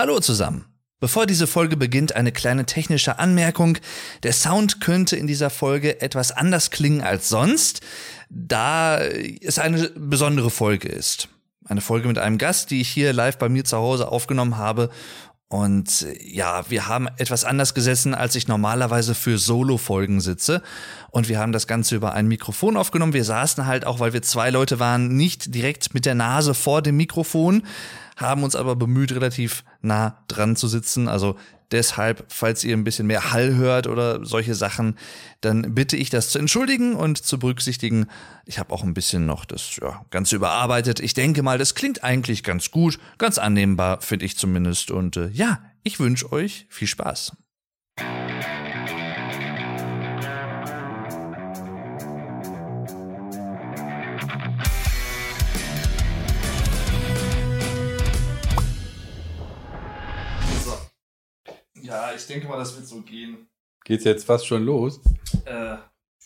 [0.00, 0.64] Hallo zusammen.
[0.98, 3.76] Bevor diese Folge beginnt, eine kleine technische Anmerkung.
[4.22, 7.82] Der Sound könnte in dieser Folge etwas anders klingen als sonst,
[8.30, 11.28] da es eine besondere Folge ist.
[11.66, 14.88] Eine Folge mit einem Gast, die ich hier live bei mir zu Hause aufgenommen habe
[15.52, 20.62] und ja, wir haben etwas anders gesessen, als ich normalerweise für Solo-Folgen sitze.
[21.10, 23.14] Und wir haben das Ganze über ein Mikrofon aufgenommen.
[23.14, 26.82] Wir saßen halt auch, weil wir zwei Leute waren, nicht direkt mit der Nase vor
[26.82, 27.64] dem Mikrofon,
[28.20, 31.08] haben uns aber bemüht, relativ nah dran zu sitzen.
[31.08, 31.36] Also
[31.72, 34.96] deshalb, falls ihr ein bisschen mehr Hall hört oder solche Sachen,
[35.40, 38.06] dann bitte ich das zu entschuldigen und zu berücksichtigen.
[38.44, 41.00] Ich habe auch ein bisschen noch das ja, Ganze überarbeitet.
[41.00, 44.90] Ich denke mal, das klingt eigentlich ganz gut, ganz annehmbar, finde ich zumindest.
[44.90, 47.32] Und äh, ja, ich wünsche euch viel Spaß.
[61.90, 63.48] Ja, ich denke mal, das wird so gehen.
[63.84, 65.00] Geht's jetzt fast schon los?
[65.44, 65.76] Äh,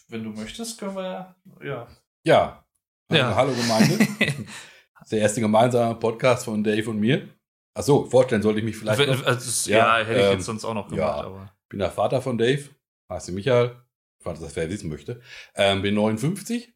[0.08, 1.88] wenn du möchtest, können wir ja.
[2.22, 2.66] Ja.
[3.10, 3.34] Ja.
[3.34, 3.96] Hallo Gemeinde.
[3.96, 4.28] das
[5.04, 7.30] ist der erste gemeinsame Podcast von Dave und mir.
[7.72, 9.24] Ach so, vorstellen sollte ich mich vielleicht Wenn- noch.
[9.24, 11.24] also, ja, Ja, hätte ich ähm, jetzt sonst auch noch gemacht, ja.
[11.24, 11.56] aber.
[11.70, 12.68] bin der Vater von Dave,
[13.10, 13.74] heiße Michael,
[14.20, 15.22] falls das wer wissen möchte.
[15.54, 16.74] Ähm, bin 59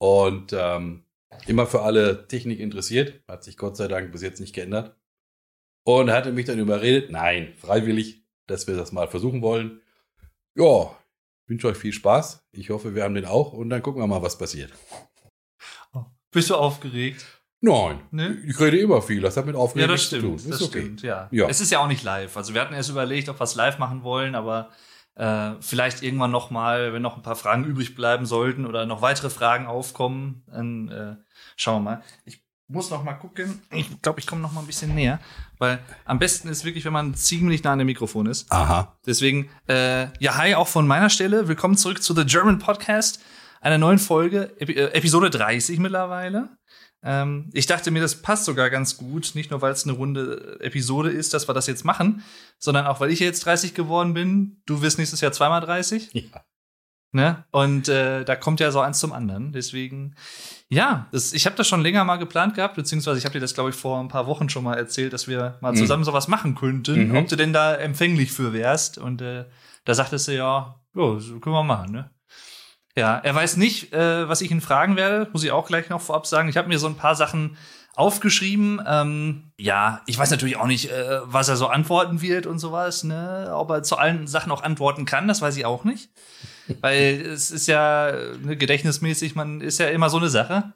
[0.00, 1.04] und ähm,
[1.46, 3.22] immer für alle Technik interessiert.
[3.28, 4.96] Hat sich Gott sei Dank bis jetzt nicht geändert.
[5.86, 9.80] Und hatte mich dann überredet, nein, freiwillig, dass wir das mal versuchen wollen.
[10.56, 10.94] Ja,
[11.46, 12.44] wünsche euch viel Spaß.
[12.52, 14.72] Ich hoffe, wir haben den auch und dann gucken wir mal, was passiert.
[16.30, 17.24] Bist du aufgeregt?
[17.60, 18.36] Nein, Ne?
[18.46, 19.20] ich rede immer viel.
[19.22, 20.38] Das hat mit Ja, Aufregung das nichts zu tun.
[20.38, 20.54] stimmt.
[20.54, 20.80] Das okay.
[20.82, 21.28] stimmt, ja.
[21.30, 21.48] Ja.
[21.48, 22.36] Es ist ja auch nicht live.
[22.36, 24.70] Also wir hatten erst überlegt, ob wir es live machen wollen, aber
[25.14, 29.00] äh, vielleicht irgendwann noch mal, wenn noch ein paar Fragen übrig bleiben sollten oder noch
[29.00, 31.16] weitere Fragen aufkommen, dann äh,
[31.56, 32.02] schauen wir mal.
[32.26, 33.60] Ich muss noch mal gucken.
[33.70, 35.20] Ich glaube, ich komme noch mal ein bisschen näher,
[35.58, 38.50] weil am besten ist wirklich, wenn man ziemlich nah an dem Mikrofon ist.
[38.50, 38.96] Aha.
[39.06, 41.48] Deswegen, äh, ja, hi auch von meiner Stelle.
[41.48, 43.20] Willkommen zurück zu The German Podcast,
[43.60, 46.56] einer neuen Folge, Epi äh, Episode 30 mittlerweile.
[47.02, 50.58] Ähm, ich dachte mir, das passt sogar ganz gut, nicht nur weil es eine runde
[50.60, 52.24] Episode ist, dass wir das jetzt machen,
[52.58, 54.62] sondern auch weil ich jetzt 30 geworden bin.
[54.64, 56.14] Du wirst nächstes Jahr zweimal 30.
[56.14, 56.44] Ja.
[57.12, 57.44] Ne?
[57.52, 59.52] Und äh, da kommt ja so eins zum anderen.
[59.52, 60.16] Deswegen,
[60.70, 63.54] ja, das, ich habe das schon länger mal geplant gehabt, beziehungsweise ich habe dir das,
[63.54, 65.76] glaube ich, vor ein paar Wochen schon mal erzählt, dass wir mal Mhm.
[65.76, 67.16] zusammen sowas machen könnten, Mhm.
[67.16, 68.98] ob du denn da empfänglich für wärst.
[68.98, 69.44] Und äh,
[69.84, 72.10] da sagtest du ja, ja, so können wir machen, ne?
[72.96, 76.00] Ja, er weiß nicht, äh, was ich ihn fragen werde, muss ich auch gleich noch
[76.00, 76.48] vorab sagen.
[76.48, 77.56] Ich habe mir so ein paar Sachen
[77.96, 78.80] aufgeschrieben.
[78.86, 83.02] Ähm, ja, ich weiß natürlich auch nicht, äh, was er so antworten wird und sowas,
[83.04, 83.50] ne?
[83.54, 86.10] Ob er zu allen Sachen auch antworten kann, das weiß ich auch nicht.
[86.80, 90.72] Weil es ist ja ne, gedächtnismäßig, man ist ja immer so eine Sache.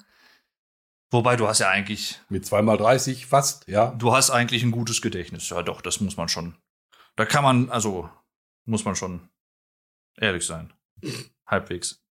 [1.10, 3.94] Wobei du hast ja eigentlich, Mit zweimal 30 fast, ja.
[3.96, 5.48] du hast eigentlich ein gutes Gedächtnis.
[5.48, 6.54] Ja, doch, das muss man schon.
[7.16, 8.10] Da kann man, also,
[8.66, 9.28] muss man schon
[10.18, 10.72] ehrlich sein.
[11.46, 12.02] Halbwegs.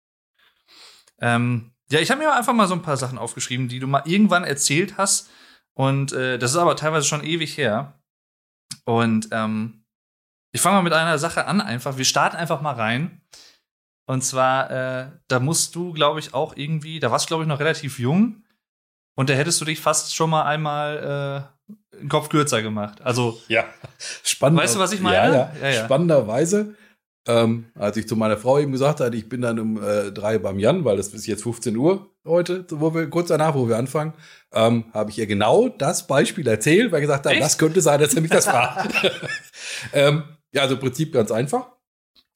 [1.19, 4.03] Ähm, ja, ich habe mir einfach mal so ein paar Sachen aufgeschrieben, die du mal
[4.05, 5.29] irgendwann erzählt hast.
[5.73, 8.01] Und äh, das ist aber teilweise schon ewig her.
[8.85, 9.85] Und ähm,
[10.51, 11.97] ich fange mal mit einer Sache an, einfach.
[11.97, 13.21] Wir starten einfach mal rein.
[14.07, 17.49] Und zwar, äh, da musst du, glaube ich, auch irgendwie, da warst du, glaube ich,
[17.49, 18.43] noch relativ jung.
[19.15, 21.49] Und da hättest du dich fast schon mal einmal
[21.93, 23.01] äh, den Kopf kürzer gemacht.
[23.01, 23.65] Also, Ja.
[24.23, 24.59] Spannend.
[24.59, 25.17] Weißt du, was ich meine?
[25.17, 25.51] Ja, ja.
[25.61, 25.85] Ja, ja.
[25.85, 26.75] Spannenderweise,
[27.27, 30.37] ähm, als ich zu meiner Frau eben gesagt hatte, ich bin dann um äh, drei
[30.37, 33.77] beim Jan, weil das ist jetzt 15 Uhr heute, wo wir kurz danach, wo wir
[33.77, 34.13] anfangen,
[34.53, 37.43] ähm, habe ich ihr genau das Beispiel erzählt, weil ich gesagt habe, Echt?
[37.43, 38.93] das könnte sein, dass er mich das fragt.
[39.93, 41.76] ähm, ja, also im Prinzip ganz einfach.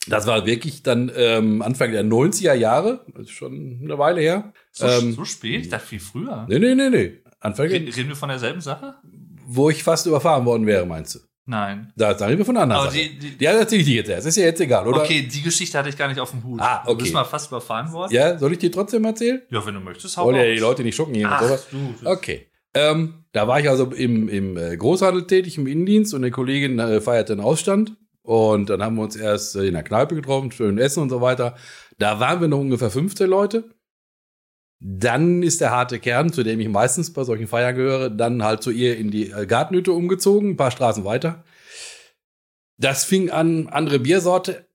[0.07, 4.51] Das war wirklich dann ähm, Anfang der 90er Jahre, das ist schon eine Weile her.
[4.71, 5.61] so, Ähm, so spät?
[5.61, 6.45] Ich dachte viel früher.
[6.49, 7.19] Nee, nee, nee, nee.
[7.39, 8.95] Anfang, Reden, reden wir von derselben Sache?
[9.53, 11.19] wo ich fast überfahren worden wäre, meinst du?
[11.45, 11.91] Nein.
[11.97, 13.03] Da sagen wir von einer anderen Aber Sache.
[13.03, 14.27] die, die, Ja, erzähl ich dir jetzt erst.
[14.27, 15.01] Ist ja jetzt egal, oder?
[15.01, 16.61] okay, die Geschichte hatte ich gar nicht auf dem Hut.
[16.61, 17.01] Ah, Du okay.
[17.01, 18.13] bist mal fast überfahren worden.
[18.13, 19.41] Ja, soll ich dir trotzdem erzählen?
[19.49, 21.67] Ja, wenn du möchtest, hau Wollen ja die Leute nicht schocken hier und Ach, sowas.
[21.69, 21.77] du.
[22.07, 22.47] Okay.
[22.73, 26.79] Ähm, da war ich also im, im äh, Großhandel tätig, im Innendienst und eine Kollegin
[26.79, 27.97] äh, feierte einen Ausstand.
[28.23, 31.21] Und dann haben wir uns erst äh, in der Kneipe getroffen, schön essen und so
[31.21, 31.55] weiter.
[31.97, 33.69] Da waren wir noch ungefähr 15 Leute.
[34.79, 38.63] Dann ist der harte Kern, zu dem ich meistens bei solchen Feiern gehöre, dann halt
[38.63, 41.43] zu ihr in die äh, Gartenhütte umgezogen, ein paar Straßen weiter.
[42.77, 44.65] Das fing an, andere Biersorte.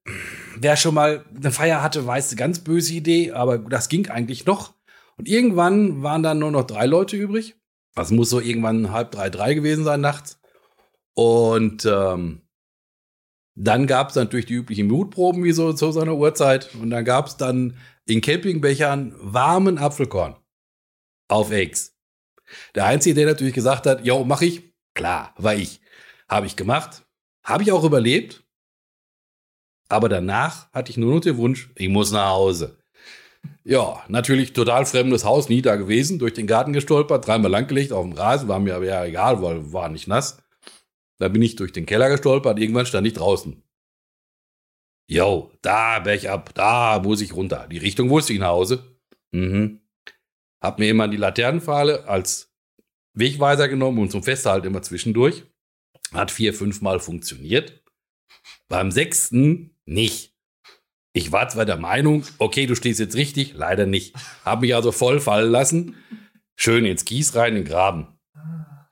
[0.58, 4.46] Wer schon mal eine Feier hatte, weiß, eine ganz böse Idee, aber das ging eigentlich
[4.46, 4.74] noch.
[5.16, 7.56] Und irgendwann waren dann nur noch drei Leute übrig.
[7.94, 10.38] Das muss so irgendwann halb drei, drei gewesen sein nachts.
[11.14, 12.42] Und ähm,
[13.56, 16.74] dann gab es natürlich die üblichen Mutproben, wie so zu seiner Uhrzeit.
[16.74, 20.36] Und dann gab es dann in Campingbechern warmen Apfelkorn
[21.28, 21.96] auf Eggs.
[22.74, 25.80] Der Einzige, der natürlich gesagt hat, jo, mach ich, klar, war ich.
[26.28, 27.06] Habe ich gemacht.
[27.42, 28.44] Habe ich auch überlebt.
[29.88, 32.78] Aber danach hatte ich nur noch den Wunsch, ich muss nach Hause.
[33.64, 38.04] Ja, natürlich total fremdes Haus, nie da gewesen, durch den Garten gestolpert, dreimal langgelegt auf
[38.04, 40.38] dem Rasen, war mir aber ja egal, weil war nicht nass.
[41.18, 43.62] Da bin ich durch den Keller gestolpert, irgendwann stand ich draußen.
[45.08, 47.68] Jo, da bergab, da muss ich runter.
[47.70, 48.98] Die Richtung wusste ich nach Hause.
[49.30, 49.80] Mhm.
[50.60, 52.52] Hab mir immer die Laternenpfahle als
[53.14, 55.44] Wegweiser genommen und zum Festhalten immer zwischendurch.
[56.12, 57.82] Hat vier, fünf Mal funktioniert.
[58.68, 60.34] Beim sechsten nicht.
[61.12, 64.14] Ich war zwar der Meinung, okay, du stehst jetzt richtig, leider nicht.
[64.44, 65.94] Hab mich also voll fallen lassen.
[66.56, 68.15] Schön ins Kies rein, in den Graben.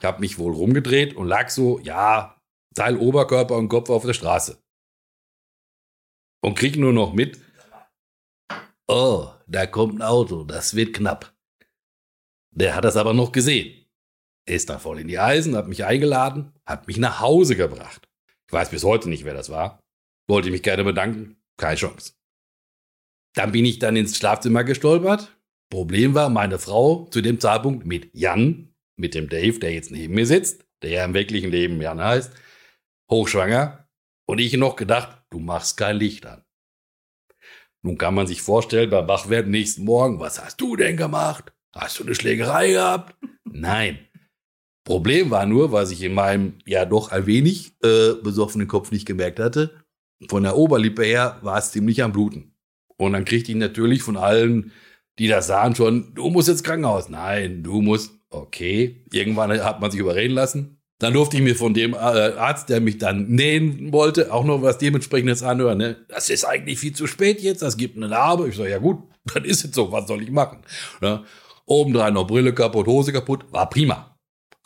[0.04, 2.38] Ich hab mich wohl rumgedreht und lag so, ja,
[2.74, 4.62] Teil Oberkörper und Kopf auf der Straße.
[6.42, 7.40] Und krieg nur noch mit,
[8.86, 11.34] oh, da kommt ein Auto, das wird knapp.
[12.50, 13.86] Der hat das aber noch gesehen.
[14.46, 18.06] Ist da voll in die Eisen, hat mich eingeladen, hat mich nach Hause gebracht.
[18.46, 19.80] Ich weiß bis heute nicht, wer das war.
[20.28, 22.12] Wollte mich gerne bedanken, keine Chance.
[23.34, 25.34] Dann bin ich dann ins Schlafzimmer gestolpert.
[25.70, 30.14] Problem war, meine Frau zu dem Zeitpunkt mit Jan, mit dem Dave, der jetzt neben
[30.14, 32.32] mir sitzt, der ja im wirklichen Leben Jan heißt,
[33.10, 33.88] hochschwanger.
[34.26, 36.44] Und ich noch gedacht, du machst kein Licht an.
[37.82, 41.52] Nun kann man sich vorstellen, beim Wachwerden nächsten Morgen, was hast du denn gemacht?
[41.74, 43.14] Hast du eine Schlägerei gehabt?
[43.44, 43.98] Nein.
[44.84, 49.06] Problem war nur, was ich in meinem ja doch ein wenig äh, besoffenen Kopf nicht
[49.06, 49.84] gemerkt hatte,
[50.28, 52.54] von der Oberlippe her war es ziemlich am Bluten.
[52.96, 54.72] Und dann kriegte ich natürlich von allen,
[55.18, 57.08] die das sahen, schon, du musst jetzt Krankenhaus.
[57.08, 59.04] Nein, du musst, okay.
[59.12, 60.78] Irgendwann hat man sich überreden lassen.
[60.98, 64.62] Dann durfte ich mir von dem äh, Arzt, der mich dann nähen wollte, auch noch
[64.62, 65.78] was dementsprechendes anhören.
[65.78, 65.96] Ne?
[66.08, 68.48] Das ist eigentlich viel zu spät jetzt, das gibt eine Narbe.
[68.48, 69.02] Ich so, ja gut,
[69.34, 70.58] dann ist es so, was soll ich machen?
[71.00, 71.24] Ne?
[71.66, 74.16] Obendrein noch Brille kaputt, Hose kaputt, war prima.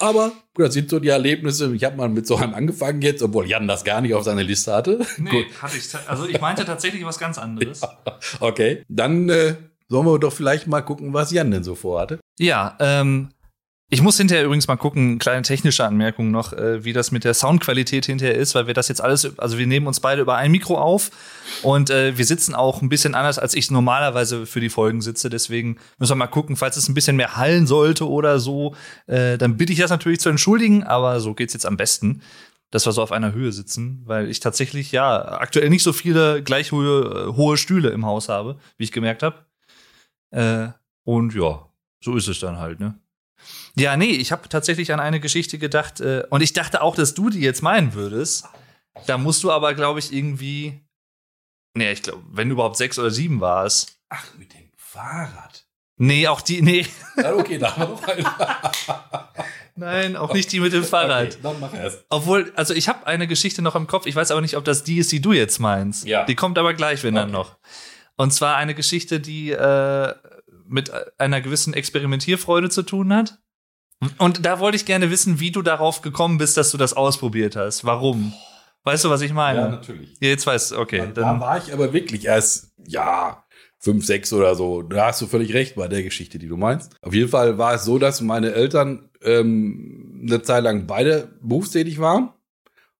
[0.00, 1.74] Aber das sind so die Erlebnisse.
[1.74, 4.44] Ich habe mal mit so einem angefangen jetzt, obwohl Jan das gar nicht auf seiner
[4.44, 5.04] Liste hatte.
[5.16, 5.88] Nee, hatte ich.
[6.06, 7.80] Also ich meinte tatsächlich was ganz anderes.
[8.06, 9.56] Ja, okay, dann äh,
[9.88, 12.20] sollen wir doch vielleicht mal gucken, was Jan denn so vorhatte.
[12.38, 13.30] Ja, ähm,
[13.90, 17.32] ich muss hinterher übrigens mal gucken, kleine technische Anmerkung noch, äh, wie das mit der
[17.32, 20.50] Soundqualität hinterher ist, weil wir das jetzt alles, also wir nehmen uns beide über ein
[20.50, 21.10] Mikro auf
[21.62, 25.30] und äh, wir sitzen auch ein bisschen anders, als ich normalerweise für die Folgen sitze.
[25.30, 28.74] Deswegen müssen wir mal gucken, falls es ein bisschen mehr hallen sollte oder so,
[29.06, 32.20] äh, dann bitte ich das natürlich zu entschuldigen, aber so geht's jetzt am besten,
[32.70, 36.42] dass wir so auf einer Höhe sitzen, weil ich tatsächlich ja aktuell nicht so viele
[36.42, 39.46] gleich hohe, hohe Stühle im Haus habe, wie ich gemerkt habe.
[40.30, 40.68] Äh,
[41.04, 41.70] und ja,
[42.04, 42.98] so ist es dann halt, ne?
[43.78, 47.14] Ja, nee, ich habe tatsächlich an eine Geschichte gedacht äh, und ich dachte auch, dass
[47.14, 48.46] du die jetzt meinen würdest.
[49.06, 50.80] Da musst du aber, glaube ich, irgendwie.
[51.74, 53.98] Nee, ich glaube, wenn überhaupt sechs oder sieben war es.
[54.08, 55.66] Ach, mit dem Fahrrad.
[55.96, 56.86] Nee, auch die, nee.
[57.16, 59.28] Ja, okay, da haben wir
[59.74, 61.28] Nein, auch nicht die mit dem Fahrrad.
[61.28, 62.04] Okay, dann mach erst.
[62.08, 64.06] Obwohl, also ich habe eine Geschichte noch im Kopf.
[64.06, 66.04] Ich weiß aber nicht, ob das die ist, die du jetzt meinst.
[66.04, 66.24] Ja.
[66.24, 67.58] Die kommt aber gleich, wenn dann noch.
[68.16, 70.14] Und zwar eine Geschichte, die äh,
[70.66, 73.38] mit einer gewissen Experimentierfreude zu tun hat.
[74.18, 77.56] Und da wollte ich gerne wissen, wie du darauf gekommen bist, dass du das ausprobiert
[77.56, 77.84] hast.
[77.84, 78.32] Warum?
[78.84, 79.60] Weißt du, was ich meine?
[79.60, 80.16] Ja, natürlich.
[80.20, 81.08] Jetzt weißt du, okay.
[81.14, 83.44] Da, da war ich aber wirklich erst, ja,
[83.78, 84.82] fünf, sechs oder so.
[84.82, 86.94] Da hast du völlig recht bei der Geschichte, die du meinst.
[87.02, 91.98] Auf jeden Fall war es so, dass meine Eltern ähm, eine Zeit lang beide berufstätig
[91.98, 92.30] waren.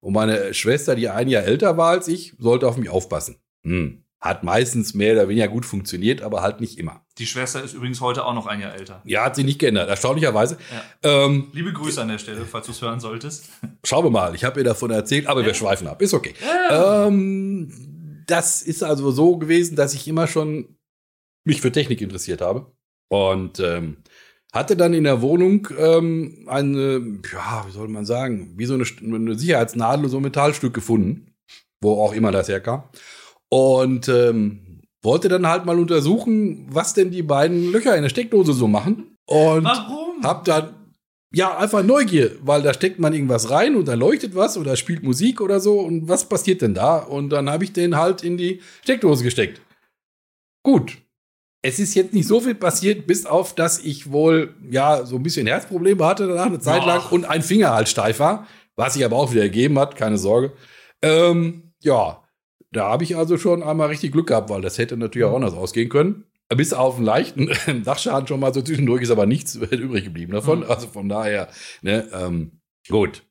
[0.01, 3.37] Und meine Schwester, die ein Jahr älter war als ich, sollte auf mich aufpassen.
[3.65, 4.05] Hm.
[4.21, 7.05] Hat meistens mehr oder weniger gut funktioniert, aber halt nicht immer.
[7.19, 9.01] Die Schwester ist übrigens heute auch noch ein Jahr älter.
[9.05, 10.59] Ja, hat sich nicht geändert, erstaunlicherweise.
[11.03, 11.25] Ja.
[11.25, 13.49] Ähm, Liebe Grüße an der Stelle, falls du es hören solltest.
[13.85, 15.47] Schauen wir mal, ich habe ihr davon erzählt, aber ja.
[15.47, 16.03] wir schweifen ab.
[16.03, 16.35] Ist okay.
[16.45, 17.07] Ja.
[17.07, 20.77] Ähm, das ist also so gewesen, dass ich immer schon
[21.45, 22.73] mich für Technik interessiert habe.
[23.09, 23.99] Und ähm,
[24.53, 28.85] hatte dann in der Wohnung ähm, eine, ja, wie soll man sagen, wie so eine,
[29.03, 31.35] eine Sicherheitsnadel, so ein Metallstück gefunden,
[31.81, 32.85] wo auch immer das herkam.
[33.51, 38.53] Und ähm, wollte dann halt mal untersuchen, was denn die beiden Löcher in der Steckdose
[38.53, 39.17] so machen.
[39.27, 40.23] Und Warum?
[40.23, 40.75] hab dann
[41.33, 45.03] ja, einfach Neugier, weil da steckt man irgendwas rein und da leuchtet was oder spielt
[45.03, 46.97] Musik oder so und was passiert denn da?
[46.97, 49.61] Und dann habe ich den halt in die Steckdose gesteckt.
[50.63, 50.99] Gut.
[51.61, 55.23] Es ist jetzt nicht so viel passiert, bis auf, dass ich wohl, ja, so ein
[55.23, 59.05] bisschen Herzprobleme hatte danach eine Zeit lang und ein Finger halt steif war, was sich
[59.05, 60.53] aber auch wieder ergeben hat, keine Sorge.
[61.03, 62.23] Ähm, ja,
[62.71, 65.55] da habe ich also schon einmal richtig Glück gehabt, weil das hätte natürlich auch anders
[65.55, 66.25] ausgehen können.
[66.49, 67.51] Bis auf einen leichten
[67.85, 70.61] Dachschaden schon mal so zwischendurch ist aber nichts übrig geblieben davon.
[70.61, 70.71] Mhm.
[70.71, 71.49] Also von daher,
[71.83, 73.23] ne, ähm, gut.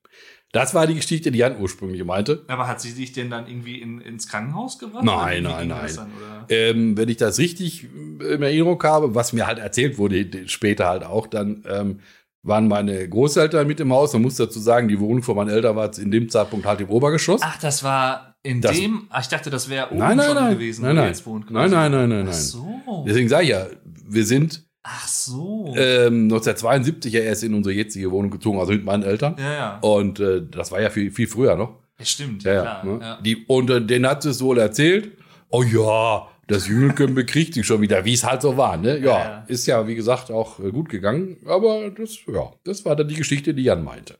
[0.53, 2.45] Das war die Geschichte, die Jan ursprünglich meinte.
[2.47, 5.03] Aber hat sie dich denn dann irgendwie in, ins Krankenhaus gebracht?
[5.03, 5.91] Nein, nein, nein.
[5.93, 6.09] Dann,
[6.49, 11.03] ähm, wenn ich das richtig in Erinnerung habe, was mir halt erzählt wurde, später halt
[11.03, 11.99] auch, dann ähm,
[12.43, 14.13] waren meine Großeltern mit im Haus.
[14.13, 16.89] Man muss dazu sagen, die Wohnung von meinen Eltern war in dem Zeitpunkt halt im
[16.89, 17.41] Obergeschoss.
[17.43, 19.07] Ach, das war in Das- dem.
[19.09, 20.53] Ach, ich dachte, das wäre oben nein, nein, schon nein.
[20.53, 21.07] gewesen, nein, nein.
[21.07, 21.49] jetzt wohnt.
[21.51, 21.75] nein, quasi.
[21.75, 22.33] nein, nein, nein, Ach nein.
[22.33, 23.05] so.
[23.07, 23.67] Deswegen sage ich ja,
[24.09, 25.73] wir sind Ach so.
[25.77, 29.35] ähm, 1972 ja erst in unsere jetzige Wohnung gezogen, also mit meinen Eltern.
[29.37, 29.79] ja, ja.
[29.81, 31.75] Und äh, das war ja viel, viel früher noch.
[31.99, 32.85] Ja, stimmt, Ja, ja, klar.
[32.85, 32.99] ne?
[33.01, 33.21] Ja.
[33.21, 35.17] Die, und äh, den hat es wohl erzählt.
[35.49, 38.77] Oh ja, das Jüngelchen bekriegt sich schon wieder, wie es halt so war.
[38.77, 38.99] Ne?
[38.99, 39.45] Ja, Ja, ja.
[39.47, 41.37] ist ja, wie gesagt, auch äh, gut gegangen.
[41.47, 44.17] Aber das, ja, das war dann die Geschichte, die Jan meinte.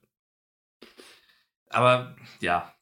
[1.69, 2.73] Aber ja.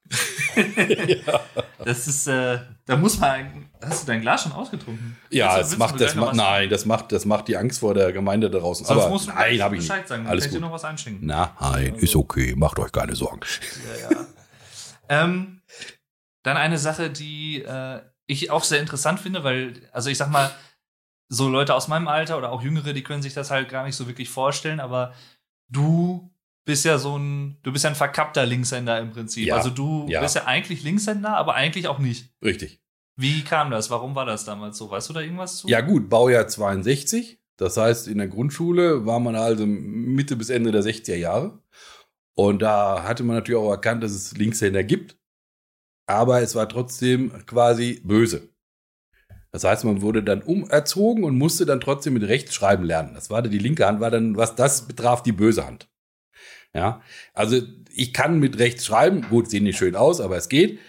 [1.85, 3.69] Das ist, äh, da muss man.
[3.79, 5.15] Hast du dein Glas schon ausgetrunken?
[5.29, 6.35] Ja, das macht, das sagen?
[6.35, 8.87] nein, das macht, das macht die Angst vor der Gemeinde da draußen.
[8.87, 9.89] Sonst Aber musst du nein, habe ich nicht.
[9.89, 10.23] Bescheid sagen.
[10.23, 10.67] dann Alles kann ich dir gut.
[10.69, 11.27] noch was einschenken.
[11.27, 13.41] Nein, ist okay, macht euch keine Sorgen.
[14.01, 14.25] Ja, ja.
[15.09, 15.61] ähm,
[16.41, 20.51] dann eine Sache, die äh, ich auch sehr interessant finde, weil, also ich sag mal,
[21.27, 23.95] so Leute aus meinem Alter oder auch Jüngere, die können sich das halt gar nicht
[23.95, 25.13] so wirklich vorstellen, aber
[25.69, 26.31] du
[26.65, 29.47] bist ja so ein, du bist ja ein verkappter Linkshänder im Prinzip.
[29.47, 30.21] Ja, Also du ja.
[30.21, 32.33] bist ja eigentlich Linkshänder, aber eigentlich auch nicht.
[32.43, 32.81] Richtig.
[33.15, 33.89] Wie kam das?
[33.89, 34.89] Warum war das damals so?
[34.91, 35.67] Weißt du da irgendwas zu?
[35.67, 37.39] Ja, gut, Baujahr 62.
[37.57, 41.59] Das heißt, in der Grundschule war man also Mitte bis Ende der 60er Jahre.
[42.35, 45.17] Und da hatte man natürlich auch erkannt, dass es Linkshänder gibt.
[46.07, 48.49] Aber es war trotzdem quasi böse.
[49.51, 53.13] Das heißt, man wurde dann umerzogen und musste dann trotzdem mit rechts schreiben lernen.
[53.13, 55.87] Das war dann, die linke Hand war dann, was das betraf, die böse Hand.
[56.75, 57.01] Ja,
[57.33, 57.61] also
[57.93, 59.21] ich kann mit rechts schreiben.
[59.29, 60.79] Gut, sehen nicht schön aus, aber es geht.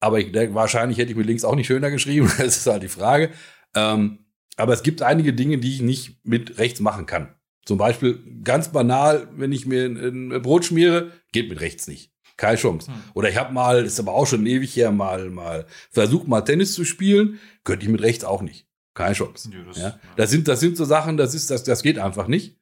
[0.00, 2.30] Aber ich, denke, wahrscheinlich hätte ich mit links auch nicht schöner geschrieben.
[2.38, 3.30] Das ist halt die Frage.
[3.74, 4.20] Ähm,
[4.56, 7.34] aber es gibt einige Dinge, die ich nicht mit rechts machen kann.
[7.64, 12.12] Zum Beispiel ganz banal, wenn ich mir ein, ein Brot schmiere, geht mit rechts nicht.
[12.36, 12.88] Keine Chance.
[12.90, 12.94] Hm.
[13.14, 16.72] Oder ich habe mal, ist aber auch schon ewig her, mal, mal versucht, mal Tennis
[16.74, 18.66] zu spielen, könnte ich mit rechts auch nicht.
[18.94, 19.50] Keine Chance.
[19.52, 22.26] Ja, das- Ja, das sind, das sind so Sachen, das ist, das, das geht einfach
[22.26, 22.58] nicht.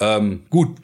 [0.00, 0.78] Ähm, gut.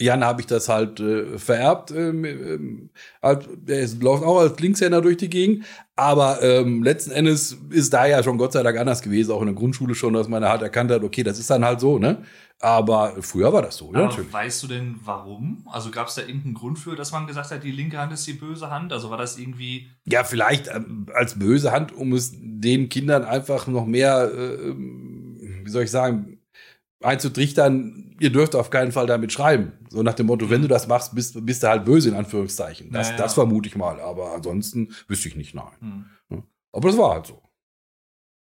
[0.00, 1.92] Jan habe ich das halt äh, vererbt.
[1.92, 2.90] Ähm, ähm,
[3.22, 5.64] halt, ist, läuft auch als Linkshänder durch die Gegend.
[5.96, 9.46] Aber ähm, letzten Endes ist da ja schon Gott sei Dank anders gewesen, auch in
[9.46, 12.24] der Grundschule schon, dass man halt erkannt hat, okay, das ist dann halt so, ne?
[12.60, 14.32] Aber früher war das so, ja, Aber natürlich.
[14.32, 15.66] weißt du denn warum?
[15.70, 18.26] Also gab es da irgendeinen Grund für, dass man gesagt hat, die linke Hand ist
[18.26, 18.92] die böse Hand?
[18.92, 19.90] Also war das irgendwie.
[20.04, 25.62] Ja, vielleicht ähm, als böse Hand, um es den Kindern einfach noch mehr, äh, ähm,
[25.62, 26.38] wie soll ich sagen,
[27.04, 29.72] einzutrichtern, ihr dürft auf keinen Fall damit schreiben.
[29.90, 32.90] So nach dem Motto, wenn du das machst, bist, bist du halt böse, in Anführungszeichen.
[32.92, 33.18] Das, Ja, ja.
[33.22, 36.06] das vermute ich mal, aber ansonsten wüsste ich nicht, nein.
[36.30, 36.42] Hm.
[36.72, 37.42] Aber das war halt so.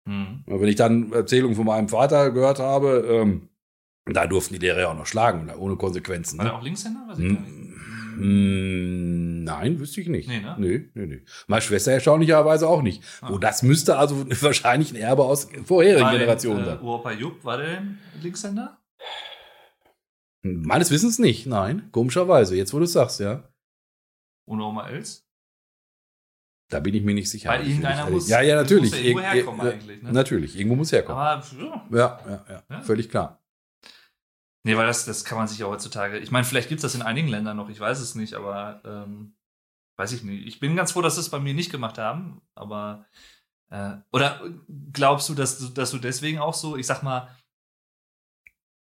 [0.09, 0.45] Hm.
[0.47, 3.49] Wenn ich dann Erzählungen von meinem Vater gehört habe, ähm,
[4.07, 6.39] da durften die Lehrer ja auch noch schlagen, ohne Konsequenzen.
[6.39, 6.55] War Ne?
[6.55, 7.05] auch Linkshänder?
[7.09, 7.41] Weiß ich nicht.
[8.21, 10.29] Hm, Nein, wüsste ich nicht.
[10.29, 10.55] Nee, ne?
[10.59, 11.23] Nee, nee, nee.
[11.47, 13.03] Meine Schwester erstaunlicherweise auch nicht.
[13.21, 13.31] Ah.
[13.33, 16.81] Oh, das müsste also wahrscheinlich ein Erbe aus vorherigen War Generationen äh, sein.
[16.81, 18.79] Uropa Jupp, war der denn Linkshänder?
[20.43, 21.89] Meines Wissens nicht, nein.
[21.93, 23.45] Komischerweise, jetzt wo du es sagst, ja.
[24.47, 25.27] Und Oma Els?
[26.71, 27.51] Da bin ich mir nicht sicher.
[27.51, 28.91] Weil irgendeiner muss- ja, ja, natürlich.
[28.93, 30.13] muss ja irgendwo Ir- herkommen ir- eigentlich, ne?
[30.13, 31.21] Natürlich, irgendwo muss herkommen.
[31.21, 31.43] Aber
[31.91, 32.81] ja, ja, ja, Ja.
[32.83, 33.40] völlig klar.
[34.63, 36.19] Nee, weil das, das kann man sich ja heutzutage.
[36.19, 38.81] Ich meine, vielleicht gibt es das in einigen Ländern noch, ich weiß es nicht, aber
[38.85, 39.35] ähm,
[39.97, 40.47] weiß ich nicht.
[40.47, 43.07] Ich bin ganz froh, dass sie es bei mir nicht gemacht haben, aber
[43.71, 44.41] äh, oder
[44.93, 47.29] glaubst du, dass du, dass du deswegen auch so, ich sag mal,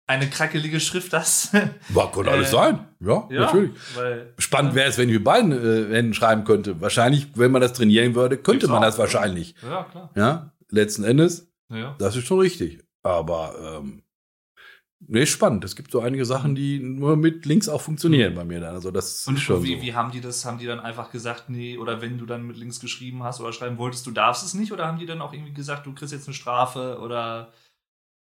[0.07, 1.53] eine krackelige Schrift hast?
[1.89, 2.87] War, konnte alles Äh, sein.
[2.99, 3.71] Ja, natürlich.
[3.95, 6.79] Weil, Spannend wäre es, wenn ich mit beiden äh, Händen schreiben könnte.
[6.79, 9.55] Wahrscheinlich, wenn man das trainieren würde, könnte man das wahrscheinlich.
[9.63, 10.11] Ja, klar.
[10.15, 11.95] Ja, letzten Endes, Ja.
[11.97, 12.83] das ist schon richtig.
[13.01, 14.03] Aber ähm,
[15.07, 15.63] nee, spannend.
[15.63, 18.75] Es gibt so einige Sachen, die nur mit links auch funktionieren bei mir dann.
[18.75, 19.81] Also das Und schon wie, so.
[19.81, 20.45] wie haben die das?
[20.45, 23.53] Haben die dann einfach gesagt, nee, oder wenn du dann mit links geschrieben hast oder
[23.53, 24.71] schreiben wolltest, du darfst es nicht?
[24.71, 26.99] Oder haben die dann auch irgendwie gesagt, du kriegst jetzt eine Strafe?
[27.01, 27.53] Oder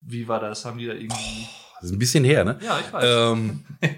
[0.01, 0.65] wie war das?
[0.65, 1.47] Haben die da irgendwie.
[1.75, 2.59] Das ist ein bisschen her, ne?
[2.61, 3.33] Ja, ich weiß.
[3.37, 3.65] Ähm,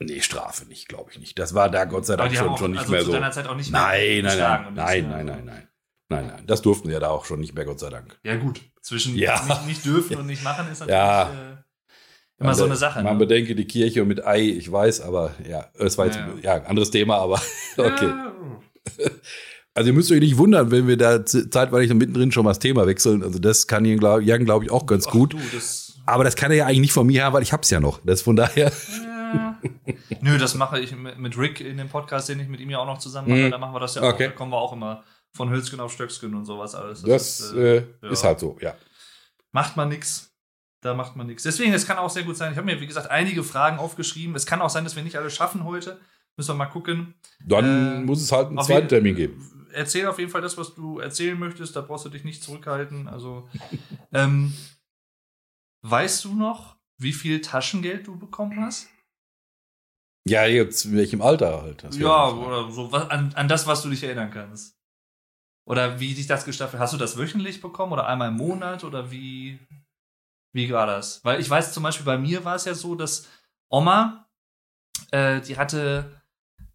[0.00, 1.38] nee, Strafe nicht, glaube ich nicht.
[1.38, 3.12] Das war da Gott sei Dank schon, auch, schon nicht also mehr zu so.
[3.12, 5.36] deiner Zeit auch nicht Nein, nein, geschlagen nein, nein, nichts nein, mehr.
[5.36, 5.68] nein, nein.
[6.10, 8.18] Nein, nein, das durften sie ja da auch schon nicht mehr, Gott sei Dank.
[8.22, 8.60] Ja, gut.
[8.80, 9.42] Zwischen Ja.
[9.46, 11.30] Nicht, nicht dürfen und nicht machen ist natürlich Ja.
[11.30, 11.56] äh,
[12.40, 13.02] immer so eine Sache.
[13.02, 13.18] Man ne?
[13.18, 16.90] bedenke die Kirche mit Ei, ich weiß, aber ja, es war jetzt Ja, ja, anderes
[16.90, 17.40] Thema, aber
[17.76, 18.12] okay.
[19.74, 22.86] Also ihr müsst euch nicht wundern, wenn wir da zeitweilig mittendrin schon mal das Thema
[22.86, 23.22] wechseln.
[23.22, 25.34] Also das kann Jan, glaube glaub ich, auch ganz ach gut.
[25.34, 27.70] Du, das, Aber das kann er ja eigentlich nicht von mir haben, weil ich hab's
[27.70, 28.00] ja noch.
[28.04, 28.72] Das von daher.
[29.34, 29.58] ja.
[30.20, 32.78] Nö, das mache ich mit mit Rick in dem Podcast, den ich mit ihm ja
[32.78, 33.40] auch noch zusammen mache.
[33.40, 33.50] Mhm.
[33.50, 34.26] Da machen wir das ja Okay.
[34.26, 34.30] auch.
[34.30, 35.04] Da kommen wir auch immer
[35.38, 37.02] von Hölzgen auf Stöcksken und sowas alles.
[37.02, 38.10] Das ist, äh, ja.
[38.10, 38.74] ist halt so, ja.
[39.52, 40.30] macht man nix.
[40.80, 41.44] Da macht man nichts.
[41.44, 42.52] Deswegen, es kann auch sehr gut sein.
[42.52, 44.36] Ich habe mir, wie gesagt, einige Fragen aufgeschrieben.
[44.36, 46.00] Es kann auch sein, dass wir nicht alle schaffen heute.
[46.36, 47.14] Müssen wir mal gucken.
[47.44, 49.68] Dann Äh, muss es halt einen zweiten Termin geben.
[49.72, 51.74] Erzähl auf jeden Fall das, was du erzählen möchtest.
[51.74, 53.08] Da brauchst du dich nicht zurückhalten.
[53.08, 53.48] Also,
[54.12, 54.52] ähm,
[55.82, 58.88] weißt du noch, wie viel Taschengeld du bekommen hast?
[60.28, 61.82] Ja, jetzt in welchem Alter halt.
[61.82, 64.77] Das Ja, oder so was, an, an das, was du dich erinnern kannst.
[65.68, 69.10] Oder wie dich das gestaffelt Hast du das wöchentlich bekommen oder einmal im Monat oder
[69.10, 69.58] wie,
[70.54, 71.22] wie war das?
[71.26, 73.28] Weil ich weiß zum Beispiel, bei mir war es ja so, dass
[73.68, 74.26] Oma,
[75.10, 76.22] äh, die hatte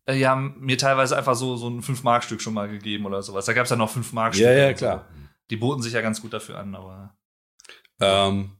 [0.06, 3.46] äh, ja mir teilweise einfach so, so ein 5-Mark-Stück schon mal gegeben oder sowas.
[3.46, 4.48] Da gab es ja noch 5-Mark-Stücke.
[4.48, 4.86] Ja, ja, und so.
[4.86, 5.10] klar.
[5.50, 7.18] Die boten sich ja ganz gut dafür an, aber.
[8.00, 8.58] Ähm,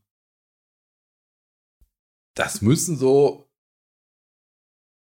[2.34, 3.52] das müssen so,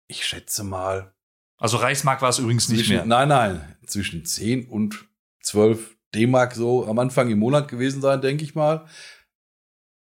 [0.07, 1.15] ich schätze mal,
[1.57, 3.05] Also Reichsmark war es übrigens nicht zwischen, mehr.
[3.05, 5.06] nein, nein, zwischen 10 und
[5.47, 8.85] 12 D-Mark so am Anfang im Monat gewesen sein, denke ich mal.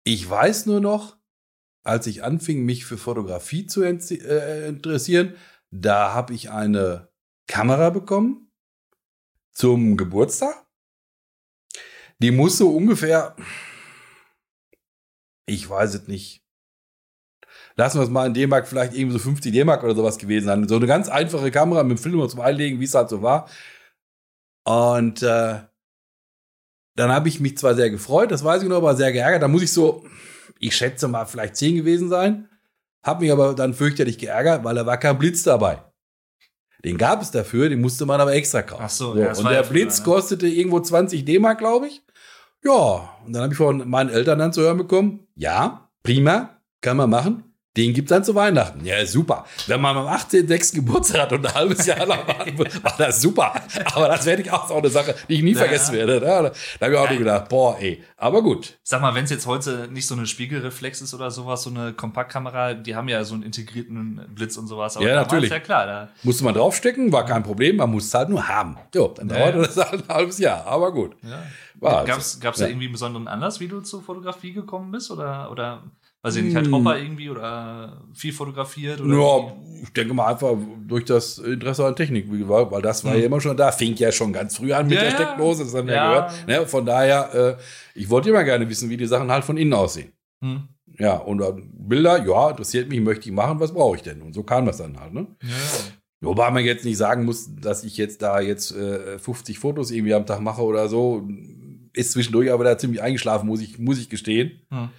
[0.03, 1.17] Ich weiß nur noch,
[1.83, 5.35] als ich anfing, mich für Fotografie zu äh, interessieren,
[5.71, 7.09] da habe ich eine
[7.47, 8.51] Kamera bekommen
[9.51, 10.65] zum Geburtstag.
[12.19, 13.35] Die muss so ungefähr,
[15.45, 16.43] ich weiß es nicht,
[17.75, 20.67] lassen wir es mal in D-Mark vielleicht irgendwie so 50 D-Mark oder sowas gewesen sein.
[20.67, 23.47] So eine ganz einfache Kamera mit dem Film zum Einlegen, wie es halt so war.
[24.67, 25.59] Und äh,
[26.97, 29.41] dann habe ich mich zwar sehr gefreut, das weiß ich noch, aber sehr geärgert.
[29.41, 30.03] Da muss ich so,
[30.59, 32.49] ich schätze mal, vielleicht 10 gewesen sein.
[33.01, 35.81] Hab mich aber dann fürchterlich geärgert, weil da war kein Blitz dabei.
[36.83, 38.83] Den gab es dafür, den musste man aber extra kaufen.
[38.85, 40.03] Ach so, ja, das und war der ja früher, Blitz ne?
[40.03, 42.03] kostete irgendwo 20 D-Mark, glaube ich.
[42.61, 46.97] Ja, und dann habe ich von meinen Eltern dann zu hören bekommen, ja, prima, kann
[46.97, 47.46] man machen.
[47.77, 48.83] Den gibt's dann zu Weihnachten.
[48.83, 49.45] Ja, super.
[49.67, 50.75] Wenn man am 18.06.
[50.75, 53.53] Geburtstag hat und ein halbes Jahr lang warten muss, war das super.
[53.93, 55.59] Aber das werde ich auch so eine Sache, die ich nie Ja.
[55.59, 56.19] vergessen werde.
[56.19, 57.09] Da, da habe ich auch Ja.
[57.11, 58.03] nur gedacht, boah, ey.
[58.17, 58.77] Aber gut.
[58.83, 61.93] Sag mal, wenn es jetzt heute nicht so eine Spiegelreflex ist oder sowas, so eine
[61.93, 64.95] Kompaktkamera, die haben ja so einen integrierten Blitz und sowas.
[64.95, 65.51] Ja, damals, natürlich.
[65.51, 65.85] Ja, klar.
[65.85, 68.75] Da, Musste man draufstecken, war kein Problem, man muss es halt nur haben.
[68.95, 70.65] Jo, dann Ja, dauerte das halt ein halbes Jahr.
[70.65, 71.15] Aber gut.
[71.21, 71.43] ja.
[71.79, 72.51] Gab es Ja.
[72.51, 75.11] da irgendwie einen besonderen Anlass, wie du zur Fotografie gekommen bist?
[75.11, 75.83] Oder, oder
[76.27, 76.65] weiß ich nicht, Hm.
[76.65, 79.01] hat Hopper irgendwie oder viel fotografiert?
[79.01, 79.53] Oder Ja,
[79.83, 80.55] ich denke mal einfach
[80.87, 83.19] durch das Interesse an Technik, wie gesagt, weil das war Mhm.
[83.19, 85.11] ja immer schon da, fing ja schon ganz früh an mit Ja, der.
[85.11, 86.09] Steckdose, das haben wir Ja.
[86.27, 86.47] gehört.
[86.47, 89.73] Ne, von daher, äh, ich wollte immer gerne wissen, wie die Sachen halt von innen
[89.73, 90.11] aussehen.
[90.43, 90.63] Hm.
[90.99, 94.21] Ja, und dann Bilder, ja, interessiert mich, möchte ich machen, was brauche ich denn?
[94.21, 95.27] Und so kam das dann halt, ne?
[95.43, 95.49] Ja.
[96.21, 100.15] Wobei man jetzt nicht sagen muss, dass ich jetzt da jetzt äh, 50 Fotos irgendwie
[100.15, 101.27] am Tag mache oder so.
[101.93, 104.61] Ist zwischendurch aber da ziemlich eingeschlafen, muss ich, muss ich gestehen.
[104.71, 104.89] Hm.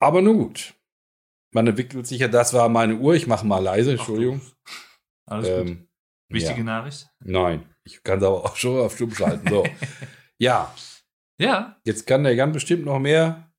[0.00, 0.74] Aber nun gut.
[1.52, 4.40] Man entwickelt sich ja, das war meine Uhr, ich mache mal leise, Entschuldigung.
[5.26, 5.68] Alles gut.
[5.68, 5.88] Ähm,
[6.28, 6.64] Wichtige ja.
[6.64, 7.08] Nachricht.
[7.20, 9.48] Nein, ich kann es aber auch schon auf Stumm schalten.
[9.48, 9.66] So.
[10.38, 10.72] ja,
[11.38, 13.50] Ja, jetzt kann der ganz bestimmt noch mehr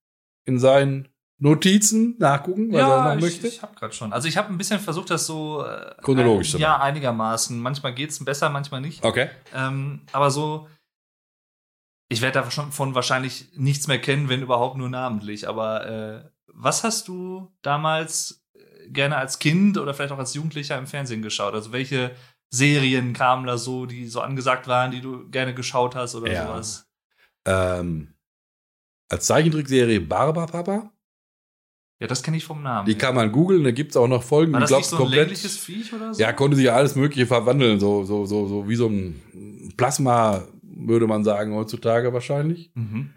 [0.45, 3.47] in seinen Notizen nachgucken, was er ja noch ich, möchte.
[3.47, 4.13] ich habe gerade schon.
[4.13, 7.59] Also ich habe ein bisschen versucht, das so äh, Chronologisch zu ein, Ja, einigermaßen.
[7.59, 9.03] Manchmal geht's besser, manchmal nicht.
[9.03, 9.29] Okay.
[9.53, 10.67] Ähm, aber so,
[12.11, 15.47] ich werde davon wahrscheinlich nichts mehr kennen, wenn überhaupt nur namentlich.
[15.47, 20.77] Aber äh, was hast du damals äh, gerne als Kind oder vielleicht auch als Jugendlicher
[20.77, 21.53] im Fernsehen geschaut?
[21.53, 22.11] Also welche
[22.49, 26.47] Serien kamen da so, die so angesagt waren, die du gerne geschaut hast oder Ja.
[26.47, 26.87] sowas?
[27.45, 28.13] Ähm,
[29.09, 30.91] als Zeichentrickserie Barbapapa,
[32.01, 32.87] Ja, das kenne ich vom Namen.
[32.87, 34.97] die kann man googeln, da gibt es auch noch Folgen, War das glaubst nicht so
[34.97, 35.27] ein komplett.
[35.29, 36.21] längliches Viech oder so?
[36.21, 40.43] Ja, konnte sich ja alles Mögliche verwandeln, so, so, so, so wie so ein Plasma,
[40.87, 42.71] würde man sagen, heutzutage wahrscheinlich.
[42.75, 43.13] Mhm.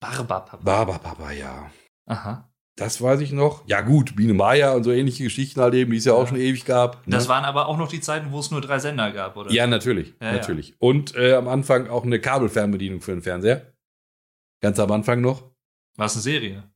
[0.00, 0.56] Barbapapa.
[0.58, 1.70] Barbapapa, ja.
[2.06, 2.46] Aha.
[2.76, 3.66] Das weiß ich noch.
[3.68, 6.26] Ja, gut, Biene Maya und so ähnliche Geschichten halt eben, die es ja auch Ja.
[6.28, 7.04] schon ewig gab.
[7.06, 7.28] Das ne?
[7.28, 9.50] waren aber auch noch die Zeiten, wo es nur drei Sender gab, oder?
[9.52, 10.14] Ja, natürlich.
[10.20, 10.32] Ja, ja.
[10.34, 10.80] natürlich.
[10.80, 13.74] Und äh, am Anfang auch eine Kabelfernbedienung für den Fernseher.
[14.62, 15.42] Ganz am Anfang noch.
[15.96, 16.70] War es eine Serie?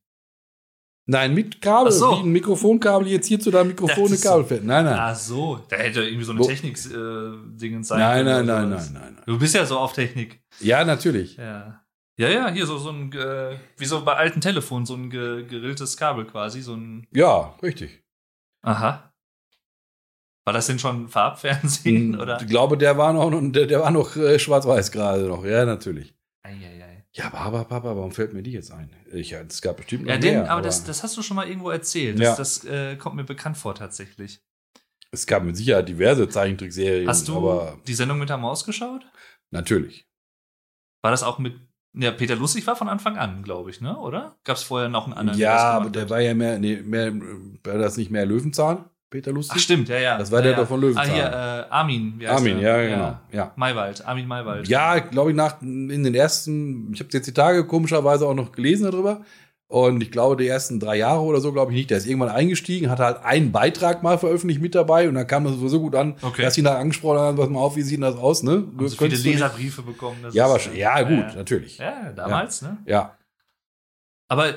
[1.06, 2.10] Nein, mit Kabel, so.
[2.12, 4.28] wie ein Mikrofonkabel, jetzt hier zu deinem Mikrofon ist so.
[4.30, 4.64] Kabelfern.
[4.64, 4.96] Nein, nein.
[4.98, 8.90] Ach so, da hätte irgendwie so eine Wo- Technik-Dingens sein nein, können nein, nein, nein,
[8.94, 9.22] nein, nein.
[9.26, 10.42] Du bist ja so auf Technik.
[10.60, 11.36] Ja, natürlich.
[11.36, 11.82] Ja.
[12.16, 15.44] Ja, ja, hier so, so ein, äh, wie so bei alten Telefonen, so ein ge
[15.46, 17.06] gerilltes Kabel quasi, so ein.
[17.12, 18.02] Ja, richtig.
[18.62, 19.12] Aha.
[20.46, 22.40] War das denn schon Farbfernsehen, oder?
[22.40, 25.44] Ich glaube, der war noch, der, der war noch äh, schwarz-weiß gerade noch.
[25.44, 26.14] Ja, natürlich.
[26.44, 26.93] Eieiei.
[27.16, 28.90] Ja, aber, aber, Papa, warum fällt mir die jetzt ein?
[29.12, 30.50] Ich, es gab bestimmt noch Ja, den, mehr.
[30.50, 32.18] aber das, das hast du schon mal irgendwo erzählt.
[32.18, 32.34] Ja.
[32.34, 34.40] Das, das äh, kommt mir bekannt vor, tatsächlich.
[35.12, 37.08] es gab mit Sicherheit diverse Zeichentrickserien.
[37.08, 39.06] Hast du Aber die Sendung mit der Maus geschaut?
[39.50, 40.06] natürlich.
[41.02, 41.54] War das auch mit.
[41.96, 43.96] Ja, Peter Lustig war von Anfang an, glaube ich, ne?
[43.96, 44.36] Oder?
[44.42, 45.38] Gab es vorher noch einen anderen?
[45.38, 46.10] der ja, das aber der hat?
[46.10, 47.12] war ja mehr, nee, mehr,
[47.62, 48.90] war das nicht mehr Löwenzahn?
[49.14, 49.54] Peter Lustig?
[49.56, 50.18] Ach, stimmt, ja, ja.
[50.18, 50.58] Das war ja, der ja.
[50.58, 51.08] doch von Löwenzahn.
[51.08, 52.14] Ah, hier, äh, Armin.
[52.18, 52.82] wie heißt Armin, der?
[52.82, 53.18] ja, genau.
[53.30, 53.52] Ja.
[53.54, 54.66] Maywald, Armin Maywald.
[54.66, 58.50] Ja, glaube ich, nach in den ersten, ich habe jetzt die Tage komischerweise auch noch
[58.50, 59.20] gelesen darüber.
[59.68, 61.90] Und ich glaube, die ersten drei Jahre oder so, glaube ich nicht.
[61.90, 65.44] Der ist irgendwann eingestiegen, hat halt einen Beitrag mal veröffentlicht mit dabei und dann kam
[65.44, 66.42] das so gut an, Okay.
[66.42, 68.52] dass ihn da angesprochen haben, pass mal auf, wie sieht denn das aus, ne?
[68.76, 70.18] Haben so viele Leserbriefe bekommen.
[70.22, 70.80] das Ja, ist, wahrscheinlich.
[70.80, 71.78] äh, Ja, gut, Ja, natürlich.
[71.78, 72.78] ja, damals, ne?
[72.86, 73.16] Ja.
[74.28, 74.54] Aber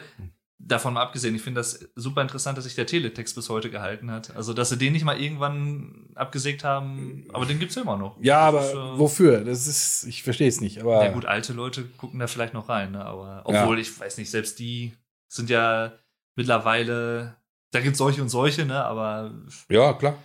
[0.60, 4.10] davon mal abgesehen, ich finde das super interessant, dass sich der Teletext bis heute gehalten
[4.12, 4.36] hat.
[4.36, 8.18] Also, dass sie den nicht mal irgendwann abgesägt haben, aber den gibt's ja immer noch.
[8.22, 9.44] Ja, aber Das ist, äh, wofür?
[9.44, 10.80] Das ist, ich verstehe es nicht.
[10.82, 13.06] Aber Ja gut, alte Leute gucken da vielleicht noch rein, ne?
[13.06, 14.94] aber obwohl, ich weiß nicht, selbst die
[15.32, 15.94] sind ja
[16.36, 17.38] mittlerweile,
[17.72, 18.84] da gibt's solche und solche, ne?
[18.84, 19.34] aber
[19.70, 20.18] ja, klar.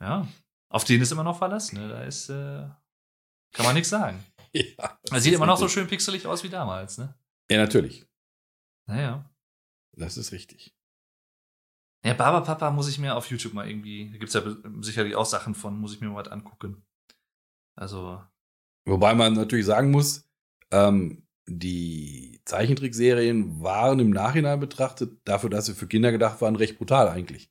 [0.00, 0.26] ja,
[0.68, 1.88] auf den ist immer noch Verlass, ne?
[1.88, 2.66] da ist, äh,
[3.52, 4.22] kann man nichts sagen.
[4.52, 7.14] Ja, Er sieht immer noch so schön pixelig aus wie damals, ne?
[7.48, 8.04] Ja, natürlich.
[8.88, 9.29] Naja.
[9.92, 10.74] Das ist richtig.
[12.04, 15.26] Ja, Barberpapa muss ich mir auf YouTube mal irgendwie, da gibt's ja be- sicherlich auch
[15.26, 16.82] Sachen von, muss ich mir mal was angucken.
[17.76, 18.22] Also,
[18.86, 20.28] Wobei man natürlich sagen muss,
[20.70, 26.78] ähm, die Zeichentrickserien waren im Nachhinein betrachtet, dafür, dass sie für Kinder gedacht waren, recht
[26.78, 27.50] brutal eigentlich.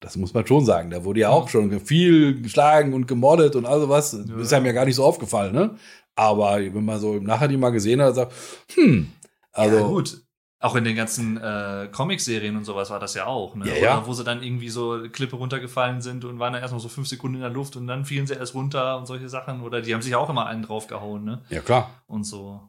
[0.00, 0.90] Das muss man schon sagen.
[0.90, 4.12] Da wurde ja auch schon viel geschlagen und gemordet und all sowas.
[4.12, 4.36] Ja.
[4.36, 5.78] Ist einem ja gar nicht so aufgefallen, ne?
[6.14, 8.34] Aber wenn man so im Nachhinein mal gesehen hat, sagt,
[8.74, 9.12] hm,
[9.52, 10.22] also ja, gut.
[10.62, 13.66] Auch in den ganzen äh, Comic-Serien und sowas war das ja auch, ne?
[13.66, 14.06] Ja, Oder ja.
[14.06, 17.34] wo sie dann irgendwie so Klippe runtergefallen sind und waren dann erstmal so fünf Sekunden
[17.34, 19.62] in der Luft und dann fielen sie erst runter und solche Sachen.
[19.62, 21.42] Oder die haben sich auch immer einen draufgehauen, ne?
[21.48, 21.90] ja klar.
[22.06, 22.60] Und so.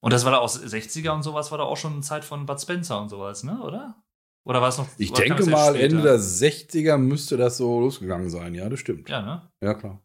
[0.00, 2.60] Und das war da aus 60er und sowas, war da auch schon Zeit von Bud
[2.60, 3.60] Spencer und sowas, ne?
[3.60, 4.02] Oder?
[4.44, 4.88] Oder war es noch?
[4.96, 5.76] Ich oder denke mal?
[5.76, 8.54] Ende der 60er müsste das so losgegangen sein.
[8.54, 9.08] Ja, das stimmt.
[9.10, 9.48] Ja, ne?
[9.62, 10.02] Ja, klar.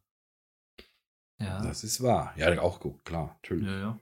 [1.39, 1.61] Ja.
[1.61, 2.33] Das ist wahr.
[2.35, 3.65] Ja, auch gut, klar, natürlich.
[3.65, 3.99] ja, ja.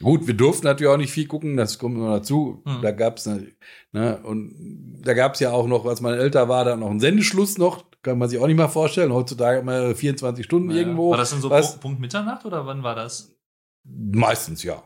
[0.00, 2.62] Gut, wir durften natürlich auch nicht viel gucken, das kommt noch dazu.
[2.64, 2.82] Mhm.
[2.82, 3.48] Da gab's ne,
[3.92, 7.58] ne, und da gab's ja auch noch, als man älter war, dann noch einen Sendeschluss
[7.58, 7.84] noch.
[8.02, 9.12] Kann man sich auch nicht mal vorstellen.
[9.12, 10.76] Heutzutage man 24 Stunden Ja.
[10.76, 11.10] irgendwo.
[11.10, 11.70] War das denn so was?
[11.72, 13.36] Punkt, Punkt Mitternacht oder wann war das?
[13.84, 14.82] Meistens ja.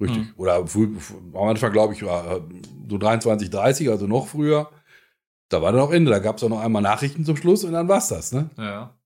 [0.00, 0.24] Richtig.
[0.24, 0.34] Mhm.
[0.36, 0.88] Oder früh,
[1.34, 2.40] am Anfang, glaube ich, war
[2.88, 4.70] so 23, 30, also noch früher.
[5.48, 6.10] Da war dann auch Ende.
[6.10, 8.50] Da gab's auch noch einmal Nachrichten zum Schluss und dann war's das, ne?
[8.58, 8.97] Ja.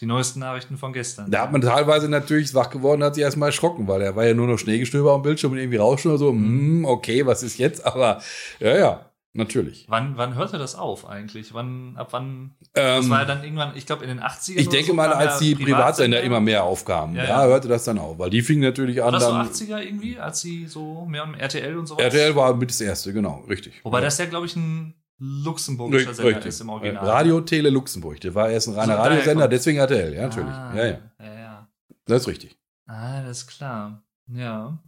[0.00, 1.30] Die neuesten Nachrichten von gestern.
[1.30, 4.32] Da hat man teilweise natürlich wach geworden, hat sich erstmal erschrocken, weil da war ja
[4.32, 6.32] nur noch Schneegestöber am Bildschirm und irgendwie Rauschen oder so.
[6.32, 6.44] Mhm.
[6.80, 7.84] Hm, okay, was ist jetzt?
[7.86, 8.22] Aber
[8.60, 9.84] ja, ja, natürlich.
[9.88, 11.52] Wann, wann hörte das auf eigentlich?
[11.52, 12.54] Wann, ab wann?
[12.74, 14.56] Ähm, Das war ja dann irgendwann, ich glaube, in den 80ern.
[14.56, 17.44] ich denke so mal, als die Privatsender immer mehr aufkamen, Ja, ja, ja.
[17.48, 19.48] hörte das dann auf, weil die fingen natürlich War an, das so dann.
[19.48, 22.02] 80er irgendwie, als sie so mehr mehr RTL und sowas?
[22.04, 23.80] RTL war mit das erste, genau, richtig.
[23.84, 24.04] Wobei ja.
[24.06, 26.46] das ja, glaube ich, ein luxemburgischer Sender richtig.
[26.46, 27.06] ist im Original.
[27.06, 30.50] Radio Tele Luxemburg, der war erst ein reiner So, Radiosender, deswegen RTL, ja, natürlich.
[30.50, 31.68] Ah, Ja, ja, ja, ja.
[32.06, 32.58] das ist richtig.
[32.86, 34.02] Ah, das ist klar.
[34.28, 34.78] Ja.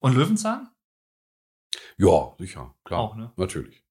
[0.00, 0.68] Und Löwenzahn?
[1.98, 3.00] Ja, sicher, klar.
[3.00, 3.32] Auch, ne?
[3.36, 3.82] Natürlich.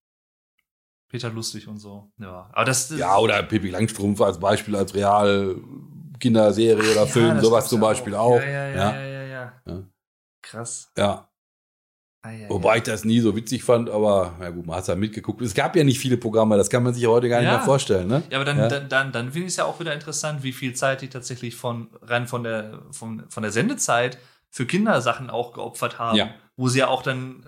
[1.09, 2.11] Peter Lustig und so.
[2.17, 2.49] Ja.
[2.53, 5.55] Aber das, das Ja, oder Pippi Langstrumpf als Beispiel, als Real
[6.19, 8.39] Kinderserie oder Ja, Film, das sowas zum ja Beispiel auch.
[8.39, 8.95] Ja, ja, ja, Ja.
[8.95, 9.53] ja, ja, ja.
[9.65, 9.83] Ja.
[10.41, 10.91] Krass.
[10.97, 11.29] Ja,
[12.25, 14.95] Ah, ja, wobei ich das nie so witzig fand, aber ja gut, man hat ja
[14.95, 15.41] mitgeguckt.
[15.41, 17.57] Es gab ja nicht viele Programme, das kann man sich heute gar nicht Ja.
[17.57, 18.23] mehr vorstellen, ne?
[18.31, 18.67] Ja, aber dann, Ja.
[18.67, 21.55] dann, dann, dann finde ich es ja auch wieder interessant, wie viel Zeit die tatsächlich
[21.55, 24.17] von rein von der, von, von der Sendezeit
[24.49, 26.17] für Kindersachen auch geopfert haben.
[26.17, 26.29] Ja.
[26.57, 27.45] Wo sie ja auch dann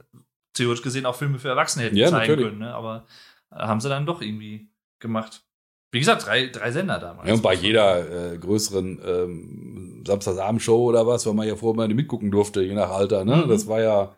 [0.53, 2.45] theoretisch gesehen auch Filme für Erwachsene hätten Ja, zeigen natürlich.
[2.49, 2.75] können, ne?
[2.75, 3.05] Aber
[3.51, 5.41] äh, haben sie dann doch irgendwie gemacht.
[5.91, 7.27] Wie gesagt, drei, drei Sender damals.
[7.27, 11.87] Ja, und bei jeder äh, größeren ähm, Samstagsabendshow oder was, weil man ja vorher mal
[11.87, 13.37] nicht mitgucken durfte, je nach Alter, ne?
[13.37, 13.49] Mhm.
[13.49, 14.13] Das war ja,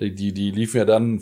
[0.00, 1.20] die, die, die liefen ja dann,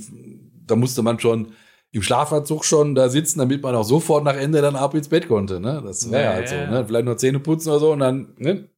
[0.67, 1.53] da musste man schon
[1.93, 5.29] im Schlafanzug schon da sitzen, damit man auch sofort nach Ende dann ab ins Bett
[5.29, 5.83] konnte, ne?
[5.85, 6.85] Das war ja, halt so, ne?
[6.87, 8.69] Vielleicht noch Zähne putzen oder so und dann, ne?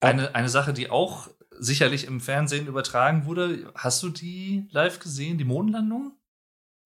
[0.00, 3.70] Eine, eine Sache, die auch sicherlich im Fernsehen übertragen wurde.
[3.74, 6.12] Hast du die live gesehen, die Mondlandung?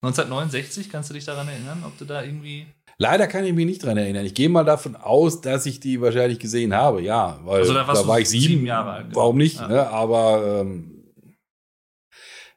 [0.03, 2.65] 1969, kannst du dich daran erinnern, ob du da irgendwie.
[2.97, 4.25] Leider kann ich mich nicht dran erinnern.
[4.25, 7.83] Ich gehe mal davon aus, dass ich die wahrscheinlich gesehen habe, ja, weil Also da
[7.83, 9.07] da, war ich sieben, sieben Jahre alt.
[9.13, 9.59] Warum nicht?
[9.59, 9.67] Ja.
[9.67, 9.87] Ne?
[9.89, 11.00] Aber ähm,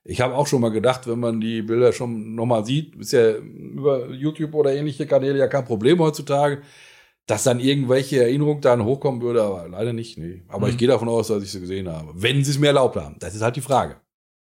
[0.05, 3.37] ich habe auch schon mal gedacht, wenn man die Bilder schon nochmal sieht, ist ja
[3.37, 6.62] über YouTube oder ähnliche Kanäle ja kein Problem heutzutage,
[7.27, 10.19] dass dann irgendwelche Erinnerungen dann hochkommen würde, aber leider nicht.
[10.19, 10.43] Nee.
[10.49, 10.73] Aber Mhm.
[10.73, 12.12] ich gehe davon aus, dass ich sie gesehen habe.
[12.14, 13.17] Wenn sie es mir erlaubt haben.
[13.19, 13.97] Das ist halt die Frage.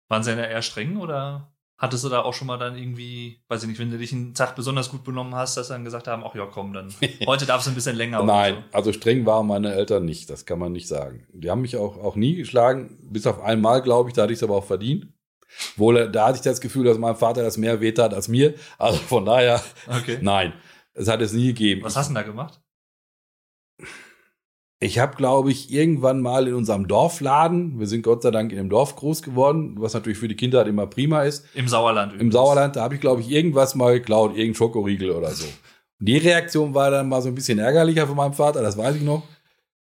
[0.08, 3.64] Waren sie denn eher streng oder hattest du da auch schon mal dann irgendwie, weiß
[3.64, 6.08] ich nicht, wenn du dich einen Tag besonders gut benommen hast, dass sie dann gesagt
[6.08, 6.94] haben, ach ja, komm, dann
[7.26, 8.22] heute darfst du ein bisschen länger.
[8.24, 11.26] Nein, also streng waren meine Eltern nicht, das kann man nicht sagen.
[11.34, 14.40] Die haben mich auch, auch nie geschlagen, bis auf einmal, glaube ich, da hatte ich
[14.40, 15.08] es aber auch verdient.
[15.76, 18.54] Wohl, da hatte ich das Gefühl, dass mein Vater das mehr wehtat als mir.
[18.78, 19.62] Also von daher.
[19.88, 20.20] Okay.
[20.22, 20.54] nein,
[20.94, 21.84] es hat es nie gegeben.
[21.84, 22.60] Was hast du denn da gemacht?
[24.82, 28.60] Ich habe, glaube ich, irgendwann mal in unserem Dorfladen, wir sind Gott sei Dank in
[28.60, 31.46] einem Dorf groß geworden, was natürlich für die Kindheit immer prima ist.
[31.54, 32.14] Im Sauerland.
[32.14, 32.34] Im übrigens.
[32.34, 35.46] Sauerland, da habe ich, glaube ich, irgendwas mal geklaut, irgendein Schokoriegel oder so.
[36.00, 38.96] Und die Reaktion war dann mal so ein bisschen ärgerlicher von meinem Vater, das weiß
[38.96, 39.24] ich noch.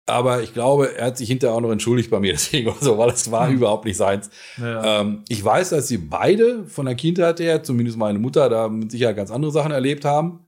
[0.07, 2.99] Aber ich glaube, er hat sich hinterher auch noch entschuldigt bei mir, deswegen oder so,
[2.99, 3.55] weil das war Hm.
[3.57, 4.29] überhaupt nicht seins.
[4.59, 5.01] Ja.
[5.03, 8.91] Ähm, ich weiß, dass sie beide von der Kindheit her, zumindest meine Mutter, da mit
[8.91, 10.41] Sicherheit ganz andere Sachen erlebt haben.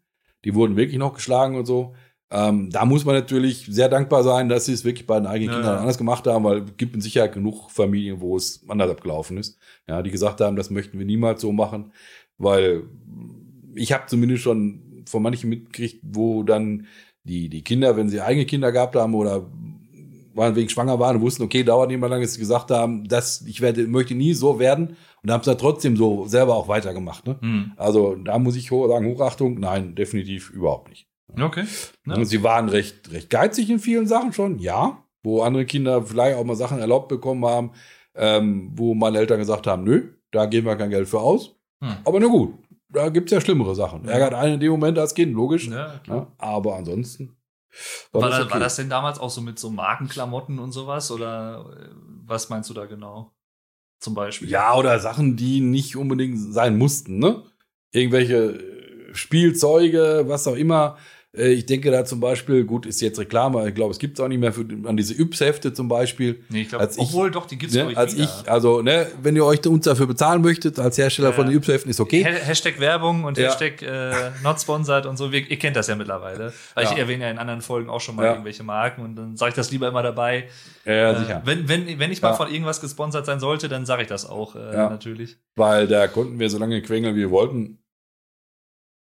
[0.44, 1.94] Die wurden wirklich noch geschlagen und so.
[2.34, 5.50] Ähm, da muss man natürlich sehr dankbar sein, dass sie es wirklich bei den eigenen
[5.50, 5.80] Ja, Kindern ja.
[5.80, 9.58] anders gemacht haben, weil es gibt mit Sicherheit genug Familien, wo es anders abgelaufen ist.
[9.86, 11.92] Ja, die gesagt haben, das möchten wir niemals so machen,
[12.38, 12.84] weil
[13.74, 16.86] ich habe zumindest schon von manchen mitgekriegt, wo dann
[17.24, 19.46] die, die Kinder, wenn sie eigene Kinder gehabt haben oder
[20.34, 23.06] waren wegen schwanger waren und wussten, okay, dauert nicht mehr lange, dass sie gesagt haben,
[23.06, 26.68] dass ich werde, möchte nie so werden und haben es dann trotzdem so selber auch
[26.68, 27.26] weitergemacht.
[27.26, 27.36] Ne?
[27.40, 27.72] Hm.
[27.76, 31.06] Also da muss ich sagen, Hochachtung, nein, definitiv überhaupt nicht.
[31.38, 31.64] Okay.
[32.06, 32.14] Ja.
[32.14, 34.98] Und sie waren recht, recht geizig in vielen Sachen schon, ja.
[35.22, 37.70] Wo andere Kinder vielleicht auch mal Sachen erlaubt bekommen haben,
[38.14, 41.54] ähm, wo meine Eltern gesagt haben, nö, da geben wir kein Geld für aus.
[41.82, 41.96] Hm.
[42.04, 42.54] Aber na gut,
[42.92, 44.06] da gibt's ja schlimmere Sachen.
[44.06, 45.68] Ärgert einen in dem Moment als Kind, logisch.
[45.68, 46.00] Ja.
[46.06, 47.36] Ja, aber ansonsten
[48.12, 48.54] War, war, das, das okay.
[48.54, 51.10] war das denn damals auch so mit so Markenklamotten und sowas?
[51.10, 51.88] Oder äh,
[52.26, 53.32] was meinst du da genau?
[54.00, 54.48] Zum Beispiel.
[54.48, 57.44] Ja, oder Sachen, die nicht unbedingt sein mussten, ne?
[57.92, 60.96] Irgendwelche äh, Spielzeuge, was auch immer.
[61.36, 64.24] Äh, Ich denke da zum Beispiel, gut, ist jetzt Reklame, ich glaube, es gibt es
[64.24, 66.42] auch nicht mehr für, an diese Yps-Hefte zum Beispiel.
[66.50, 67.80] Nee, ich glaube, Als ich- obwohl doch, die gibt's Ne?
[67.82, 68.24] glaub ich, Als wieder.
[68.44, 71.34] ich, also, ne, wenn ihr euch uns dafür bezahlen möchtet, als Hersteller Ja.
[71.34, 72.24] von den Yps-Heften, ist okay.
[72.24, 73.46] Ha- Hashtag Werbung und Ja.
[73.48, 74.12] Hashtag äh,
[74.44, 75.32] not sponsored und so.
[75.32, 76.52] Wir, ihr kennt das ja mittlerweile.
[76.74, 76.92] Weil Ja.
[76.92, 79.54] ich erwähne ja in anderen Folgen auch schon mal irgendwelche Marken und dann sage ich
[79.56, 80.48] das lieber immer dabei.
[80.84, 84.08] Ja, Äh, wenn, wenn, wenn ich mal von irgendwas gesponsert sein sollte, dann sage ich
[84.08, 85.36] das auch äh, natürlich.
[85.56, 87.78] Weil da konnten wir so lange quengeln, wie wir wollten.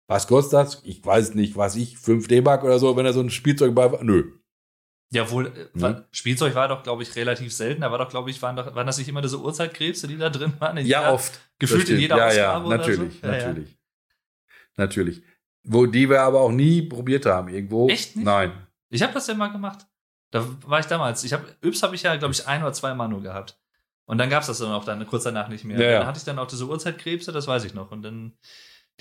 [0.08, 0.82] Was kostet das?
[0.84, 3.90] Ich weiß nicht, was ich, 5 D-Mark oder so, wenn da so ein Spielzeug bei
[3.90, 4.02] war.
[4.04, 4.32] Nö.
[5.10, 6.04] Ja, wohl, Mhm.
[6.10, 7.82] Spielzeug war doch, glaube ich, relativ selten.
[7.82, 10.30] Da war doch, glaube ich, waren, doch, waren das nicht immer diese Uhrzeitkrebse, die da
[10.30, 10.76] drin waren?
[10.78, 11.38] In jeder- oft.
[11.58, 13.26] Gefühlt in jeder ja, Ausgabe Ja, oder natürlich, so?
[13.26, 13.46] Ja, ja.
[13.48, 13.78] natürlich.
[14.76, 15.22] Natürlich.
[15.64, 17.88] Wo die wir aber auch nie probiert haben, irgendwo.
[17.88, 18.24] Echt nicht?
[18.24, 18.52] Nein.
[18.90, 19.86] Ich habe das ja mal gemacht.
[20.30, 21.22] Da war ich damals.
[21.24, 23.58] Ich habe Yps habe ich ja, glaube ich, ein oder zwei Mal nur gehabt.
[24.06, 25.78] Und dann gab es das dann auch dann kurz danach nicht mehr.
[25.78, 25.98] Ja, ja.
[26.00, 27.92] Dann hatte ich dann auch diese Uhrzeitkrebse, das weiß ich noch.
[27.92, 28.32] Und dann,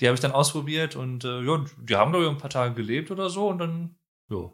[0.00, 2.74] die habe ich dann ausprobiert und äh, ja, die haben glaube ich ein paar Tage
[2.74, 3.96] gelebt oder so und dann,
[4.30, 4.50] ja,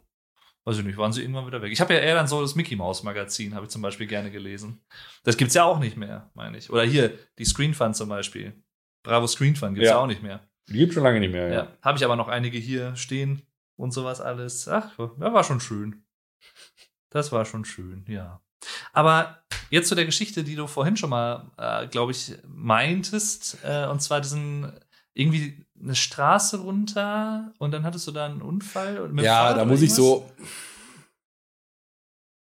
[0.65, 1.71] weiß ich nicht, waren sie irgendwann wieder weg.
[1.71, 4.31] Ich habe ja eher dann so das Mickey Mouse Magazin, habe ich zum Beispiel gerne
[4.31, 4.81] gelesen.
[5.23, 6.69] Das gibt's ja auch nicht mehr, meine ich.
[6.69, 8.61] Oder hier, die Screen Fun zum Beispiel.
[9.03, 9.95] Bravo Screen Fun gibt's ja.
[9.95, 10.01] Ja.
[10.01, 10.47] auch nicht mehr.
[10.67, 11.47] Die gibt schon lange nicht mehr.
[11.47, 11.53] Ja.
[11.53, 11.77] Ja.
[11.81, 13.41] Habe ich aber noch einige hier stehen
[13.75, 14.67] und sowas alles.
[14.67, 16.03] Ach, ja, war schon schön.
[17.09, 18.41] Das war schon schön, ja.
[18.93, 23.87] Aber jetzt zu der Geschichte, die du vorhin schon mal, äh, glaube ich, meintest, äh,
[23.87, 24.71] und zwar diesen
[25.19, 29.11] irgendwie eine Straße runter und dann hattest du da einen Unfall.
[29.17, 30.29] Ja, da muss ich so.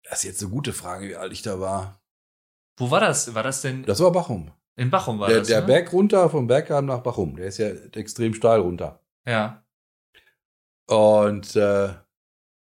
[0.05, 2.03] Das ist jetzt eine gute Frage, wie alt ich da war.
[2.77, 3.35] Wo war das?
[3.35, 3.85] War das denn?
[3.85, 4.51] Das war Bachum.
[4.77, 5.49] in Bachum war der das.
[5.49, 5.67] der ne?
[5.67, 7.37] Berg runter, vom Berggraben nach Bachum.
[7.37, 9.01] Der ist ja extrem steil runter.
[9.27, 9.63] Ja.
[10.87, 11.95] Und äh,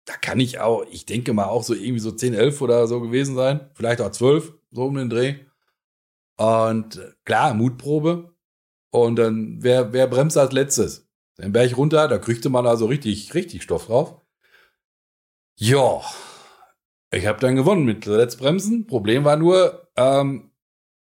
[0.05, 3.00] da kann ich auch, ich denke mal auch so irgendwie so 10, 11 oder so
[3.00, 3.70] gewesen sein.
[3.74, 5.37] Vielleicht auch 12, so um den Dreh.
[6.37, 8.32] Und äh, klar, Mutprobe.
[8.92, 11.09] Und dann, wer, wer bremst als letztes?
[11.38, 14.20] Den Berg runter, da kriegte man also richtig, richtig Stoff drauf.
[15.59, 16.02] Ja,
[17.11, 18.87] ich habe dann gewonnen mit Letztbremsen.
[18.87, 20.50] Problem war nur, ähm,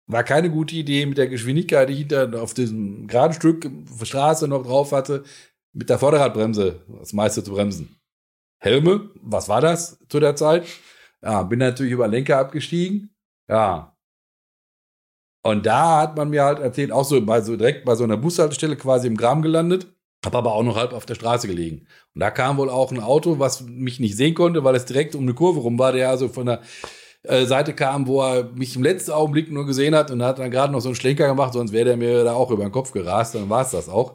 [0.06, 3.68] war keine gute Idee mit der Geschwindigkeit, die ich hinter auf diesem geraden Stück
[4.02, 5.24] Straße noch drauf hatte,
[5.72, 7.96] mit der Vorderradbremse das meiste zu bremsen.
[8.58, 10.64] Helme, was war das zu der Zeit?
[11.22, 13.14] Ja, bin natürlich über Lenker abgestiegen.
[13.48, 13.93] Ja.
[15.46, 18.16] Und da hat man mir halt erzählt, auch so, bei so direkt bei so einer
[18.16, 19.87] Bushaltestelle quasi im Graben gelandet,
[20.24, 21.87] habe aber auch noch halb auf der Straße gelegen.
[22.14, 25.14] Und da kam wohl auch ein Auto, was mich nicht sehen konnte, weil es direkt
[25.14, 26.61] um eine Kurve rum war, der also von der
[27.24, 30.50] äh, Seite kam, wo er mich im letzten Augenblick nur gesehen hat und hat dann
[30.50, 32.92] gerade noch so einen Schlenker gemacht, sonst wäre der mir da auch über den Kopf
[32.92, 34.14] gerast, dann war es das auch.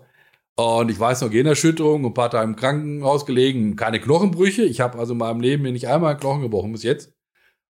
[0.55, 4.63] Und ich weiß noch, Gehirnerschütterung, ein paar Tage im Krankenhaus gelegen, keine Knochenbrüche.
[4.63, 7.13] Ich habe also in meinem Leben mir nicht einmal einen Knochen gebrochen bis jetzt.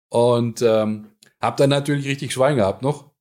[0.10, 1.08] Und ähm,
[1.42, 3.12] habe dann natürlich richtig Schwein gehabt noch.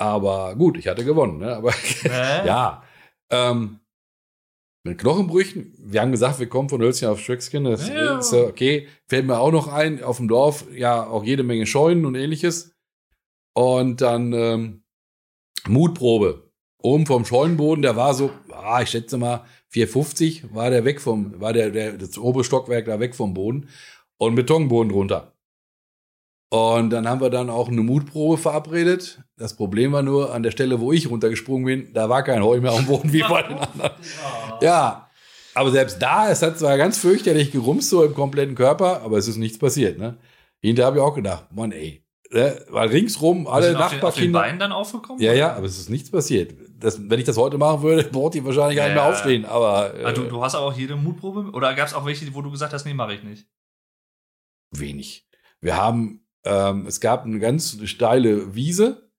[0.00, 1.38] Aber gut, ich hatte gewonnen.
[1.38, 1.54] Ne?
[1.56, 1.70] Aber
[2.04, 2.46] Äh?
[2.46, 2.82] ja,
[3.30, 3.80] ähm,
[4.82, 8.18] mit Knochenbrüchen, wir haben gesagt, wir kommen von Hölzchen auf Stöckskin, das Ja.
[8.18, 8.88] ist okay.
[9.08, 12.74] Fällt mir auch noch ein, auf dem Dorf, ja, auch jede Menge Scheunen und ähnliches.
[13.54, 14.82] Und dann ähm,
[15.68, 16.50] Mutprobe.
[16.82, 21.38] Oben vom Scheunenboden, der war so, ah, ich schätze mal, 450 war der weg vom,
[21.40, 23.68] war der, der, das obere Stockwerk da weg vom Boden
[24.16, 25.34] und Betonboden drunter.
[26.50, 29.22] Und dann haben wir dann auch eine Mutprobe verabredet.
[29.40, 32.60] Das Problem war nur, an der Stelle, wo ich runtergesprungen bin, da war kein Heu
[32.60, 33.90] mehr am Boden wie bei den anderen.
[34.60, 35.08] Ja,
[35.54, 39.26] aber selbst da, es hat zwar ganz fürchterlich gerumst, so im kompletten Körper, aber es
[39.26, 39.98] ist nichts passiert.
[39.98, 40.18] Ne?
[40.60, 42.62] Hinterher habe ich auch gedacht, Mann, ey, ne?
[42.68, 44.40] weil ringsrum alle Sind auf den, Nachbarkinder.
[44.40, 45.22] Beinen dann aufgekommen?
[45.22, 46.54] Ja, ja, aber es ist nichts passiert.
[46.78, 49.46] Das, wenn ich das heute machen würde, braucht die wahrscheinlich gar nicht mehr aufstehen.
[49.46, 51.50] Aber äh, du, du hast aber auch jede Mutprobe?
[51.52, 53.46] Oder gab es auch welche, wo du gesagt hast, nee, mache ich nicht?
[54.72, 55.26] wenig.
[55.60, 59.09] Wir haben, ähm, es gab eine ganz steile Wiese,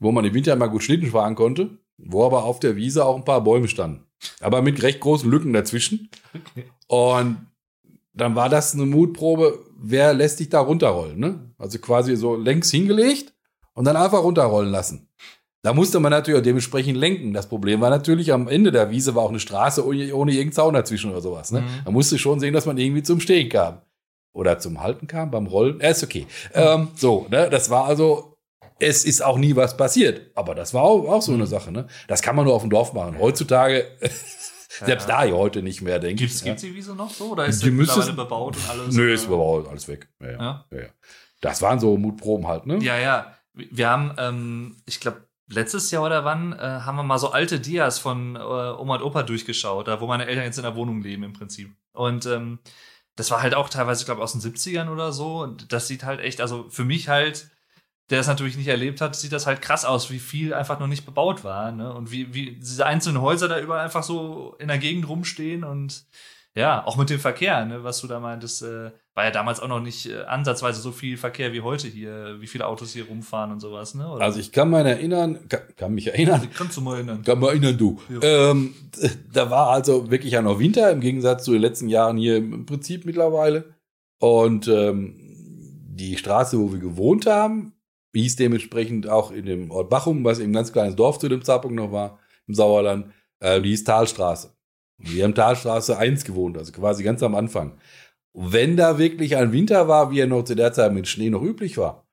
[0.00, 3.16] wo man im Winter mal gut Schlitten fahren konnte, wo aber auf der Wiese auch
[3.16, 4.06] ein paar Bäume standen.
[4.40, 6.10] Aber mit recht großen Lücken dazwischen.
[6.34, 6.64] Okay.
[6.88, 7.46] Und
[8.12, 11.52] dann war das eine Mutprobe, wer lässt dich da runterrollen, ne?
[11.58, 13.32] Also quasi so längs hingelegt
[13.74, 15.08] und dann einfach runterrollen lassen.
[15.62, 17.34] Da musste man natürlich auch dementsprechend lenken.
[17.34, 20.52] Das Problem war natürlich, am Ende der Wiese war auch eine Straße ohne, ohne irgendeinen
[20.52, 21.52] Zaun dazwischen oder sowas.
[21.52, 21.60] Ne?
[21.60, 21.66] Mhm.
[21.84, 23.82] Man musste schon sehen, dass man irgendwie zum Stehen kam.
[24.32, 25.80] Oder zum Halten kam beim Rollen.
[25.80, 26.26] Äh, ist okay.
[26.54, 26.60] Mhm.
[26.60, 27.50] Ähm, so, ne?
[27.50, 28.29] Das war also,
[28.80, 30.30] es ist auch nie was passiert.
[30.34, 31.48] Aber das war auch, auch so eine mhm.
[31.48, 31.72] Sache.
[31.72, 31.86] Ne?
[32.08, 33.18] Das kann man nur auf dem Dorf machen.
[33.18, 33.86] Heutzutage
[34.70, 35.16] Selbst ja.
[35.16, 36.44] da ja heute nicht mehr, denke ich.
[36.44, 37.32] Gibt es die Wiese noch so?
[37.32, 38.94] Oder ist die mittlerweile bebaut und alles?
[38.94, 40.08] Nö, ist bebaut, alles weg.
[40.20, 40.64] Ja, ja.
[40.70, 40.86] ja.
[41.40, 42.78] Das waren so Mutproben halt, ne?
[42.78, 43.34] Ja, ja.
[43.52, 47.58] Wir haben, ähm, ich glaube, letztes Jahr oder wann, äh, haben wir mal so alte
[47.58, 51.02] Dias von äh, Oma und Opa durchgeschaut, da wo meine Eltern jetzt in der Wohnung
[51.02, 51.74] leben im Prinzip.
[51.92, 52.60] Und ähm,
[53.16, 55.40] das war halt auch teilweise, ich glaube, aus den 70ern oder so.
[55.40, 57.50] Und das sieht halt echt, also für mich halt
[58.10, 60.88] der es natürlich nicht erlebt hat, sieht das halt krass aus, wie viel einfach noch
[60.88, 61.70] nicht bebaut war.
[61.70, 61.92] Ne?
[61.92, 66.04] Und wie, wie diese einzelnen Häuser da überall einfach so in der Gegend rumstehen und
[66.56, 69.68] ja, auch mit dem Verkehr, ne, was du da meintest, äh, war ja damals auch
[69.68, 73.52] noch nicht äh, ansatzweise so viel Verkehr wie heute hier, wie viele Autos hier rumfahren
[73.52, 74.10] und sowas, ne?
[74.10, 74.24] Oder?
[74.24, 76.48] Also ich kann mich erinnern, kann, kann, mich erinnern.
[76.52, 77.22] Kannst du mal erinnern.
[77.22, 78.00] Kann mich erinnern, du.
[78.08, 78.50] Ja.
[78.50, 78.74] Ähm,
[79.32, 82.66] da war also wirklich ja noch Winter, im Gegensatz zu den letzten Jahren hier im
[82.66, 83.76] Prinzip mittlerweile.
[84.18, 85.14] Und ähm,
[85.88, 87.74] die Straße, wo wir gewohnt haben,
[88.14, 91.42] hieß dementsprechend auch in dem Ort Bachum, was eben ein ganz kleines Dorf zu dem
[91.42, 94.52] Zeitpunkt noch war, im Sauerland, äh, die hieß Talstraße.
[94.98, 97.78] Und wir haben Talstraße 1 gewohnt, also quasi ganz am Anfang.
[98.32, 101.42] Wenn da wirklich ein Winter war, wie er noch zu der Zeit mit Schnee noch
[101.42, 102.06] üblich war,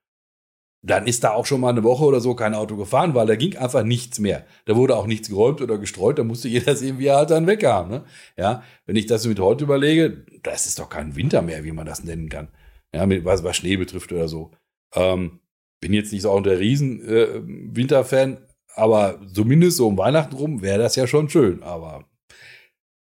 [0.84, 3.36] dann ist da auch schon mal eine Woche oder so kein Auto gefahren, weil da
[3.36, 4.46] ging einfach nichts mehr.
[4.66, 7.48] Da wurde auch nichts geräumt oder gestreut, da musste jeder sehen, wie er halt dann
[7.48, 7.90] wegkam.
[7.90, 8.06] Ne?
[8.38, 11.86] Ja, wenn ich das mit heute überlege, das ist doch kein Winter mehr, wie man
[11.86, 12.50] das nennen kann.
[12.94, 14.52] Ja, mit, was, was Schnee betrifft oder so.
[14.96, 15.40] Ähm,
[15.80, 18.38] bin jetzt nicht so auch der riesen äh, Winterfan,
[18.76, 21.64] aber zumindest so um Weihnachten rum wäre das ja schon schön.
[21.64, 22.06] Aber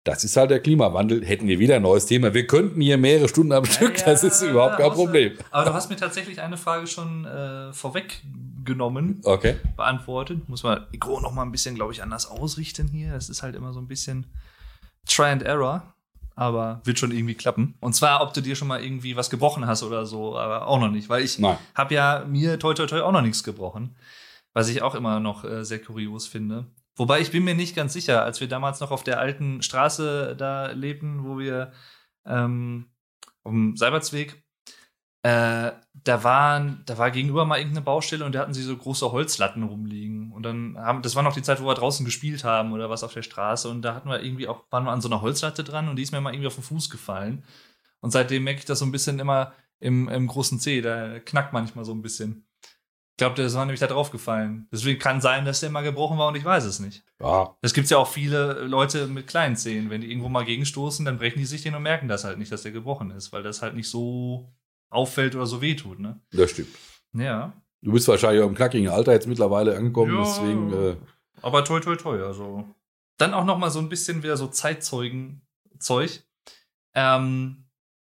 [0.04, 1.24] das ist halt der Klimawandel.
[1.24, 2.34] Hätten wir wieder ein neues Thema.
[2.34, 5.32] Wir könnten hier mehrere Stunden am Stück, ja, das ist überhaupt kein Problem.
[5.50, 9.56] Aber du hast mir tatsächlich eine Frage schon äh, vorweggenommen, okay.
[9.76, 10.48] beantwortet.
[10.48, 13.12] Muss man Mikro noch mal ein bisschen, glaube ich, anders ausrichten hier.
[13.12, 14.26] Das ist halt immer so ein bisschen
[15.06, 15.93] Try and Error
[16.34, 17.74] aber wird schon irgendwie klappen.
[17.80, 20.80] Und zwar, ob du dir schon mal irgendwie was gebrochen hast oder so, aber auch
[20.80, 21.40] noch nicht, weil ich
[21.74, 23.96] habe ja mir toi toi toi auch noch nichts gebrochen,
[24.52, 26.66] was ich auch immer noch äh, sehr kurios finde.
[26.96, 30.36] Wobei ich bin mir nicht ganz sicher, als wir damals noch auf der alten Straße
[30.36, 31.72] da lebten, wo wir
[32.24, 32.86] ähm,
[33.42, 34.42] auf dem Seibertsweg
[35.22, 35.72] äh,
[36.04, 39.62] da waren, da war gegenüber mal irgendeine Baustelle und da hatten sie so große Holzlatten
[39.62, 40.32] rumliegen.
[40.32, 43.02] Und dann haben, das war noch die Zeit, wo wir draußen gespielt haben oder was
[43.02, 43.70] auf der Straße.
[43.70, 46.02] Und da hatten wir irgendwie auch, waren wir an so einer Holzlatte dran und die
[46.02, 47.42] ist mir mal irgendwie auf den Fuß gefallen.
[48.00, 50.82] Und seitdem merke ich das so ein bisschen immer im, im großen C.
[50.82, 52.46] Da knackt manchmal so ein bisschen.
[52.62, 54.68] Ich glaube, das war nämlich da drauf gefallen.
[54.70, 57.02] Deswegen kann sein, dass der mal gebrochen war und ich weiß es nicht.
[57.18, 57.56] Ja.
[57.62, 59.88] Es gibt ja auch viele Leute mit kleinen Zehen.
[59.88, 62.52] Wenn die irgendwo mal gegenstoßen, dann brechen die sich den und merken das halt nicht,
[62.52, 64.52] dass der gebrochen ist, weil das halt nicht so
[64.94, 65.98] auffällt oder so wehtut.
[65.98, 66.20] Ne?
[66.32, 66.74] Das stimmt.
[67.12, 67.52] Ja.
[67.82, 70.72] Du bist wahrscheinlich auch im knackigen Alter jetzt mittlerweile angekommen, ja, deswegen.
[70.72, 70.96] Äh
[71.42, 72.22] aber toi, toi, toi.
[72.22, 72.64] Also.
[73.18, 76.24] Dann auch noch mal so ein bisschen wieder so Zeitzeugen-Zeug.
[76.94, 77.64] Ähm,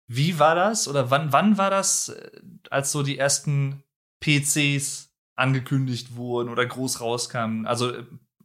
[0.06, 2.30] wie war das oder wann, wann war das, äh,
[2.70, 3.82] als so die ersten
[4.20, 7.66] PCs angekündigt wurden oder groß rauskamen?
[7.66, 8.04] Also äh,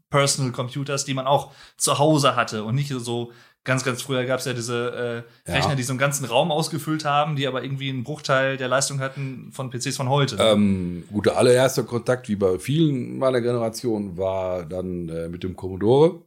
[0.10, 3.32] Personal Computers, die man auch zu Hause hatte und nicht so
[3.64, 5.76] Ganz, ganz früher gab es ja diese äh, Rechner, ja.
[5.76, 9.52] die so einen ganzen Raum ausgefüllt haben, die aber irgendwie einen Bruchteil der Leistung hatten
[9.52, 10.36] von PCs von heute.
[10.40, 15.56] Ähm, gut, der allererste Kontakt, wie bei vielen meiner Generation, war dann äh, mit dem
[15.56, 16.24] Commodore.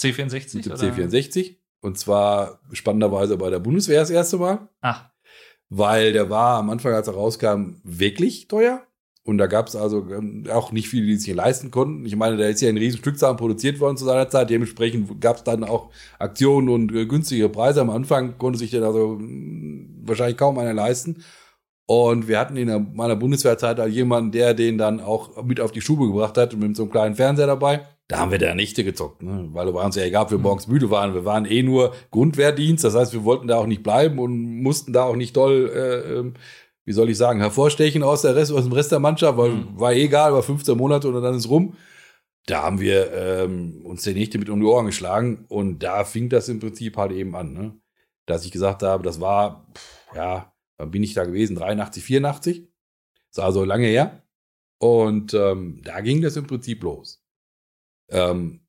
[0.00, 0.56] C64?
[0.56, 0.82] Mit dem oder?
[0.82, 1.56] C64.
[1.82, 4.68] Und zwar spannenderweise bei der Bundeswehr das erste Mal.
[4.80, 5.10] Ach.
[5.68, 8.86] Weil der war am Anfang, als er rauskam, wirklich teuer.
[9.26, 12.04] Und da gab es also ähm, auch nicht viele, die sich leisten konnten.
[12.04, 14.50] Ich meine, da ist ja ein riesen Stückzahl produziert worden zu seiner Zeit.
[14.50, 17.80] Dementsprechend gab es dann auch Aktionen und äh, günstige Preise.
[17.80, 21.24] Am Anfang konnte sich dann also hm, wahrscheinlich kaum einer leisten.
[21.86, 25.72] Und wir hatten in der, meiner Bundeswehrzeit halt jemanden, der den dann auch mit auf
[25.72, 27.86] die Stube gebracht hat und mit so einem kleinen Fernseher dabei.
[28.08, 29.48] Da haben wir da Nächte gezockt, ne?
[29.52, 30.44] weil war uns ja egal, ob wir mhm.
[30.44, 31.14] morgens müde waren.
[31.14, 34.92] Wir waren eh nur Grundwehrdienst, das heißt, wir wollten da auch nicht bleiben und mussten
[34.92, 36.34] da auch nicht doll äh, ähm,
[36.84, 39.80] wie soll ich sagen, hervorstechen aus, der Rest, aus dem Rest der Mannschaft, weil mhm.
[39.80, 41.76] war eh egal, war 15 Monate und dann ist rum.
[42.46, 46.28] Da haben wir ähm, uns die Nächte mit um die Ohren geschlagen und da fing
[46.28, 47.74] das im Prinzip halt eben an, ne?
[48.26, 51.56] dass ich gesagt habe, das war, pff, ja, wann bin ich da gewesen?
[51.56, 52.68] 83, 84.
[53.30, 54.22] Das war so lange her.
[54.78, 57.22] Und ähm, da ging das im Prinzip los.
[58.10, 58.60] Ähm,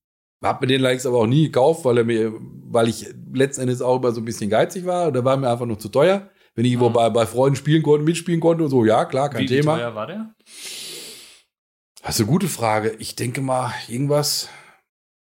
[0.41, 3.81] hab mir den Likes aber auch nie gekauft, weil er mir, weil ich letzten Endes
[3.81, 5.11] auch immer so ein bisschen geizig war.
[5.11, 6.29] Da war mir einfach nur zu teuer.
[6.55, 9.41] Wenn ich irgendwo bei, bei Freunden spielen konnte, mitspielen konnte und so, ja, klar, kein
[9.41, 9.75] wie, Thema.
[9.75, 10.33] Wie teuer war der?
[12.01, 12.95] Das ist eine gute Frage.
[12.99, 14.49] Ich denke mal, irgendwas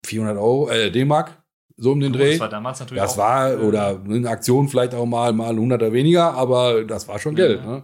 [0.05, 1.41] 400 Euro, äh, D-Mark.
[1.75, 2.31] so um den Oh, Dreh.
[2.31, 5.49] Das war damals natürlich Das auch, war, äh, oder eine Aktion vielleicht auch mal, mal
[5.49, 7.47] ein Hunderter weniger, aber das war schon Ja.
[7.47, 7.65] Geld.
[7.65, 7.83] Ne?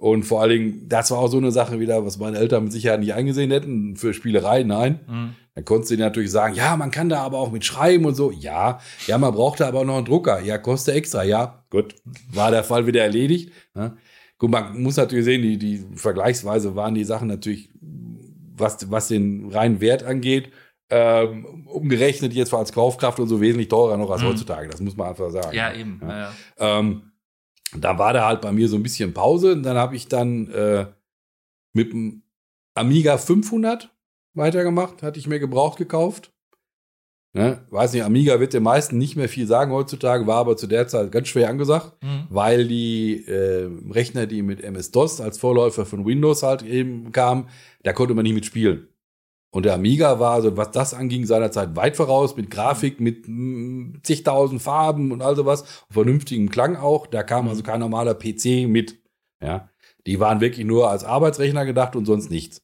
[0.00, 2.72] Und vor allen Dingen, das war auch so eine Sache wieder, was meine Eltern mit
[2.72, 5.00] Sicherheit nicht eingesehen hätten, für Spielerei, nein.
[5.06, 5.34] Mhm.
[5.54, 8.14] Dann konntest du dir natürlich sagen, ja, man kann da aber auch mit schreiben und
[8.14, 8.30] so.
[8.30, 10.40] Ja, ja, man brauchte aber auch noch einen Drucker.
[10.40, 11.22] Ja, kostet extra.
[11.22, 11.96] Ja, gut,
[12.32, 13.52] war der Fall wieder erledigt.
[13.74, 13.94] Ne?
[14.38, 17.68] Gut, man muss natürlich sehen, die, die vergleichsweise waren die Sachen natürlich,
[18.56, 20.50] was, was den reinen Wert angeht,
[20.88, 24.28] ähm, umgerechnet jetzt als Kaufkraft und so wesentlich teurer noch als Mhm.
[24.28, 24.70] heutzutage.
[24.70, 25.54] Das muss man einfach sagen.
[25.54, 26.00] Ja, eben.
[26.02, 26.08] Ja.
[26.08, 26.32] Ja.
[26.58, 26.78] Ja.
[26.78, 27.02] Ähm,
[27.76, 29.52] da war da halt bei mir so ein bisschen Pause.
[29.52, 30.86] Und dann habe ich dann äh,
[31.72, 32.22] mit dem
[32.74, 33.90] Amiga 500
[34.34, 35.02] weitergemacht.
[35.02, 36.32] Hatte ich mir gebraucht gekauft.
[37.32, 37.64] Ne?
[37.70, 40.88] Weiß nicht, Amiga wird den meisten nicht mehr viel sagen heutzutage, war aber zu der
[40.88, 42.26] Zeit ganz schwer angesagt, Mhm.
[42.28, 47.48] weil die äh, Rechner, die mit MS-DOS als Vorläufer von Windows halt eben kamen,
[47.84, 48.88] da konnte man nicht mitspielen.
[49.52, 53.96] Und der Amiga war, also was das anging, seinerzeit weit voraus mit Grafik, mit mm,
[54.02, 57.06] zigtausend Farben und all sowas, vernünftigem Klang auch.
[57.08, 59.00] Da kam also kein normaler PC mit.
[59.42, 59.68] Ja,
[60.06, 62.62] die waren wirklich nur als Arbeitsrechner gedacht und sonst nichts.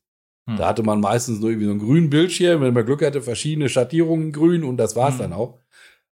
[0.49, 0.57] Hm.
[0.59, 3.69] Da hatte man meistens nur irgendwie so einen grünen Bildschirm, wenn man Glück hatte, verschiedene
[3.69, 5.19] Schattierungen grün und das war's Hm.
[5.19, 5.59] dann auch.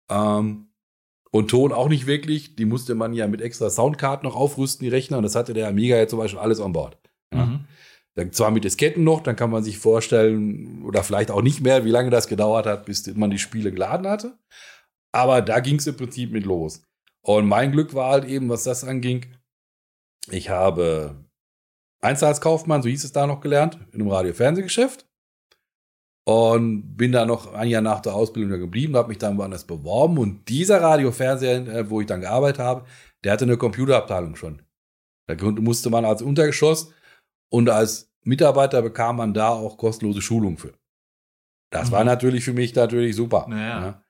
[0.09, 0.67] Ähm,
[1.32, 2.55] und Ton auch nicht wirklich.
[2.55, 5.17] Die musste man ja mit extra Soundkarten noch aufrüsten, die Rechner.
[5.17, 6.97] Und das hatte der Amiga ja zum Beispiel alles an Bord.
[7.34, 7.45] Ja.
[7.45, 7.65] Mhm.
[8.16, 11.84] Dann zwar mit Disketten noch, dann kann man sich vorstellen, oder vielleicht auch nicht mehr,
[11.84, 14.38] wie lange das gedauert hat, bis man die Spiele geladen hatte.
[15.11, 16.84] Aber da ging es im Prinzip mit los.
[17.26, 19.26] Und mein Glück war halt eben, was das anging,
[20.30, 21.26] ich habe
[22.01, 25.07] Einzelhandelskaufmann, so hieß es da noch gelernt, in einem Radio-Fernsehgeschäft.
[26.26, 30.18] Und bin da noch ein Jahr nach der Ausbildung geblieben, habe mich dann woanders beworben.
[30.18, 32.86] Und dieser Radio-Fernseher, äh, wo ich dann gearbeitet habe,
[33.24, 34.61] der hatte eine Computerabteilung schon.
[35.28, 36.91] Da musste man als Untergeschoss
[37.54, 40.74] und als Mitarbeiter bekam man da auch kostenlose Schulung für.
[41.70, 41.93] Das Mhm.
[41.93, 43.45] war natürlich für mich natürlich super.
[43.47, 43.82] Naja.
[43.86, 44.04] Ja.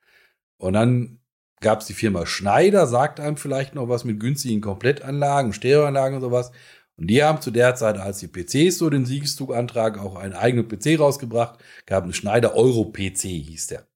[0.57, 1.19] Und dann
[1.59, 6.21] gab es die Firma Schneider, sagt einem vielleicht noch was mit günstigen Komplettanlagen, Stereoanlagen und
[6.21, 6.51] sowas.
[6.95, 10.33] Und die haben zu der Zeit, als die PCs so den Siegeszug antragen, auch einen
[10.33, 11.59] eigenen PC rausgebracht.
[11.85, 13.87] Gab einen Schneider Euro PC, hieß der.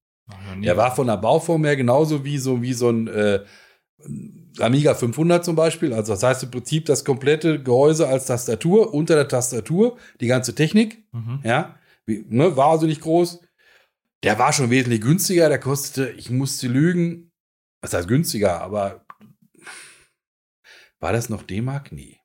[0.61, 3.45] Der war von der Bauform her genauso wie so, wie so ein äh,
[4.59, 5.93] Amiga 500 zum Beispiel.
[5.93, 10.55] Also das heißt im Prinzip das komplette Gehäuse als Tastatur, unter der Tastatur die ganze
[10.55, 11.03] Technik.
[11.11, 11.41] Mhm.
[11.43, 13.41] Ja, wie, ne, war also nicht groß.
[14.23, 15.49] Der war schon wesentlich günstiger.
[15.49, 17.31] Der kostete, ich musste lügen,
[17.81, 19.05] was heißt günstiger, aber
[20.99, 21.91] war das noch D-Mark?
[21.91, 22.19] Nee.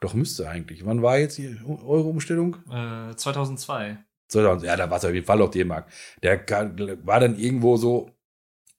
[0.00, 0.84] Doch müsste eigentlich.
[0.84, 2.56] Wann war jetzt die Euro-Umstellung?
[2.70, 3.98] Äh, 2002.
[4.28, 5.90] 2000, ja, da war es auf jeden Fall noch D-Mark.
[6.22, 6.44] Der
[7.04, 8.10] war dann irgendwo so,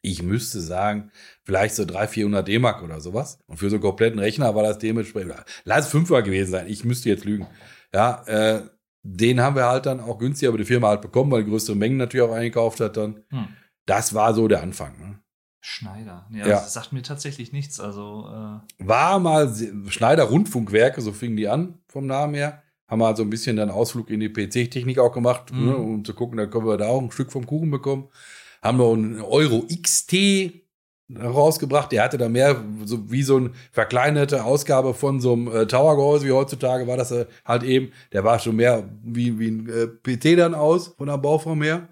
[0.01, 1.11] ich müsste sagen,
[1.45, 3.39] vielleicht so 300, 400 D-Mark oder sowas.
[3.47, 5.33] Und für so einen kompletten Rechner war das dementsprechend,
[5.63, 6.67] lass es fünfmal gewesen sein.
[6.67, 7.47] Ich müsste jetzt lügen.
[7.93, 8.61] Ja, äh,
[9.03, 11.75] den haben wir halt dann auch günstiger über die Firma halt bekommen, weil die größere
[11.75, 13.21] Mengen natürlich auch eingekauft hat dann.
[13.29, 13.47] Hm.
[13.85, 14.97] Das war so der Anfang.
[14.99, 15.19] Ne?
[15.61, 16.27] Schneider.
[16.31, 16.53] Ja, Ja.
[16.55, 17.79] Das sagt mir tatsächlich nichts.
[17.79, 19.53] Also, äh, War mal
[19.89, 22.63] Schneider Rundfunkwerke, so fingen die an vom Namen her.
[22.87, 25.65] Haben wir also ein bisschen dann Ausflug in die PC-Technik auch gemacht, Mhm.
[25.65, 28.09] ne, um zu gucken, da können wir da auch ein Stück vom Kuchen bekommen.
[28.61, 30.64] Haben noch einen Euro XT
[31.13, 31.91] rausgebracht.
[31.91, 36.25] Der hatte da mehr so wie so eine verkleinerte Ausgabe von so einem äh, Tower-Gehäuse
[36.27, 37.91] wie heutzutage war das äh, halt eben.
[38.11, 41.87] Der war schon mehr wie, wie ein äh, PC dann aus von der Bauform her.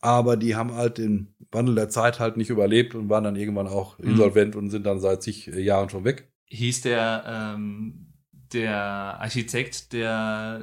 [0.00, 3.66] Aber die haben halt den Wandel der Zeit halt nicht überlebt und waren dann irgendwann
[3.66, 4.10] auch Mhm.
[4.10, 6.30] insolvent und sind dann seit zig äh, Jahren schon weg.
[6.48, 8.12] hieß der, ähm,
[8.52, 8.76] der
[9.20, 10.60] Architekt, der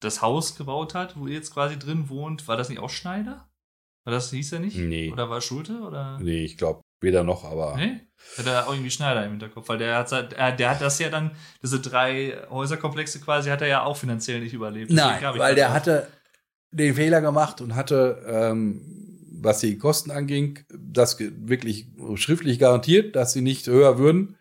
[0.00, 3.48] das Haus gebaut hat, wo ihr jetzt quasi drin wohnt, war das nicht auch Schneider?
[4.06, 4.78] Das, hieß er nicht?
[4.78, 5.10] Nee.
[5.12, 5.80] Oder war Schulte?
[5.80, 6.18] Oder?
[6.20, 8.00] Nee, ich glaube weder noch, aber Nee?
[8.38, 11.10] Hat er auch irgendwie Schneider im Hinterkopf, weil der hat, äh, der hat das ja
[11.10, 11.32] dann,
[11.62, 14.90] diese drei Häuserkomplexe quasi, hat er ja auch finanziell nicht überlebt.
[14.90, 15.74] Nein, weil der auch.
[15.74, 16.08] hatte
[16.70, 18.80] den Fehler gemacht und hatte, ähm,
[19.40, 24.35] was die Kosten anging, das wirklich schriftlich garantiert, dass sie nicht höher würden.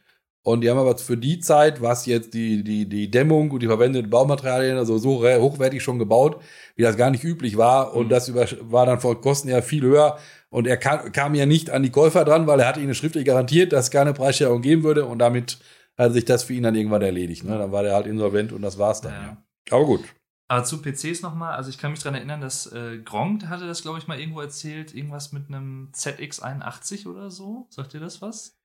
[0.46, 3.68] Und die haben aber für die Zeit, was jetzt die, die, die Dämmung und die
[3.68, 6.40] verwendeten Baumaterialien, also so hochwertig schon gebaut,
[6.76, 7.96] wie das gar nicht üblich war.
[7.96, 8.10] Und Mhm.
[8.10, 10.20] das über, war dann von Kosten her viel höher.
[10.50, 13.26] Und er kam, kam ja nicht an die Käufer dran, weil er hatte ihnen schriftlich
[13.26, 15.06] garantiert, dass es keine Preissteigerung geben würde.
[15.06, 15.58] Und damit
[15.98, 17.44] hat sich das für ihn dann irgendwann erledigt.
[17.44, 17.58] Ne?
[17.58, 19.14] Dann war der halt insolvent und das war's dann.
[19.14, 19.22] Ja.
[19.24, 19.38] Ja.
[19.72, 20.04] Aber gut.
[20.48, 23.82] Aber zu PCs nochmal, also ich kann mich daran erinnern, dass äh, Gronk hatte das,
[23.82, 27.66] glaube ich, mal irgendwo erzählt, irgendwas mit einem ZX81 oder so.
[27.72, 28.56] Sagt ihr das was?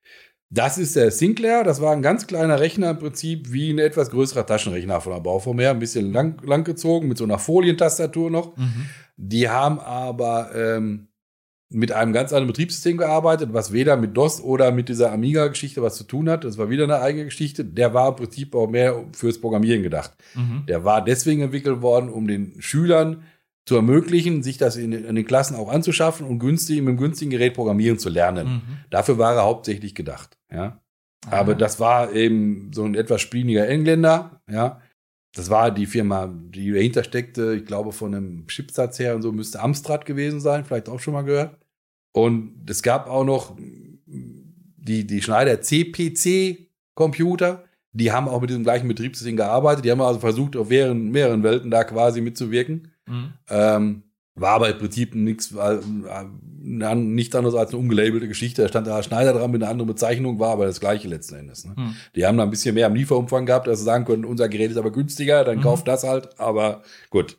[0.52, 1.62] Das ist der Sinclair.
[1.62, 5.20] Das war ein ganz kleiner Rechner im Prinzip, wie ein etwas größerer Taschenrechner von der
[5.20, 5.70] Bauform her.
[5.70, 8.56] Ein bisschen lang, lang gezogen, mit so einer Folientastatur noch.
[9.16, 11.06] Die haben aber ähm,
[11.68, 15.96] mit einem ganz anderen Betriebssystem gearbeitet, was weder mit DOS oder mit dieser Amiga-Geschichte was
[15.96, 16.42] zu tun hat.
[16.42, 17.64] Das war wieder eine eigene Geschichte.
[17.64, 20.12] Der war im Prinzip auch mehr fürs Programmieren gedacht.
[20.34, 20.64] Mhm.
[20.66, 23.22] Der war deswegen entwickelt worden, um den Schülern
[23.66, 27.30] zu ermöglichen, sich das in, in den Klassen auch anzuschaffen und günstig mit einem günstigen
[27.30, 28.48] Gerät programmieren zu lernen.
[28.48, 28.62] Mhm.
[28.90, 30.38] Dafür war er hauptsächlich gedacht.
[30.52, 30.80] Ja.
[31.30, 31.56] Aber Ah.
[31.56, 34.80] das war eben so ein etwas spieliger Engländer, ja.
[35.36, 39.30] Das war die Firma, die dahinter steckte, ich glaube, von einem Chipsatz her und so
[39.30, 41.56] müsste Amstrad gewesen sein, vielleicht auch schon mal gehört.
[42.12, 43.56] Und es gab auch noch
[44.06, 49.84] die, die Schneider CPC-Computer, die haben auch mit diesem gleichen Betriebssystem gearbeitet.
[49.84, 52.89] Die haben also versucht, auf mehreren, mehreren Welten da quasi mitzuwirken.
[53.10, 53.32] Mhm.
[53.50, 54.02] Ähm,
[54.36, 58.62] war aber im Prinzip nichts, nicht anderes als eine umgelabelte Geschichte.
[58.62, 61.64] Da stand da Schneider dran mit einer anderen Bezeichnung, war aber das gleiche letzten Endes.
[61.66, 61.74] Ne?
[61.76, 61.96] Mhm.
[62.14, 64.70] Die haben da ein bisschen mehr am Lieferumfang gehabt, dass sie sagen können, unser Gerät
[64.70, 65.62] ist aber günstiger, dann Mhm.
[65.62, 66.38] kauft das halt.
[66.40, 67.36] Aber gut.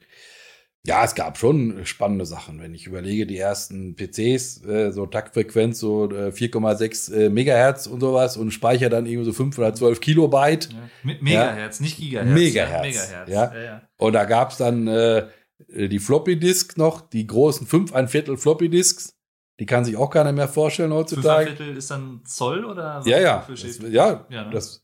[0.84, 2.60] Ja, es gab schon spannende Sachen.
[2.60, 8.00] Wenn ich überlege, die ersten PCs, äh, so Taktfrequenz, so äh, 4,6 äh, Megahertz und
[8.00, 10.70] sowas und Speicher dann irgendwie so 5 oder 12 Kilobyte.
[10.72, 10.78] Ja.
[11.04, 12.30] Mit Megahertz, nicht Gigahertz.
[12.34, 13.30] Megahertz, Megahertz.
[13.30, 13.54] ja.
[13.54, 13.82] Ja, ja.
[13.98, 15.28] Und da gab's dann äh,
[15.70, 19.16] die Floppy Disk noch, die großen 5 ein Viertel Floppy Disks.
[19.60, 21.48] Die kann sich auch keiner mehr vorstellen Fünf heutzutage.
[21.56, 23.46] Viertel ist dann Zoll oder was Ja, ja.
[23.48, 24.50] Das, ja, Ja, ne?
[24.52, 24.82] das,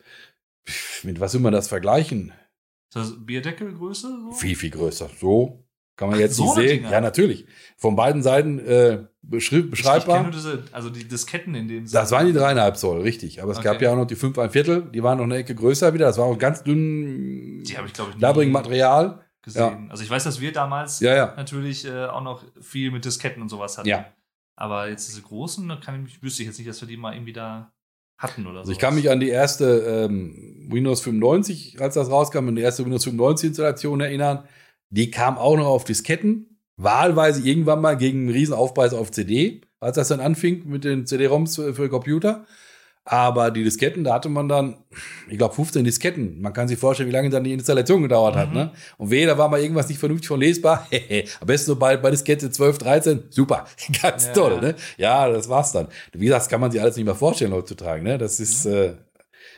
[1.03, 2.32] mit was will man das vergleichen?
[2.89, 4.07] Ist das Bierdeckelgröße?
[4.07, 4.32] So?
[4.32, 5.09] Viel, viel größer.
[5.19, 5.63] So
[5.95, 6.67] kann man Ach, jetzt so nicht sehen.
[6.84, 6.91] Dinger.
[6.91, 7.47] Ja, natürlich.
[7.75, 10.21] Von beiden Seiten äh, beschreibbar.
[10.23, 11.89] nur diese, also die Disketten in denen.
[11.91, 13.41] Das waren die dreieinhalb Zoll, richtig.
[13.41, 13.86] Aber es gab Okay.
[13.86, 14.84] ja auch noch die fünf ein Viertel.
[14.93, 16.05] Die waren noch eine Ecke größer wieder.
[16.05, 19.23] Das war auch ganz dünn, Die habe ich, glaube ich, nie labrigen Material.
[19.53, 19.89] Gesehen.
[19.89, 21.33] Also ich weiß, dass wir damals Ja, ja.
[21.35, 23.87] natürlich äh, auch noch viel mit Disketten und sowas hatten.
[23.87, 24.05] Ja.
[24.55, 27.13] Aber jetzt diese großen, da kann ich wüsste ich jetzt nicht, dass wir die mal
[27.13, 27.71] irgendwie da
[28.17, 28.59] hatten oder so.
[28.59, 32.63] Also ich kann mich an die erste ähm, Windows 95, als das rauskam, an die
[32.63, 34.47] erste Windows 95 Installation erinnern.
[34.89, 36.59] Die kam auch noch auf Disketten.
[36.77, 41.05] Wahlweise irgendwann mal gegen einen riesen Aufpreis auf CD, als das dann anfing mit den
[41.05, 42.45] CD-ROMs für, für Computer.
[43.10, 44.76] Aber die Disketten, da hatte man dann,
[45.30, 46.41] ich glaube, 15 Disketten.
[46.41, 48.49] Man kann sich vorstellen, wie lange dann die Installation gedauert hat.
[48.49, 48.55] Mhm.
[48.55, 48.72] Ne?
[48.97, 50.86] Und wehe, da war mal irgendwas nicht vernünftig von lesbar.
[51.39, 53.24] Am besten so bei, Diskette 12, 13.
[53.30, 53.66] Super,
[54.01, 54.34] ganz Ja.
[54.34, 54.60] toll.
[54.60, 54.76] Ne?
[54.97, 55.88] Ja, das war's dann.
[56.12, 58.03] Wie gesagt, das kann man sich alles nicht mehr vorstellen heutzutage.
[58.03, 58.18] Ne?
[58.18, 58.95] Das ist, äh,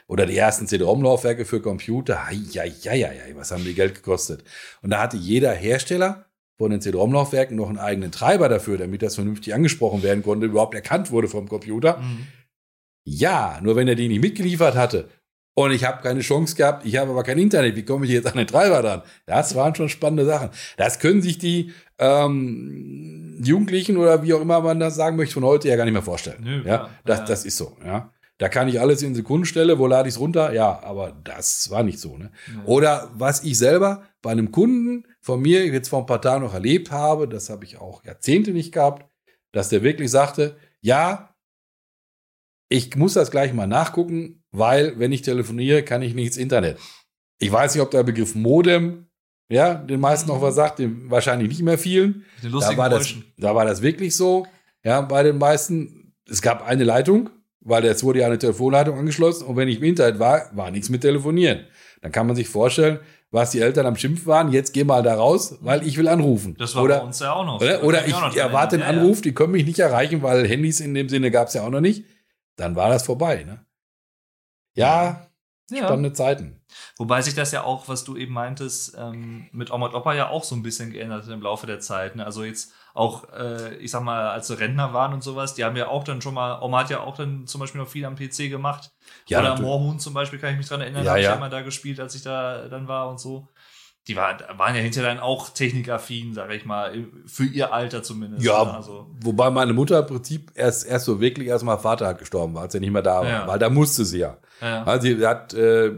[0.07, 2.19] oder die ersten CD-ROM-Laufwerke für Computer.
[2.27, 4.43] Eieieiei, was haben die Geld gekostet?
[4.83, 6.25] Und da hatte jeder Hersteller
[6.57, 10.75] von den CD-ROM-Laufwerken noch einen eigenen Treiber dafür, damit das vernünftig angesprochen werden konnte, überhaupt
[10.75, 11.97] erkannt wurde vom Computer.
[11.97, 12.27] Mhm.
[13.11, 15.09] Ja, nur wenn er die nicht mitgeliefert hatte
[15.55, 18.27] und ich habe keine Chance gehabt, ich habe aber kein Internet, wie komme ich jetzt
[18.27, 19.01] an den Treiber dran?
[19.25, 20.49] Das waren schon spannende Sachen.
[20.77, 25.43] Das können sich die ähm, Jugendlichen oder wie auch immer man das sagen möchte, von
[25.43, 26.41] heute ja gar nicht mehr vorstellen.
[26.43, 27.25] Nö, ja, das, Ja.
[27.25, 27.77] das ist so.
[27.85, 28.11] Ja.
[28.37, 30.53] Da kann ich alles in Sekundenstelle, wo lade ich es runter?
[30.53, 32.15] Ja, aber das war nicht so.
[32.17, 32.31] Ne?
[32.47, 32.63] Ja.
[32.65, 36.53] Oder was ich selber bei einem Kunden von mir jetzt vor ein paar Tagen noch
[36.53, 39.05] erlebt habe, das habe ich auch Jahrzehnte nicht gehabt,
[39.51, 41.28] dass der wirklich sagte, ja,
[42.69, 46.77] ich muss das gleich mal nachgucken, weil wenn ich telefoniere, kann ich nicht ins Internet.
[47.39, 49.07] Ich weiß nicht, ob der Begriff Modem,
[49.49, 52.25] ja, den meisten noch was sagt, dem wahrscheinlich nicht mehr vielen.
[52.43, 54.45] Da war, das, da war das wirklich so,
[54.83, 56.13] ja, bei den meisten.
[56.29, 59.83] Es gab eine Leitung, weil jetzt wurde ja eine Telefonleitung angeschlossen und wenn ich im
[59.83, 61.65] Internet war, war nichts mit Telefonieren.
[62.01, 62.99] Dann kann man sich vorstellen,
[63.31, 66.55] was die Eltern am Schimpf waren, jetzt geh mal da raus, weil ich will anrufen.
[66.59, 67.61] Das war oder, bei uns ja auch noch.
[67.61, 68.99] oder, oder ich noch dran erwarte einen.
[68.99, 71.69] Anruf, die können mich nicht erreichen, weil Handys in dem Sinne gab es ja auch
[71.69, 72.05] noch nicht.
[72.59, 73.43] Dann war das vorbei.
[73.43, 73.65] Ne?
[74.75, 75.27] Ja,
[75.71, 76.61] Ja, spannende Zeiten.
[76.97, 80.29] Wobei sich das ja auch, was du eben meintest, ähm, mit Oma und Opa ja
[80.29, 82.15] auch so ein bisschen geändert hat im Laufe der Zeit.
[82.15, 82.25] Ne?
[82.25, 85.75] Also jetzt auch, äh, ich sag mal, als sie Rentner waren und sowas, die haben
[85.77, 88.15] ja auch dann schon mal, Oma hat ja auch dann zum Beispiel noch viel am
[88.15, 88.91] PC gemacht.
[89.27, 89.67] Ja, Oder natürlich.
[89.69, 91.31] Moorhuhn zum Beispiel, kann ich mich dran erinnern, Ja, habe ich ja.
[91.31, 93.47] ja immer da gespielt, als ich da dann war und so.
[94.07, 98.43] Die war, waren ja hinterher dann auch technikaffin, sage ich mal, für ihr Alter zumindest.
[98.43, 98.73] Ja, ne?
[98.73, 102.55] also wobei meine Mutter im Prinzip erst, erst so wirklich erst mal Vater hat gestorben
[102.55, 103.29] war, als er nicht mehr da war.
[103.29, 103.47] Ja.
[103.47, 104.37] Weil da musste sie ja.
[104.61, 104.83] ja.
[104.83, 105.91] Also sie hat äh,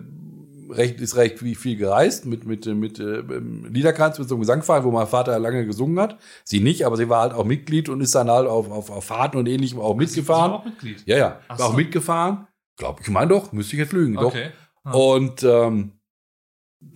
[0.72, 3.22] recht, ist recht viel, viel gereist mit, mit, mit äh,
[3.70, 6.18] Liederkranz mit so einem Gesangverein, wo mein Vater lange gesungen hat.
[6.44, 9.04] Sie nicht, aber sie war halt auch Mitglied und ist dann halt auf, auf, auf
[9.04, 10.52] Fahrten und ähnlichem auch Sie mitgefahren.
[10.52, 11.04] war auch Mitglied.
[11.06, 11.78] Ja, ja, Ach war auch so.
[11.78, 12.48] mitgefahren.
[12.78, 14.18] Glaube ich, meine doch, müsste ich jetzt lügen.
[14.18, 14.52] Okay.
[14.84, 14.94] Doch.
[14.94, 15.92] Und ähm,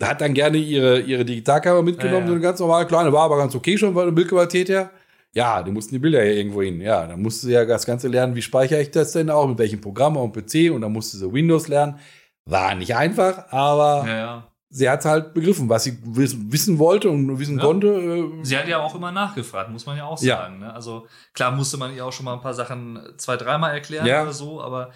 [0.01, 3.37] hat dann gerne ihre, ihre Digitalkamera mitgenommen, Ja, so eine ganz normale kleine, war aber
[3.37, 4.91] ganz okay schon von der Bildqualität her.
[5.33, 6.79] Ja, die mussten die Bilder ja irgendwo hin.
[6.81, 9.57] Ja, dann musste sie ja das Ganze lernen, wie speichere ich das denn auch, mit
[9.57, 11.99] welchem Programm auf dem PC und dann musste sie Windows lernen.
[12.45, 14.47] War nicht einfach, aber Ja, ja.
[14.69, 17.87] sie hat halt begriffen, was sie wiss, wissen wollte und wissen konnte.
[17.87, 20.59] äh, Sie hat ja auch immer nachgefragt, muss man ja auch sagen.
[20.59, 20.73] Ne?
[20.73, 24.21] Also klar musste man ihr auch schon mal ein paar Sachen zwei, dreimal erklären Ja.
[24.23, 24.91] oder so, aber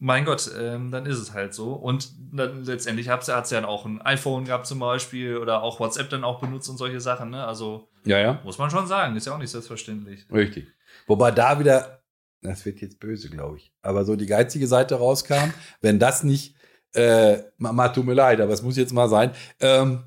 [0.00, 1.74] mein Gott, ähm, dann ist es halt so.
[1.74, 5.78] Und dann letztendlich hat sie, sie dann auch ein iPhone gehabt zum Beispiel oder auch
[5.78, 7.30] WhatsApp dann auch benutzt und solche Sachen.
[7.30, 7.46] Ne?
[7.46, 10.24] Also ja, ja, muss man schon sagen, ist ja auch nicht selbstverständlich.
[10.32, 10.68] richtig.
[11.06, 12.02] Wobei da wieder,
[12.40, 16.56] das wird jetzt böse, glaube ich, aber so die geizige Seite rauskam, wenn das nicht,
[16.94, 20.02] äh, Mama, tut mir leid, aber es muss jetzt mal sein, ähm,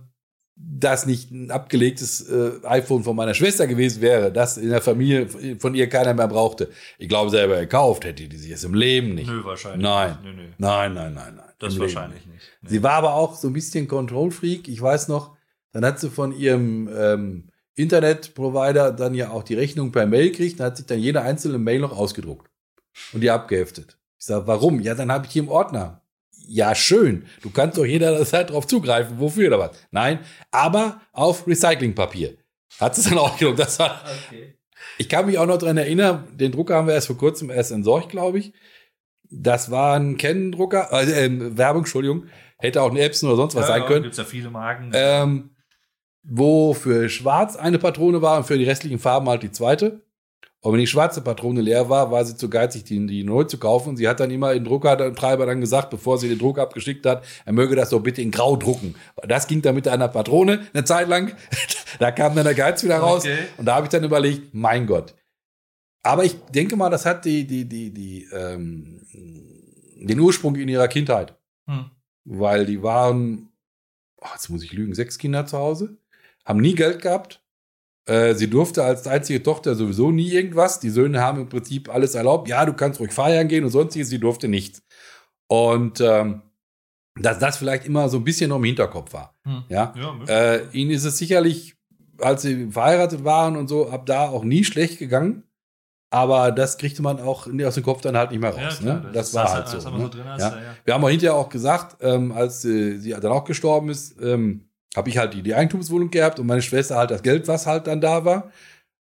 [0.56, 5.28] das nicht ein abgelegtes äh, iPhone von meiner Schwester gewesen wäre, das in der Familie
[5.60, 6.70] von ihr keiner mehr brauchte.
[7.00, 9.30] Ich glaube, selber gekauft hätte die sich es im Leben nicht.
[9.30, 9.82] Nö, wahrscheinlich.
[9.82, 10.18] Nein.
[10.24, 10.44] Nö, nö.
[10.58, 11.46] Nein, nein, nein, nein.
[11.58, 12.42] Das Im Leben wahrscheinlich nicht.
[12.62, 12.70] Nee.
[12.70, 14.68] Sie war aber auch so ein bisschen Control-Freak.
[14.68, 15.36] Ich weiß noch,
[15.72, 20.60] dann hat sie von ihrem ähm, Internetprovider dann ja auch die Rechnung per Mail gekriegt.
[20.60, 22.52] Dann hat sich dann jede einzelne Mail noch ausgedruckt
[23.14, 23.98] und die abgeheftet.
[24.20, 24.80] Ich sage, warum?
[24.82, 26.03] Ja, dann habe ich hier im Ordner.
[26.46, 27.26] Ja, schön.
[27.42, 29.20] Du kannst doch jederzeit drauf zugreifen.
[29.20, 29.72] Wofür oder was?
[29.92, 30.20] Nein,
[30.52, 32.36] aber auf Recyclingpapier.
[32.80, 33.60] Hat sie dann auch gedruckt.
[33.60, 34.56] Das war, Okay.
[34.98, 37.72] ich kann mich auch noch dran erinnern, den Drucker haben wir erst vor kurzem erst
[37.72, 38.54] entsorgt, glaube ich.
[39.30, 42.26] Das war ein Canon-Drucker, äh, äh, Werbung, Entschuldigung.
[42.58, 44.04] Hätte auch ein Epson oder sonst was sein können.
[44.04, 44.92] Gibt ja viele Marken.
[44.94, 45.50] Ähm,
[46.24, 50.02] wo für schwarz eine Patrone war und für die restlichen Farben halt die zweite.
[50.64, 53.58] Und wenn die schwarze Patrone leer war, war sie zu geizig, die, die neu zu
[53.58, 53.98] kaufen.
[53.98, 57.52] Sie hat dann immer den Druckertreiber dann gesagt, bevor sie den Druck abgeschickt hat, er
[57.52, 58.96] möge das doch bitte in Grau drucken.
[59.28, 61.36] Das ging dann mit einer Patrone eine Zeit lang.
[62.00, 63.24] da kam dann der Geiz wieder raus.
[63.26, 63.40] Okay.
[63.58, 65.14] Und da habe ich dann überlegt, mein Gott.
[66.02, 69.02] Aber ich denke mal, das hat die, die, die, die, ähm,
[70.08, 71.36] den Ursprung in ihrer Kindheit
[71.66, 71.92] Hm.
[72.26, 73.50] weil die waren,
[74.22, 75.98] oh, jetzt muss ich lügen, sechs Kinder zu Hause,
[76.46, 77.43] haben nie Geld gehabt.
[78.06, 80.80] Äh, sie durfte als einzige Tochter sowieso nie irgendwas.
[80.80, 82.48] Die Söhne haben im Prinzip alles erlaubt.
[82.50, 84.10] Ja, du kannst ruhig feiern gehen und sonstiges.
[84.10, 84.82] Sie durfte nichts.
[85.48, 86.42] Und ähm,
[87.16, 89.36] dass das vielleicht immer so ein bisschen noch im Hinterkopf war.
[89.46, 89.64] Hm.
[89.70, 91.76] Ja, Ja, äh, ihnen ist es sicherlich,
[92.20, 95.44] als sie verheiratet waren und so, ab da auch nie schlecht gegangen.
[96.10, 98.80] Aber das kriegte man auch aus dem Kopf dann halt nicht mehr raus.
[98.80, 99.10] klar, ne?
[99.14, 99.76] Das, war hast du- halt so.
[99.78, 100.02] das ne?
[100.02, 100.38] so drin ja.
[100.38, 100.50] ja.
[100.50, 100.76] Ja.
[100.86, 104.66] Wir haben auch hinterher auch gesagt, ähm, als äh, sie dann auch gestorben ist, ähm,
[104.96, 107.88] habe ich halt die, die Eigentumswohnung gehabt und meine Schwester halt das Geld, was halt
[107.88, 108.52] dann da war.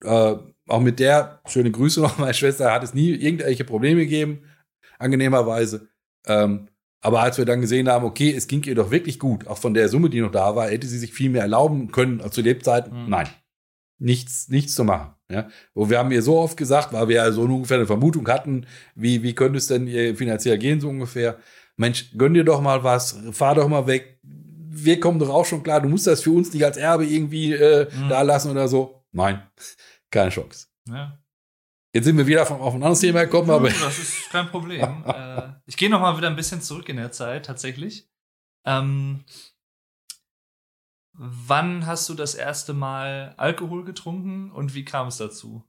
[0.04, 0.36] Äh,
[0.68, 4.44] auch mit der, schöne Grüße noch, meine Schwester hat es nie irgendwelche Probleme gegeben,
[5.00, 5.88] angenehmerweise.
[6.28, 6.68] Ähm,
[7.02, 9.74] aber als wir dann gesehen haben, okay, es ging ihr doch wirklich gut, auch von
[9.74, 12.42] der Summe, die noch da war, hätte sie sich viel mehr erlauben können als zu
[12.42, 13.06] Lebzeiten.
[13.06, 13.10] Mhm.
[13.10, 13.28] Nein.
[13.98, 15.14] Nichts, nichts zu machen.
[15.30, 15.48] Ja.
[15.74, 18.66] Wo wir haben ihr so oft gesagt, weil wir ja so ungefähr eine Vermutung hatten,
[18.96, 21.38] wie, wie könnte es denn ihr finanziell gehen, so ungefähr.
[21.78, 24.20] Mensch, gönn dir doch mal was, fahr doch mal weg.
[24.74, 27.54] Wir kommen doch auch schon klar, du musst das für uns nicht als Erbe irgendwie
[27.54, 28.10] äh, Mhm.
[28.10, 29.04] da lassen oder so.
[29.12, 29.42] Nein,
[30.12, 30.68] keine Chance.
[30.88, 31.18] Ja.
[31.94, 35.04] Jetzt sind wir wieder von, auf ein anderes Thema gekommen, aber Das ist kein Problem.
[35.06, 38.10] äh, ich gehe noch mal wieder ein bisschen zurück in der Zeit, tatsächlich.
[38.66, 39.26] Ähm,
[41.14, 45.64] wann hast du das erste Mal Alkohol getrunken und wie kam es dazu?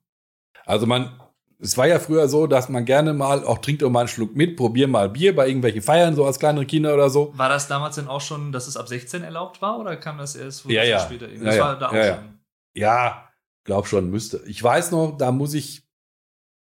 [0.64, 1.20] Also man,
[1.62, 4.34] es war ja früher so, dass man gerne mal auch trinkt doch mal einen Schluck
[4.34, 7.32] mit, probier mal Bier bei irgendwelchen Feiern, so als kleinere Kinder oder so.
[7.38, 10.34] War das damals denn auch schon, dass es ab 16 erlaubt war oder kam das
[10.34, 10.98] erst Ja, ja.
[10.98, 11.28] später?
[11.30, 11.62] Ja, Das ja.
[11.62, 12.14] war da auch Ja, ja.
[12.16, 12.38] schon.
[12.74, 13.28] Ja,
[13.64, 14.42] glaub schon, müsste.
[14.46, 15.84] Ich weiß noch, da muss ich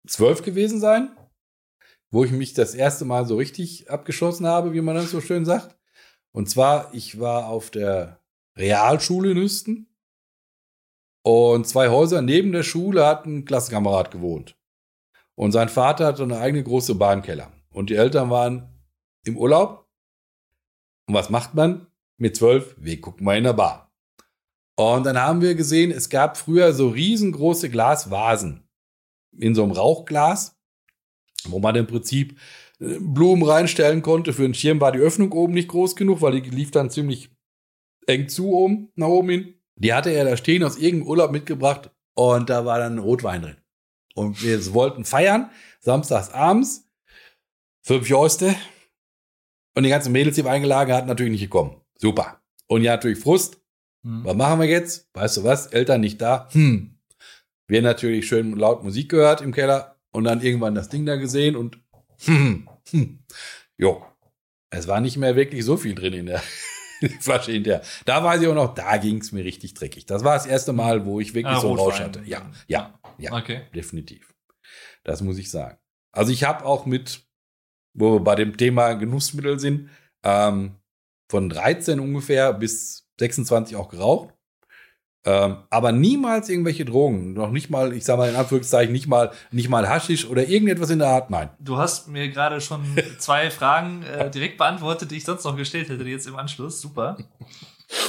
[0.07, 1.11] zwölf gewesen sein,
[2.12, 5.45] wo ich mich das erste Mal so richtig abgeschossen habe, wie man das so schön
[5.45, 5.76] sagt.
[6.30, 8.20] Und zwar, ich war auf der
[8.57, 9.89] Realschule in Hüsten
[11.24, 14.55] und zwei Häuser neben der Schule hat ein Klassenkamerad gewohnt.
[15.37, 17.53] Und sein Vater hatte eine eigene große Bahnkeller.
[17.70, 18.68] Und die Eltern waren
[19.24, 19.87] im Urlaub.
[21.07, 21.87] Und was macht man?
[22.18, 23.93] Mit zwölf, wir gucken mal in der Bar.
[24.76, 28.68] Und dann haben wir gesehen, es gab früher so riesengroße Glasvasen
[29.39, 30.59] in so einem Rauchglas,
[31.45, 32.39] wo man im Prinzip
[32.80, 34.32] äh, Blumen reinstellen konnte.
[34.32, 37.30] Für einen Schirm war die Öffnung oben nicht groß genug, weil die lief dann ziemlich
[38.07, 39.55] eng zu oben, nach oben hin.
[39.76, 43.57] Die hatte er da stehen aus irgendeinem Urlaub mitgebracht und da war dann Rotwein drin.
[44.16, 45.50] Und wir wollten feiern,
[45.80, 46.88] samstags abends,
[47.82, 48.54] fünf Joste.
[49.74, 51.82] Und die ganzen Mädels, die wir eingeladen hatten, natürlich nicht gekommen.
[51.98, 52.40] Super.
[52.66, 53.60] Und ja, natürlich Frust.
[54.02, 54.24] Hm.
[54.24, 55.10] Was machen wir jetzt?
[55.12, 55.66] Weißt du was?
[55.66, 56.48] Eltern nicht da.
[56.52, 56.98] Hm.
[57.68, 61.56] Wir natürlich schön laut Musik gehört im Keller und dann irgendwann das Ding da gesehen
[61.56, 61.78] und
[62.24, 63.18] hm, hm.
[63.76, 64.02] Jo.
[64.70, 66.42] Es war nicht mehr wirklich so viel drin in der
[67.20, 67.82] Flasche hinterher.
[68.06, 70.06] Da weiß ich auch noch, da ging es mir richtig dreckig.
[70.06, 72.22] Das war das erste Mal, wo ich wirklich Ah, so Rausch hatte.
[72.24, 73.62] Ja, ja, ja, Okay.
[73.74, 74.32] definitiv.
[75.04, 75.78] Das muss ich sagen.
[76.12, 77.22] Also ich habe auch mit,
[77.94, 79.90] wo wir bei dem Thema Genussmittel sind,
[80.22, 80.76] ähm,
[81.30, 84.32] von 13 ungefähr bis 26 auch geraucht.
[85.24, 87.32] Ähm, aber niemals irgendwelche Drogen.
[87.32, 90.90] Noch nicht mal, ich sag mal in Anführungszeichen, nicht mal, nicht mal Haschisch oder irgendetwas
[90.90, 91.30] in der Art.
[91.30, 91.50] Nein.
[91.58, 92.84] Du hast mir gerade schon
[93.18, 96.80] zwei Fragen äh, direkt beantwortet, die ich sonst noch gestellt hätte, jetzt im Anschluss.
[96.80, 97.16] Super.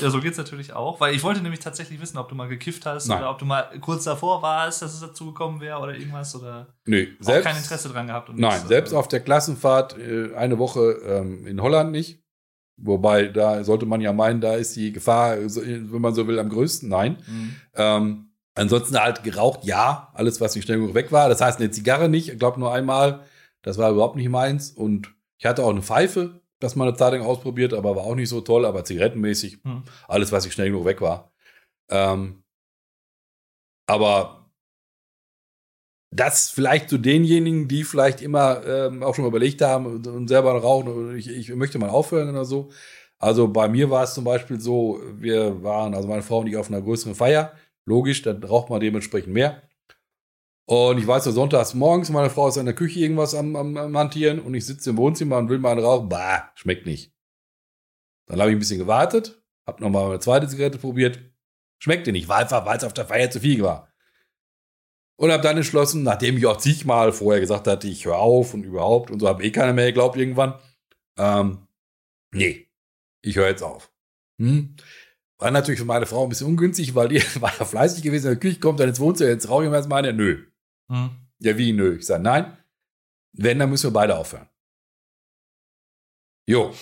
[0.01, 2.86] Ja, so geht's natürlich auch, weil ich wollte nämlich tatsächlich wissen, ob du mal gekifft
[2.86, 3.19] hast Nein.
[3.19, 6.73] oder ob du mal kurz davor warst, dass es dazu gekommen wäre oder irgendwas oder
[6.86, 8.30] Nö, auch kein Interesse dran gehabt.
[8.30, 12.23] Nein, nichts, selbst äh, auf der Klassenfahrt äh, eine Woche ähm, in Holland nicht.
[12.80, 16.39] Wobei, da sollte man ja meinen, da ist die Gefahr, äh, wenn man so will,
[16.39, 16.89] am größten.
[16.89, 17.17] Nein.
[17.28, 17.55] Mhm.
[17.75, 21.30] Ähm, ansonsten halt geraucht, ja, alles, was nicht schnell genug weg war.
[21.30, 23.25] Das heißt, eine Zigarre nicht, ich glaube nur einmal.
[23.63, 24.71] Das war überhaupt nicht meins.
[24.71, 28.15] Und ich hatte auch eine Pfeife, das mal eine Zeit lang ausprobiert, aber war auch
[28.15, 29.83] nicht so toll, aber zigarettenmäßig, Hm.
[30.07, 31.31] alles, was ich schnell genug weg war.
[31.89, 32.43] Ähm,
[33.87, 34.49] aber
[36.11, 40.27] das vielleicht zu denjenigen, die vielleicht immer ähm, auch schon mal überlegt haben und, und
[40.27, 42.69] selber rauchen, oder ich, ich möchte mal aufhören oder so.
[43.19, 46.55] Also bei mir war es zum Beispiel so, wir waren, also meine Frau und ich,
[46.57, 47.53] auf einer größeren Feier.
[47.85, 49.63] Logisch, dann raucht man dementsprechend mehr.
[50.70, 53.78] Und ich weiß, so sonntags morgens, meine Frau ist in der Küche irgendwas am, am,
[53.78, 56.09] am Hantieren und ich sitze im Wohnzimmer und will mal einen rauchen.
[56.09, 57.13] Bah, schmeckt nicht.
[58.28, 61.20] Dann habe ich ein bisschen gewartet, habe nochmal eine zweite Zigarette probiert.
[61.80, 63.93] Schmeckte nicht, war einfach, weil es auf der Feier zu viel war.
[65.18, 68.63] Und habe dann entschlossen, nachdem ich auch zigmal vorher gesagt hatte, ich höre auf und
[68.63, 70.59] überhaupt und so, habe eh keiner mehr geglaubt irgendwann.
[71.18, 71.65] Ähm,
[72.34, 72.68] nee,
[73.22, 73.89] ich höre jetzt auf.
[74.38, 74.76] Hm?
[75.39, 78.34] War natürlich für meine Frau ein bisschen ungünstig, weil die war ja fleißig gewesen in
[78.34, 80.11] der Küche, kommt dann ins Wohnzimmer, jetzt rauche ich mir erstmal eine.
[80.11, 80.43] Nö.
[80.89, 81.09] Hm.
[81.39, 81.97] Ja, wie nö?
[81.97, 82.57] Ich sage, nein.
[83.33, 84.47] Wenn, dann müssen wir beide aufhören.
[86.47, 86.73] Jo.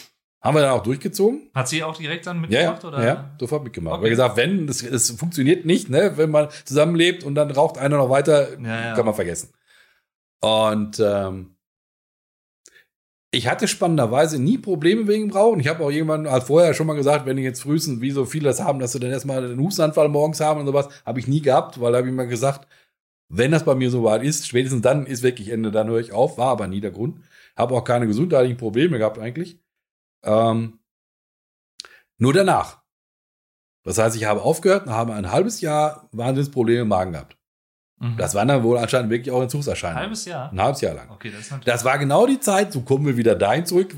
[0.41, 1.49] Haben wir dann auch durchgezogen?
[1.55, 2.83] Hat sie auch direkt dann mitgemacht?
[2.83, 3.03] ja, oder?
[3.03, 3.95] ja, sofort mitgemacht.
[3.95, 4.03] Okay.
[4.03, 7.97] Weil gesagt, wenn, es, es funktioniert nicht, ne, wenn man zusammenlebt und dann raucht einer
[7.97, 8.93] noch weiter, Ja, ja.
[8.95, 9.49] kann man vergessen.
[10.41, 11.55] Und ähm,
[13.31, 15.59] ich hatte spannenderweise nie Probleme wegen dem Rauchen.
[15.59, 18.25] Ich habe auch jemanden als vorher schon mal gesagt, wenn ich jetzt frühestens, wie so
[18.25, 21.27] viele das haben, dass sie dann erstmal einen Hustenanfall morgens haben und sowas, habe ich
[21.27, 22.67] nie gehabt, weil da habe ich mal gesagt,
[23.29, 26.11] wenn das bei mir so weit ist, spätestens dann ist wirklich Ende, dann höre ich
[26.11, 27.19] auf, war aber nie der Grund.
[27.55, 29.59] Habe auch keine gesundheitlichen Probleme gehabt eigentlich.
[30.23, 30.79] Ähm,
[32.17, 32.81] nur danach.
[33.83, 37.37] Das heißt, ich habe aufgehört und habe ein halbes Jahr Wahnsinnsprobleme im Magen gehabt.
[37.99, 38.17] Mhm.
[38.17, 39.97] Das waren dann wohl anscheinend wirklich auch Entzugserscheinungen.
[39.99, 40.51] Ein halbes Jahr.
[40.51, 41.09] Ein halbes Jahr lang.
[41.11, 41.53] Okay, das.
[41.63, 43.95] Das war genau die Zeit, so kommen wir wieder dahin zurück,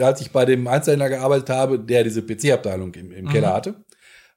[0.00, 3.28] als ich bei dem Einzelhändler gearbeitet habe, der diese PC-Abteilung im, im Mhm.
[3.30, 3.84] Keller hatte.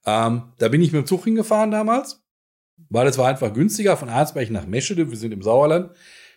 [0.05, 2.23] Ähm, da bin ich mit dem Zug hingefahren damals,
[2.91, 5.91] weil es war einfach günstiger von Arnsberg nach Meschede, wir sind im Sauerland,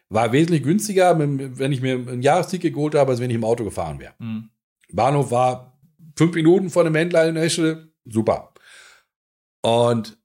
[0.09, 3.65] war wesentlich günstiger, wenn ich mir ein Jahresticket geholt habe, als wenn ich im Auto
[3.65, 4.15] gefahren wäre.
[4.19, 4.51] Hm.
[4.93, 5.77] Bahnhof war
[6.17, 8.53] fünf Minuten von dem Händler in Meschede, super.
[9.63, 10.17] Und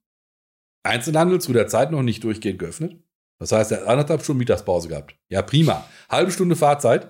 [0.84, 2.96] Einzelhandel zu der Zeit noch nicht durchgehend geöffnet.
[3.38, 5.16] Das heißt, er hat anderthalb Stunden Mittagspause gehabt.
[5.28, 5.84] Ja, prima.
[6.08, 7.08] Halbe Stunde Fahrzeit.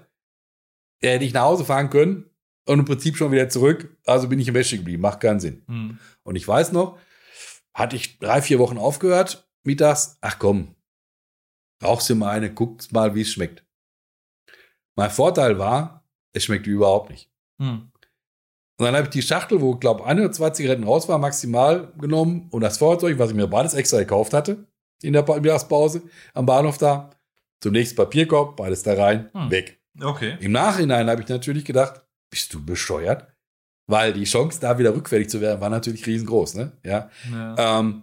[1.01, 2.31] Er hätte ich nach Hause fahren können
[2.67, 3.97] und im Prinzip schon wieder zurück.
[4.07, 5.03] Also bin ich im Wäsche geblieben.
[5.03, 5.63] Macht keinen Sinn.
[5.67, 5.99] Hm.
[6.23, 6.99] Und ich weiß noch,
[7.75, 10.75] hatte ich drei, vier Wochen aufgehört, mittags, ach komm,
[11.83, 13.65] rauchst du mal eine, guckst mal, wie es schmeckt.
[14.97, 17.31] Mein Vorteil war, es schmeckt überhaupt nicht.
[17.61, 17.91] Hm.
[18.79, 21.93] Und dann habe ich die Schachtel, wo, glaube eine oder zwei Zigaretten raus war, maximal
[21.99, 24.67] genommen und das Feuerzeug, was ich mir beides extra gekauft hatte,
[25.03, 26.03] in der Pa- Mittagspause
[26.35, 27.11] am Bahnhof da,
[27.63, 29.51] zum nächsten Papierkorb, beides da rein, Hm.
[29.51, 29.81] weg.
[30.03, 30.37] Okay.
[30.41, 33.27] Im Nachhinein habe ich natürlich gedacht, bist du bescheuert?
[33.91, 36.73] Weil die Chance, da wieder rückfällig zu werden, war natürlich riesengroß, ne?
[36.85, 37.11] Ja.
[37.33, 37.81] Ja.
[37.81, 38.03] Ähm,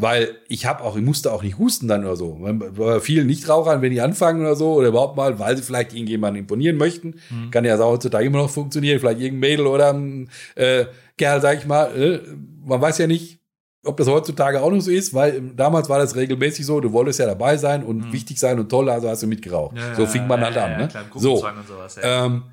[0.00, 2.38] weil ich habe auch, ich musste auch nicht husten dann oder so.
[2.76, 6.40] Bei vielen Nichtrauchern, wenn die anfangen oder so, oder überhaupt mal, weil sie vielleicht irgendjemanden
[6.40, 7.50] imponieren möchten, Hm.
[7.50, 10.84] kann ja heutzutage immer noch funktionieren, vielleicht irgendein Mädel oder ein äh,
[11.16, 11.86] Kerl, sag ich mal.
[12.00, 12.20] Äh,
[12.64, 13.40] man weiß ja nicht,
[13.84, 16.92] ob das heutzutage auch noch so ist, weil ähm, damals war das regelmäßig so, du
[16.92, 18.12] wolltest ja dabei sein und Mhm.
[18.12, 19.76] wichtig sein und toll, also hast du mitgeraucht.
[19.76, 20.76] Ja, so fing man ja, halt ja, an.
[20.76, 20.88] ne?
[20.88, 22.26] Klar, so, und sowas, ja.
[22.26, 22.44] ähm,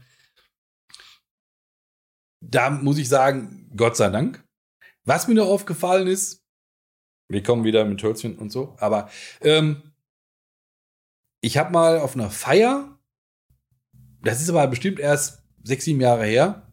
[2.51, 4.43] da muss ich sagen, Gott sei Dank.
[5.03, 6.43] Was mir noch aufgefallen ist,
[7.29, 9.09] wir kommen wieder mit Hölzchen und so, aber
[9.41, 9.93] ähm,
[11.41, 12.99] ich habe mal auf einer Feier,
[14.21, 16.71] das ist aber bestimmt erst sechs, sieben Jahre her,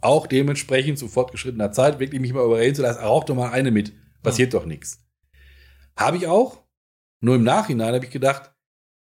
[0.00, 3.70] auch dementsprechend zu fortgeschrittener Zeit, wirklich mich mal überreden zu lassen, rauch doch mal eine
[3.70, 3.92] mit,
[4.22, 5.06] passiert doch nichts.
[5.96, 6.62] Habe ich auch,
[7.20, 8.52] nur im Nachhinein habe ich gedacht,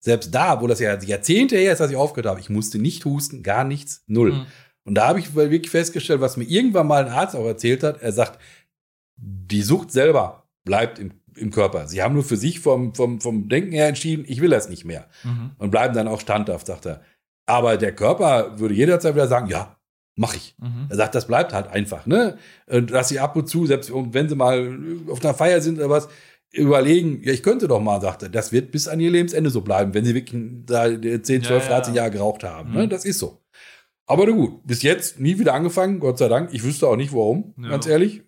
[0.01, 3.07] selbst da, wo das ja Jahrzehnte her ist, dass ich aufgehört habe, ich musste nicht
[3.07, 4.33] husten, gar nichts, null.
[4.33, 4.47] Hm.
[4.85, 8.03] Und da habe ich wirklich festgestellt, was mir irgendwann mal ein Arzt auch erzählt hat.
[8.03, 8.39] Er sagt,
[9.17, 11.89] die Sucht selber bleibt im, im Körper.
[11.89, 14.85] Sie haben nur für sich vom, vom, vom Denken her entschieden, ich will das nicht
[14.85, 15.09] mehr.
[15.23, 15.53] Mhm.
[15.59, 17.01] Und bleiben dann auch standhaft, sagt er.
[17.47, 19.77] Aber der Körper würde jederzeit wieder sagen, ja,
[20.17, 20.55] mach ich.
[20.59, 20.87] Mhm.
[20.89, 22.39] Er sagt, das bleibt halt einfach, ne?
[22.67, 24.79] Und dass sie ab und zu, selbst wenn sie mal
[25.09, 26.09] auf einer Feier sind oder was,
[26.53, 29.61] überlegen, ja, ich könnte doch mal, sagt er, das wird bis an ihr Lebensende so
[29.61, 32.03] bleiben, wenn sie wirklich da 10, 12, Ja, 13 ja.
[32.03, 32.71] Jahre geraucht haben.
[32.71, 32.77] Mhm.
[32.77, 32.89] Ne?
[32.89, 33.44] Das ist so.
[34.07, 36.51] Aber na gut, bis jetzt nie wieder angefangen, Gott sei Dank.
[36.53, 37.71] Ich wüsste auch nicht warum, Ja.
[37.71, 38.23] ganz ehrlich.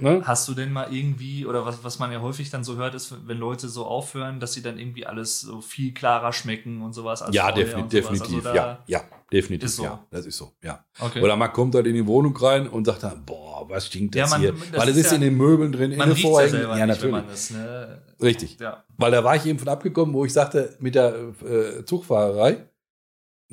[0.00, 0.22] Ne?
[0.24, 3.14] Hast du denn mal irgendwie, oder was, was man ja häufig dann so hört, ist,
[3.28, 7.22] wenn Leute so aufhören, dass sie dann irgendwie alles so viel klarer schmecken und sowas
[7.22, 8.02] als Ja, defini und sowas.
[8.10, 8.34] definitiv.
[8.38, 9.00] Also da- ja, ja,
[9.32, 9.66] definitiv.
[9.68, 9.84] ist so.
[9.84, 10.50] Ja, das ist so.
[10.64, 10.84] Ja.
[10.98, 11.22] Okay.
[11.22, 14.20] Oder man kommt halt in die Wohnung rein und sagt dann, boah, was stinkt das
[14.22, 14.52] Ja, man- hier?
[14.52, 16.60] das Weil es ist ist ja- in den Möbeln drin, in den ja Vorhängen.
[16.60, 17.24] Ja, wenn natürlich.
[17.30, 18.02] das, ne?
[18.20, 18.58] Richtig.
[18.58, 18.82] Ja.
[18.96, 22.66] Weil da war ich eben von abgekommen, wo ich sagte, mit der äh, Zugfahrerei,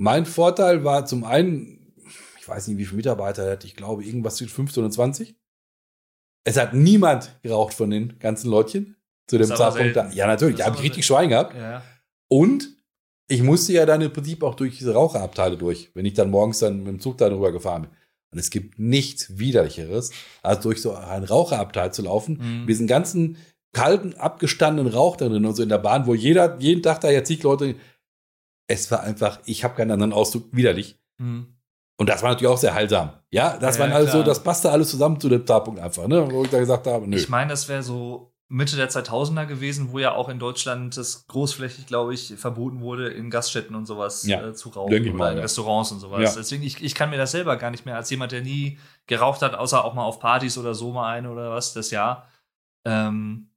[0.01, 1.93] mein Vorteil war zum einen,
[2.39, 5.35] ich weiß nicht, wie viele Mitarbeiter er hat, ich glaube irgendwas zwischen 15 und 20.
[6.43, 8.95] Es hat niemand geraucht von den ganzen Leutchen
[9.27, 10.09] zu dem Zeitpunkt da.
[10.09, 11.55] Ja, natürlich, da habe ich richtig Schwein gehabt.
[11.55, 11.83] Ja.
[12.27, 12.67] Und
[13.27, 16.57] ich musste ja dann im Prinzip auch durch diese Raucherabteile durch, wenn ich dann morgens
[16.57, 17.91] dann mit dem Zug da drüber gefahren bin.
[18.33, 22.59] Und es gibt nichts widerlicheres, als durch so einen Raucherabteil zu laufen, Mhm.
[22.61, 23.37] mit diesen ganzen
[23.71, 27.11] kalten, abgestandenen Rauch da drin und so in der Bahn, wo jeder jeden Tag da
[27.11, 27.75] jetzt zig Leute.
[28.71, 30.97] Es war einfach, ich habe keinen anderen Ausdruck, widerlich.
[31.17, 31.47] Mhm.
[31.97, 33.11] Und das war natürlich auch sehr heilsam.
[33.29, 34.23] Ja, das Ja, waren also, klar.
[34.23, 36.27] das passte alles zusammen zu dem Zeitpunkt einfach, ne?
[36.31, 37.15] Wo ich da gesagt habe, nö.
[37.15, 41.27] Ich meine, das wäre so Mitte der 2000er gewesen, wo ja auch in Deutschland das
[41.27, 45.31] großflächig, glaube ich, verboten wurde, in Gaststätten und sowas Ja, äh, zu rauchen oder mal,
[45.31, 45.43] in ja.
[45.43, 46.35] Restaurants und sowas.
[46.35, 49.41] Deswegen, ich, ich kann mir das selber gar nicht mehr als jemand, der nie geraucht
[49.41, 52.27] hat, außer auch mal auf Partys oder so mal eine oder was, das Jahr.
[52.83, 53.50] Ähm,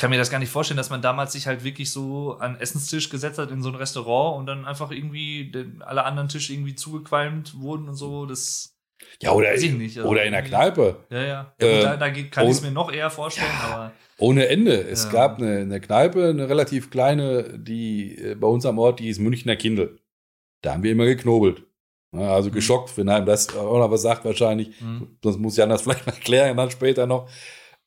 [0.00, 3.08] kann mir das gar nicht vorstellen, dass man damals sich halt wirklich so an Essenstisch
[3.10, 7.60] gesetzt hat in so ein Restaurant und dann einfach irgendwie alle anderen Tische irgendwie zugequalmt
[7.60, 8.26] wurden und so.
[8.26, 8.74] Das
[9.22, 9.96] ja, oder, weiß ich nicht.
[9.98, 11.04] Also oder in der Kneipe.
[11.10, 11.54] Ja, ja.
[11.60, 13.68] ja Äh, da, da geht- kann ich es und- mir noch eher vorstellen, Ja.
[13.68, 13.92] aber.
[14.18, 14.74] Ohne Ende.
[14.82, 15.10] Es Ja.
[15.12, 19.18] gab eine, eine Kneipe, eine relativ kleine, die äh, bei uns am Ort, die ist
[19.18, 19.98] Münchner Kindl.
[20.62, 21.64] Da haben wir immer geknobelt.
[22.12, 22.54] Also Mhm.
[22.54, 24.78] geschockt, wenn einem das auch noch was sagt wahrscheinlich.
[24.80, 25.16] Hm.
[25.22, 27.28] Sonst muss Jan das vielleicht mal erklären, dann später noch.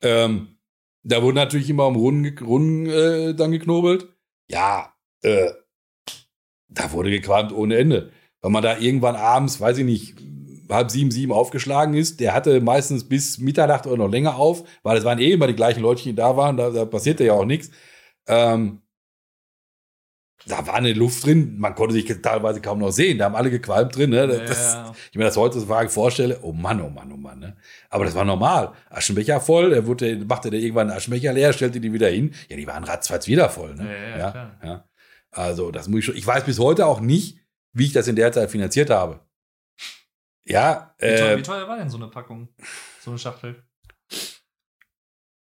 [0.02, 0.58] Ähm,
[1.04, 4.08] da wurde natürlich immer um Runden, Runden äh, dann geknobelt.
[4.50, 5.52] Ja, äh,
[6.68, 8.12] da wurde gequalmt ohne Ende.
[8.42, 10.16] Wenn man da irgendwann abends, weiß ich nicht,
[10.70, 14.98] halb sieben, sieben aufgeschlagen ist, der hatte meistens bis Mitternacht oder noch länger auf, weil
[14.98, 17.46] es waren eh immer die gleichen Leute, die da waren, da, da passierte ja auch
[17.46, 17.70] nichts.
[18.28, 18.83] Ähm,
[20.46, 23.50] da war eine Luft drin, man konnte sich teilweise kaum noch sehen, da haben alle
[23.50, 24.10] gequalmt drin.
[24.10, 24.28] Ne?
[24.28, 27.40] Das, Ja, ich mir das heutzutage vorstelle, oh Mann, oh Mann, oh Mann.
[27.40, 27.56] Ne?
[27.90, 28.74] Aber das war normal.
[28.90, 32.34] Aschenbecher voll, er wurde, machte der irgendwann einen Aschenbecher leer, stellte die wieder hin.
[32.50, 33.76] Ja, die waren ratzfatz wieder voll.
[33.76, 33.88] Ne?
[34.12, 34.90] Ja, ja, ja.
[35.32, 36.16] Also, das muss ich schon.
[36.16, 37.40] Ich weiß bis heute auch nicht,
[37.72, 39.20] wie ich das in der Zeit finanziert habe.
[40.46, 42.50] Ja, Wie, teuer, äh, wie teuer war denn so eine Packung?
[43.02, 43.64] So eine Schachtel?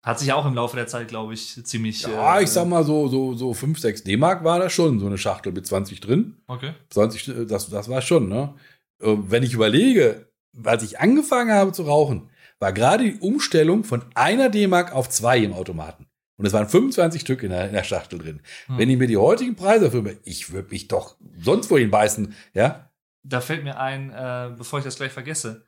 [0.02, 2.02] Hat sich auch im Laufe der Zeit, glaube ich, ziemlich.
[2.02, 5.06] ja, äh, ich sag mal so, so, so 5, 6 D-Mark war das schon, so
[5.06, 6.36] eine Schachtel mit 20 drin.
[6.46, 6.72] Okay.
[6.88, 8.54] 20, äh, das, das war schon, ne?
[9.00, 10.30] Äh, Wenn ich überlege,
[10.64, 15.38] als ich angefangen habe zu rauchen, war gerade die Umstellung von einer D-Mark auf zwei
[15.38, 16.06] im Automaten.
[16.36, 18.40] Und es waren 25 Stück in der, in der Schachtel drin.
[18.66, 18.78] Hm.
[18.78, 22.90] Wenn ich mir die heutigen Preise für ich würde mich doch sonst wohin beißen, ja?
[23.22, 25.66] Da fällt mir ein, äh, bevor ich das gleich vergesse,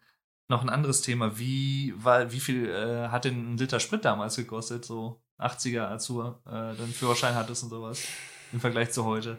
[0.53, 1.39] noch ein anderes Thema.
[1.39, 4.85] Wie, war, wie viel äh, hat denn ein Liter Sprit damals gekostet?
[4.85, 8.03] So 80er, als du äh, dann Führerschein hattest und sowas.
[8.53, 9.39] Im Vergleich zu heute.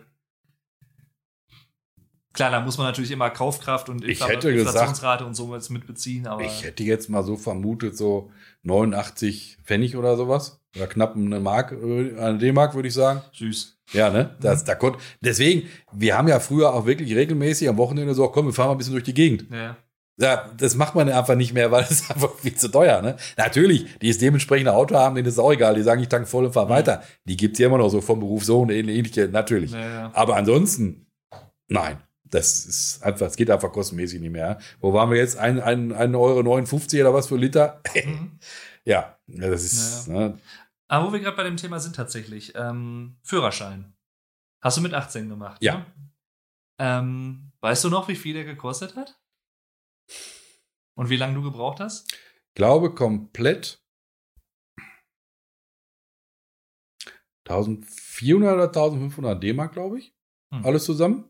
[2.34, 5.70] Klar, da muss man natürlich immer Kaufkraft und Ich Infl- hätte gesagt- Inflationsrate und sowas
[5.70, 8.32] mitbeziehen, aber Ich hätte jetzt mal so vermutet, so
[8.64, 10.60] 89 Pfennig oder sowas.
[10.76, 13.22] Oder knapp eine Mark, äh, eine D-Mark, würde ich sagen.
[13.34, 13.78] süß.
[13.92, 14.36] Ja, ne?
[14.40, 18.48] Das, da konnt, deswegen, wir haben ja früher auch wirklich regelmäßig am Wochenende so, komm,
[18.48, 19.46] wir fahren mal ein bisschen durch die Gegend.
[19.52, 19.78] Ja.
[20.18, 23.02] Ja, das macht man einfach nicht mehr, weil es ist einfach viel zu teuer.
[23.02, 23.18] Ne?
[23.38, 25.76] Natürlich, die es dementsprechende Auto haben, denen ist es auch egal.
[25.76, 26.70] Die sagen, ich tank voll und fahr Mhm.
[26.70, 27.04] weiter.
[27.26, 29.72] Die gibt's ja immer noch so vom Beruf so und ähnliche, natürlich.
[29.72, 30.12] Ja, ja.
[30.14, 31.08] Aber ansonsten,
[31.68, 31.98] nein.
[32.26, 34.58] Das ist einfach, es geht einfach kostenmäßig nicht mehr.
[34.82, 35.38] Wo waren wir jetzt?
[35.38, 37.80] Ein, ein, ein Euro 59 oder was für Liter?
[37.94, 38.40] Mhm.
[38.86, 40.40] ja, ja, das ist, ne?
[40.88, 43.94] Aber wo wir gerade bei dem Thema sind tatsächlich, ähm, Führerschein.
[44.64, 45.58] Hast du mit 18 gemacht?
[45.62, 45.76] Ja.
[45.78, 45.86] Ne?
[46.80, 49.16] Ähm, weißt du noch, wie viel der gekostet hat?
[50.96, 52.14] Und wie lange du gebraucht hast?
[52.56, 53.84] glaube komplett
[57.46, 60.16] 1400 oder 1500 D-Mark, glaube ich.
[60.54, 60.66] Hm.
[60.66, 61.30] Alles zusammen.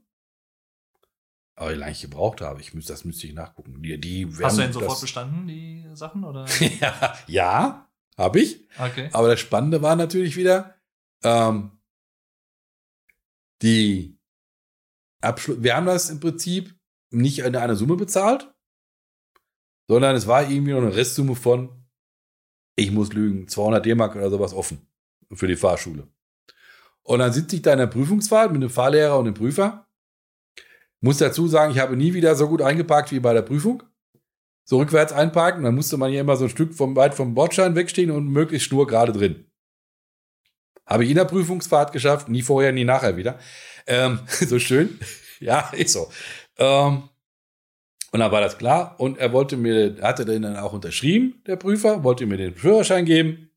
[1.55, 3.81] Aber wie lange ich gebraucht habe, ich müsste, das müsste ich nachgucken.
[3.81, 6.23] Die, die Hast du denn sofort bestanden, die Sachen?
[6.23, 6.45] Oder?
[6.79, 8.67] ja, ja habe ich.
[8.77, 9.09] Okay.
[9.11, 10.75] Aber das Spannende war natürlich wieder,
[11.23, 11.79] ähm,
[13.61, 14.19] die
[15.21, 15.63] Abschluss.
[15.63, 16.75] Wir haben das im Prinzip
[17.11, 18.52] nicht in einer Summe bezahlt,
[19.87, 21.69] sondern es war irgendwie noch eine Restsumme von,
[22.75, 24.87] ich muss lügen, 200 D-Mark oder sowas offen
[25.33, 26.07] für die Fahrschule.
[27.03, 29.87] Und dann sitze ich da in der Prüfungsfahrt mit dem Fahrlehrer und dem Prüfer.
[31.01, 33.83] Muss dazu sagen, ich habe nie wieder so gut eingeparkt wie bei der Prüfung.
[34.65, 37.75] So rückwärts einparken, dann musste man hier immer so ein Stück vom, weit vom Bordschein
[37.75, 39.45] wegstehen und möglichst schnur gerade drin.
[40.85, 43.39] Habe ich in der Prüfungsfahrt geschafft, nie vorher, nie nachher wieder.
[43.85, 44.97] Ähm, so schön.
[45.41, 46.09] ja, ist so.
[46.57, 47.09] Ähm,
[48.13, 51.55] und dann war das klar und er wollte mir, hatte den dann auch unterschrieben, der
[51.55, 53.49] Prüfer, wollte mir den Führerschein geben.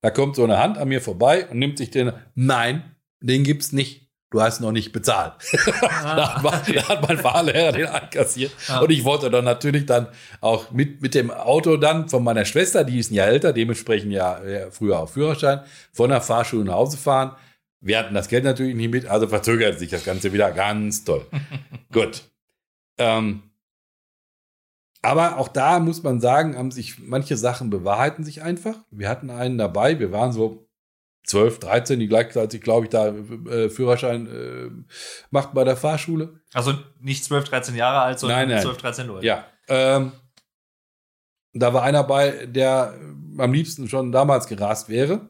[0.00, 3.72] Da kommt so eine Hand an mir vorbei und nimmt sich den, nein, den gibt's
[3.72, 4.08] nicht.
[4.30, 5.32] Du hast noch nicht bezahlt.
[5.80, 8.52] da, hat mein, da hat mein Fahrlehrer den einkassiert.
[8.68, 8.80] Ah.
[8.80, 10.06] Und ich wollte dann natürlich dann
[10.40, 14.12] auch mit, mit dem Auto dann von meiner Schwester, die ist ein Jahr älter, dementsprechend
[14.12, 14.40] ja,
[14.70, 15.62] früher auf Führerschein,
[15.92, 17.34] von der Fahrschule nach Hause fahren.
[17.80, 21.26] Wir hatten das Geld natürlich nicht mit, also verzögerte sich das Ganze wieder ganz toll.
[21.92, 22.22] Gut.
[22.98, 23.42] Ähm,
[25.02, 28.76] aber auch da muss man sagen, haben sich manche Sachen bewahrheiten sich einfach.
[28.90, 30.68] Wir hatten einen dabei, wir waren so
[31.24, 34.70] 12, 13, die gleichzeitig, glaube ich, da äh, Führerschein äh,
[35.30, 36.40] macht bei der Fahrschule.
[36.52, 38.62] Also nicht 12, 13 Jahre alt, sondern Nein, nein.
[38.62, 39.26] 12, 13 Leute.
[39.26, 39.44] Ja.
[39.68, 40.12] Ähm,
[41.52, 42.94] da war einer bei, der
[43.38, 45.28] am liebsten schon damals gerast wäre.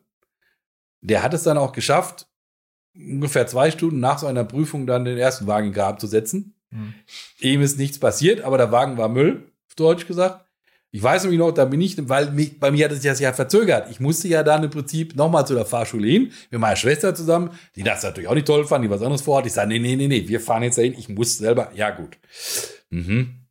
[1.00, 2.26] Der hat es dann auch geschafft,
[2.94, 6.57] ungefähr zwei Stunden nach so einer Prüfung dann den ersten Wagen in Graben zu setzen.
[6.70, 6.94] Hm.
[7.40, 10.44] Ihm ist nichts passiert, aber der Wagen war Müll, auf Deutsch gesagt.
[10.90, 13.34] Ich weiß nämlich noch, da bin ich, weil mich, bei mir hat es das ja
[13.34, 13.90] verzögert.
[13.90, 17.50] Ich musste ja dann im Prinzip nochmal zu der Fahrschule hin, mit meiner Schwester zusammen,
[17.76, 19.44] die das natürlich auch nicht toll fand, die was anderes vorhat.
[19.44, 21.70] Ich sage, nee, nee, nee, nee, wir fahren jetzt dahin, ich muss selber.
[21.74, 22.16] Ja, gut.
[22.88, 23.47] Mhm.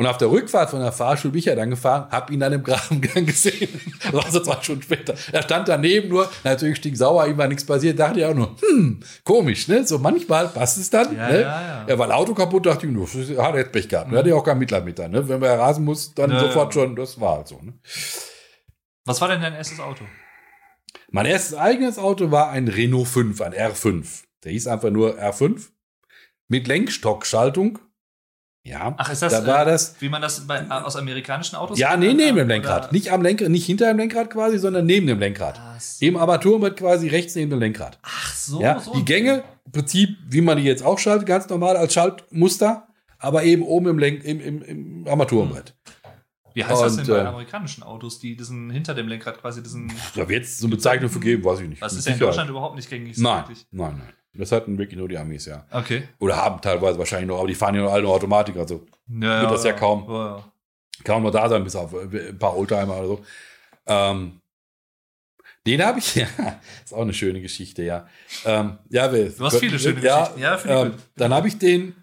[0.00, 2.54] Und auf der Rückfahrt von der Fahrschule bin ich ja dann gefahren, hab ihn dann
[2.54, 3.68] im Grabengang gesehen.
[4.02, 5.14] Das war so zwei Stunden später.
[5.30, 9.00] Er stand daneben nur, natürlich stinksauer, ihm war nichts passiert, dachte ich auch nur, hm,
[9.24, 9.86] komisch, ne?
[9.86, 11.14] So manchmal passt es dann.
[11.14, 11.40] Ja, ne?
[11.42, 11.86] ja, ja.
[11.86, 14.10] Ja, weil Auto kaputt, dachte ich nur, hat er jetzt Pech gehabt.
[14.10, 15.28] Da hatte ich auch kein Mitleid mit ne?
[15.28, 17.74] Wenn man rasen muss, dann Ja, sofort schon, das war halt so, ne?
[19.04, 20.06] Was war denn dein erstes Auto?
[21.10, 24.22] Mein erstes eigenes Auto war ein Renault 5, ein R5.
[24.44, 25.68] Der hieß einfach nur R5
[26.48, 27.80] mit Lenkstockschaltung.
[28.62, 29.96] Ja, Ach, ist das, da war äh, das.
[30.00, 32.92] Wie man das bei, aus amerikanischen Autos Ja, nee, neben dem Oder- Lenkrad.
[32.92, 35.58] Nicht am Lenkrad, nicht hinter dem Lenkrad quasi, sondern neben dem Lenkrad.
[35.78, 36.04] So.
[36.04, 37.98] Im Armaturenbrett quasi rechts neben dem Lenkrad.
[38.02, 38.92] Ach so, ja, so.
[38.92, 42.86] die Gänge, im Prinzip, wie man die jetzt auch schaltet, ganz normal als Schaltmuster,
[43.18, 45.74] aber eben oben im, Lenk, im, im, im Armaturenbrett.
[46.52, 49.92] Wie heißt das denn bei äh, amerikanischen Autos, die diesen hinter dem Lenkrad quasi diesen.
[50.16, 51.80] Da wird es so eine Bezeichnung für geben, weiß ich nicht.
[51.80, 52.18] Das ist ja in.
[52.18, 53.16] Deutschland überhaupt nicht gängig.
[53.18, 54.12] Nein, nein, nein.
[54.32, 55.66] Das hatten wirklich nur die Amis, ja.
[55.70, 56.08] Okay.
[56.20, 59.42] Oder haben teilweise wahrscheinlich noch, aber die fahren ja noch alle nur Automatik, also Ja,
[59.42, 60.06] Wird das ja kaum.
[60.08, 60.44] Ja, ja.
[61.04, 63.24] kaum noch da sein, bis auf äh, ein paar Oldtimer oder so.
[63.86, 64.40] Ähm,
[65.66, 66.26] den habe ich, ja,
[66.84, 68.06] ist auch eine schöne Geschichte, ja.
[68.44, 70.40] Ähm, ja, wir, Du hast viele schöne ja, Geschichten.
[70.40, 71.02] Ja, finde ich ähm.
[71.16, 71.94] Dann habe ich den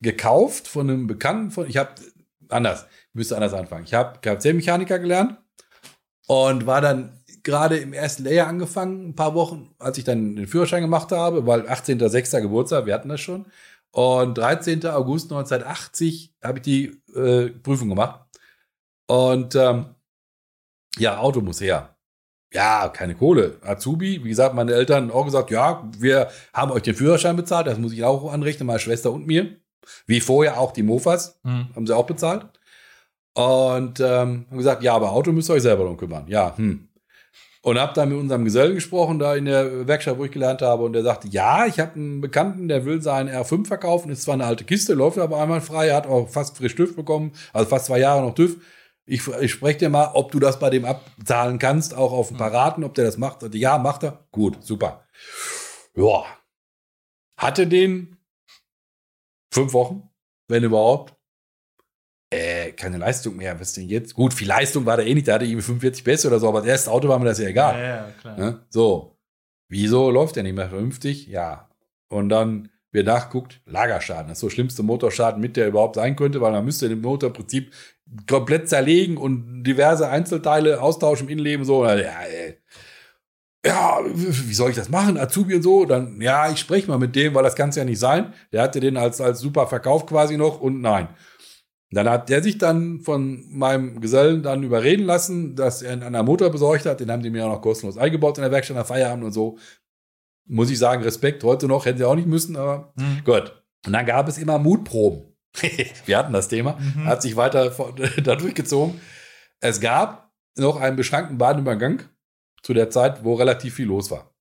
[0.00, 1.94] gekauft von einem Bekannten von, ich habe,
[2.48, 3.84] anders, müsste anders anfangen.
[3.84, 5.38] Ich habe Kfz-Mechaniker gelernt
[6.26, 10.46] und war dann gerade im ersten Lehrjahr angefangen, ein paar Wochen, als ich dann den
[10.46, 12.40] Führerschein gemacht habe, weil 18.06.
[12.40, 13.46] Geburtstag, wir hatten das schon.
[13.92, 14.84] Und 13.
[14.86, 18.20] August 1980 habe ich die äh, Prüfung gemacht.
[19.06, 19.94] Und ähm,
[20.98, 21.94] ja, Auto muss her.
[22.52, 23.58] Ja, keine Kohle.
[23.62, 27.66] Azubi, wie gesagt, meine Eltern haben auch gesagt, ja, wir haben euch den Führerschein bezahlt,
[27.66, 29.56] das muss ich auch anrechnen, meine Schwester und mir.
[30.06, 31.68] Wie vorher auch die Mofas, Hm.
[31.74, 32.46] haben sie auch bezahlt.
[33.34, 36.26] Und ähm, haben gesagt, ja, aber Auto müsst ihr euch selber drum kümmern.
[36.28, 36.88] Ja, hm.
[37.64, 40.82] Und habe dann mit unserem Gesellen gesprochen, da in der Werkstatt, wo ich gelernt habe.
[40.82, 44.10] Und der sagte, ja, ich habe einen Bekannten, der will seinen R5 verkaufen.
[44.10, 47.32] Ist zwar eine alte Kiste, läuft aber einmal frei, hat auch fast frisch TÜV bekommen,
[47.54, 48.58] also fast zwei Jahre noch TÜV.
[49.06, 52.36] Ich, ich spreche dir mal, ob du das bei dem abzahlen kannst, auch auf ein
[52.36, 53.40] paar Raten, ob der das macht.
[53.40, 54.26] Sagte, ja, macht er.
[54.30, 55.06] Gut, super.
[55.96, 56.26] Ja.
[57.38, 58.18] Hatte den
[59.50, 60.10] fünf Wochen,
[60.48, 61.14] wenn überhaupt.
[62.30, 63.58] Äh, keine Leistung mehr.
[63.60, 64.14] Was denn jetzt?
[64.14, 65.26] Gut, viel Leistung war der eh nicht.
[65.26, 67.48] Der hatte irgendwie 45 PS oder so, aber das erste Auto war mir das ja
[67.48, 67.78] egal.
[67.78, 68.38] Ja, ja, klar.
[68.38, 68.60] Ne?
[68.70, 69.16] So.
[69.68, 71.26] Wieso läuft der nicht mehr vernünftig?
[71.26, 71.68] Ja.
[72.08, 74.28] Und dann wird nachguckt, Lagerschaden.
[74.28, 77.28] Das ist so schlimmste Motorschaden mit, der überhaupt sein könnte, weil man müsste den Motor
[77.28, 77.72] im Prinzip
[78.28, 81.64] komplett zerlegen und diverse Einzelteile austauschen im Innenleben.
[81.64, 82.58] So, ja, ey.
[83.66, 85.18] ja, wie soll ich das machen?
[85.18, 85.86] Azubi und so.
[85.86, 88.32] Dann, ja, ich spreche mal mit dem, weil das kann es ja nicht sein.
[88.52, 91.08] Der hatte den als, als super Verkauf quasi noch und nein.
[91.90, 96.50] Dann hat der sich dann von meinem Gesellen dann überreden lassen, dass er einen Motor
[96.50, 96.98] besorgt hat.
[97.00, 99.58] Den haben die mir auch noch kostenlos eingebaut in der Werkstatt nach Feierabend und so.
[100.46, 101.44] Muss ich sagen, Respekt.
[101.44, 103.22] Heute noch hätten sie auch nicht müssen, aber Hm.
[103.24, 103.62] gut.
[103.86, 105.22] Und dann gab es immer Mutproben.
[106.06, 106.78] Wir hatten das Thema.
[106.80, 107.04] Mhm.
[107.04, 109.00] Hat sich weiter von- da durchgezogen.
[109.60, 112.02] Es gab noch einen beschränkten Bahnübergang
[112.62, 114.34] zu der Zeit, wo relativ viel los war.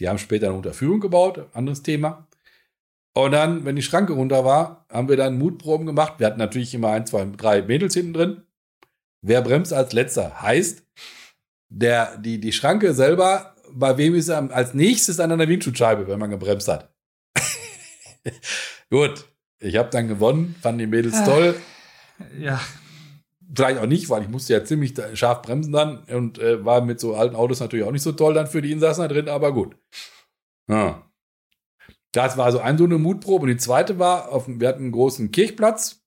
[0.00, 2.26] Die haben später eine Unterführung gebaut, anderes Thema.
[3.14, 6.14] Und dann, wenn die Schranke runter war, haben wir dann Mutproben gemacht.
[6.18, 8.42] Wir hatten natürlich immer ein, zwei, drei Mädels hinten drin.
[9.20, 10.40] Wer bremst als letzter?
[10.40, 10.82] Heißt,
[11.68, 16.18] der, die, die Schranke selber, bei wem ist er als nächstes an einer Windschutzscheibe, wenn
[16.18, 16.92] man gebremst hat?
[18.90, 19.26] Gut,
[19.58, 21.24] ich habe dann gewonnen, fand die Mädels Ah.
[21.24, 21.54] toll.
[22.38, 22.60] Ja.
[23.54, 27.00] Vielleicht auch nicht, weil ich musste ja ziemlich scharf bremsen dann und äh, war mit
[27.00, 29.52] so alten Autos natürlich auch nicht so toll dann für die Insassen da drin, aber
[29.52, 29.76] gut.
[30.70, 31.02] Ja.
[32.12, 33.44] Das war also ein so eine Mutprobe.
[33.44, 36.02] Und die zweite war, auf, dem- wir hatten einen großen Kirchplatz,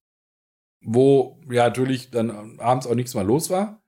[0.83, 3.81] wo ja natürlich dann abends auch nichts mehr los war.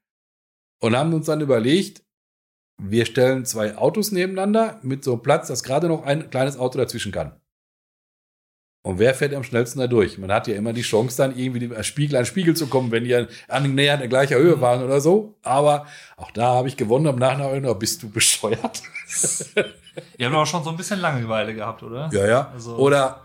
[0.82, 2.04] Und haben uns dann überlegt,
[2.80, 6.78] wir stellen zwei Autos nebeneinander mit so einem Platz, dass gerade noch ein kleines Auto
[6.78, 7.40] dazwischen kann.
[8.86, 10.18] Und wer fährt am schnellsten da durch?
[10.18, 13.04] Man hat ja immer die Chance, dann irgendwie als Spiegel an Spiegel zu kommen, wenn
[13.04, 15.36] die an- annähernd in gleicher Höhe waren oder so.
[15.42, 17.08] Aber auch da habe ich gewonnen.
[17.08, 18.82] Am Nachhinein noch, bist du bescheuert?
[20.18, 22.10] Ihr habt aber schon so ein bisschen Langeweile gehabt, oder?
[22.12, 22.52] Ja, ja.
[22.54, 23.22] Also- Oder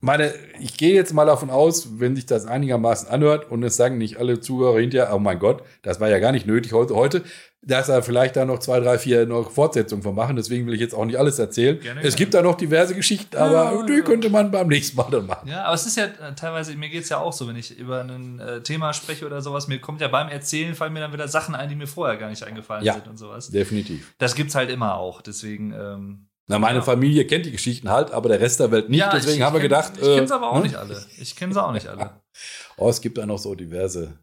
[0.00, 3.98] meine, ich gehe jetzt mal davon aus, wenn sich das einigermaßen anhört und es sagen
[3.98, 7.24] nicht alle Zuhörer hinterher, oh mein Gott, das war ja gar nicht nötig heute, heute
[7.62, 10.36] dass er vielleicht da noch zwei, drei, vier noch Fortsetzungen von machen.
[10.36, 11.78] Deswegen will ich jetzt auch nicht alles erzählen.
[11.80, 12.16] Gerne, es gerne.
[12.16, 15.48] gibt da noch diverse Geschichten, aber ja, die könnte man beim nächsten Mal dann machen.
[15.48, 17.76] Ja, aber es ist ja äh, teilweise, mir geht es ja auch so, wenn ich
[17.76, 21.12] über ein äh, Thema spreche oder sowas, mir kommt ja beim Erzählen, fallen mir dann
[21.12, 23.50] wieder Sachen ein, die mir vorher gar nicht eingefallen ja, sind und sowas.
[23.50, 24.14] Definitiv.
[24.18, 25.20] Das gibt es halt immer auch.
[25.20, 25.72] Deswegen.
[25.72, 26.84] Ähm, na, meine ja.
[26.84, 29.00] Familie kennt die Geschichten halt, aber der Rest der Welt nicht.
[29.00, 29.92] Ja, Deswegen ich, haben wir gedacht.
[29.96, 30.62] Ich kenne es aber auch hm?
[30.62, 31.04] nicht alle.
[31.18, 32.22] Ich kenne sie auch nicht alle.
[32.78, 34.18] oh, es gibt da noch so diverse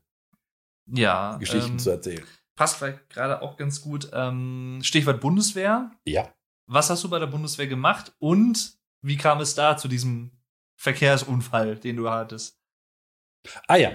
[0.88, 2.23] ja, Geschichten ähm, zu erzählen.
[2.56, 4.10] Passt vielleicht gerade auch ganz gut.
[4.14, 5.91] Ähm, Stichwort Bundeswehr.
[6.06, 6.30] Ja.
[6.68, 10.32] Was hast du bei der Bundeswehr gemacht und wie kam es da zu diesem
[10.76, 12.60] Verkehrsunfall, den du hattest?
[13.68, 13.91] Ah ja.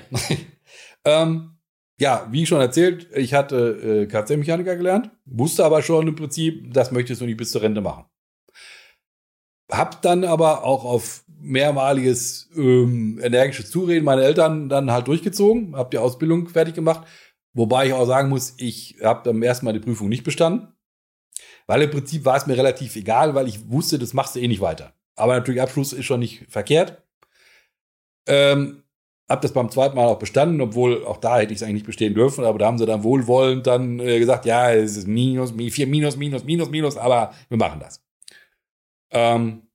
[1.05, 1.57] ähm,
[1.99, 6.93] ja, wie schon erzählt, ich hatte äh, Kfz-Mechaniker gelernt, wusste aber schon im Prinzip, das
[6.93, 8.05] möchtest du nicht bis zur Rente machen.
[9.71, 15.91] Hab dann aber auch auf mehrmaliges ähm, energisches Zureden meine Eltern dann halt durchgezogen, hab
[15.91, 17.07] die Ausbildung fertig gemacht,
[17.53, 20.69] wobei ich auch sagen muss, ich habe am ersten Mal die Prüfung nicht bestanden,
[21.67, 24.49] weil im Prinzip war es mir relativ egal, weil ich wusste, das machst du eh
[24.49, 24.95] nicht weiter.
[25.17, 27.03] Aber natürlich Abschluss ist schon nicht verkehrt.
[28.27, 28.85] Ähm,
[29.29, 31.87] hab das beim zweiten Mal auch bestanden, obwohl auch da hätte ich es eigentlich nicht
[31.87, 35.53] bestehen dürfen, aber da haben sie dann wohlwollend dann äh, gesagt, ja, es ist minus,
[35.53, 38.05] vier minus, minus, minus, minus, aber wir machen das.
[39.13, 39.70] Ähm,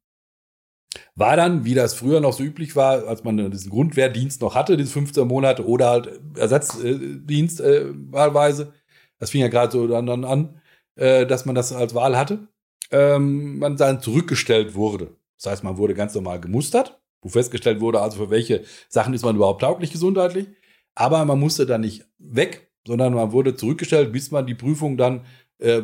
[1.15, 4.77] war dann, wie das früher noch so üblich war, als man diesen Grundwehrdienst noch hatte,
[4.77, 8.73] diese 15 Monate oder halt Ersatzdienst äh, wahlweise,
[9.19, 10.61] das fing ja gerade so dann, dann an,
[10.95, 12.47] äh, dass man das als Wahl hatte,
[12.91, 15.15] ähm, man dann zurückgestellt wurde.
[15.37, 19.25] Das heißt, man wurde ganz normal gemustert wo festgestellt wurde, also für welche Sachen ist
[19.25, 20.47] man überhaupt tauglich gesundheitlich.
[20.93, 25.25] Aber man musste dann nicht weg, sondern man wurde zurückgestellt, bis man die Prüfung dann
[25.57, 25.81] äh,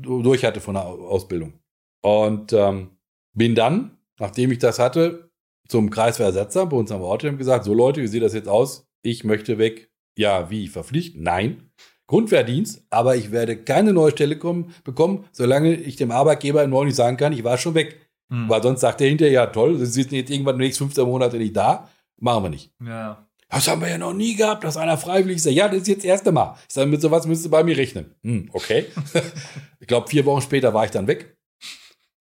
[0.00, 1.54] durch hatte von der Ausbildung.
[2.00, 2.90] Und ähm,
[3.34, 5.30] bin dann, nachdem ich das hatte,
[5.68, 8.86] zum Kreiswehrersatzer bei uns am Ort und gesagt, so Leute, wie sieht das jetzt aus?
[9.02, 9.90] Ich möchte weg.
[10.16, 10.68] Ja, wie?
[10.68, 11.20] Verpflichtet?
[11.20, 11.70] Nein.
[12.06, 16.96] Grundwehrdienst, aber ich werde keine neue Stelle kommen, bekommen, solange ich dem Arbeitgeber im nicht
[16.96, 18.00] sagen kann, ich war schon weg.
[18.30, 18.48] Mhm.
[18.48, 21.04] Weil sonst sagt er hinterher, ja toll, sie sind jetzt irgendwann in den nächsten 15
[21.04, 21.88] Monate nicht da.
[22.18, 22.72] Machen wir nicht.
[22.84, 23.28] Ja.
[23.50, 26.04] Das haben wir ja noch nie gehabt, dass einer freiwillig sagt, ja, das ist jetzt
[26.04, 26.56] das erste Mal.
[26.68, 28.14] Ich sage, mit sowas müsst ihr bei mir rechnen.
[28.22, 28.86] Hm, okay.
[29.80, 31.36] ich glaube, vier Wochen später war ich dann weg.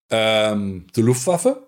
[0.10, 1.67] Ähm, zur Luftwaffe.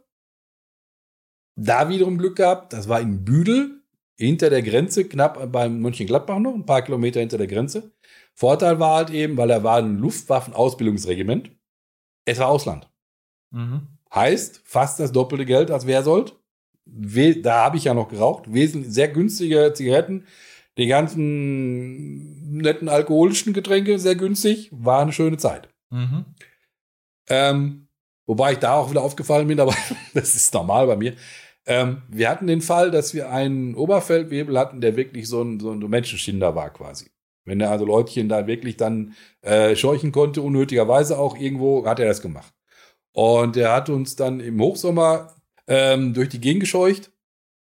[1.62, 3.82] Da wiederum Glück gehabt, das war in Büdel,
[4.16, 7.92] hinter der Grenze, knapp beim Mönchengladbach noch, ein paar Kilometer hinter der Grenze.
[8.34, 11.52] Vorteil war halt eben, weil er war ein Luftwaffenausbildungsregiment.
[12.26, 12.90] Es war Ausland.
[13.52, 13.88] Mhm.
[14.14, 16.38] Heißt fast das doppelte Geld als wer sollt.
[16.86, 18.52] Da habe ich ja noch geraucht.
[18.52, 20.26] Wesentlich sehr günstige Zigaretten.
[20.78, 24.70] Die ganzen netten alkoholischen Getränke sehr günstig.
[24.72, 25.68] War eine schöne Zeit.
[25.90, 26.26] Mhm.
[27.28, 27.88] Ähm,
[28.26, 29.76] wobei ich da auch wieder aufgefallen bin, aber
[30.14, 31.16] das ist normal bei mir.
[31.70, 35.72] Ähm, wir hatten den Fall, dass wir einen Oberfeldwebel hatten, der wirklich so ein, so
[35.72, 37.12] ein Menschenschinder war quasi.
[37.46, 42.08] Wenn er also Leutchen da wirklich dann äh, scheuchen konnte, unnötigerweise auch irgendwo, hat er
[42.08, 42.52] das gemacht.
[43.14, 45.36] Und er hat uns dann im Hochsommer
[45.68, 47.12] ähm, durch die Gegend gescheucht,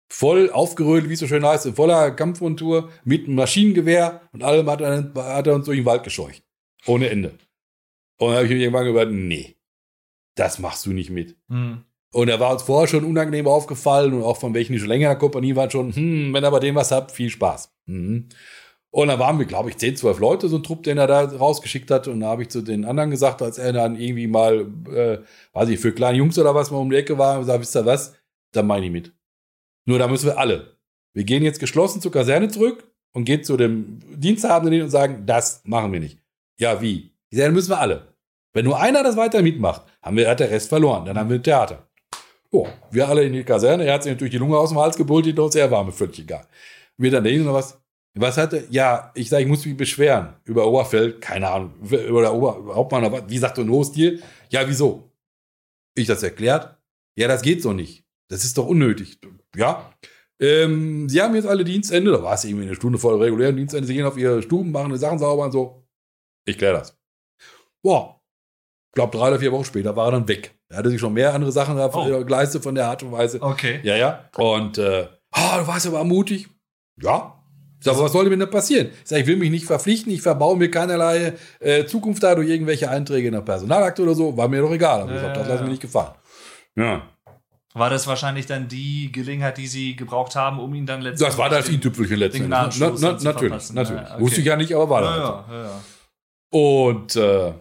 [0.09, 4.71] voll aufgerödelt, wie es so schön heißt, in voller Kampfmontur, mit einem Maschinengewehr und allem
[4.71, 6.45] hat er, hat er uns durch den Wald gescheucht.
[6.87, 7.31] Ohne Ende.
[8.19, 9.57] Und dann habe ich mir irgendwann gesagt, nee,
[10.37, 11.37] das machst du nicht mit.
[11.49, 11.85] Mhm.
[12.17, 15.13] Und er war uns vorher schon unangenehm aufgefallen und auch von welchen die schon länger
[15.13, 17.71] in Kompanie waren schon, hm, wenn ihr bei dem was habt, viel Spaß.
[17.85, 18.31] Mhm.
[18.89, 21.25] Und dann waren wir, glaube ich, 10, 12 Leute, so ein Trupp, den er da
[21.25, 22.09] rausgeschickt hat.
[22.09, 25.19] Und da habe ich zu den anderen gesagt, als er dann irgendwie mal, äh,
[25.53, 27.85] weiß ich, für kleine Jungs oder was mal um die Ecke war, gesagt, wisst ihr
[27.85, 28.15] was,
[28.53, 29.13] dann meine ich mit.
[29.85, 30.79] Nur da müssen wir alle.
[31.13, 35.61] Wir gehen jetzt geschlossen zur Kaserne zurück und gehen zu dem Diensthabenden und sagen, das
[35.65, 36.19] machen wir nicht.
[36.59, 37.13] Ja, wie?
[37.29, 38.15] Ich sage, dann müssen wir alle.
[38.55, 41.05] Wenn nur einer das weiter mitmacht, haben wir, hat der Rest verloren.
[41.05, 41.86] Dann haben wir ein Theater.
[42.57, 43.85] Oh, wir alle in die Kaserne.
[43.85, 46.21] Er hat sich natürlich die Lunge aus dem Hals gebrüllt, die uns sehr warme, völlig
[46.21, 46.47] egal.
[46.97, 47.79] Wir dann dahin oder was?
[48.15, 53.05] Was hatte, ja, ich sage, ich muss mich beschweren über Oberfeld, keine Ahnung, oder Oberhauptmann,
[53.05, 54.23] oder wie sagt du ein Hochstil?
[54.49, 55.13] Ja, wieso?
[55.95, 56.79] Ich das erklärt?
[57.15, 58.07] Ja, das geht so nicht.
[58.29, 59.19] Das ist doch unnötig.
[59.55, 59.93] Ja.
[60.41, 63.87] Ähm, sie haben jetzt alle Dienstende, da war es irgendwie eine Stunde vor regulären Dienstende,
[63.87, 65.87] sie gehen auf ihre Stuben, machen die Sachen sauber und so.
[66.47, 66.97] Ich kläre das.
[67.83, 68.16] Boah.
[68.97, 70.55] Ich glaube, drei oder vier Wochen später war er dann weg.
[70.71, 72.25] Er hatte sich schon mehr andere Sachen oh.
[72.25, 73.43] geleistet von der Art und Weise.
[73.43, 73.79] Okay.
[73.83, 74.25] Ja, ja.
[74.39, 75.07] Und, äh,
[75.37, 76.49] oh, du warst aber mutig.
[77.03, 77.35] Ja,
[77.79, 78.87] sag, was soll mir denn passieren?
[79.03, 82.49] Ich sag, ich will mich nicht verpflichten, ich verbaue mir keinerlei äh, Zukunft da durch
[82.49, 85.03] irgendwelche Einträge in der Personalakte oder so, war mir doch egal.
[85.03, 86.13] Aber ich sag, das lasse mir nicht gefallen.
[86.75, 87.03] Ja.
[87.75, 91.29] War das wahrscheinlich dann die Gelegenheit, die Sie gebraucht haben, um ihn dann letztendlich.
[91.29, 92.49] Das war das i-Tüpfelchen letztendlich.
[92.49, 94.03] Na, na, natürlich, natürlich.
[94.03, 94.23] Ja, okay.
[94.23, 95.17] Wusste ich ja nicht, aber war das.
[95.19, 95.81] Ja, halt ja,
[96.59, 97.53] und äh,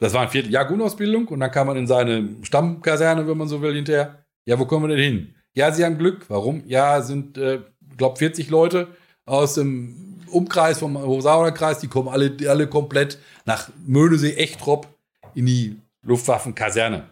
[0.00, 3.62] das war ein Vierteljahr Grundausbildung und dann kam man in seine Stammkaserne, wenn man so
[3.62, 4.24] will, hinterher.
[4.46, 5.34] Ja, wo kommen wir denn hin?
[5.54, 6.24] Ja, sie haben Glück.
[6.28, 6.62] Warum?
[6.66, 7.60] Ja, sind, äh,
[7.96, 8.88] glaube 40 Leute
[9.26, 14.88] aus dem Umkreis vom Hosauer Kreis, die kommen alle, alle komplett nach Möhnesee, Echtrop
[15.34, 17.10] in die Luftwaffenkaserne.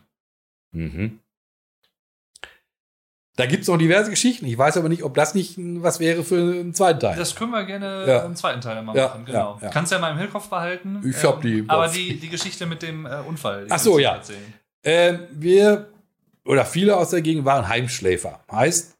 [0.72, 1.18] Mhm.
[3.38, 4.46] Da gibt es noch diverse Geschichten.
[4.46, 7.16] Ich weiß aber nicht, ob das nicht was wäre für einen zweiten Teil.
[7.16, 8.24] Das können wir gerne Ja.
[8.24, 9.24] im zweiten Teil mal Ja, machen.
[9.24, 9.58] Genau.
[9.60, 9.70] ja, ja.
[9.72, 11.00] Kannst ja mal im Hinterkopf behalten.
[11.08, 13.66] Ich hab die Aber die, die Geschichte mit dem äh, Unfall.
[13.70, 14.20] Ach so, ja.
[14.82, 15.88] Ähm, wir
[16.44, 18.40] oder viele aus der Gegend waren Heimschläfer.
[18.50, 18.96] Heißt,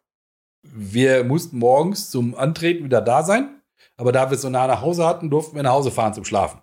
[0.63, 3.61] wir mussten morgens zum Antreten wieder da sein,
[3.97, 6.61] aber da wir so nah nach Hause hatten, durften wir nach Hause fahren zum Schlafen.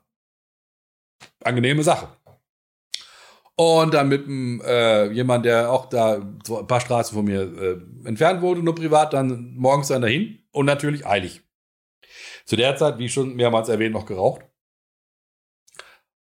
[1.43, 2.07] Angenehme Sache.
[3.57, 4.27] Und dann mit
[4.65, 8.75] äh, jemand, der auch da so ein paar Straßen von mir äh, entfernt wurde, nur
[8.75, 11.41] privat, dann morgens dann dahin und natürlich eilig.
[12.45, 14.41] Zu der Zeit, wie schon mehrmals erwähnt, noch geraucht.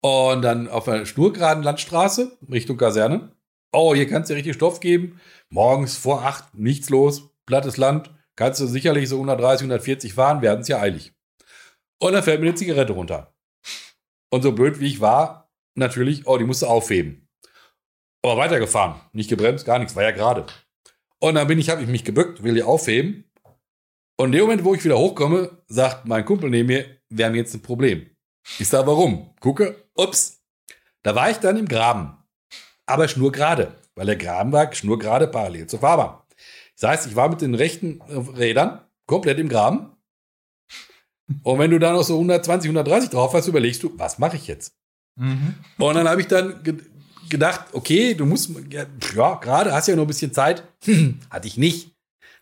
[0.00, 3.36] Und dann auf einer schnurgeraden Landstraße Richtung Kaserne.
[3.72, 5.20] Oh, hier kannst du richtig Stoff geben.
[5.50, 8.10] Morgens vor acht, nichts los, plattes Land.
[8.36, 11.12] Kannst du sicherlich so 130, 140 fahren, wir es ja eilig.
[12.00, 13.34] Und dann fällt mir eine Zigarette runter.
[14.30, 15.37] Und so blöd wie ich war,
[15.78, 17.28] natürlich, oh, die musste aufheben.
[18.22, 20.46] Aber weitergefahren, nicht gebremst, gar nichts, war ja gerade.
[21.20, 23.24] Und dann bin ich, habe ich mich gebückt, will die aufheben.
[24.16, 27.34] Und in dem Moment, wo ich wieder hochkomme, sagt mein Kumpel neben mir, wir haben
[27.34, 28.10] jetzt ein Problem.
[28.58, 29.34] Ich sage, warum?
[29.40, 30.42] Gucke, ups.
[31.02, 32.16] Da war ich dann im Graben.
[32.86, 36.18] Aber schnurgerade, weil der Graben war schnurgerade parallel zur Fahrbahn.
[36.80, 39.96] Das heißt, ich war mit den rechten äh, Rädern komplett im Graben.
[41.42, 44.46] Und wenn du da noch so 120, 130 drauf hast, überlegst du, was mache ich
[44.46, 44.77] jetzt?
[45.18, 45.54] Mhm.
[45.78, 46.76] Und dann habe ich dann ge
[47.28, 50.62] gedacht, okay, du musst, ja, ja gerade hast ja noch ein bisschen Zeit.
[51.30, 51.94] Hatte ich nicht.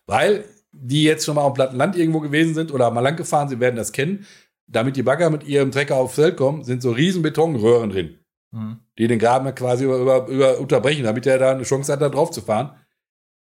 [0.06, 3.16] Weil die jetzt schon mal auf dem platten Land irgendwo gewesen sind oder mal lang
[3.16, 4.26] gefahren sind, werden das kennen.
[4.68, 8.18] Damit die Bagger mit ihrem Trecker aufs Feld kommen, sind so riesen Betonröhren drin,
[8.52, 8.78] Mhm.
[8.96, 12.08] die den Graben quasi über, über, über unterbrechen, damit er da eine Chance hat, da
[12.08, 12.78] drauf zu fahren.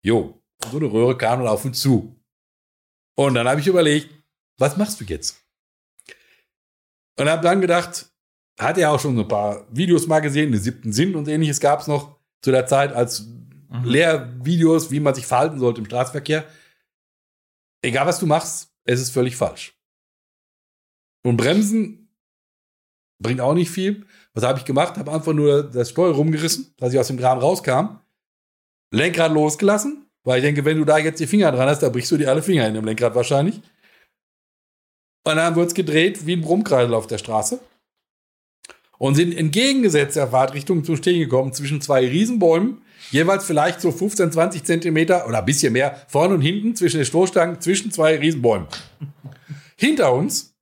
[0.03, 2.17] Jo, und so eine Röhre kam dann auf uns zu.
[3.15, 4.09] Und dann habe ich überlegt,
[4.59, 5.43] was machst du jetzt?
[7.19, 8.11] Und habe dann gedacht,
[8.59, 11.61] hat er auch schon so ein paar Videos mal gesehen, den siebten Sinn und ähnliches
[11.61, 13.27] gab es noch zu der Zeit als
[13.69, 13.85] Mhm.
[13.85, 16.45] Lehrvideos, wie man sich verhalten sollte im Straßenverkehr.
[17.83, 19.75] Egal was du machst, es ist völlig falsch.
[21.25, 22.09] Und Bremsen
[23.23, 24.07] bringt auch nicht viel.
[24.35, 24.97] Was habe ich gemacht?
[24.97, 27.99] Habe einfach nur das Steuer rumgerissen, dass ich aus dem Graben rauskam.
[28.93, 32.11] Lenkrad losgelassen, weil ich denke, wenn du da jetzt die Finger dran hast, da brichst
[32.13, 33.57] du dir alle Finger in dem Lenkrad wahrscheinlich.
[33.57, 37.59] Und dann haben wir uns gedreht wie ein Brummkreisel auf der Straße
[38.99, 44.65] und sind entgegengesetzter Fahrtrichtung zum Stehen gekommen zwischen zwei Riesenbäumen, jeweils vielleicht so 15, 20
[44.65, 48.69] Zentimeter oder ein bisschen mehr, vorne und hinten zwischen den Stoßstangen, zwischen zwei Riesenbäumen.
[49.77, 50.57] Hinter uns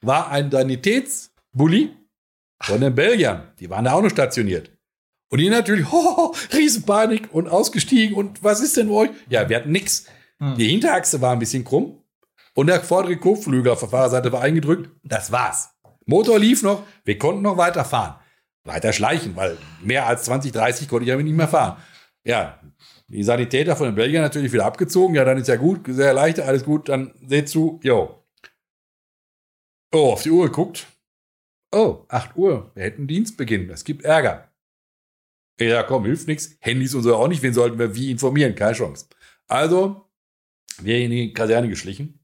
[0.00, 1.90] war ein Sanitätsbully
[2.62, 3.52] von den Belgiern.
[3.60, 4.70] Die waren da auch noch stationiert.
[5.30, 9.10] Und die natürlich, ho, Riesenpanik und ausgestiegen und was ist denn euch?
[9.28, 10.06] Ja, wir hatten nix.
[10.38, 10.56] Hm.
[10.56, 12.02] Die Hinterachse war ein bisschen krumm
[12.54, 14.90] und der vordere Kotflügel auf der Fahrerseite war eingedrückt.
[15.04, 15.70] Das war's.
[16.08, 18.14] Motor lief noch, wir konnten noch weiterfahren.
[18.64, 21.82] Weiter schleichen, weil mehr als 20, 30 konnte ich damit nicht mehr fahren.
[22.24, 22.58] Ja,
[23.08, 25.14] die Sanitäter von den Belgiern natürlich wieder abgezogen.
[25.14, 26.88] Ja, dann ist ja gut, sehr erleichtert, alles gut.
[26.88, 28.24] Dann seht zu, jo.
[29.92, 30.86] Oh, auf die Uhr geguckt.
[31.72, 32.72] Oh, 8 Uhr.
[32.74, 33.68] Wir hätten Dienstbeginn.
[33.68, 34.50] Es gibt Ärger.
[35.60, 36.56] Ja, komm, hilft nichts.
[36.60, 37.42] Handys und so auch nicht.
[37.42, 38.54] Wen sollten wir wie informieren?
[38.54, 39.08] Keine Chance.
[39.46, 40.08] Also,
[40.80, 42.17] wir in die Kaserne geschlichen.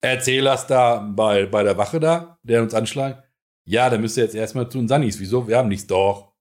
[0.00, 3.22] Erzähl das da bei, bei der Wache da, der uns anschlägt.
[3.64, 5.18] Ja, dann müsst ihr jetzt erstmal zu den Sannis.
[5.18, 5.48] Wieso?
[5.48, 5.86] Wir haben nichts.
[5.86, 6.32] Doch.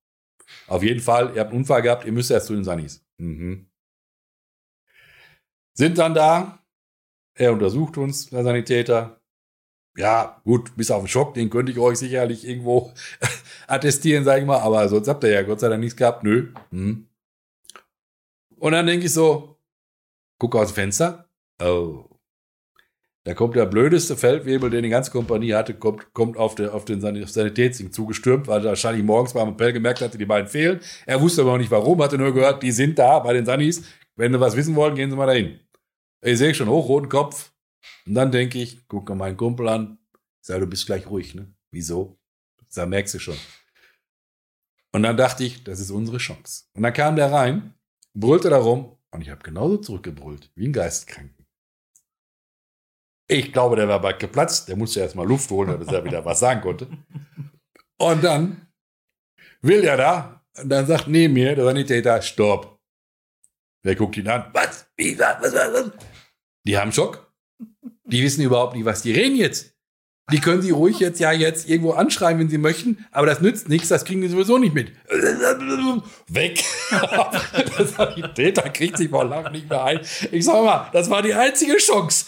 [0.68, 3.03] Auf jeden Fall, ihr habt einen Unfall gehabt, ihr müsst erst zu den Sannis.
[3.18, 3.69] Mhm.
[5.73, 6.60] Sind dann da.
[7.34, 9.22] Er untersucht uns, der Sanitäter.
[9.98, 12.94] Ja, gut, bis auf den Schock, den könnte ich euch sicherlich irgendwo
[13.68, 16.23] attestieren, sag ich mal, aber sonst habt ihr ja Gott sei Dank nichts gehabt.
[16.23, 16.53] Nö.
[16.72, 17.07] Hm.
[18.57, 19.57] Und dann denke ich so,
[20.38, 21.30] gucke aus dem Fenster.
[21.61, 22.14] Oh.
[23.26, 26.85] Da kommt der blödeste Feldwebel, den die ganze Kompanie hatte, kommt, kommt auf, der, auf
[26.85, 30.80] den San- Sanitätsding zugestürmt, weil er wahrscheinlich morgens beim Appell gemerkt hatte, die beiden fehlen.
[31.07, 33.84] Er wusste aber auch nicht warum, hatte nur gehört, die sind da bei den Sannis.
[34.15, 35.60] Wenn sie was wissen wollen, gehen sie mal dahin.
[36.22, 37.52] Ich sehe schon hochroten Kopf.
[38.06, 39.97] Und dann denke ich, gucke meinen Kumpel an.
[40.41, 41.52] Sag, du bist gleich ruhig, ne?
[41.72, 42.19] Wieso?
[42.76, 43.38] Da merkst du schon.
[44.91, 46.65] Und dann dachte ich, das ist unsere Chance.
[46.73, 47.73] Und dann kam der rein,
[48.14, 51.34] brüllte da rum und ich habe genauso zurückgebrüllt, wie ein Geisteskranken.
[53.27, 54.68] Ich glaube, der war bald geplatzt.
[54.68, 56.88] Der musste erst mal Luft holen, damit er wieder was sagen konnte.
[57.97, 58.68] Und dann
[59.61, 62.80] will er da und dann sagt neben mir der Sanitäter, stopp.
[63.84, 64.49] Wer guckt ihn an?
[64.53, 64.88] Was?
[64.97, 65.18] Wie?
[65.19, 65.41] Was?
[65.41, 65.53] Was?
[65.53, 65.91] was?
[66.65, 67.31] Die haben Schock.
[68.06, 69.74] Die wissen überhaupt nicht, was die reden jetzt.
[70.31, 73.69] Die können Sie ruhig jetzt ja jetzt irgendwo anschreiben, wenn Sie möchten, aber das nützt
[73.69, 74.91] nichts, das kriegen die sowieso nicht mit.
[76.30, 76.64] Weg.
[77.77, 79.99] der Sanitäter kriegt sich vor Lachen nicht mehr ein.
[80.31, 82.26] Ich sag mal, das war die einzige Chance,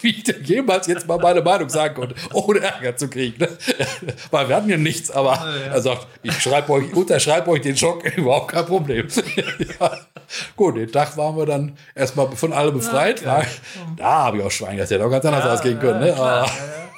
[0.00, 3.40] wie ich denn jemals jetzt mal meine Meinung sagen konnte, ohne Ärger zu kriegen.
[3.40, 3.48] ne?
[4.30, 5.32] Weil wir hatten ja nichts, aber
[5.72, 9.08] er sagt, ich schreibe euch, unterschreibe euch den Schock, überhaupt kein Problem.
[9.80, 9.98] ja.
[10.54, 13.22] Gut, den Tag waren wir dann erstmal von allem befreit.
[13.22, 13.42] Ja,
[13.96, 15.98] da habe ich auch Schwein, das hätte auch ganz anders ausgehen können.
[15.98, 16.12] Ne?
[16.12, 16.89] klar, ja, ja.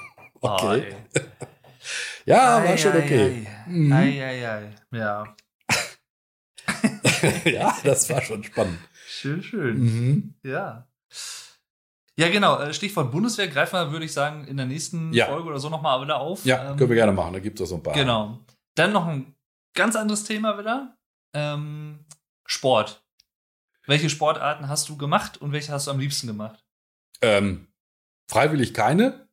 [0.42, 0.94] Okay.
[1.16, 1.20] Oh.
[2.24, 3.46] Ja, war Ei, schon ei, okay.
[3.66, 3.92] Mhm.
[3.92, 4.70] Ei, ei, ei.
[4.92, 5.34] Ja,
[7.44, 8.78] ja, das war schon spannend.
[9.08, 9.78] schön, schön.
[9.80, 10.34] Mhm.
[10.44, 10.86] Ja.
[12.16, 12.60] Ja, genau.
[12.60, 15.26] äh, Stichwort Bundeswehr greifen wir, würde ich sagen, in der nächsten Ja.
[15.26, 16.44] Folge oder so nochmal wieder auf.
[16.44, 17.32] Ja, Ähm, können wir gerne machen.
[17.32, 17.94] Da gibt es so ein paar.
[17.94, 18.38] Genau.
[18.76, 19.34] Dann noch ein
[19.74, 20.96] ganz anderes Thema wieder.
[21.34, 22.04] Ähm,
[22.46, 23.02] Sport.
[23.86, 26.64] Welche Sportarten hast du gemacht und welche hast du am liebsten gemacht?
[27.22, 27.66] Ähm,
[28.30, 29.26] freiwillig keine.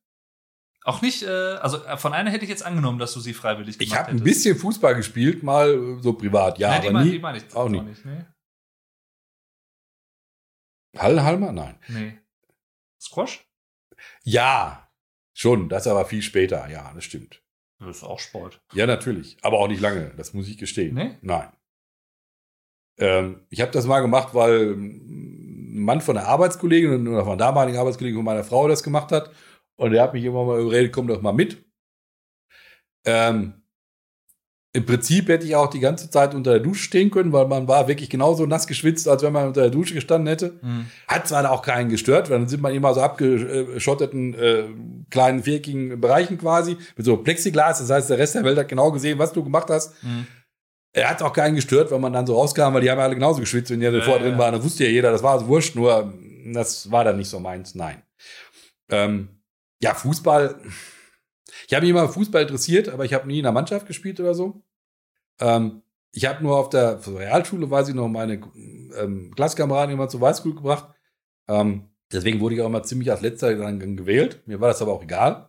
[0.83, 3.77] Auch nicht, äh, also äh, von einer hätte ich jetzt angenommen, dass du sie freiwillig
[3.77, 6.57] gemacht Ich habe ein bisschen Fußball gespielt, mal äh, so privat.
[6.57, 7.11] Ja, Nein, die aber meine nie.
[7.11, 8.05] die mein ich auch nicht.
[8.05, 8.25] nee.
[10.97, 11.51] Hallenhalmer?
[11.51, 11.77] Nein.
[11.89, 12.17] nee.
[12.99, 13.45] Squash?
[14.23, 14.89] Ja,
[15.33, 15.69] schon.
[15.69, 16.67] Das aber viel später.
[16.69, 17.43] Ja, das stimmt.
[17.79, 18.61] Das ist auch Sport.
[18.73, 19.37] Ja, natürlich.
[19.41, 20.13] Aber auch nicht lange.
[20.17, 20.95] Das muss ich gestehen.
[20.95, 21.17] Nee?
[21.21, 21.49] Nein.
[22.97, 27.37] Ähm, ich habe das mal gemacht, weil ein Mann von einer Arbeitskollegin oder von einer
[27.37, 29.31] damaligen Arbeitskollegin von meiner Frau das gemacht hat.
[29.79, 31.63] Und der hat mich immer mal überredet, komm doch mal mit.
[33.05, 33.53] Ähm,
[34.73, 37.69] Im Prinzip hätte ich auch die ganze Zeit unter der Dusche stehen können, weil man
[37.69, 40.59] war wirklich genauso nass geschwitzt, als wenn man unter der Dusche gestanden hätte.
[40.61, 40.87] Mhm.
[41.07, 44.65] Hat zwar auch keinen gestört, weil dann sind man immer so abgeschotteten äh,
[45.09, 47.79] kleinen viereckigen Bereichen quasi mit so Plexiglas.
[47.79, 50.03] Das heißt, der Rest der Welt hat genau gesehen, was du gemacht hast.
[50.03, 50.27] Mhm.
[50.91, 53.15] Er hat auch keinen gestört, wenn man dann so rauskam, weil die haben ja alle
[53.15, 54.53] genauso geschwitzt, wenn die ja, Ja, vorher drin waren.
[54.53, 56.13] Das wusste ja jeder, das war also wurscht, nur
[56.53, 58.01] das war dann nicht so meins, nein.
[58.91, 59.38] Ähm,
[59.81, 60.61] ja, Fußball.
[61.67, 64.33] Ich habe mich immer Fußball interessiert, aber ich habe nie in der Mannschaft gespielt oder
[64.33, 64.63] so.
[65.39, 65.81] Ähm,
[66.11, 68.41] ich habe nur auf der Realschule, weiß ich noch, meine
[68.97, 70.93] ähm, Klasskameraden immer zur Weißglut gebracht.
[71.47, 74.41] Ähm, deswegen wurde ich auch immer ziemlich als letzter gewählt.
[74.45, 75.48] Mir war das aber auch egal.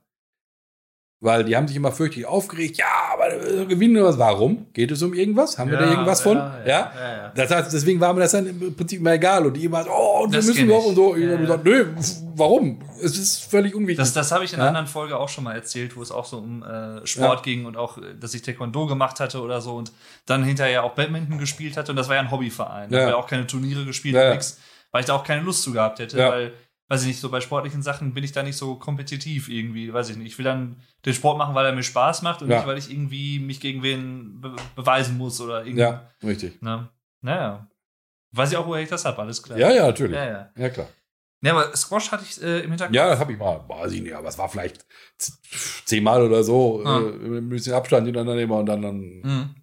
[1.22, 2.78] Weil die haben sich immer fürchterlich aufgeregt.
[2.78, 4.18] Ja, aber äh, gewinnen oder was?
[4.18, 4.72] Warum?
[4.72, 5.58] Geht es um irgendwas?
[5.58, 6.38] Haben wir da irgendwas von?
[6.38, 6.66] Ja, Ja.
[6.66, 7.32] ja, ja, ja.
[7.34, 9.44] Das heißt, deswegen war mir das dann im Prinzip immer egal.
[9.44, 11.14] Und die immer so, oh, und wir müssen doch und so.
[11.16, 11.40] Ich Ja, habe ja.
[11.42, 11.86] gesagt, nö,
[12.36, 12.80] warum?
[13.02, 13.98] Es ist völlig unwichtig.
[13.98, 14.68] Das, das habe ich in einer Ja.
[14.70, 17.76] anderen Folge auch schon mal erzählt, wo es auch so um äh, Sport ging und
[17.76, 19.92] auch, äh, dass ich Taekwondo gemacht hatte oder so und
[20.24, 22.88] dann hinterher auch Badminton gespielt hatte und das war ja ein Hobbyverein.
[22.88, 23.02] Da Ja.
[23.04, 24.30] haben wir auch keine Turniere gespielt Ja, ja.
[24.32, 24.58] nix,
[24.90, 26.30] weil ich da auch keine Lust zu gehabt hätte, Ja.
[26.30, 26.52] weil,
[26.90, 30.10] weiß ich nicht, so bei sportlichen Sachen bin ich da nicht so kompetitiv irgendwie, weiß
[30.10, 30.26] ich nicht.
[30.32, 30.76] Ich will dann
[31.06, 32.56] den Sport machen, weil er mir Spaß macht und Ja.
[32.58, 35.80] nicht, weil ich irgendwie mich gegen wen be beweisen muss oder irgendwie.
[35.80, 36.60] ja, richtig.
[36.60, 36.88] Ne?
[37.22, 37.66] Naja.
[38.32, 39.58] Weiß ich auch, woher ich das habe, alles klar.
[39.58, 40.16] Ja, ja, natürlich.
[40.16, 40.68] Ja, Ja, ja.
[40.68, 40.88] klar.
[41.42, 42.94] Ja, aber Squash hatte ich äh, im Hintergrund.
[42.94, 44.84] Ja, das habe ich mal, weiß ich nicht, aber es war vielleicht
[45.86, 46.98] zehnmal oder so, Ah.
[46.98, 49.54] äh, mit ein bisschen Abstand hintereinander immer und dann, dann Mhm.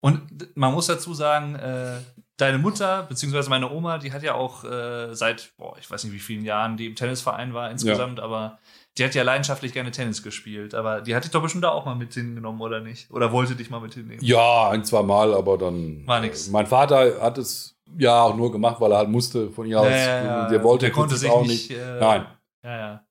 [0.00, 1.98] Und man muss dazu sagen, äh,
[2.36, 6.12] deine Mutter, beziehungsweise meine Oma, die hat ja auch äh, seit, boah, ich weiß nicht
[6.12, 8.58] wie vielen Jahren, die im Tennisverein war insgesamt, aber
[8.98, 10.74] die hat ja leidenschaftlich gerne Tennis gespielt.
[10.74, 13.10] Aber die hat dich doch bestimmt da auch mal mit hingenommen, oder nicht?
[13.10, 14.22] Oder wollte dich mal mit hinnehmen?
[14.22, 16.06] ja, ein, zwei Mal, aber dann.
[16.06, 16.48] War nix.
[16.48, 19.80] Äh, mein Vater hat es ja auch nur gemacht, weil er halt musste von ihr
[19.80, 19.86] aus.
[19.86, 21.70] der wollte der konnte sich Prinzip nicht.
[21.70, 22.26] Äh, Nein.
[22.64, 23.02] Ja, ja.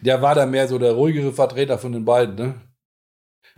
[0.00, 2.54] Der war dann mehr so der ruhigere Vertreter von den beiden, ne?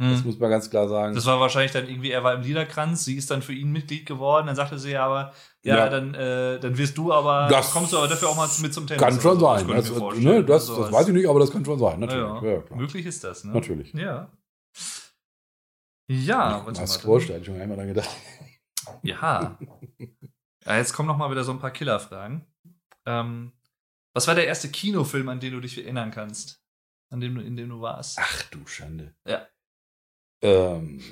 [0.00, 0.26] Das Hm.
[0.26, 1.12] muss man ganz klar sagen.
[1.14, 4.06] Das war wahrscheinlich dann irgendwie, er war im Liederkranz, sie ist dann für ihn Mitglied
[4.06, 5.32] geworden, dann sagte sie aber,
[5.64, 5.88] ja, Ja.
[5.88, 8.86] Dann, äh, dann wirst du aber, Das kommst du aber dafür auch mal mit zum
[8.86, 9.02] Tennis.
[9.02, 9.46] kann schon so.
[9.46, 9.66] sein.
[9.66, 10.46] könnte Das, mir ne, vorstellen.
[10.46, 12.42] das, das weiß ich nicht, aber das kann schon sein, natürlich.
[12.70, 12.76] Ja.
[12.76, 13.52] Möglich ist das, ne?
[13.52, 13.92] Natürlich.
[13.92, 14.30] Ja.
[16.10, 18.08] Ja, Das da hätte ich schon einmal dran gedacht.
[19.02, 19.58] Ja.
[20.64, 20.76] ja.
[20.76, 22.46] Jetzt kommen noch mal wieder so ein paar Killerfragen.
[23.04, 23.52] Ähm,
[24.14, 26.62] was war der erste Kinofilm, an den du dich erinnern kannst?
[27.10, 28.18] An dem du, in dem du warst?
[28.20, 29.14] Ach du Schande.
[29.26, 29.46] Ja.
[30.42, 31.02] Ähm,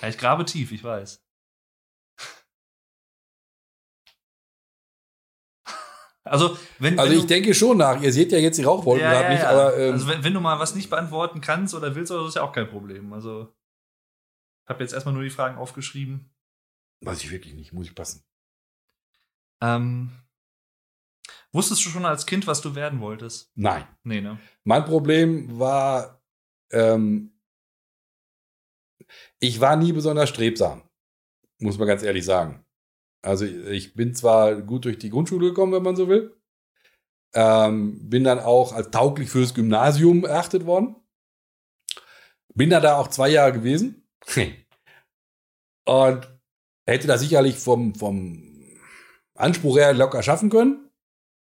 [0.00, 1.24] Ja, ich grabe tief, ich weiß.
[6.24, 8.00] Also, wenn, also wenn ich du, denke schon nach.
[8.00, 9.50] Ihr seht ja jetzt die Rauchwolken ja, gerade ja, nicht, ja.
[9.50, 12.36] aber ähm, also wenn, wenn du mal was nicht beantworten kannst oder willst oder ist
[12.36, 13.12] ja auch kein Problem.
[13.12, 13.52] Also,
[14.64, 16.32] ich habe jetzt erstmal nur die Fragen aufgeschrieben.
[17.00, 18.22] weiß ich wirklich nicht, muss ich passen.
[19.60, 20.12] Ähm,
[21.50, 23.50] wusstest du schon als Kind, was du werden wolltest?
[23.56, 23.84] Nein.
[24.04, 24.38] Nee, ne?
[24.62, 26.21] Mein Problem war,
[26.72, 27.32] ähm,
[29.38, 30.82] ich war nie besonders strebsam,
[31.58, 32.64] muss man ganz ehrlich sagen.
[33.22, 36.36] Also ich bin zwar gut durch die Grundschule gekommen, wenn man so will,
[37.34, 40.96] ähm, bin dann auch als tauglich fürs Gymnasium erachtet worden,
[42.54, 44.08] bin da da auch zwei Jahre gewesen
[45.86, 46.40] und
[46.86, 48.52] hätte das sicherlich vom, vom
[49.34, 50.90] Anspruch her locker schaffen können,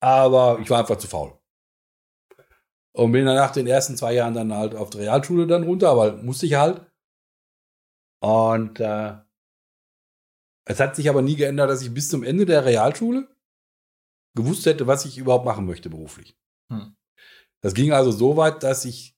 [0.01, 1.40] aber ich war einfach zu faul.
[2.93, 5.97] Und bin dann nach den ersten zwei Jahren dann halt auf der Realschule dann runter,
[5.97, 6.85] weil musste ich halt.
[8.21, 9.15] Und äh,
[10.65, 13.29] es hat sich aber nie geändert, dass ich bis zum Ende der Realschule
[14.35, 16.37] gewusst hätte, was ich überhaupt machen möchte beruflich.
[16.71, 16.95] Hm.
[17.63, 19.17] Das ging also so weit, dass ich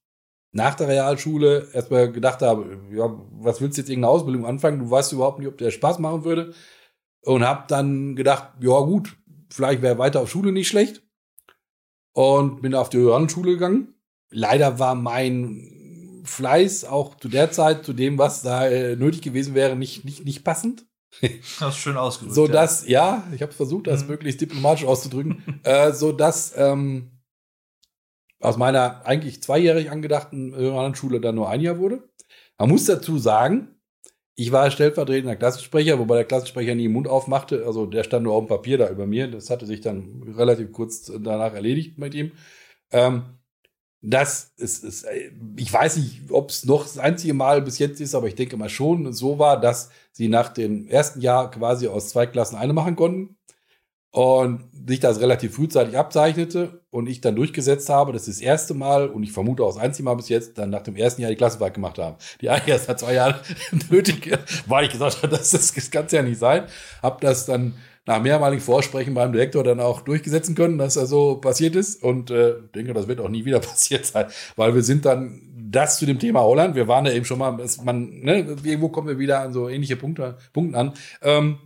[0.53, 4.81] nach der Realschule erstmal gedacht habe, ja, was willst du jetzt irgendeine Ausbildung anfangen?
[4.81, 6.55] Du weißt überhaupt nicht, ob der Spaß machen würde.
[7.25, 9.17] Und habe dann gedacht, ja gut,
[9.51, 11.03] vielleicht wäre weiter auf Schule nicht schlecht.
[12.13, 12.99] Und bin auf die
[13.29, 13.95] Schule gegangen.
[14.31, 19.55] Leider war mein Fleiß auch zu der Zeit, zu dem, was da äh, nötig gewesen
[19.55, 20.87] wäre, nicht, nicht, nicht passend.
[21.61, 22.35] Das ist schön ausgedrückt.
[22.35, 24.11] so dass, ja, ja ich habe versucht, das mhm.
[24.11, 27.11] möglichst diplomatisch auszudrücken, äh, so dass ähm,
[28.41, 32.09] aus meiner eigentlich zweijährig angedachten höheren Schule dann nur ein Jahr wurde.
[32.59, 33.77] Man muss dazu sagen,
[34.35, 37.65] ich war stellvertretender Klassensprecher, wobei der Klassensprecher nie den Mund aufmachte.
[37.67, 39.29] Also der stand nur auf dem Papier da über mir.
[39.29, 42.33] Das hatte sich dann relativ kurz danach erledigt mit ihm.
[42.91, 43.25] Ähm,
[44.01, 45.07] das ist, ist,
[45.57, 48.57] ich weiß nicht, ob es noch das einzige Mal bis jetzt ist, aber ich denke
[48.57, 52.73] mal schon so war, dass sie nach dem ersten Jahr quasi aus zwei Klassen eine
[52.73, 53.37] machen konnten
[54.13, 58.75] und sich das relativ frühzeitig abzeichnete und ich dann durchgesetzt habe, das ist das erste
[58.75, 61.31] Mal und ich vermute auch das einzige Mal bis jetzt, dann nach dem ersten Jahr
[61.31, 62.17] die Klassenfahrt gemacht haben.
[62.41, 63.37] Die eigentlich erst seit zwei Jahren
[63.91, 66.65] nötig, weil ich gesagt habe, das, das kann es ja nicht sein.
[67.03, 67.75] Hab das dann
[68.05, 72.31] nach mehrmaligen Vorsprechen beim Direktor dann auch durchgesetzen können, dass er so passiert ist und
[72.31, 74.27] äh, denke, das wird auch nie wieder passiert sein,
[74.57, 76.75] weil wir sind dann das zu dem Thema Holland.
[76.75, 79.97] Wir waren ja eben schon mal, man, ne, irgendwo kommen wir wieder an so ähnliche
[79.97, 81.59] Punkte, Punkten an, ähm,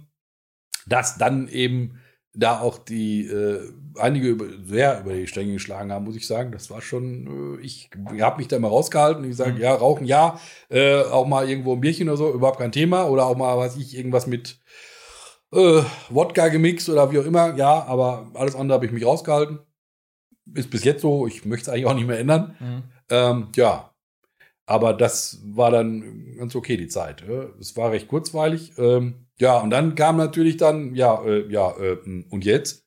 [0.87, 1.99] dass dann eben
[2.37, 6.53] da auch die äh, einige über, sehr über die Stränge geschlagen haben, muss ich sagen.
[6.53, 9.61] Das war schon, äh, ich, ich habe mich da mal rausgehalten und gesagt, mhm.
[9.61, 10.39] ja, rauchen ja,
[10.69, 13.09] äh, auch mal irgendwo ein Bierchen oder so, überhaupt kein Thema.
[13.09, 14.61] Oder auch mal, was ich, irgendwas mit
[15.53, 19.61] äh, Wodka gemixt oder wie auch immer, ja, aber alles andere habe ich mich rausgehalten.
[20.55, 22.55] Ist bis jetzt so, ich möchte es eigentlich auch nicht mehr ändern.
[22.61, 22.83] Mhm.
[23.09, 23.91] Ähm, ja,
[24.67, 27.23] aber das war dann ganz okay, die Zeit.
[27.61, 28.73] Es war recht kurzweilig.
[28.79, 32.85] Ähm, ja, und dann kam natürlich dann, ja, äh, ja, äh, und jetzt?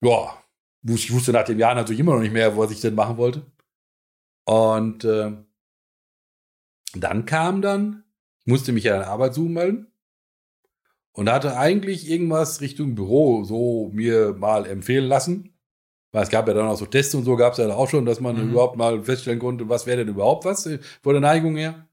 [0.00, 0.42] Ja,
[0.82, 3.46] ich wusste nach dem Jahr natürlich immer noch nicht mehr, was ich denn machen wollte.
[4.44, 5.32] Und äh,
[6.94, 8.04] dann kam dann,
[8.40, 9.92] ich musste mich ja an Arbeit suchen melden
[11.12, 15.57] und hatte eigentlich irgendwas Richtung Büro so mir mal empfehlen lassen.
[16.12, 18.06] Weil es gab ja dann auch so Tests und so, gab es ja auch schon,
[18.06, 18.50] dass man mhm.
[18.50, 21.86] überhaupt mal feststellen konnte, was wäre denn überhaupt was äh, von der Neigung her.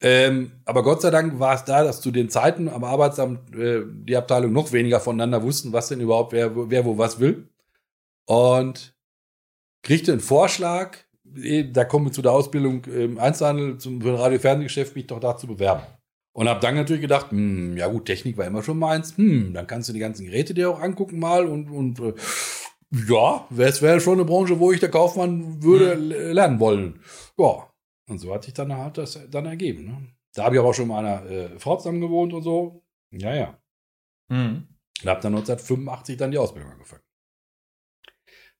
[0.00, 3.82] Ähm, aber Gott sei Dank war es da, dass zu den Zeiten am Arbeitsamt äh,
[3.86, 7.48] die Abteilung noch weniger voneinander wussten, was denn überhaupt wer, wer wo was will.
[8.26, 8.94] Und
[9.82, 10.98] kriegte einen Vorschlag,
[11.36, 15.46] eh, da kommen wir zu der Ausbildung im Einzelhandel zum Radio-Fernsehgeschäft, mich doch da zu
[15.46, 15.82] bewerben.
[16.32, 19.66] Und habe dann natürlich gedacht, hm, ja gut, Technik war immer schon meins, hm, dann
[19.66, 22.12] kannst du die ganzen Geräte dir auch angucken mal und, und äh,
[22.90, 26.32] ja, es wäre schon eine Branche, wo ich der Kaufmann würde mhm.
[26.32, 27.00] lernen wollen.
[27.38, 27.70] Ja,
[28.08, 29.86] und so hat sich dann halt das dann ergeben.
[29.86, 30.16] Ne?
[30.34, 32.84] Da habe ich aber auch schon mit einer äh, Frau zusammen gewohnt und so.
[33.10, 33.60] Ja, ja.
[34.28, 34.68] Mhm.
[35.02, 37.02] Und habe dann 1985 dann die Ausbildung angefangen.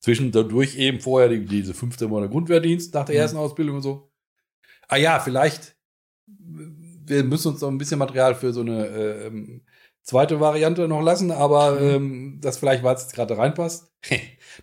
[0.01, 3.21] Zwischendurch eben vorher die, diese 15 Monate Grundwehrdienst nach der mhm.
[3.21, 4.13] ersten Ausbildung und so.
[4.89, 5.77] Ah ja, vielleicht,
[6.27, 9.65] wir müssen uns noch ein bisschen Material für so eine äh, ähm,
[10.07, 11.89] zweite Variante noch lassen, aber mhm.
[11.89, 13.93] ähm, das vielleicht, weil es jetzt gerade reinpasst.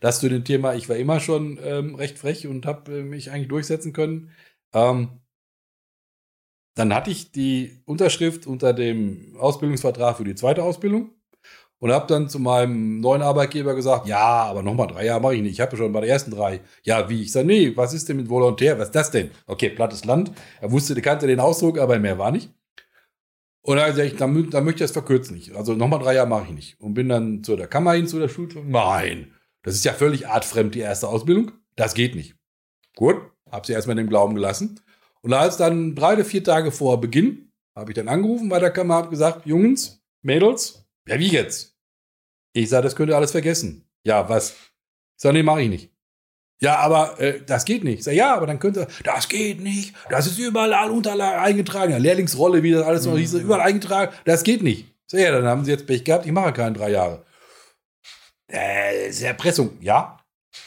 [0.01, 3.29] das zu dem Thema, ich war immer schon ähm, recht frech und habe äh, mich
[3.29, 4.31] eigentlich durchsetzen können.
[4.73, 5.19] Ähm,
[6.75, 11.11] dann hatte ich die Unterschrift unter dem Ausbildungsvertrag für die zweite Ausbildung
[11.79, 15.41] und habe dann zu meinem neuen Arbeitgeber gesagt, ja, aber nochmal drei Jahre mache ich
[15.41, 15.51] nicht.
[15.51, 16.61] Ich habe schon bei den ersten drei.
[16.83, 17.21] Ja, wie?
[17.21, 18.79] Ich sage, nee, was ist denn mit Volontär?
[18.79, 19.31] Was ist das denn?
[19.45, 20.31] Okay, plattes Land.
[20.61, 22.49] Er wusste, der kannte den Ausdruck, aber mehr war nicht.
[23.65, 25.55] Und dann sage ich, dann, dann möchte ich das verkürzen nicht.
[25.55, 26.81] Also nochmal drei Jahre mache ich nicht.
[26.81, 28.61] Und bin dann zu der Kammer hin, zu der Schule.
[28.65, 29.33] Nein,
[29.63, 31.53] das ist ja völlig artfremd, die erste Ausbildung.
[31.77, 32.35] Das geht nicht.
[32.95, 33.15] Gut,
[33.49, 34.81] habe sie erstmal in dem Glauben gelassen.
[35.21, 38.71] Und als dann drei oder vier Tage vor Beginn, habe ich dann angerufen bei der
[38.71, 41.75] Kammer, habe gesagt, Jungs, Mädels, ja wie jetzt?
[42.51, 43.87] Ich sage, das könnt ihr alles vergessen.
[44.03, 44.51] Ja, was?
[44.51, 45.92] Ich sage, nee, mache ich nicht.
[46.63, 47.99] Ja, aber äh, das geht nicht.
[47.99, 49.93] Ich sage, ja, aber dann könnt ihr, das geht nicht.
[50.09, 51.91] Das ist überall alle Unterlagen eingetragen.
[51.91, 53.41] Ja, Lehrlingsrolle, wie das alles noch hieß, mhm.
[53.41, 54.13] überall eingetragen.
[54.23, 54.85] Das geht nicht.
[55.05, 57.25] Ich sage, ja, dann haben sie jetzt Pech gehabt, ich mache keine drei Jahre.
[58.49, 59.71] Äh, ist Erpressung.
[59.81, 60.19] Ja.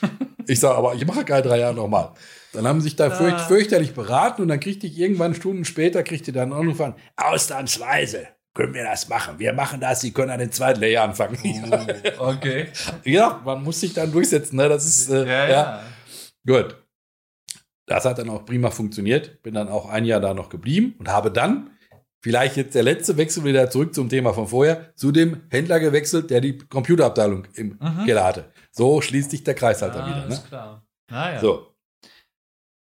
[0.46, 2.10] ich sage, aber ich mache keine drei Jahre nochmal.
[2.52, 3.46] Dann haben sie sich da fürcht, ah.
[3.46, 8.74] fürchterlich beraten und dann kriegte ich irgendwann Stunden später, kriegte dann Anruf an, ausnahmsweise können
[8.74, 9.38] wir das machen.
[9.38, 11.38] Wir machen das, Sie können an den zweiten Lehrjahr anfangen.
[12.18, 12.68] Oh, okay.
[13.04, 14.56] ja, man muss sich dann durchsetzen.
[14.56, 14.68] Ne?
[14.68, 15.48] Das ist, äh, ja, ja.
[15.48, 15.82] ja.
[16.46, 16.82] Gut.
[17.86, 19.42] Das hat dann auch prima funktioniert.
[19.42, 21.70] Bin dann auch ein Jahr da noch geblieben und habe dann,
[22.20, 26.30] vielleicht jetzt der letzte Wechsel wieder zurück zum Thema von vorher, zu dem Händler gewechselt,
[26.30, 28.04] der die Computerabteilung im mhm.
[28.04, 28.50] Keller hatte.
[28.72, 30.26] So schließt sich der Kreis halt ah, wieder.
[30.26, 30.42] Ne?
[30.48, 30.84] Klar.
[31.08, 31.40] Naja.
[31.40, 31.75] So.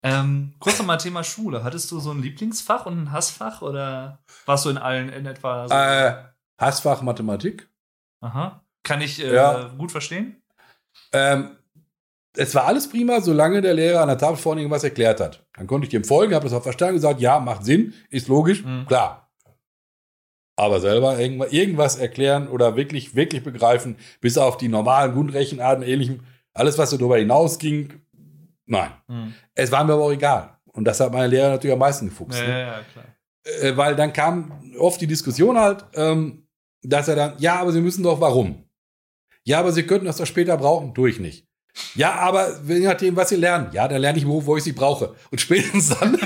[0.06, 1.64] Ähm, kurz nochmal Thema Schule.
[1.64, 5.66] Hattest du so ein Lieblingsfach und ein Hassfach oder warst du in allen in etwa
[5.66, 5.74] so?
[5.74, 6.14] Äh,
[6.60, 7.68] Hassfach Mathematik.
[8.20, 8.64] Aha.
[8.84, 9.68] Kann ich äh, Ja.
[9.76, 10.42] gut verstehen?
[11.12, 11.56] Ähm,
[12.36, 15.44] es war alles prima, solange der Lehrer an der Tafel vorne irgendwas erklärt hat.
[15.54, 18.62] Dann konnte ich dem folgen, habe das auch verstanden, gesagt, ja, macht Sinn, ist logisch,
[18.62, 18.86] Mhm.
[18.86, 19.30] klar.
[20.58, 26.20] Aber selber irgendwas, erklären oder wirklich, wirklich begreifen, bis auf die normalen Grundrechenarten, ähnlichem,
[26.54, 28.00] alles, was so darüber hinausging,
[28.66, 28.90] nein.
[29.08, 29.34] Hm.
[29.54, 30.56] Es war mir aber auch egal.
[30.72, 32.38] Und das hat meine Lehrer natürlich am meisten gefuchst.
[32.38, 32.60] Ja, ne?
[32.60, 33.04] ja, klar.
[33.62, 36.46] äh, weil dann kam oft die Diskussion halt, ähm,
[36.82, 38.64] dass er dann, ja, aber Sie müssen doch, warum?
[39.44, 41.46] Ja, aber Sie könnten das doch später brauchen, tue ich nicht.
[41.94, 43.68] Ja, aber je nachdem, was Sie lernen.
[43.72, 45.14] Ja, dann lerne ich einen Beruf, wo ich sie brauche.
[45.30, 46.18] Und spätestens dann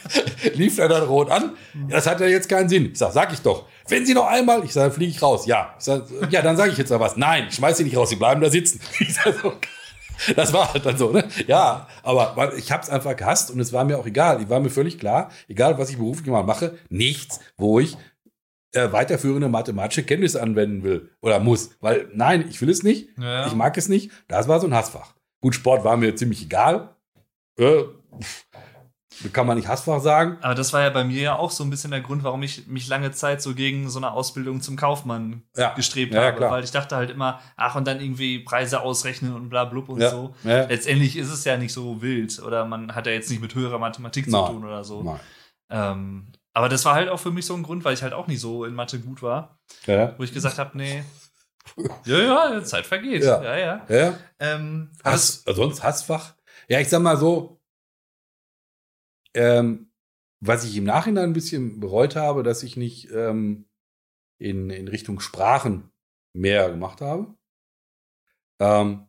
[0.54, 1.56] lief er dann rot an.
[1.74, 2.92] Ja, das hat ja jetzt keinen Sinn.
[2.92, 3.66] Ich sag, sag ich doch.
[3.88, 5.46] Wenn Sie noch einmal, ich sage, fliege ich raus.
[5.46, 7.16] Ja, ich sag, ja, dann sage ich jetzt noch was.
[7.16, 8.80] Nein, ich schmeiß Sie nicht raus, Sie bleiben da sitzen.
[8.98, 9.52] Ich sag so,
[10.36, 11.28] das war halt dann so, ne?
[11.46, 14.42] Ja, aber ich habe es einfach gehasst und es war mir auch egal.
[14.42, 17.96] Ich war mir völlig klar, egal was ich beruflich mal mache, nichts, wo ich
[18.72, 21.70] äh, weiterführende mathematische Kenntnisse anwenden will oder muss.
[21.80, 23.46] Weil nein, ich will es nicht, ja.
[23.46, 24.10] ich mag es nicht.
[24.28, 25.14] Das war so ein Hassfach.
[25.40, 26.96] Gut, Sport war mir ziemlich egal.
[27.58, 27.84] Äh,
[28.20, 28.46] pff,
[29.32, 30.38] kann man nicht Hassfach sagen.
[30.42, 32.66] Aber das war ja bei mir ja auch so ein bisschen der Grund, warum ich
[32.66, 35.74] mich lange Zeit so gegen so eine Ausbildung zum Kaufmann Ja.
[35.74, 36.36] gestrebt Ja, habe.
[36.38, 36.50] klar.
[36.50, 40.00] Weil ich dachte halt immer, ach, und dann irgendwie Preise ausrechnen und bla blub und
[40.00, 40.10] Ja.
[40.10, 40.34] so.
[40.42, 42.40] Letztendlich ist es ja nicht so wild.
[42.42, 44.46] Oder man hat ja jetzt nicht mit höherer Mathematik Nein.
[44.46, 45.02] zu tun oder so.
[45.70, 48.26] Ähm, aber das war halt auch für mich so ein Grund, weil ich halt auch
[48.26, 49.58] nicht so in Mathe gut war,
[50.18, 51.02] wo ich gesagt habe, nee.
[52.04, 53.24] Ja, ja, Zeit vergeht.
[53.24, 53.42] Ja.
[53.42, 54.18] Ja, ja.
[54.38, 56.34] Ähm, Hass, sonst Hassfach?
[56.68, 57.60] Ja, ich sag mal so,
[59.34, 59.90] ähm,
[60.40, 63.66] was ich im Nachhinein ein bisschen bereut habe, dass ich nicht ähm,
[64.38, 65.90] in, in Richtung Sprachen
[66.34, 67.34] mehr gemacht habe.
[68.60, 69.06] Ähm,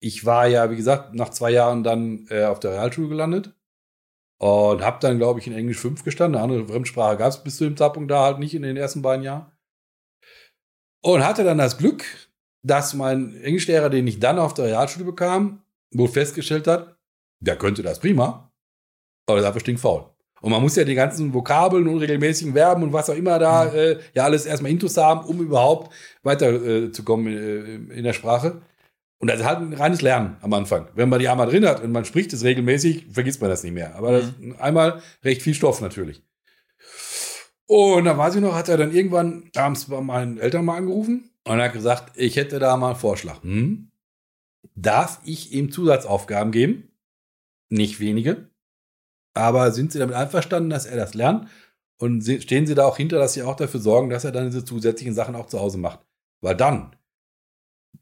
[0.00, 3.54] ich war ja, wie gesagt, nach zwei Jahren dann äh, auf der Realschule gelandet
[4.38, 6.40] und habe dann, glaube ich, in Englisch 5 gestanden.
[6.40, 9.02] Eine andere Fremdsprache gab es bis zu dem Zeitpunkt da halt nicht in den ersten
[9.02, 9.52] beiden Jahren.
[11.02, 12.04] Und hatte dann das Glück,
[12.62, 15.62] dass mein Englischlehrer, den ich dann auf der Realschule bekam,
[15.92, 16.98] wohl festgestellt hat,
[17.40, 18.49] der könnte das prima,
[19.30, 20.06] aber einfach stinkfaul.
[20.42, 23.76] Und man muss ja die ganzen Vokabeln, unregelmäßigen Verben und was auch immer da Mhm.
[23.76, 25.92] äh, ja alles erstmal intus haben, um überhaupt
[26.22, 28.62] weiterzukommen äh, äh, in der Sprache.
[29.18, 30.88] Und das ist halt ein reines Lernen am Anfang.
[30.94, 33.74] Wenn man die einmal drin hat und man spricht es regelmäßig, vergisst man das nicht
[33.74, 33.94] mehr.
[33.96, 36.22] Aber das ist einmal recht viel Stoff natürlich.
[37.66, 41.30] Und dann weiß ich noch, hat er dann irgendwann abends bei meinen Eltern mal angerufen
[41.44, 43.42] und hat gesagt, ich hätte da mal einen Vorschlag.
[43.42, 43.90] Hm?
[44.74, 46.90] Darf ich ihm Zusatzaufgaben geben?
[47.68, 48.49] Nicht wenige.
[49.34, 51.48] Aber sind Sie damit einverstanden, dass er das lernt?
[51.98, 54.64] Und stehen Sie da auch hinter, dass Sie auch dafür sorgen, dass er dann diese
[54.64, 56.00] zusätzlichen Sachen auch zu Hause macht?
[56.40, 56.96] Weil dann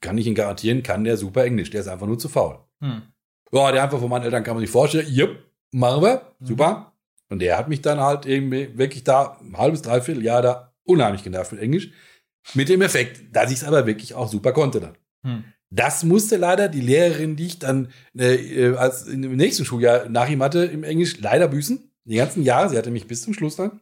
[0.01, 1.71] kann ich Ihnen garantieren, kann der super Englisch.
[1.71, 2.59] Der ist einfach nur zu faul.
[2.81, 3.03] hm.
[3.51, 5.39] Ja, der einfach von meinen Eltern kann man sich vorstellen, jupp,
[5.73, 6.47] machen wir, Mhm.
[6.47, 6.93] super.
[7.31, 11.25] Und der hat mich dann halt irgendwie wirklich da ein halbes, dreiviertel Jahr da unheimlich
[11.25, 11.91] genervt mit Englisch.
[12.55, 14.99] Mit dem Effekt, dass ich es aber wirklich auch super konnte dann.
[15.25, 15.45] Hm.
[15.71, 20.29] Das musste leider die Lehrerin, die ich dann äh, äh, als dem nächsten Schuljahr nach
[20.29, 21.91] ihm hatte, im Englisch leider büßen.
[22.05, 23.81] Die ganzen Jahre, sie hatte mich bis zum Schluss dann.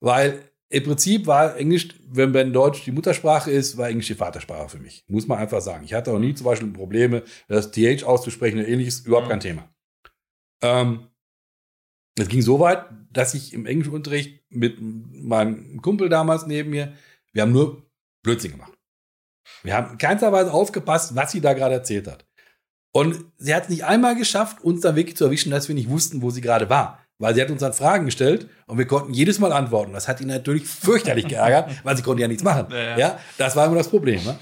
[0.00, 4.68] Weil im Prinzip war Englisch, wenn, wenn Deutsch die Muttersprache ist, war Englisch die Vatersprache
[4.68, 5.02] für mich.
[5.08, 5.84] Muss man einfach sagen.
[5.84, 9.30] Ich hatte auch nie zum Beispiel Probleme, das TH auszusprechen oder ähnliches, überhaupt Mhm.
[9.30, 9.74] kein Thema.
[10.62, 11.08] Ähm,
[12.18, 16.92] es ging so weit, dass ich im Englischunterricht mit meinem Kumpel damals neben mir,
[17.32, 17.90] wir haben nur
[18.22, 18.77] Blödsinn gemacht.
[19.62, 22.24] Wir haben in keinster Weise aufgepasst, was sie da gerade erzählt hat.
[22.92, 25.90] Und sie hat es nicht einmal geschafft, uns dann wirklich zu erwischen, dass wir nicht
[25.90, 27.04] wussten, wo sie gerade war.
[27.18, 29.92] Weil sie hat uns dann Fragen gestellt und wir konnten jedes Mal antworten.
[29.92, 32.68] Das hat ihn natürlich fürchterlich geärgert, weil sie konnte ja nichts machen.
[32.70, 32.98] Ja, ja.
[32.98, 34.22] Ja, das war immer das Problem.
[34.24, 34.38] Ne?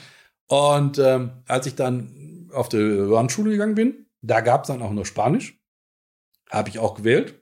[0.49, 4.93] Und ähm, als ich dann auf die Randschule gegangen bin, da gab es dann auch
[4.93, 5.59] noch Spanisch.
[6.51, 7.41] Habe ich auch gewählt.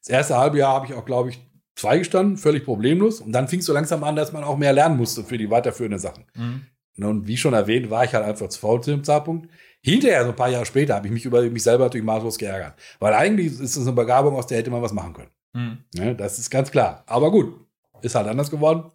[0.00, 1.45] Das erste halbe Jahr habe ich auch, glaube ich,
[1.76, 3.20] zwei gestanden, völlig problemlos.
[3.20, 5.50] Und dann fing es so langsam an, dass man auch mehr lernen musste für die
[5.50, 6.24] weiterführenden Sachen.
[6.34, 6.62] Hm.
[6.98, 9.48] Und wie schon erwähnt, war ich halt einfach zu faul zu dem Zeitpunkt.
[9.82, 12.74] Hinterher, so ein paar Jahre später, habe ich mich über mich selber natürlich maßlos geärgert.
[12.98, 15.30] Weil eigentlich ist es eine Begabung, aus der hätte man was machen können.
[15.54, 15.78] Hm.
[15.94, 16.16] Ne?
[16.16, 17.04] Das ist ganz klar.
[17.06, 17.54] Aber gut,
[18.02, 18.90] ist halt anders geworden.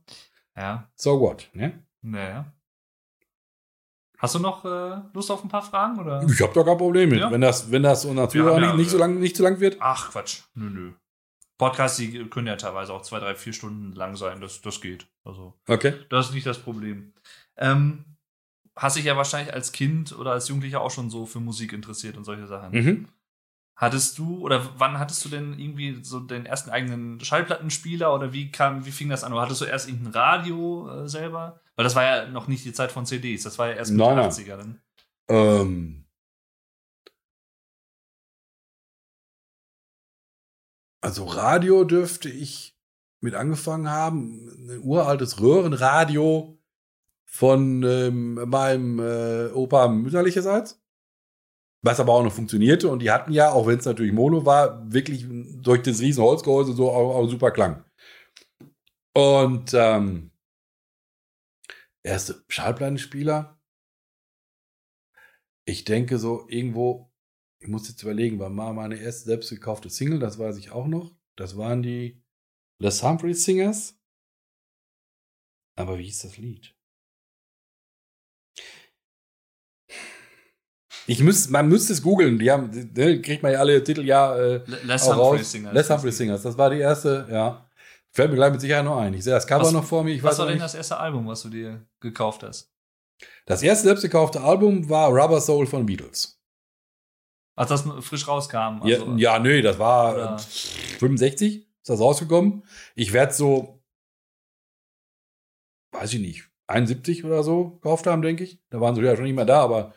[0.57, 1.49] Ja, So what?
[1.53, 1.83] Ne?
[2.01, 2.51] naja.
[4.17, 5.99] Hast du noch äh, Lust auf ein paar Fragen?
[5.99, 6.23] Oder?
[6.29, 7.19] Ich habe doch kein Problem mit.
[7.19, 7.31] Ja.
[7.31, 9.77] Wenn das, wenn das unser Zuhörer ja- nicht, nicht, so lang, nicht zu lang wird.
[9.79, 10.41] Ach, Quatsch.
[10.53, 10.91] Nö, nö.
[11.61, 14.41] Podcasts, die können ja teilweise auch zwei, drei, vier Stunden lang sein.
[14.41, 15.05] Das, das geht.
[15.23, 15.93] Also, Okay.
[16.09, 17.13] das ist nicht das Problem.
[17.55, 18.03] Ähm,
[18.75, 22.17] hast dich ja wahrscheinlich als Kind oder als Jugendlicher auch schon so für Musik interessiert
[22.17, 22.71] und solche Sachen.
[22.71, 23.07] Mhm.
[23.75, 28.49] Hattest du oder wann hattest du denn irgendwie so den ersten eigenen Schallplattenspieler oder wie
[28.49, 29.31] kam, wie fing das an?
[29.31, 31.61] Oder hattest du erst irgendein Radio äh, selber?
[31.75, 34.01] Weil das war ja noch nicht die Zeit von CDs, das war ja erst mit
[34.01, 34.31] den nein.
[34.31, 34.81] 80er dann.
[35.29, 36.00] Ähm,
[41.01, 42.77] also Radio dürfte ich
[43.19, 44.69] mit angefangen haben.
[44.69, 46.57] Ein uraltes Röhrenradio
[47.25, 50.81] von ähm, meinem äh, Opa mütterlicherseits.
[51.83, 52.89] Was aber auch noch funktionierte.
[52.89, 56.73] Und die hatten ja, auch wenn es natürlich Mono war, wirklich durch das riesen Holzgehäuse
[56.73, 57.83] so auch, auch super Klang.
[59.13, 60.31] Und ähm,
[62.03, 63.59] erste Schallplattenspieler.
[65.65, 67.10] Ich denke so irgendwo,
[67.61, 70.87] ich muss jetzt überlegen, war mal meine erste selbst gekaufte Single, das weiß ich auch
[70.87, 71.15] noch.
[71.35, 72.21] Das waren die
[72.79, 73.95] Les Humphreys Singers.
[75.77, 76.75] Aber wie hieß das Lied?
[81.07, 82.37] Ich müß, man müsste es googeln.
[82.39, 85.51] Die haben, ne, kriegt man ja alle Titel ja äh, Les auch Humphrey raus.
[85.51, 85.73] Singers.
[85.73, 86.41] Les Humphrey Singers.
[86.43, 87.69] Das war die erste, ja.
[88.13, 89.13] Fällt mir gleich mit Sicherheit noch ein.
[89.13, 90.13] Ich sehe das Cover Was- noch vor mir.
[90.13, 92.71] Ich Was war denn das erste Album, was du dir gekauft hast?
[93.45, 96.40] Das erste selbst gekaufte Album war Rubber Soul von Beatles.
[97.55, 98.85] Als das frisch rauskam.
[98.85, 102.63] Ja, Also, ja, nee, das war äh, 65, ist das rausgekommen.
[102.95, 103.83] Ich werde so,
[105.91, 108.59] weiß ich nicht, 71 oder so gekauft haben, denke ich.
[108.69, 109.93] Da waren sie ja schon nicht mehr da, aber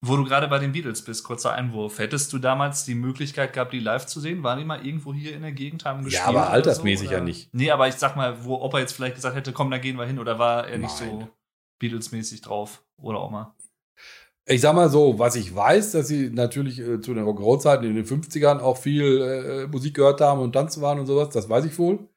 [0.00, 1.98] Wo du gerade bei den Beatles bist, kurzer Einwurf.
[1.98, 4.42] Hättest du damals die Möglichkeit gehabt, die live zu sehen?
[4.44, 6.26] Waren die mal irgendwo hier in der Gegend, haben gespielt?
[6.26, 7.52] aber oder altersmäßig so, ja nicht.
[7.52, 9.98] Nee, aber ich sag mal, wo, ob er jetzt vielleicht gesagt hätte, komm, da gehen
[9.98, 11.10] wir hin, oder war er nicht Nein.
[11.20, 11.28] so
[11.80, 12.84] Beatles-mäßig drauf?
[12.98, 13.54] Oder auch mal.
[14.48, 17.96] Ich sag mal so, was ich weiß, dass sie natürlich äh, zu den Rock'n'Roll-Zeiten in
[17.96, 21.64] den 50ern auch viel äh, Musik gehört haben und tanzen waren und sowas, das weiß
[21.64, 22.08] ich wohl.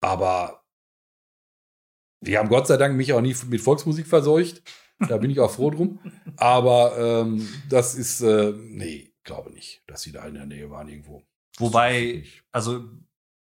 [0.00, 0.64] Aber
[2.20, 4.62] die haben Gott sei Dank mich auch nie mit Volksmusik verseucht.
[5.08, 6.00] Da bin ich auch froh drum.
[6.36, 10.88] Aber ähm, das ist, äh, nee, glaube nicht, dass sie da in der Nähe waren
[10.88, 11.22] irgendwo.
[11.58, 12.84] Wobei, also,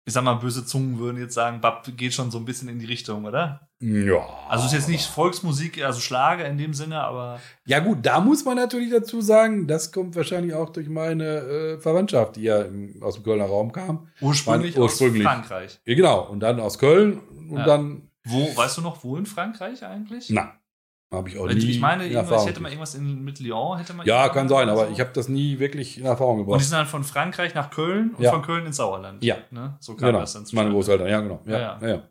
[0.08, 2.78] ich sag mal, böse Zungen würden jetzt sagen, Bab geht schon so ein bisschen in
[2.78, 3.68] die Richtung, oder?
[3.80, 4.24] Ja.
[4.48, 8.46] Also ist jetzt nicht Volksmusik, also Schlager in dem Sinne, aber Ja, gut, da muss
[8.46, 13.02] man natürlich dazu sagen, das kommt wahrscheinlich auch durch meine äh, Verwandtschaft, die ja im,
[13.02, 14.08] aus dem Kölner Raum kam.
[14.22, 15.26] ursprünglich, ursprünglich.
[15.26, 15.80] aus Frankreich.
[15.86, 16.22] Ja, genau.
[16.30, 17.20] Und dann aus Köln
[17.50, 17.66] und Ja.
[17.66, 20.30] dann, Wo, weißt du noch, wo in Frankreich eigentlich?
[20.30, 20.54] na,
[21.12, 21.54] habe ich auch nie.
[21.70, 22.94] ich meine, in Erfahrung hätte man gebracht.
[22.94, 24.92] irgendwas in, mit Lyon, hätte man Ja, kann sein, aber so.
[24.94, 26.62] ich habe das nie wirklich in Erfahrung Und die gebracht.
[26.64, 28.32] sind dann von Frankreich nach Köln und Ja.
[28.32, 29.24] von Köln ins Sauerland.
[29.24, 29.38] Ja.
[29.52, 29.78] Ne?
[29.80, 30.72] So kam Genau, das dann meine zustande.
[30.72, 31.42] Großeltern, ja, genau.
[31.46, 32.10] Ja, Ja, ja.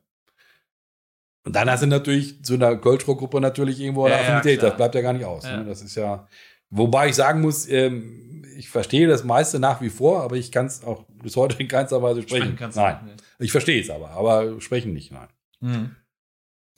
[1.46, 4.62] Und dann hast du natürlich zu einer Kölschrock-Gruppe natürlich irgendwo eine Affinität.
[4.62, 5.44] das bleibt ja gar nicht aus.
[5.44, 5.64] Ne?
[5.66, 6.26] Das ist ja.
[6.70, 10.66] Wobei ich sagen muss, ähm, ich verstehe das meiste nach wie vor, aber ich kann
[10.66, 12.42] es auch bis heute in keinster Weise sprechen.
[12.44, 13.04] Sprechen kannst du nein.
[13.04, 15.28] nicht, Ich verstehe es aber, aber sprechen nicht, nein.
[15.60, 15.68] ne?
[15.68, 15.96] Mhm.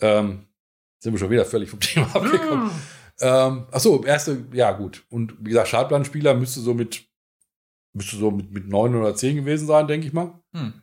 [0.00, 0.46] Ähm,
[0.98, 2.70] sind wir schon wieder völlig vom Thema abgekommen.
[3.20, 5.04] Ähm, achso, erste, ja gut.
[5.10, 7.04] Und wie gesagt, Schallplanspieler müsste so mit,
[7.94, 10.38] müsste so mit, mit neun oder zehn gewesen sein, denke ich mal.
[10.52, 10.82] Hm.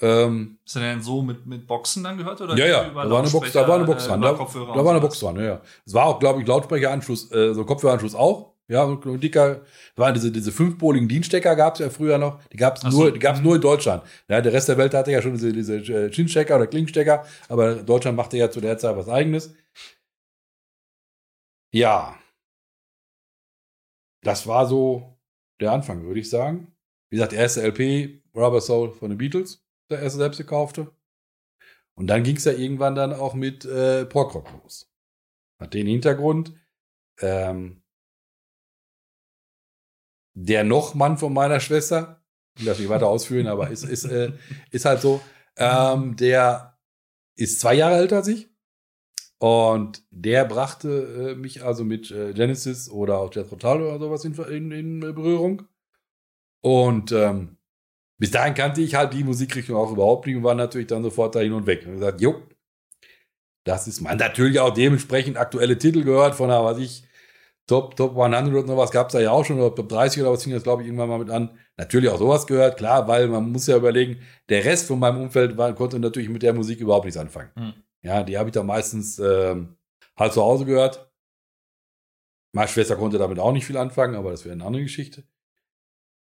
[0.00, 2.40] Ähm, Ist er denn so mit, mit Boxen dann gehört?
[2.40, 4.22] Oder ja, ja, da war eine Box, da war eine Box dran.
[4.22, 5.00] äh, Da, da war eine?
[5.00, 5.60] Box dran, ja, ja.
[5.86, 8.53] Es war auch, glaube ich, Lautsprecheranschluss, äh, so Kopfhöreranschluss auch.
[8.66, 9.62] Ja, so ein dicker,
[9.94, 12.42] waren diese, diese fünfpoligen Dienststecker gab es ja früher noch.
[12.48, 12.88] Die gab es so.
[12.88, 13.44] nur, die gab's Mhm.
[13.44, 14.02] nur in Deutschland.
[14.28, 17.74] Ja, der Rest der Welt hatte ja schon diese, diese äh, Chinstecker oder Klingenstecker, aber
[17.82, 19.54] Deutschland machte ja zu der Zeit was eigenes.
[21.72, 22.18] Ja.
[24.22, 25.18] Das war so
[25.60, 26.74] der Anfang, würde ich sagen.
[27.10, 30.90] Wie gesagt, der erste LP, Rubber Soul von den Beatles, der erste selbst gekaufte.
[31.96, 34.90] Und dann ging es ja irgendwann dann auch mit äh, Prog-Rock los.
[35.60, 36.54] Hat den Hintergrund,
[37.20, 37.82] ähm,
[40.34, 42.22] der Nochmann von meiner Schwester,
[42.58, 44.32] ich das nicht weiter ausführen, aber ist, ist, äh,
[44.70, 45.20] ist halt so,
[45.56, 46.78] ähm, der
[47.36, 48.50] ist zwei Jahre älter als ich.
[49.38, 54.24] Und der brachte äh, mich also mit äh, Genesis oder auch Jethro Tull oder sowas
[54.24, 55.62] in, in, in Berührung.
[56.62, 57.58] Und ähm,
[58.18, 61.34] bis dahin kannte ich halt die Musikrichtung auch überhaupt nicht und war natürlich dann sofort
[61.34, 61.84] da hin und weg.
[61.84, 62.42] Und gesagt, jo,
[63.64, 64.16] das ist man.
[64.16, 67.04] Natürlich auch dementsprechend aktuelle Titel gehört von was ich,
[67.66, 70.32] Top, Top 100 oder sowas gab es da ja auch schon, oder Top 30 oder
[70.32, 71.58] was fing das, glaube ich, irgendwann mal mit an.
[71.78, 74.20] Natürlich auch sowas gehört, klar, weil man muss ja überlegen,
[74.50, 77.50] der Rest von meinem Umfeld war, konnte natürlich mit der Musik überhaupt nichts anfangen.
[77.56, 77.72] Hm.
[78.02, 79.76] Ja, die habe ich dann meistens ähm,
[80.16, 81.10] halt zu Hause gehört.
[82.52, 85.24] Meine Schwester konnte damit auch nicht viel anfangen, aber das wäre eine andere Geschichte.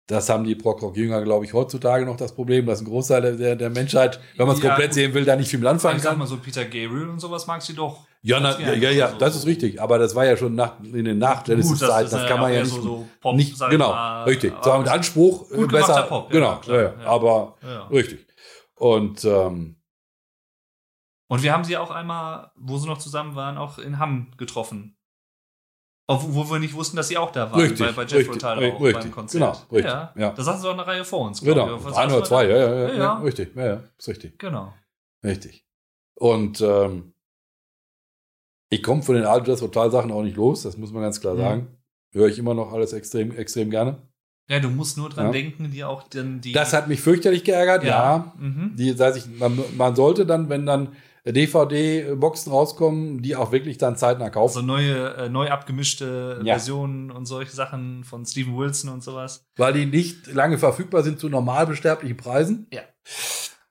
[0.08, 3.68] Das haben die Prog-Rock-Jünger, glaube ich, heutzutage noch das Problem, dass ein Großteil der, der
[3.70, 4.94] Menschheit, wenn man es Ja, komplett gut.
[4.94, 6.18] sehen will, da nicht viel mit anfangen Ich sag kann.
[6.20, 8.07] mal so, Peter Gabriel und sowas mag sie doch.
[8.22, 9.80] Ja, na, ja, ja, ja, Also, das ist richtig.
[9.80, 12.06] Aber das war ja schon nach, in den Nach-Genesis-Zeiten.
[12.06, 12.72] ist Das, kann man ja nicht.
[12.74, 14.52] So, so Pop, nicht genau, mal, richtig.
[14.60, 16.02] Zwar mit Anspruch Gut besser.
[16.02, 17.54] Pop, genau, klar, aber
[17.90, 18.26] richtig.
[18.74, 19.76] Und ähm,
[21.28, 24.96] Und wir haben sie auch einmal, wo sie noch zusammen waren, auch in Hamm getroffen.
[26.10, 27.60] Wo wir nicht wussten, dass sie auch da waren.
[27.60, 29.42] Richtig, bei, bei Jeff richtig, ri- auch richtig, beim Konzert.
[29.42, 30.30] genau, richtig, Ja, ja.
[30.30, 31.42] Da saßen sie auch eine Reihe vor uns.
[31.42, 31.96] genau, ich.
[31.96, 32.56] Ein oder zwei, da?
[32.56, 33.18] ja, ja, ja, Ja, ja, ja.
[33.18, 34.72] richtig, ja, ja, ist richtig, Genau.
[35.22, 35.66] richtig.
[36.14, 37.12] Und ähm,
[38.70, 41.34] Ich komme von den Jazz Total Sachen auch nicht los, das muss man ganz klar
[41.34, 41.38] Mhm.
[41.38, 41.66] sagen.
[42.12, 43.98] Höre ich immer noch alles extrem, extrem gerne.
[44.50, 45.32] Ja, du musst nur dran Ja.
[45.32, 46.52] denken, die auch dann die.
[46.52, 48.32] Das hat mich fürchterlich geärgert, ja.
[48.38, 48.72] Mhm.
[48.76, 50.88] Die, das heißt, ich, man, man sollte dann, wenn dann
[51.26, 54.56] DVD-Boxen rauskommen, die auch wirklich dann zeitnah kaufen.
[54.56, 56.54] Also neue, äh, neu abgemischte Ja.
[56.54, 59.44] Versionen und solche Sachen von Steven Wilson und sowas.
[59.56, 62.66] weil die nicht lange verfügbar sind zu normalbesterblichen Preisen.
[62.72, 62.80] Ja.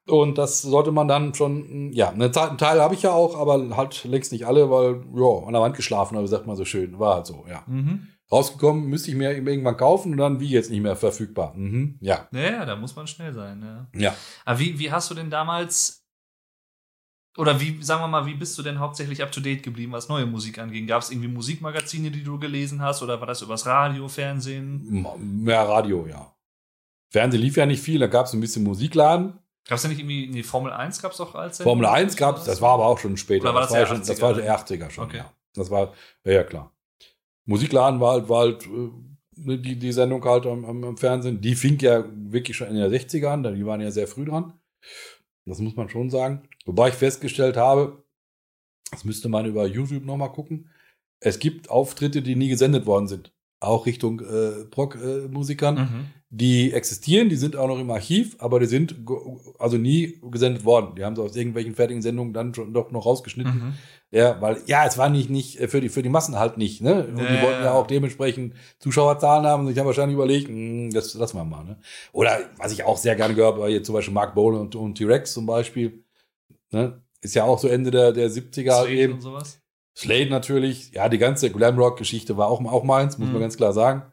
[0.07, 3.37] Und das sollte man dann schon, ja, einen Teil, einen Teil habe ich ja auch,
[3.37, 6.65] aber halt längst nicht alle, weil, ja, an der Wand geschlafen, aber sagt man so
[6.65, 6.97] schön.
[6.97, 7.63] War halt so, ja.
[7.67, 8.07] Mhm.
[8.31, 11.53] Rausgekommen, müsste ich mir irgendwann kaufen und dann wie jetzt nicht mehr verfügbar.
[11.55, 12.27] Mhm, ja.
[12.31, 13.87] Naja, da muss man schnell sein, ja.
[13.99, 14.15] Ja.
[14.43, 16.05] Aber wie, wie hast du denn damals,
[17.37, 20.09] oder wie, sagen wir mal, wie bist du denn hauptsächlich up to date geblieben, was
[20.09, 20.87] neue Musik anging?
[20.87, 25.05] Gab es irgendwie Musikmagazine, die du gelesen hast, oder war das übers Radio, Fernsehen?
[25.19, 26.33] Mehr Radio, ja.
[27.09, 29.39] Fernsehen lief ja nicht viel, da gab es ein bisschen Musikladen.
[29.67, 32.37] Gab es da nicht irgendwie, nee, Formel 1 gab es doch als Formel 1 gab
[32.37, 33.43] es, das war aber auch schon später.
[33.43, 34.21] Oder war das war, der schon, das 80er?
[34.21, 35.17] war der 80er schon, Okay.
[35.17, 35.33] ja.
[35.55, 36.71] Das war, ja, ja klar.
[37.45, 41.41] Musikladen war halt, war halt äh, die, die Sendung halt am, am, Fernsehen.
[41.41, 44.53] Die fing ja wirklich schon in den 60er an, die waren ja sehr früh dran.
[45.45, 46.47] Das muss man schon sagen.
[46.65, 48.03] Wobei ich festgestellt habe,
[48.91, 50.69] das müsste man über YouTube nochmal gucken.
[51.19, 53.33] Es gibt Auftritte, die nie gesendet worden sind.
[53.59, 56.05] Auch Richtung äh, Proc-Musikern Mhm.
[56.29, 58.95] Die existieren, die sind auch noch im Archiv, aber die sind
[59.59, 60.95] also nie gesendet worden.
[60.95, 63.53] Die haben sie aus irgendwelchen fertigen Sendungen dann schon doch noch rausgeschnitten.
[63.53, 63.73] Mhm.
[64.11, 66.81] Ja, weil, ja, es war nicht, nicht äh, für die, für die Massen halt nicht,
[66.81, 67.07] ne?
[67.07, 70.91] Und Ja, die wollten ja auch dementsprechend Zuschauerzahlen haben und sich haben wahrscheinlich überlegt, hm,
[70.91, 71.77] das lassen wir mal, ne?
[72.11, 74.75] Oder was ich auch sehr gerne gehört habe, war hier zum Beispiel Mark Bolan und,
[74.75, 76.03] und T-Rex zum Beispiel,
[76.71, 77.01] ne?
[77.21, 79.13] Ist ja auch so Ende der, der 70er halt Slade eben.
[79.13, 79.59] und sowas.
[79.95, 83.33] Slade natürlich, ja, die ganze Glamrock-Geschichte war auch, auch meins, muss Mhm.
[83.33, 84.03] man ganz klar sagen.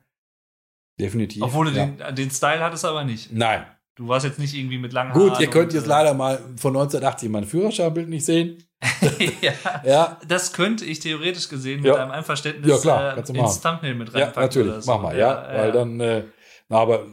[0.99, 1.43] Definitiv.
[1.43, 1.87] Obwohl du ja.
[1.87, 3.33] den, den Style hattest, aber nicht.
[3.33, 3.67] Nein,
[3.97, 5.41] Du warst jetzt nicht irgendwie mit langen Gut, Haaren.
[5.43, 8.61] ihr könnt jetzt äh, leider mal von 1980 mein Führerscheinbild nicht sehen.
[9.41, 9.53] ja.
[9.85, 12.03] Ja, Das könnte ich theoretisch gesehen mit Ja.
[12.03, 13.61] einem Einverständnis Ja, klar, äh, ins.
[13.61, 14.43] Thumbnail mit ja reinpacken.
[14.43, 14.93] natürlich, oder so.
[14.93, 16.25] mach mal, ja, weil dann, äh,
[16.69, 17.07] na, aber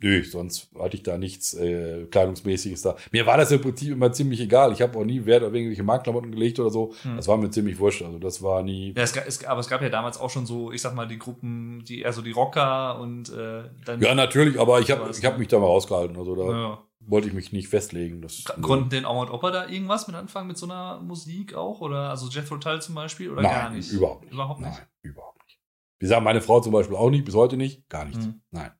[0.00, 2.96] nö, sonst hatte ich da nichts äh, Kleidungsmäßiges da.
[3.12, 4.72] Mir war das im Prinzip immer ziemlich egal.
[4.72, 6.92] Ich habe auch nie Wert auf irgendwelche Marktklamotten gelegt oder so.
[7.02, 7.16] Hm.
[7.16, 8.02] Das war mir ziemlich wurscht.
[8.02, 8.94] Also das war nie.
[8.96, 11.18] Ja, es, es, aber es gab ja damals auch schon so, ich sag mal, die
[11.18, 14.00] Gruppen, die eher so die Rocker und äh, dann.
[14.00, 15.38] Ja, natürlich, aber ich habe ich hab ne?
[15.38, 16.16] mich da mal rausgehalten.
[16.16, 16.82] Also da Ja.
[17.00, 18.20] wollte ich mich nicht festlegen.
[18.20, 21.80] Das, Konnten denn Oma und Opa da irgendwas mit anfangen mit so einer Musik auch?
[21.80, 23.30] Oder also Jethro Tull zum Beispiel?
[23.30, 23.90] Oder Nein, gar nicht?
[23.92, 24.32] überhaupt nicht.
[24.32, 24.70] Überhaupt nicht.
[24.70, 25.60] Nein, überhaupt nicht.
[26.00, 28.24] Wie sagen meine Frau zum Beispiel auch nicht, bis heute nicht, gar nichts.
[28.24, 28.42] Hm.
[28.50, 28.72] Nein.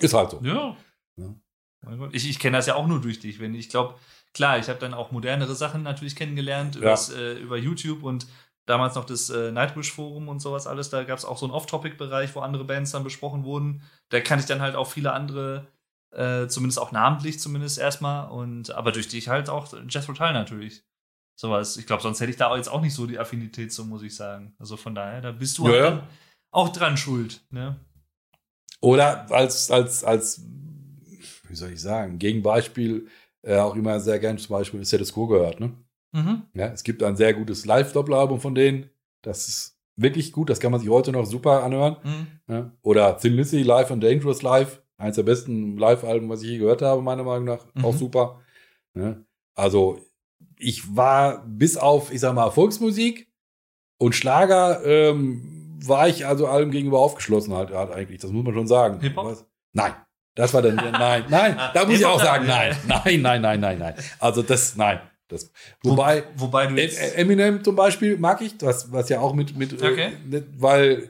[0.00, 0.40] Ist halt so.
[0.42, 0.76] Ja.
[1.16, 1.34] Ja.
[2.12, 3.40] Ich, ich kenne das ja auch nur durch dich.
[3.40, 3.94] Wenn ich glaube,
[4.32, 6.94] klar, ich habe dann auch modernere Sachen natürlich kennengelernt Ja.
[7.14, 8.26] äh, über YouTube und
[8.66, 10.88] damals noch das äh, Nightwish-Forum und sowas alles.
[10.90, 13.82] Da gab es auch so einen Off-Topic-Bereich, wo andere Bands dann besprochen wurden.
[14.08, 15.66] Da kann ich dann halt auch viele andere,
[16.12, 18.30] äh, zumindest auch namentlich zumindest erstmal.
[18.30, 20.82] Und aber durch dich halt auch Jethro Tull natürlich.
[21.38, 21.76] Sowas.
[21.76, 24.14] Ich glaube, sonst hätte ich da jetzt auch nicht so die Affinität zu, muss ich
[24.16, 24.54] sagen.
[24.58, 26.08] Also von daher, da bist du Ja, halt ja.
[26.52, 27.42] auch dran schuld.
[27.50, 27.76] Ne?
[28.84, 30.42] Oder als, als, als,
[31.48, 33.08] wie soll ich sagen, Gegenbeispiel
[33.40, 35.58] äh, auch immer sehr gern zum Beispiel Status Quo gehört.
[35.58, 35.72] Ne?
[36.12, 36.42] Mhm.
[36.52, 38.90] Ja, es gibt ein sehr gutes Live-Doppelalbum von denen.
[39.22, 40.50] Das ist wirklich gut.
[40.50, 41.96] Das kann man sich heute noch super anhören.
[42.04, 42.26] Mhm.
[42.46, 42.72] Ja?
[42.82, 44.82] Oder Thin Lizzy Live und Dangerous Live.
[44.98, 47.64] Eins der besten Live-Alben, was ich je gehört habe, meiner Meinung nach.
[47.72, 47.84] Mhm.
[47.86, 48.42] Auch super.
[48.94, 49.16] Ja?
[49.54, 49.98] Also,
[50.58, 53.32] ich war bis auf, ich sag mal, Volksmusik
[53.96, 58.20] und Schlager, ähm, war ich also allem gegenüber aufgeschlossen halt, halt eigentlich.
[58.20, 59.00] Das muss man schon sagen.
[59.00, 59.46] Hip-Hop?
[59.72, 59.94] Nein.
[60.36, 63.78] Das war dann, nein, nein, da muss ich auch sagen, nein, nein, nein, nein, nein,
[63.78, 63.94] nein.
[64.18, 65.00] Also das, nein.
[65.28, 65.50] Das,
[65.82, 66.98] wobei, Wo, wobei du jetzt.
[67.00, 70.08] Em- Eminem zum Beispiel mag ich, was, was ja auch mit, mit Okay.
[70.32, 71.08] äh, weil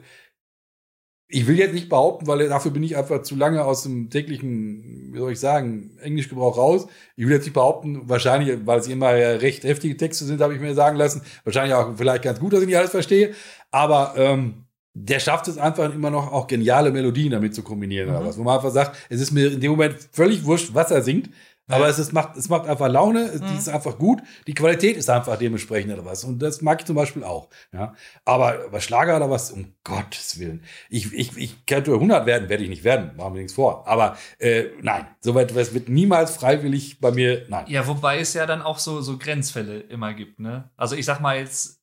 [1.28, 5.10] ich will jetzt nicht behaupten, weil dafür bin ich einfach zu lange aus dem täglichen,
[5.12, 6.86] wie soll ich sagen, Englischgebrauch raus.
[7.16, 10.60] Ich will jetzt nicht behaupten, wahrscheinlich, weil es immer recht heftige Texte sind, habe ich
[10.60, 11.22] mir sagen lassen.
[11.44, 13.34] Wahrscheinlich auch vielleicht ganz gut, dass ich nicht alles verstehe.
[13.74, 14.64] Aber ähm,
[14.94, 18.26] der schafft es einfach immer noch auch geniale Melodien damit zu kombinieren oder Mhm.
[18.26, 18.38] was.
[18.38, 21.30] Wo man einfach sagt, es ist mir in dem Moment völlig wurscht, was er singt.
[21.66, 21.90] Aber Ja.
[21.90, 23.56] es, ist, macht, es macht einfach Laune, es Mhm.
[23.56, 24.20] ist einfach gut.
[24.46, 26.22] Die Qualität ist einfach dementsprechend oder was.
[26.22, 27.48] Und das mag ich zum Beispiel auch.
[27.72, 27.94] Ja.
[28.24, 30.62] Aber was Schlager oder was, um Gottes Willen.
[30.90, 33.16] Ich, ich, ich könnte 100 werden, werde ich nicht werden.
[33.16, 33.88] Machen wir nichts vor.
[33.88, 37.64] Aber äh, nein, soweit was wird niemals freiwillig bei mir, nein.
[37.66, 40.70] Ja, wobei es ja dann auch so, so Grenzfälle immer gibt, ne?
[40.76, 41.80] Also ich sag mal jetzt,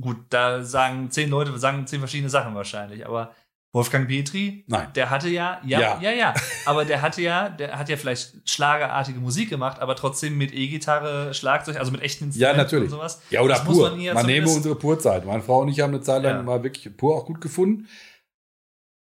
[0.00, 3.34] gut, da sagen zehn Leute, sagen zehn verschiedene Sachen wahrscheinlich, aber
[3.74, 4.88] Wolfgang Petri, Nein.
[4.94, 5.98] der hatte ja, ja, Ja.
[6.02, 6.34] ja, ja,
[6.66, 11.32] aber der hatte ja, der hat ja vielleicht schlagerartige Musik gemacht, aber trotzdem mit E-Gitarre,
[11.32, 12.84] Schlagzeug, also mit echten Ja, Instrumenten natürlich.
[12.84, 13.22] und sowas.
[13.30, 13.90] Ja, oder Das muss pur.
[13.90, 15.24] man hier Man, nehme unsere Purzeit.
[15.24, 16.42] Meine Frau und ich haben eine Zeit lang Ja.
[16.42, 17.88] mal wirklich pur auch gut gefunden.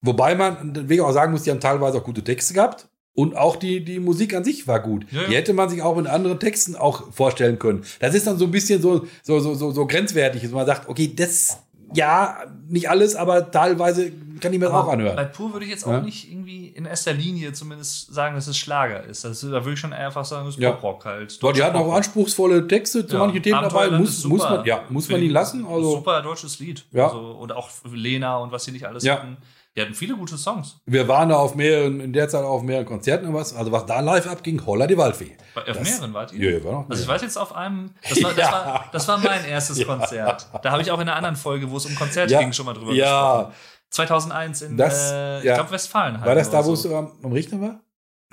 [0.03, 2.88] Wobei man wirklich auch sagen muss, die haben teilweise auch gute Texte gehabt.
[3.13, 5.05] Und auch die, die Musik an sich war gut.
[5.11, 5.27] Ja, ja.
[5.27, 7.83] Die hätte man sich auch in anderen Texten auch vorstellen können.
[7.99, 10.88] Das ist dann so ein bisschen so, so, so, so, so grenzwertig, dass man sagt,
[10.88, 11.57] okay, das,
[11.93, 12.38] ja,
[12.69, 15.29] nicht alles, aber teilweise kann ich mir das auch Bei anhören.
[15.33, 16.01] Pur würde ich jetzt auch Ja.
[16.01, 19.25] nicht irgendwie in erster Linie zumindest sagen, dass es Schlager ist.
[19.25, 20.71] Das, da würde ich schon einfach sagen, es ist Ja.
[20.71, 21.43] Poprock halt.
[21.43, 23.25] Doch, die hatten auch anspruchsvolle Texte zu Ja.
[23.25, 23.89] manchen Themen dabei.
[23.89, 25.65] Muss, muss man, ja, muss man ich lassen.
[25.65, 26.85] Also, super deutsches Lied.
[26.93, 27.07] Ja.
[27.07, 29.15] Also, und auch Lena und was sie nicht alles Ja.
[29.17, 29.35] hatten.
[29.77, 30.81] Die hatten viele gute Songs.
[30.85, 33.56] wir waren da auf mehreren, in der Zeit auf mehreren Konzerten und was.
[33.56, 35.38] Also, was da live abging, Holla die Waldfee.
[35.56, 36.52] Auf Das- mehreren wart ihr?
[36.52, 38.52] Ja, ja, war noch Also ich weiß jetzt auf einem, das war, das Ja.
[38.52, 40.48] war, das war mein erstes Konzert.
[40.61, 42.39] Da habe ich auch in einer anderen Folge, wo es um Konzerte Ja.
[42.39, 43.38] ging, schon mal drüber Ja.
[43.43, 43.56] gesprochen.
[43.91, 45.56] 2001 in, Das- äh, ich ja.
[45.56, 46.26] glaube, Westfalen halt.
[46.27, 46.89] War das da, wo so.
[46.89, 47.80] es am, am Richter war?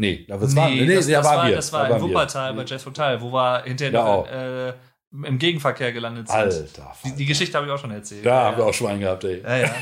[0.00, 1.56] Nee, da Nee, war, nee, das, da das, waren war, wir.
[1.56, 2.08] das war Da in waren wir.
[2.08, 4.72] Wuppertal bei Jazz Hotel, wo wir hinterher Ja, noch äh,
[5.26, 6.36] im Gegenverkehr gelandet sind.
[6.36, 6.92] Alter.
[7.04, 8.24] Die, die Geschichte habe ich auch schon erzählt.
[8.26, 9.40] Da ja, haben wir auch Schwein gehabt, ey.
[9.42, 9.74] Ja, ja.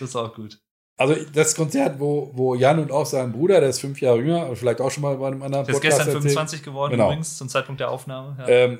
[0.00, 0.58] Das ist auch gut.
[0.96, 4.42] Also das Konzert, wo, wo Jan und auch sein Bruder, der ist fünf Jahre jünger,
[4.44, 6.32] aber vielleicht auch schon mal bei einem anderen Der ist Podcast gestern erzählt.
[6.34, 7.06] 25 geworden Genau.
[7.06, 8.36] übrigens, zum Zeitpunkt der Aufnahme.
[8.38, 8.46] Ja.
[8.48, 8.78] Ähm,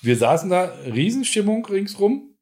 [0.00, 2.34] wir saßen da, Riesenstimmung ringsrum.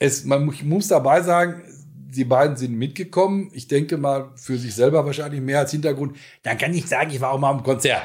[0.00, 3.50] Es, man mu- muss dabei sagen, die beiden sind mitgekommen.
[3.54, 6.16] Ich denke mal für sich selber wahrscheinlich mehr als Hintergrund.
[6.42, 8.02] Dann kann ich sagen, ich war auch mal am Konzert.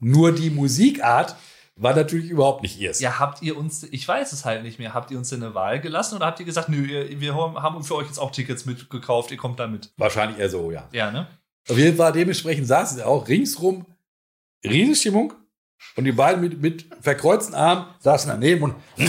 [0.00, 1.36] Nur die Musikart
[1.76, 3.00] war natürlich überhaupt nicht ihrs.
[3.00, 5.54] Ja, habt ihr uns, ich weiß es halt nicht mehr, habt ihr uns denn eine
[5.54, 6.86] Wahl gelassen oder habt ihr gesagt, nö,
[7.20, 9.92] wir haben für euch jetzt auch Tickets mitgekauft, ihr kommt da mit?
[9.98, 10.88] Wahrscheinlich eher so, ja.
[10.92, 11.28] Ja, ne?
[11.68, 13.86] Auf jeden Fall dementsprechend saßen sie auch ringsrum.
[14.64, 15.34] Riesenstimmung.
[15.96, 18.74] Und die beiden mit, mit verkreuzten Armen saßen daneben und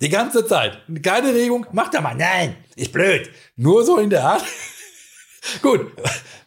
[0.00, 0.82] die ganze Zeit.
[1.02, 1.66] Keine Regung.
[1.72, 2.14] Mach da mal.
[2.14, 3.30] Nein, ist blöd.
[3.56, 4.44] Nur so in der Art.
[5.62, 5.92] Gut.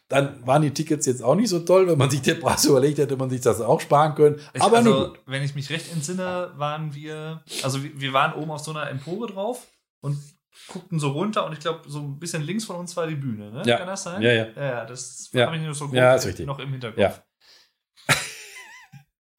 [0.09, 1.87] Dann waren die Tickets jetzt auch nicht so toll.
[1.87, 4.39] Wenn man sich den Preis überlegt, hätte man sich das auch sparen können.
[4.53, 5.19] Ich, Aber also, nur gut.
[5.25, 9.27] wenn ich mich recht entsinne, waren wir, also wir, waren oben auf so einer Empore
[9.27, 9.67] drauf
[9.99, 10.17] und
[10.69, 13.51] guckten so runter und ich glaube, so ein bisschen links von uns war die Bühne,
[13.51, 13.63] ne?
[13.65, 13.77] Ja.
[13.77, 14.21] Kann das sein?
[14.21, 14.47] Ja, ja.
[14.55, 15.45] Ja, ja das Ja.
[15.47, 16.45] habe ich nur so Ja, grob ist richtig.
[16.47, 16.99] noch im Hinterkopf.
[16.99, 17.21] Ja.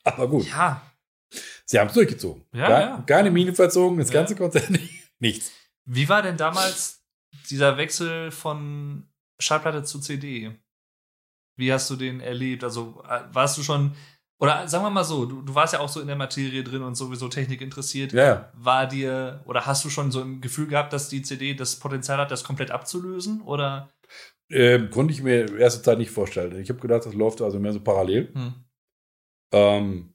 [0.05, 0.47] Aber gut.
[0.49, 0.83] Ja,
[1.65, 2.45] Sie haben es durchgezogen.
[2.55, 3.05] Ja, ja.
[3.07, 4.15] Keine Mine verzogen, das Ja.
[4.21, 4.91] ganze Konzert nicht.
[5.19, 5.51] Nichts.
[5.85, 7.03] Wie war denn damals
[7.51, 9.08] dieser Wechsel von
[9.41, 10.53] Schallplatte zu CD?
[11.57, 12.65] Wie hast du den erlebt?
[12.65, 13.95] Also äh, warst du schon,
[14.41, 16.83] oder sagen wir mal so, du, du warst ja auch so in der Materie drin
[16.83, 18.13] und sowieso Technik interessiert.
[18.13, 18.53] Ja.
[18.55, 22.19] War dir, oder hast du schon so ein Gefühl gehabt, dass die CD das Potenzial
[22.19, 23.41] hat, das komplett abzulösen?
[23.43, 23.91] Oder?
[24.51, 26.61] Ähm, konnte ich mir erste Zeit nicht vorstellen.
[26.61, 28.33] Ich habe gedacht, das läuft also mehr so parallel.
[28.35, 28.55] Hm.
[29.53, 30.15] Ähm,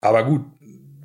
[0.00, 0.44] aber gut,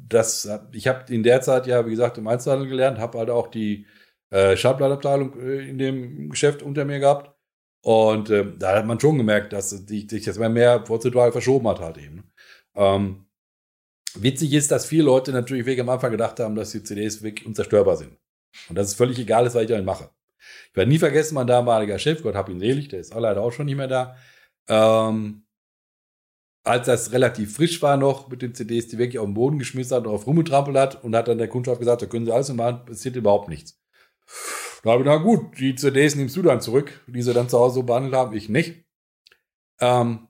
[0.08, 3.48] das, ich habe in der Zeit ja, wie gesagt, im Einzelhandel gelernt, habe halt auch
[3.48, 3.86] die
[4.32, 7.36] äh, Schallplattenabteilung äh, in dem Geschäft unter mir gehabt.
[7.84, 11.80] Und ähm, da hat man schon gemerkt, dass sich das immer mehr prozentual verschoben hat
[11.80, 12.32] halt eben.
[12.76, 13.26] Ähm,
[14.16, 17.48] witzig ist, dass viele Leute natürlich wirklich am Anfang gedacht haben, dass die CDs wirklich
[17.48, 18.18] unzerstörbar sind.
[18.70, 20.10] Und dass es völlig egal ist, was ich damit mache.
[20.70, 23.52] Ich werde nie vergessen, mein damaliger Chef, Gott hab ihn selig, der ist leider auch
[23.52, 24.16] schon nicht mehr da.
[24.68, 25.44] Ähm,
[26.64, 29.96] als das relativ frisch war noch mit den CDs, die wirklich auf den Boden geschmissen
[29.98, 32.54] hat und auf rumgetrampelt hat und hat dann der Kundschaft gesagt, da können Sie alles
[32.54, 33.81] machen, passiert überhaupt nichts.
[34.84, 37.60] Da habe ich gesagt, gut, die CDs nimmst du dann zurück, die sie dann zu
[37.60, 38.84] Hause so behandelt haben, ich nicht.
[39.80, 40.28] Ähm,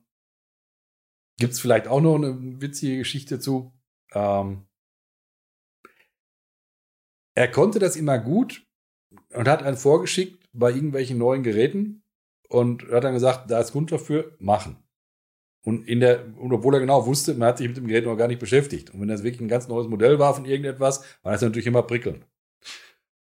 [1.38, 3.72] Gibt es vielleicht auch noch eine witzige Geschichte zu.
[4.12, 4.66] Ähm,
[7.34, 8.66] er konnte das immer gut
[9.30, 12.04] und hat einen vorgeschickt bei irgendwelchen neuen Geräten
[12.48, 14.76] und hat dann gesagt, da ist Grund dafür, machen.
[15.64, 18.16] Und, in der, und obwohl er genau wusste, man hat sich mit dem Gerät noch
[18.16, 18.90] gar nicht beschäftigt.
[18.90, 21.82] Und wenn das wirklich ein ganz neues Modell war von irgendetwas, war das natürlich immer
[21.82, 22.26] prickelnd.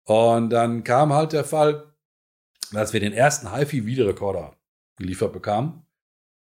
[0.07, 1.83] Und dann kam halt der Fall,
[2.71, 4.55] dass wir den ersten HiFi-Videorekorder
[4.95, 5.85] geliefert bekamen.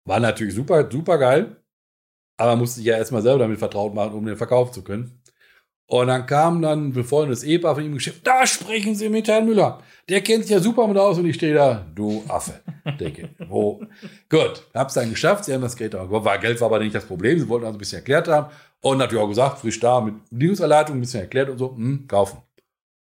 [0.05, 1.57] War natürlich super, super geil.
[2.37, 5.21] Aber musste ich ja erstmal selber damit vertraut machen, um den verkaufen zu können.
[5.89, 8.25] Und dann kam dann ein befreundetes Ehepaar von ihm im Geschäft.
[8.25, 9.81] Da sprechen Sie mit Herrn Müller.
[10.09, 12.61] Der kennt sich ja super mit aus und ich stehe da, du Affe.
[13.01, 13.81] Denke, wo?
[14.29, 15.45] Gut, hab's dann geschafft.
[15.45, 16.11] Sie haben das Gerät auch.
[16.11, 17.39] War, Geld war aber nicht das Problem.
[17.39, 18.53] Sie wollten also ein bisschen erklärt haben.
[18.81, 22.39] Und natürlich auch gesagt, frisch da mit Bedienungsanleitung, ein bisschen erklärt und so, hm, kaufen.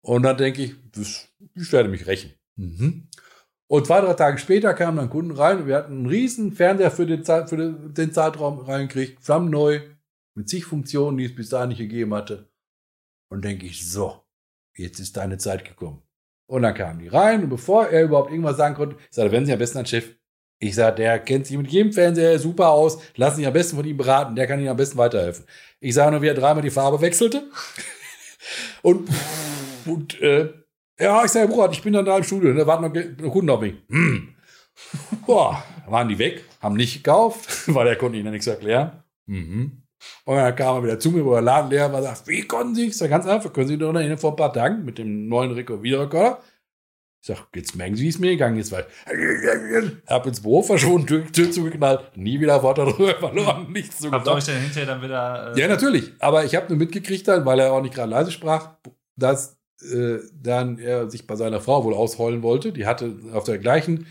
[0.03, 2.33] Und dann denke ich, das, ich werde mich rächen.
[2.57, 3.07] Mhm.
[3.67, 6.91] Und zwei, drei Tage später kamen dann Kunden rein und wir hatten einen riesen Fernseher
[6.91, 9.79] für den, Zeit, für den, Zeitraum reingekriegt, flammneu,
[10.35, 12.49] mit zig Funktionen, die es bis dahin nicht gegeben hatte.
[13.29, 14.21] Und denke ich, so,
[14.75, 16.03] jetzt ist deine Zeit gekommen.
[16.47, 19.45] Und dann kamen die rein und bevor er überhaupt irgendwas sagen konnte, ich sagte, wenn
[19.45, 20.15] Sie am besten an Chef.
[20.59, 23.85] Ich sage, der kennt sich mit jedem Fernseher super aus, lassen sich am besten von
[23.85, 25.45] ihm beraten, der kann Ihnen am besten weiterhelfen.
[25.79, 27.49] Ich sage nur, wie er dreimal die Farbe wechselte.
[28.81, 29.09] Und
[29.85, 30.53] und äh,
[30.99, 33.61] ja, ich sage, Bruder, ich bin dann da im Studio, da warten noch Kunden auf
[33.61, 33.75] mich.
[33.89, 34.35] Hm.
[35.25, 39.03] Boah, waren die weg, haben nicht gekauft, weil der konnte ihnen nichts erklären.
[39.25, 39.83] Mhm.
[40.25, 42.75] Und dann kam er wieder zu mir, wo der Laden leer war, sagt, wie konnten
[42.75, 42.87] Sie?
[42.87, 45.51] Ich sage, ganz einfach, können Sie doch noch vor ein paar Tagen mit dem neuen
[45.51, 46.39] Rekord Videorekorder
[47.23, 48.85] Ich sag, jetzt merken Sie, wie es mir gegangen ist, weil
[50.07, 54.27] hab ins Büro verschwunden, Tür, Tür zugeknallt, nie wieder Wort darüber verloren, nichts zu Habt
[54.27, 55.53] ihr euch dann hinterher dann wieder.
[55.55, 56.11] Äh, Ja, natürlich.
[56.19, 58.71] Aber ich habe nur mitgekriegt dann, weil er auch nicht gerade leise sprach,
[59.15, 59.57] dass
[59.89, 62.73] äh, dann er sich bei seiner Frau wohl ausheulen wollte.
[62.73, 64.05] Die hatte auf der gleichen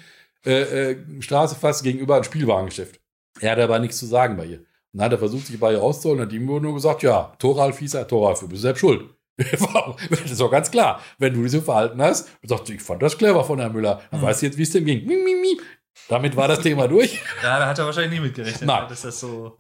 [0.47, 2.99] äh, äh, Straße fast gegenüber ein Spielwarengeschäft.
[3.41, 4.59] Er hatte aber nichts zu sagen bei ihr.
[4.61, 7.75] Und dann hat er versucht, sich bei ihr auszuholen, hat ihm nur gesagt, ja, Toral
[7.75, 9.05] Fieser, Toral, du bist selbst schuld.
[9.37, 11.01] Das ist doch ganz klar.
[11.19, 14.03] Wenn du dich so verhalten hast, und sagst, ich fand das clever von Herrn Müller,
[14.11, 14.25] dann Mhm.
[14.25, 15.07] weißt du jetzt, wie es dem ging.
[15.07, 15.61] Mi, mi, mi.
[16.09, 17.15] Damit war das Thema durch.
[17.43, 18.89] ja, da hat er wahrscheinlich nie mitgerechnet, Nein.
[18.89, 19.57] dass das so.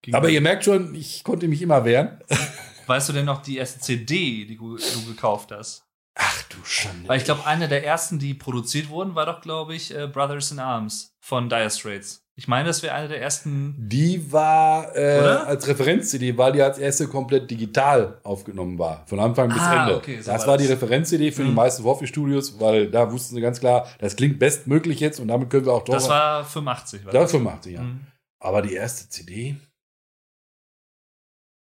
[0.00, 0.14] ging.
[0.14, 2.18] Aber ihr merkt schon, ich konnte mich immer wehren.
[2.86, 5.84] weißt du denn noch die erste CD, die du, du gekauft hast?
[6.14, 7.08] Ach du Schande.
[7.08, 10.50] Weil ich glaube, eine der ersten, die produziert wurden, war doch, glaube ich, äh, Brothers
[10.50, 12.21] in Arms von Dire Straits.
[12.34, 13.74] Ich meine, das wäre eine der ersten.
[13.78, 19.06] Die war äh, als Referenz-CD, weil die als erste komplett digital aufgenommen war.
[19.06, 19.96] Von Anfang bis Ah, Ende.
[19.98, 20.72] okay, so das war war die das.
[20.76, 21.54] Referenz-CD für die Mhm.
[21.56, 25.66] meisten Vorführstudios, weil da wussten sie ganz klar, das klingt bestmöglich jetzt und damit können
[25.66, 27.82] wir auch Das war 85, war Das war 85, ja.
[27.82, 28.00] Mhm.
[28.40, 29.56] Aber die erste CD.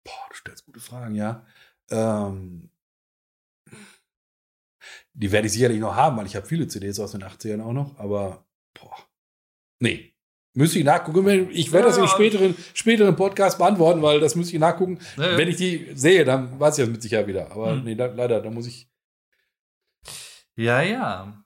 [0.03, 1.45] Boah, du stellst gute Fragen, ja.
[1.91, 2.70] Ähm,
[5.12, 7.73] die werde ich sicherlich noch haben, weil ich habe viele CDs aus den 80ern auch
[7.74, 8.47] noch, aber
[8.81, 8.97] boah.
[9.81, 10.14] Nee.
[10.57, 11.51] Müsste ich nachgucken.
[11.51, 15.01] Ich werde das Ja, im späteren, späteren Podcast beantworten, weil das müsste ich nachgucken.
[15.17, 15.37] Ja.
[15.37, 17.51] Wenn ich die sehe, dann weiß ich das mit Sicherheit wieder.
[17.51, 17.85] Aber Mhm.
[17.85, 18.89] nee, da, leider, da muss ich
[20.57, 21.45] Ja, ja.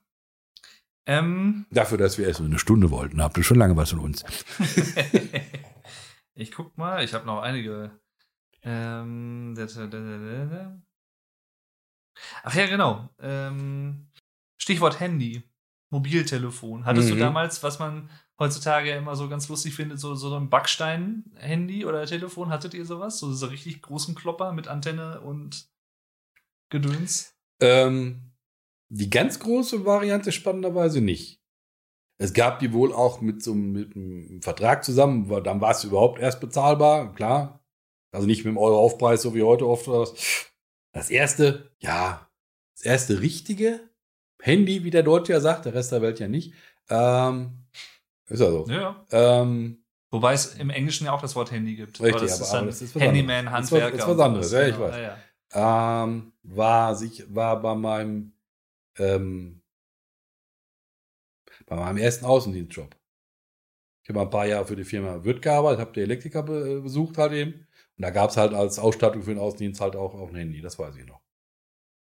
[1.07, 4.23] Ähm, dafür, dass wir erst eine Stunde wollten, habt ihr schon lange was von uns.
[6.35, 7.99] ich guck mal, ich habe noch einige.
[8.61, 9.55] Ähm.
[12.43, 13.09] Ach ja, genau.
[13.19, 14.07] Ähm,
[14.57, 15.41] Stichwort Handy,
[15.89, 16.85] Mobiltelefon.
[16.85, 17.19] Hattest du Mhm.
[17.19, 22.49] damals, was man heutzutage immer so ganz lustig findet, so, so ein Backstein-Handy oder Telefon?
[22.49, 23.19] Hattet ihr sowas?
[23.19, 25.69] So, so richtig großen Klopper mit Antenne und
[26.69, 27.35] Gedöns?
[27.59, 28.31] Ähm,
[28.89, 31.41] die ganz große Variante spannenderweise nicht.
[32.17, 35.83] Es gab die wohl auch mit so mit einem Vertrag zusammen, weil dann war es
[35.83, 37.63] überhaupt erst bezahlbar, klar.
[38.11, 39.87] Also nicht mit dem Euro-Aufpreis, so wie heute oft.
[40.91, 42.29] Das erste, ja,
[42.75, 43.79] das erste richtige
[44.41, 46.53] Handy, wie der Deutsche ja sagt, der Rest der Welt ja nicht.
[46.89, 47.65] Ähm,
[48.29, 48.65] ist ja so.
[48.67, 49.05] Ja.
[49.11, 51.99] Ähm, Wobei es im Englischen ja auch das Wort Handy gibt.
[52.01, 53.69] Richtig, aber das aber- ist aber dann das ist was Handyman, anderes.
[53.69, 53.97] Das ist was- Handwerker.
[53.97, 54.95] das ist was anderes, ja, ich Genau, weiß.
[54.95, 55.17] Ja,
[55.53, 56.03] ja.
[56.03, 58.31] ähm, war sich, war bei meinem,
[58.97, 59.61] ähm,
[61.67, 62.95] bei meinem ersten Außendienstjob.
[64.03, 67.17] Ich habe ein paar Jahre für die Firma Wirt gearbeitet, habe die Elektriker be besucht
[67.19, 67.53] halt eben.
[67.53, 70.61] Und da gab es halt als Ausstattung für den Außendienst halt auch, auch ein Handy,
[70.61, 71.21] das weiß ich noch.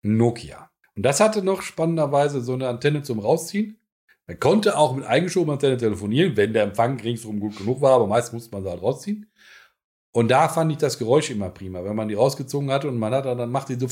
[0.03, 0.71] Nokia.
[0.95, 3.79] Und das hatte noch spannenderweise so eine Antenne zum Rausziehen.
[4.27, 8.07] Man konnte auch mit eingeschobener Antenne telefonieren, wenn der Empfang ringsrum gut genug war, aber
[8.07, 9.31] meist musste man sie halt rausziehen.
[10.13, 13.13] Und da fand ich das Geräusch immer prima, wenn man die rausgezogen hatte und man
[13.15, 13.87] hat dann, dann macht die so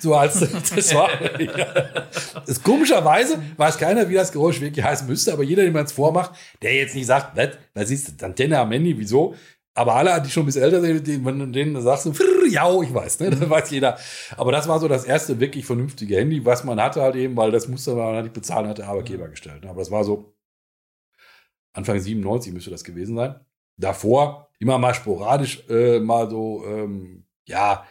[0.00, 0.40] so als
[0.74, 1.08] das war.
[1.40, 1.66] ja.
[2.62, 6.32] komischerweise weiß keiner, wie das Geräusch wirklich heißen müsste, aber jeder, dem man es vormacht,
[6.62, 7.36] der jetzt nicht sagt,
[7.74, 8.22] was ist das?
[8.22, 9.34] Antenne am Handy, wieso?
[9.76, 12.12] Aber alle, die schon ein bisschen älter sind, denen, wenn du denen sagst, so,
[12.48, 13.30] ja, ich weiß, ne?
[13.30, 13.98] das weiß jeder.
[14.36, 17.50] Aber das war so das erste wirklich vernünftige Handy, was man hatte halt eben, weil
[17.50, 19.64] das musste man nicht bezahlen, hat der Arbeitgeber gestellt.
[19.64, 19.70] ne?
[19.70, 20.32] Aber das war so
[21.72, 23.34] Anfang 97 müsste das gewesen sein.
[23.76, 27.84] Davor immer mal sporadisch äh, mal so, ähm, ja,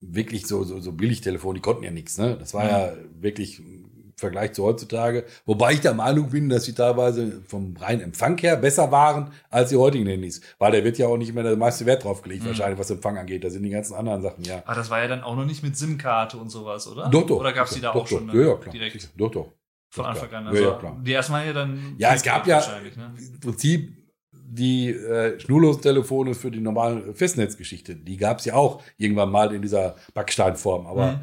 [0.00, 2.36] wirklich so, so, so Billigtelefon, die konnten ja nichts, ne?
[2.38, 2.70] Das war Mhm.
[2.70, 3.79] ja wirklich im
[4.20, 5.24] Vergleich zu heutzutage.
[5.46, 9.70] Wobei ich der Meinung bin, dass sie teilweise vom reinen Empfang her besser waren als
[9.70, 10.40] die heutigen Handys.
[10.58, 12.48] Weil da wird ja auch nicht mehr der meiste Wert drauf gelegt, Mhm.
[12.48, 13.42] wahrscheinlich, was Empfang angeht.
[13.42, 14.62] Da sind die ganzen anderen Sachen, ja.
[14.66, 17.08] Ah, das war ja dann auch noch nicht mit SIM-Karte und sowas, oder?
[17.08, 17.40] Doch, doch.
[17.40, 18.72] Oder gab es die da doch, auch schon Doch, ja, ja, klar.
[18.72, 19.52] direkt Doch, doch.
[19.90, 20.44] von Doch, Anfang an?
[20.44, 20.98] Ja, Also ja, klar.
[21.02, 21.94] die waren ja dann.
[21.98, 23.12] Ja, es gab ja ne?
[23.18, 23.96] im Prinzip
[24.32, 27.94] die äh, schnurlosen Telefone für die normale Festnetzgeschichte.
[27.96, 30.86] Die gab es ja auch irgendwann mal in dieser Backsteinform.
[30.86, 31.20] Aber Mhm.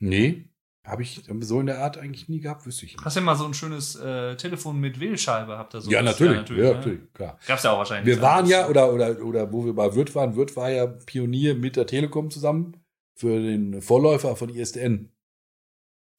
[0.00, 0.44] nee,
[0.84, 3.04] habe ich so in der Art eigentlich nie gehabt, wüsste ich nicht.
[3.04, 5.56] Hast du mal so ein schönes äh, Telefon mit Wählscheibe?
[5.56, 6.48] Habt ihr so ja, natürlich.
[6.50, 7.08] Ja, natürlich, ne?
[7.14, 7.38] klar.
[7.46, 8.14] Gab's ja auch wahrscheinlich.
[8.14, 11.54] Wir waren ja, oder, oder, oder wo wir bei Wirt waren, Wirt war ja Pionier
[11.54, 12.76] mit der Telekom zusammen
[13.14, 15.10] für den Vorläufer von ISDN.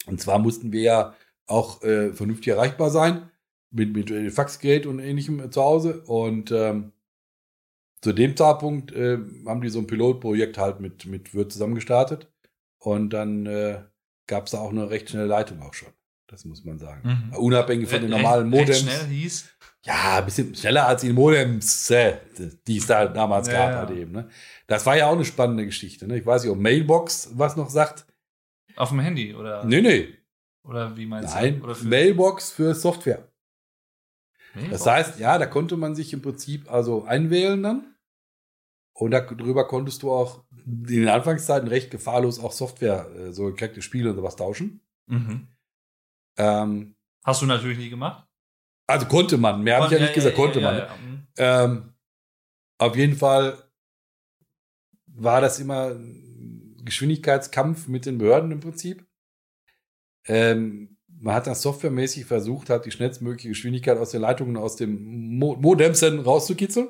[0.08, 1.16] Und zwar mussten wir ja
[1.46, 3.30] auch äh, vernünftig erreichbar sein
[3.70, 6.02] mit, mit äh, Faxgerät und ähnlichem zu Hause.
[6.08, 6.92] Und ähm,
[8.02, 12.32] zu dem Zeitpunkt äh, haben die so ein Pilotprojekt halt mit, mit Wirt zusammen gestartet.
[12.80, 13.84] Und dann äh,
[14.28, 15.90] gab es da auch eine recht schnelle Leitung auch schon.
[16.28, 17.30] Das muss man sagen.
[17.32, 17.38] Mhm.
[17.38, 18.80] Unabhängig von den Recht- normalen recht Modems.
[18.82, 19.50] schnell hieß.
[19.84, 22.18] Ja, ein bisschen schneller als die Modems, äh,
[22.68, 23.78] die es da damals Ja, gab, ja.
[23.78, 24.12] halt eben.
[24.14, 24.30] Ne?
[24.66, 26.08] Das war ja auch eine spannende Geschichte.
[26.08, 26.18] Ne?
[26.18, 28.08] Ich weiß nicht, ob Mailbox was noch sagt.
[28.76, 30.14] Auf dem Handy oder, Nee, nee.
[30.64, 31.66] oder wie meinst Nein, du?
[31.66, 33.32] Oder für Mailbox für Software.
[34.56, 34.84] Mailbox?
[34.84, 37.96] Das heißt, ja, da konnte man sich im Prinzip also einwählen dann.
[38.94, 43.82] Und darüber konntest du auch in den Anfangszeiten recht gefahrlos auch Software, äh, so gekreckte
[43.82, 44.82] Spiele und sowas tauschen.
[45.08, 45.48] Mhm.
[46.38, 48.28] Ähm, Hast du natürlich nie gemacht?
[48.88, 50.78] also konnte man, mehr habe ich ja nicht gesagt, konnte ja, man.
[50.78, 50.96] ja, ja.
[50.96, 51.28] Mhm.
[51.38, 51.94] Ähm,
[52.78, 53.58] auf jeden Fall
[55.08, 59.06] war das immer ein Geschwindigkeitskampf mit den Behörden im Prinzip.
[60.26, 65.38] Ähm, man hat das softwaremäßig versucht, hat die schnellstmögliche Geschwindigkeit aus den Leitungen aus dem
[65.38, 66.90] Mo Modems dann rauszukitzeln.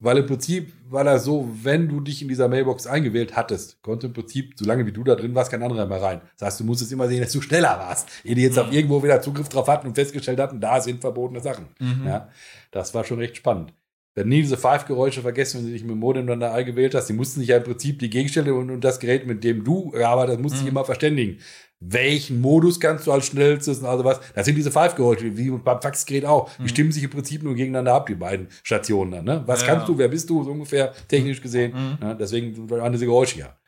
[0.00, 4.08] Weil im Prinzip war das so, wenn du dich in dieser Mailbox eingewählt hattest, konnte
[4.08, 6.20] im Prinzip, solange wie du da drin warst, kein anderer mehr rein.
[6.38, 8.72] Das heißt, du musstest immer sehen, dass du schneller warst, ehe die jetzt auf Mhm.
[8.74, 11.68] irgendwo wieder Zugriff drauf hatten und festgestellt hatten, da sind verbotene Sachen.
[11.78, 12.06] Mhm.
[12.06, 12.28] Ja,
[12.70, 13.72] das war schon recht spannend.
[14.14, 17.08] Wir nie diese Five-Geräusche vergessen, wenn du dich mit dem Modem dann da eingewählt hast.
[17.08, 19.90] Die mussten sich ja im Prinzip die Gegenstände und, und das Gerät, mit dem du
[19.90, 20.68] gearbeitet hast, musst Mhm.
[20.68, 21.38] immer verständigen.
[21.80, 24.20] Welchen Modus kannst du als schnellstes und also was?
[24.34, 26.48] Das sind diese Five-Geräusche, wie beim Faxgerät auch.
[26.56, 26.68] Die Mhm.
[26.68, 29.24] stimmen sich im Prinzip nur gegeneinander ab, die beiden Stationen dann.
[29.24, 29.42] Ne?
[29.46, 29.66] Was Ja.
[29.66, 31.72] kannst du, wer bist du, so ungefähr technisch gesehen.
[31.72, 31.98] Mhm.
[32.00, 33.58] Ja, deswegen waren diese Geräusche ja.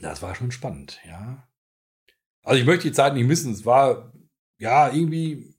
[0.00, 1.46] Das war schon spannend, ja.
[2.42, 3.52] Also ich möchte die Zeit nicht missen.
[3.52, 4.12] Es war,
[4.58, 5.54] ja, irgendwie,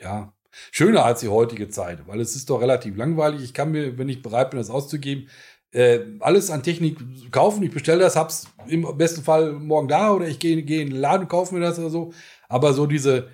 [0.00, 0.32] ja,
[0.70, 3.42] schöner als die heutige Zeit, weil es ist doch relativ langweilig.
[3.42, 5.28] Ich kann mir, wenn ich bereit bin, das auszugeben,
[5.72, 6.98] äh, alles an Technik
[7.32, 7.62] kaufen.
[7.62, 11.00] Ich bestelle das, hab's im besten Fall morgen da oder ich gehe gehe in den
[11.00, 12.12] Laden kaufe mir das oder so.
[12.48, 13.28] Aber so diese,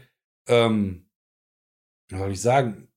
[0.47, 1.07] ähm,
[2.09, 2.89] wie soll ich sagen,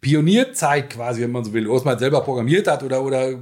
[0.00, 3.38] Pionierzeit quasi, wenn man so will, was man selber programmiert hat oder, oder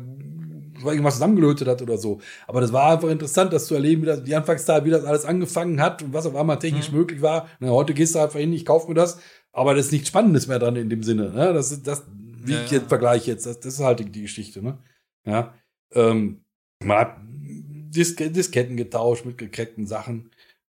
[0.84, 2.20] irgendwas zusammengelötet hat oder so.
[2.46, 5.24] Aber das war einfach interessant, das zu erleben, wie das, die Anfangszeit, wie das alles
[5.24, 6.98] angefangen hat und was auf einmal technisch Mhm.
[6.98, 7.48] möglich war.
[7.60, 9.20] Na, heute gehst du einfach hin, ich kaufe mir das,
[9.52, 11.30] aber das ist nichts Spannendes mehr dran in dem Sinne.
[11.30, 11.52] Ne?
[11.52, 12.04] Das ist das,
[12.42, 14.62] wie Ja, ich jetzt vergleiche jetzt, das, das ist halt die, die Geschichte.
[14.62, 14.78] Ne?
[15.26, 15.54] Ja.
[15.94, 16.42] Ähm,
[16.84, 20.30] man hat Dis Disketten getauscht mit gecrackten Sachen.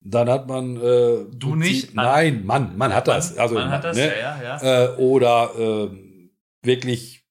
[0.06, 1.94] Dann hat man äh, Du nicht?
[1.94, 3.38] Nein, Mann, man hat das.
[3.38, 4.12] Also, Man hat das, ne?
[4.20, 4.84] ja, ja.
[4.84, 6.30] äh, oder ähm,
[6.62, 7.23] wirklich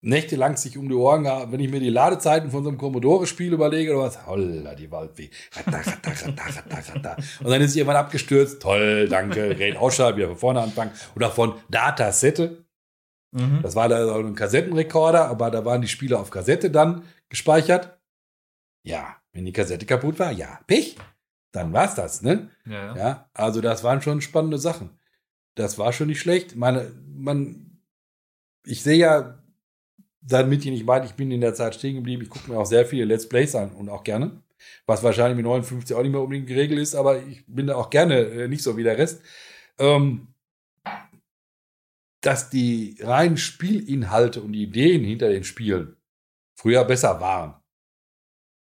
[0.00, 3.52] nächtelang sich um die Ohren gehabt, wenn ich mir die Ladezeiten von so einem Commodore-Spiel
[3.52, 5.28] überlege oder was, holla, die Waldweh.
[5.52, 7.16] Ratter.
[7.40, 8.62] Und dann ist irgendwann abgestürzt.
[8.62, 9.48] Toll, danke.
[9.48, 10.92] Gerät ausschalten, wieder von vorne anfangen.
[11.16, 12.64] Oder von Datasette.
[13.32, 13.60] Mhm.
[13.62, 17.98] Das war da so ein Kassettenrekorder, aber da waren die Spiele auf Kassette dann gespeichert.
[18.84, 20.96] Ja, wenn die Kassette kaputt war, ja, Pech.
[21.52, 22.50] Dann war's das, ne?
[22.66, 22.96] Ja, ja.
[22.96, 24.90] Ja, also das waren schon spannende Sachen.
[25.54, 26.56] Das war schon nicht schlecht.
[26.56, 27.80] Meine, man,
[28.64, 29.37] ich sehe ja,
[30.28, 32.66] damit ihr nicht meint, ich bin in der Zeit stehen geblieben, ich gucke mir auch
[32.66, 34.42] sehr viele Let's Plays an und auch gerne.
[34.86, 37.90] Was wahrscheinlich mit 59 auch nicht mehr unbedingt geregelt ist, aber ich bin da auch
[37.90, 39.22] gerne äh, nicht so wie der Rest.
[39.78, 40.28] Ähm,
[42.20, 45.96] dass die reinen Spielinhalte und Ideen hinter den Spielen
[46.56, 47.54] früher besser waren.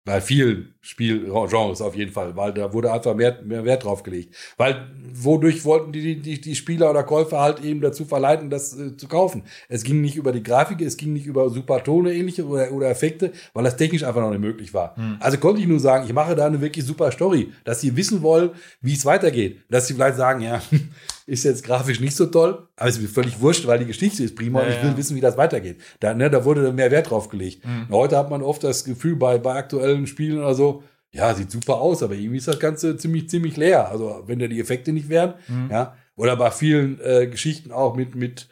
[0.06, 4.34] Bei vielen Spielgenres auf jeden Fall, weil da wurde einfach mehr, mehr Wert drauf gelegt.
[4.56, 8.95] Weil wodurch wollten die, die, die Spieler oder Käufer halt eben dazu verleiten, das äh,
[8.95, 9.43] zu kaufen.
[9.68, 12.89] Es ging nicht über die Grafik, es ging nicht über super Tone ähnliche oder, oder
[12.89, 14.95] Effekte, weil das technisch einfach noch nicht möglich war.
[14.95, 15.18] Hm.
[15.19, 18.22] Also konnte ich nur sagen, ich mache da eine wirklich super Story, dass sie wissen
[18.22, 18.51] wollen,
[18.81, 19.60] wie es weitergeht.
[19.69, 20.61] Dass sie vielleicht sagen, ja,
[21.30, 24.23] ist jetzt grafisch nicht so toll, aber es ist mir völlig wurscht, weil die Geschichte
[24.23, 24.97] ist prima und Ja, ich will ja.
[24.97, 25.77] wissen, wie das weitergeht.
[25.99, 27.65] Da, ne, da wurde mehr Wert drauf gelegt.
[27.65, 27.88] Mhm.
[27.91, 30.78] Heute hat man oft das Gefühl bei, bei aktuellen Spielen oder so,
[31.11, 33.90] ja, sieht super aus, aber irgendwie ist das Ganze ziemlich, ziemlich leer.
[33.90, 35.69] Also wenn da die Effekte nicht wären, Mhm.
[35.72, 35.95] ja.
[36.15, 38.49] Oder bei vielen äh, Geschichten auch mit, mit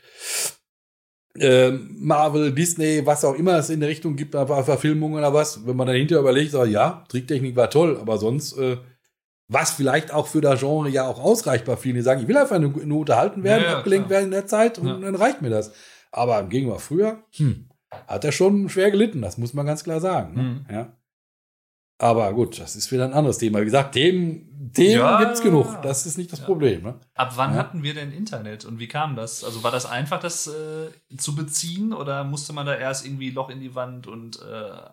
[1.40, 5.68] ähm, Marvel, Disney, was auch immer es in der Richtung gibt, einfach Verfilmungen oder was,
[5.68, 8.78] wenn man dann hinterher überlegt, sagt, ja, Tricktechnik war toll, aber sonst, äh,
[9.50, 12.38] was vielleicht auch für das Genre ja auch ausreicht bei vielen, die sagen, ich will
[12.38, 14.18] einfach nur, nur unterhalten werden, Ja, ja, abgelenkt klar.
[14.22, 14.98] werden in der Zeit und Ja.
[14.98, 15.72] dann reicht mir das.
[16.12, 17.70] Aber im Gegenüber früher, hm,
[18.08, 20.34] hat er schon schwer gelitten, das muss man ganz klar sagen.
[20.36, 20.42] Ne?
[20.42, 20.66] Mhm.
[20.72, 20.94] Ja.
[22.00, 23.60] Aber gut, das ist wieder ein anderes Thema.
[23.62, 25.24] Wie gesagt, Themen, Themen Ja.
[25.24, 25.82] gibt's genug.
[25.82, 26.46] Das ist nicht das Ja.
[26.46, 26.84] Problem.
[26.84, 27.00] Ne?
[27.16, 27.58] Ab wann Ja.
[27.60, 29.44] hatten wir denn Internet und wie kam das?
[29.44, 33.50] Also war das einfach, das äh, zu beziehen oder musste man da erst irgendwie Loch
[33.50, 34.90] in die Wand und äh,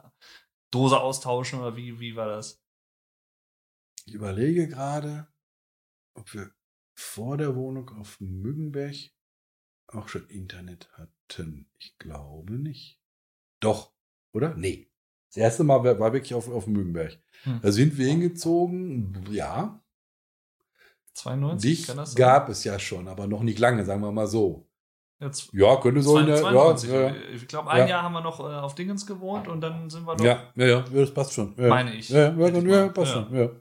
[0.71, 2.63] Dose austauschen oder wie, wie war das?
[4.07, 5.27] Ich überlege gerade,
[6.15, 6.51] ob wir
[6.97, 8.95] vor der Wohnung auf Müggenberg
[9.89, 11.69] auch schon Internet hatten.
[11.79, 12.99] Ich glaube nicht.
[13.61, 13.93] Doch,
[14.33, 14.55] oder?
[14.55, 14.91] Nee.
[15.35, 17.19] Das erste Mal war war wirklich auf, auf Müggenberg.
[17.43, 17.61] Hm.
[17.61, 19.27] Da sind wir hingezogen.
[19.31, 19.81] Ja,
[21.15, 21.79] 92?
[21.79, 22.17] dich Kann das sein?
[22.19, 24.69] gab es ja schon, aber noch nicht lange, sagen wir mal so.
[25.21, 26.37] Jetzt Ja, könnte so in der.
[26.37, 26.43] Ja,
[26.77, 26.91] 92.
[27.35, 27.87] Ich glaube, ein Ja.
[27.87, 30.25] Jahr haben wir noch äh, auf Dingens gewohnt und dann sind wir noch.
[30.25, 31.55] Ja, ja, ja, das passt schon.
[31.57, 31.69] Ja.
[31.69, 32.09] Meine ich.
[32.09, 33.61] Ja, ja, ja, passt schon.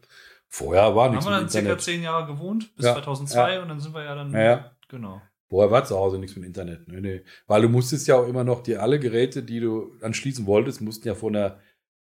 [0.50, 3.80] Vorher war Haben nichts wir dann circa zehn Jahre gewohnt, bis Ja, 2002 und dann
[3.80, 4.32] sind wir ja dann.
[4.34, 4.72] Ja.
[4.88, 5.22] Genau.
[5.54, 6.88] Vorher war zu Hause nichts mit Internet.
[6.88, 7.22] Nee, nee.
[7.46, 11.08] Weil du musstest ja auch immer noch die alle Geräte, die du anschließen wolltest, mussten
[11.08, 11.60] ja von der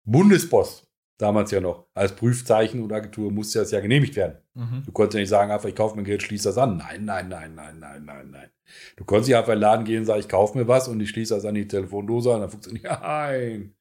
[0.05, 4.37] Bundespost, damals ja noch, als Prüfzeichen oder Agentur musste das ja genehmigt werden.
[4.53, 4.83] Mhm.
[4.85, 6.77] Du konntest ja nicht sagen, einfach, ich kaufe mir ein Gerät, schließe das an.
[6.77, 8.51] Nein, nein, nein, nein, nein, nein, nein.
[8.97, 11.01] Du konntest ja einfach in den Laden gehen und sagen, ich kaufe mir was und
[11.01, 13.75] ich schließe das an die Telefondose an, dann funktioniert Nein.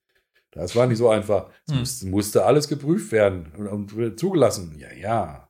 [0.52, 1.50] Das war nicht so einfach.
[1.68, 1.80] Es Hm.
[1.80, 4.76] musste, musste alles geprüft werden und, und zugelassen.
[4.80, 5.44] Ja, ja,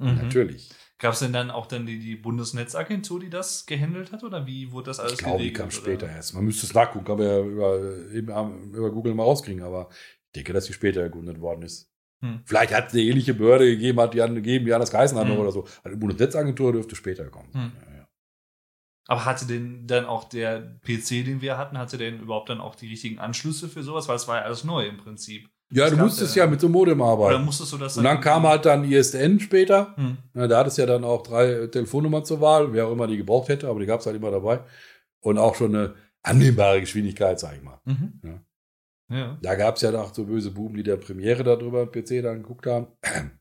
[0.00, 0.14] Mhm.
[0.14, 0.70] natürlich.
[0.98, 4.24] Gab es denn dann auch dann die, die Bundesnetzagentur, die das gehandelt hat?
[4.24, 5.56] Oder wie wurde das alles Ich glaube, die geregelt?
[5.56, 5.76] kam oder?
[5.76, 6.34] später erst.
[6.34, 10.32] Man müsste es nachgucken, kann man ja über, eben über Google mal rauskriegen, aber ich
[10.34, 11.88] denke, dass sie später gegründet worden ist.
[12.20, 12.40] Hm.
[12.44, 15.28] Vielleicht hat es eine ähnliche Behörde gegeben, hat die an- gegeben, die anders geheißen hat
[15.28, 15.38] Hm.
[15.38, 15.62] oder so.
[15.84, 17.52] Also die Bundesnetzagentur dürfte später kommen.
[17.52, 17.72] Hm.
[17.86, 18.08] Ja, ja.
[19.06, 22.74] Aber hatte denn dann auch der PC, den wir hatten, hatte denn überhaupt dann auch
[22.74, 24.08] die richtigen Anschlüsse für sowas?
[24.08, 25.48] Weil es war ja alles neu im Prinzip.
[25.70, 27.44] Ja du musstest ja- ja mit so einem Modem Oder arbeiten.
[27.44, 29.94] musstest du das Und dann kam halt dann ISDN später.
[29.96, 30.18] Hm.
[30.34, 33.16] Ja, da hat es ja dann auch drei Telefonnummern zur Wahl, wer auch immer die
[33.16, 34.60] gebraucht hätte, aber die gab es halt immer dabei.
[35.20, 37.80] Und auch schon eine annehmbare Geschwindigkeit, sag ich mal.
[37.84, 38.20] Mhm.
[38.24, 38.40] Ja.
[39.10, 39.38] Ja.
[39.40, 42.42] Da gab es ja auch so böse Buben, die der Premiere darüber am PC dann
[42.42, 42.88] geguckt haben,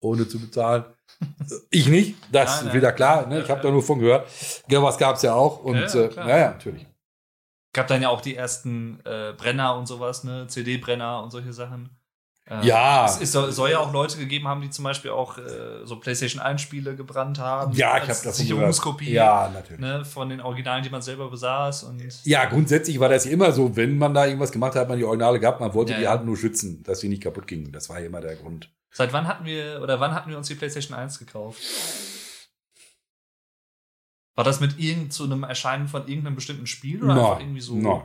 [0.00, 0.84] ohne zu bezahlen.
[1.70, 2.74] Ich nicht, das Nein, ist nein.
[2.76, 3.26] wieder klar.
[3.28, 3.40] Ne?
[3.40, 4.26] Ich habe da nur von gehört.
[4.68, 5.62] Ja, was gab es ja auch.
[5.64, 6.84] Und Ja, äh, naja, natürlich.
[7.76, 10.46] Gab dann ja auch die ersten äh, Brenner und sowas, ne?
[10.48, 11.90] CD-Brenner und solche Sachen.
[12.46, 13.04] Äh, Ja.
[13.04, 16.42] Es, es soll, ja auch Leute gegeben haben, die zum Beispiel auch äh, so PlayStation
[16.42, 17.74] 1-Spiele gebrannt haben.
[17.74, 19.12] Ja, ich habe davon Sicherungskopie.
[19.12, 19.78] Ja, natürlich.
[19.78, 21.84] ne, von den Originalen, die man selber besaß.
[21.84, 24.88] Und Ja, grundsätzlich war das ja immer so, wenn man da irgendwas gemacht hat, hat
[24.88, 26.10] man die Originale gehabt, man wollte Ja, die ja.
[26.12, 27.72] halt nur schützen, dass sie nicht kaputt gingen.
[27.72, 28.70] Das war immer der Grund.
[28.90, 31.60] Seit wann hatten wir, oder wann hatten wir uns die PlayStation 1 gekauft?
[34.36, 37.74] War das mit irgend zu einem Erscheinen von irgendeinem bestimmten Spiel oder einfach irgendwie so?
[37.74, 38.02] nein.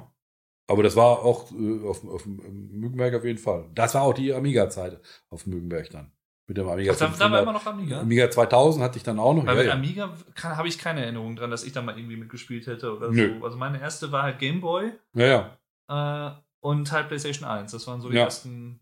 [0.68, 2.38] Aber das war auch äh, auf, auf dem
[2.72, 3.70] Müggenberg auf jeden Fall.
[3.76, 6.12] Das war auch die Amiga-Zeit auf dem Müggenberg dann.
[6.48, 7.41] Mit dem Amiga Ach, da, da war 500.
[7.44, 7.99] immer noch Amiga.
[7.99, 9.45] Amiga 2000 hatte ich dann auch noch.
[9.45, 10.03] Weil Ja, mit ja.
[10.06, 10.18] Amiga
[10.56, 13.38] habe ich keine Erinnerung dran, dass ich da mal irgendwie mitgespielt hätte oder Nö.
[13.40, 13.45] so.
[13.45, 15.58] Also meine erste war halt Game Boy ja,
[15.90, 16.30] ja.
[16.30, 17.72] äh, und halt PlayStation 1.
[17.72, 18.24] Das waren so die Ja.
[18.24, 18.80] ersten.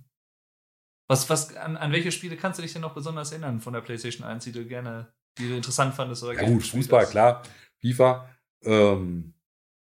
[1.07, 3.81] Was, was, an, an welche Spiele kannst du dich denn noch besonders erinnern von der
[3.81, 7.11] PlayStation 1, die du gerne, die du interessant fandest oder Ja gut, Fußball, hast?
[7.11, 7.43] klar.
[7.81, 8.29] FIFA.
[8.63, 9.33] Ähm,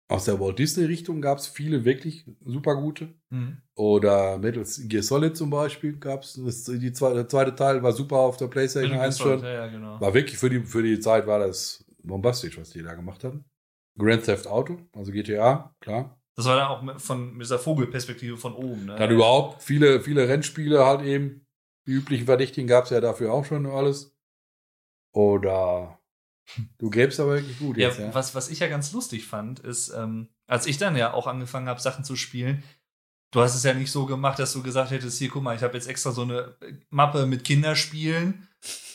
[0.07, 3.14] aus der Walt Disney-Richtung gab es viele wirklich super gute.
[3.30, 3.57] Mhm.
[3.76, 6.34] Oder Metal Gear Solid zum Beispiel gab es.
[6.34, 9.49] Der zweite Teil war super auf der PlayStation Metal Gear 1 Solid, schon.
[9.49, 9.99] Ja, genau.
[9.99, 13.45] War wirklich für die, für die Zeit war das bombastisch, was die da gemacht haben.
[13.98, 16.20] Grand Theft Auto, also GTA, klar.
[16.36, 18.86] Das war dann auch mit, von, dieser Vogelperspektive von oben.
[18.86, 18.95] Ne?
[18.95, 21.45] Dann überhaupt viele, viele Rennspiele halt eben.
[21.86, 24.12] Die üblichen Verdächtigen gab es ja dafür auch schon alles.
[25.14, 25.99] Oder
[26.77, 28.14] du gäbst aber wirklich gut Ja, jetzt, ja.
[28.14, 31.69] Was, was ich ja ganz lustig fand, ist, ähm, als ich dann ja auch angefangen
[31.69, 32.64] habe, Sachen zu spielen,
[33.31, 35.64] du hast es ja nicht so gemacht, dass du gesagt hättest, hier, guck mal, ich
[35.64, 36.56] habe jetzt extra so eine
[36.90, 38.48] Mappe mit Kinderspielen,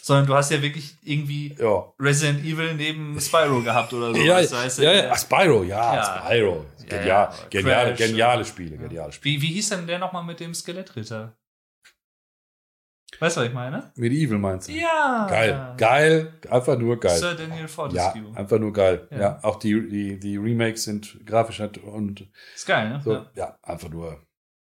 [0.03, 1.93] sondern du hast ja wirklich irgendwie Ja.
[2.01, 4.21] Resident Evil neben Spyro gehabt oder so.
[4.21, 5.11] Ja, Das heißt, ja, ja.
[5.13, 6.25] Ach, Spyro, ja, Ja.
[6.25, 6.67] Spyro.
[6.89, 8.45] Genial, geniale, geniale.
[8.47, 9.37] Spiele, geniale Spiele.
[9.37, 11.37] Wie, wie hieß denn der nochmal mit dem Skelettritter?
[13.21, 13.93] Weißt du, was ich meine?
[13.97, 14.73] Medieval meinst du?
[14.73, 15.27] Ja.
[15.29, 17.17] Geil, geil, einfach nur geil.
[17.19, 18.37] Sir Daniel Ja, Fortescue.
[18.37, 19.09] einfach nur geil.
[19.11, 19.19] Ja.
[19.19, 23.01] Ja, auch die, die, die Remakes sind grafisch nett und Ist geil, ne?
[23.03, 23.13] so.
[23.13, 23.31] Ja.
[23.35, 24.23] Ja, einfach nur.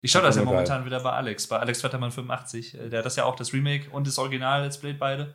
[0.02, 2.74] Ich schaue das ja momentan wieder bei Alex, bei Alex Wettermann 85.
[2.78, 5.34] Äh, Der hat das ja auch, das Remake und das Original Let's Played beide.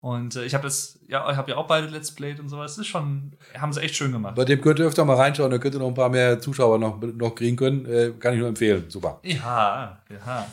[0.00, 2.76] Und äh, ich habe das, ja, ich habe ja auch beide Let's Played und sowas.
[2.76, 4.36] Das ist schon, haben sie echt schön gemacht.
[4.36, 6.78] Bei dem könnt ihr öfter mal reinschauen, da könnt ihr noch ein paar mehr Zuschauer
[6.78, 7.84] noch, noch kriegen können.
[7.84, 8.88] Äh, kann ich nur empfehlen.
[8.88, 9.20] Super.
[9.24, 10.46] Ja, ja.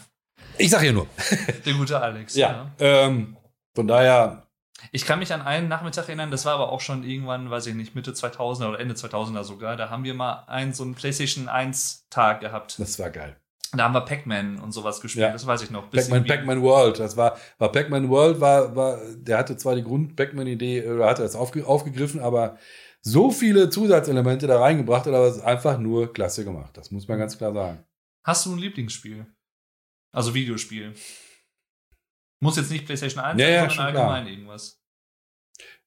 [0.58, 1.08] Ich sag hier nur.
[1.66, 2.36] Der gute Alex.
[2.80, 3.38] Ähm,
[3.74, 4.48] von daher,
[4.92, 7.76] Ich kann mich an einen Nachmittag erinnern, das war aber auch schon irgendwann, weiß ich
[7.76, 9.76] nicht, Mitte 2000er oder Ende 2000er sogar.
[9.76, 12.80] Da haben wir mal einen so einen PlayStation 1 Tag gehabt.
[12.80, 13.36] das war geil.
[13.74, 15.26] Da haben wir Pac-Man und sowas gespielt.
[15.26, 15.32] Ja.
[15.34, 15.90] Das weiß ich noch.
[15.92, 20.88] Pac-Man, Pac-Man World, das war, war Pac-Man World, war, war, der hatte zwar die Grund-Pac-Man-Idee,
[20.88, 22.58] oder hatte das aufge, aufgegriffen, aber
[23.02, 26.78] so viele Zusatzelemente da reingebracht, aber es ist einfach nur klasse gemacht.
[26.78, 27.84] Das muss man ganz klar sagen.
[28.24, 29.28] Hast du ein Lieblingsspiel?
[30.16, 30.94] Also Videospiel.
[32.42, 34.10] Muss jetzt nicht PlayStation 1 Ja, ja, sein, schon sondern klar.
[34.14, 34.82] allgemein irgendwas.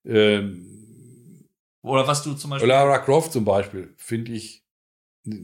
[0.04, 1.48] Ähm,
[1.82, 2.68] Oder was du zum Beispiel.
[2.68, 4.64] Lara Croft zum Beispiel finde ich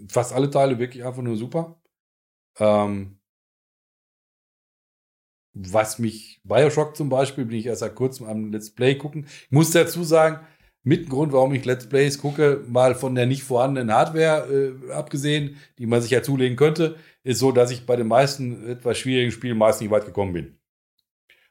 [0.08, 1.80] fast alle Teile wirklich einfach nur super.
[2.58, 3.20] Ähm,
[5.56, 9.24] was mich, Bioshock zum Beispiel, bin ich erst seit kurzem am Let's Play gucken.
[9.26, 10.44] Ich muss dazu sagen,
[10.84, 14.46] mit ein Grund, warum ich Let's Plays gucke, mal von der nicht vorhandenen Hardware
[14.88, 18.68] äh, abgesehen, die man sich ja zulegen könnte, ist so, dass ich bei den meisten
[18.68, 20.58] etwas schwierigen Spielen meist nicht weit gekommen bin.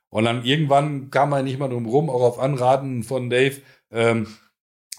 [0.10, 3.57] Und dann irgendwann kam man nicht mal drum rum, auch auf Anraten von Dave,
[3.91, 4.27] ähm,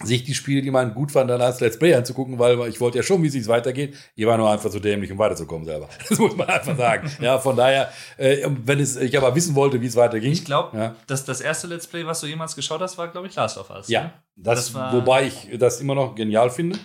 [0.03, 2.97] sich die Spiele, die man gut fand, dann als Let's Play anzugucken, weil ich wollte
[2.99, 3.95] ja schon, wie es sich weitergeht.
[4.17, 5.89] Ihr war nur einfach zu dämlich, um weiterzukommen selber.
[6.09, 7.11] Das muss man einfach sagen.
[7.21, 10.33] ja, von daher, äh, wenn es, ich aber wissen wollte, wie es weiterging.
[10.33, 13.29] Ich glaube, ja, dass das erste Let's Play, was du jemals geschaut hast, war, glaube
[13.29, 13.89] ich, Last of Us.
[13.89, 13.95] ne?
[13.95, 16.77] ja das, Das war- wobei ich das immer noch genial finde.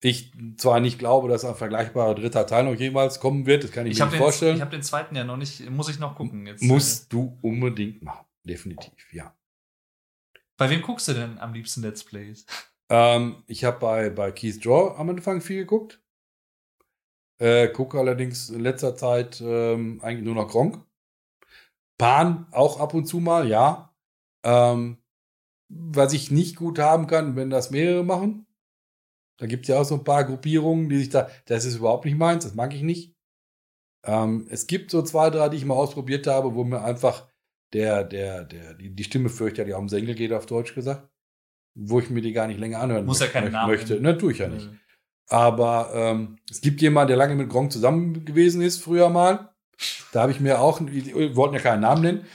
[0.00, 3.84] Ich zwar nicht glaube, dass ein vergleichbarer dritter Teil noch jemals kommen wird, das kann
[3.84, 4.56] ich, Ich mir habe nicht den, vorstellen.
[4.56, 6.62] ich hab den zweiten ja noch nicht, muss ich noch gucken jetzt.
[6.62, 8.24] Musst du unbedingt machen.
[8.44, 9.34] Definitiv, ja.
[10.58, 12.44] Bei wem guckst du denn am liebsten Let's Plays?
[12.90, 16.02] Ähm, ich habe bei, bei Keith Draw am Anfang viel geguckt.
[17.40, 20.84] Äh, gucke allerdings in letzter Zeit ähm, eigentlich nur noch Gronk.
[21.96, 23.94] Pan auch ab und zu mal, ja.
[24.44, 24.98] Ähm,
[25.68, 28.46] was ich nicht gut haben kann, wenn das mehrere machen.
[29.38, 32.04] Da gibt es ja auch so ein paar Gruppierungen, die sich da, das ist überhaupt
[32.04, 33.14] nicht meins, das mag ich nicht.
[34.04, 37.28] Ähm, es gibt so zwei, drei, die ich mal ausprobiert habe, wo mir einfach
[37.72, 41.08] der, der, der, die, die Stimme fürchterlich auf den Senkel geht, auf Deutsch gesagt.
[41.74, 44.00] Wo ich mir die gar nicht länger anhören Muss ja keinen Namen möchte.
[44.00, 44.68] Ne, tue ich ja nicht.
[45.28, 49.50] Aber ähm, es gibt jemanden, der lange mit Gronk zusammen gewesen ist, früher mal.
[50.12, 52.26] Da habe ich mir auch, wir wollten ja keinen Namen nennen,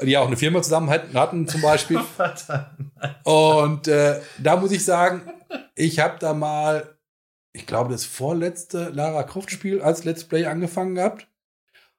[0.00, 2.00] die auch eine Firma zusammen hatten, zum Beispiel.
[3.24, 5.22] Und äh, da muss ich sagen,
[5.74, 6.96] ich habe da mal,
[7.52, 11.26] ich glaube, das vorletzte Lara Croft Spiel als Let's Play angefangen gehabt.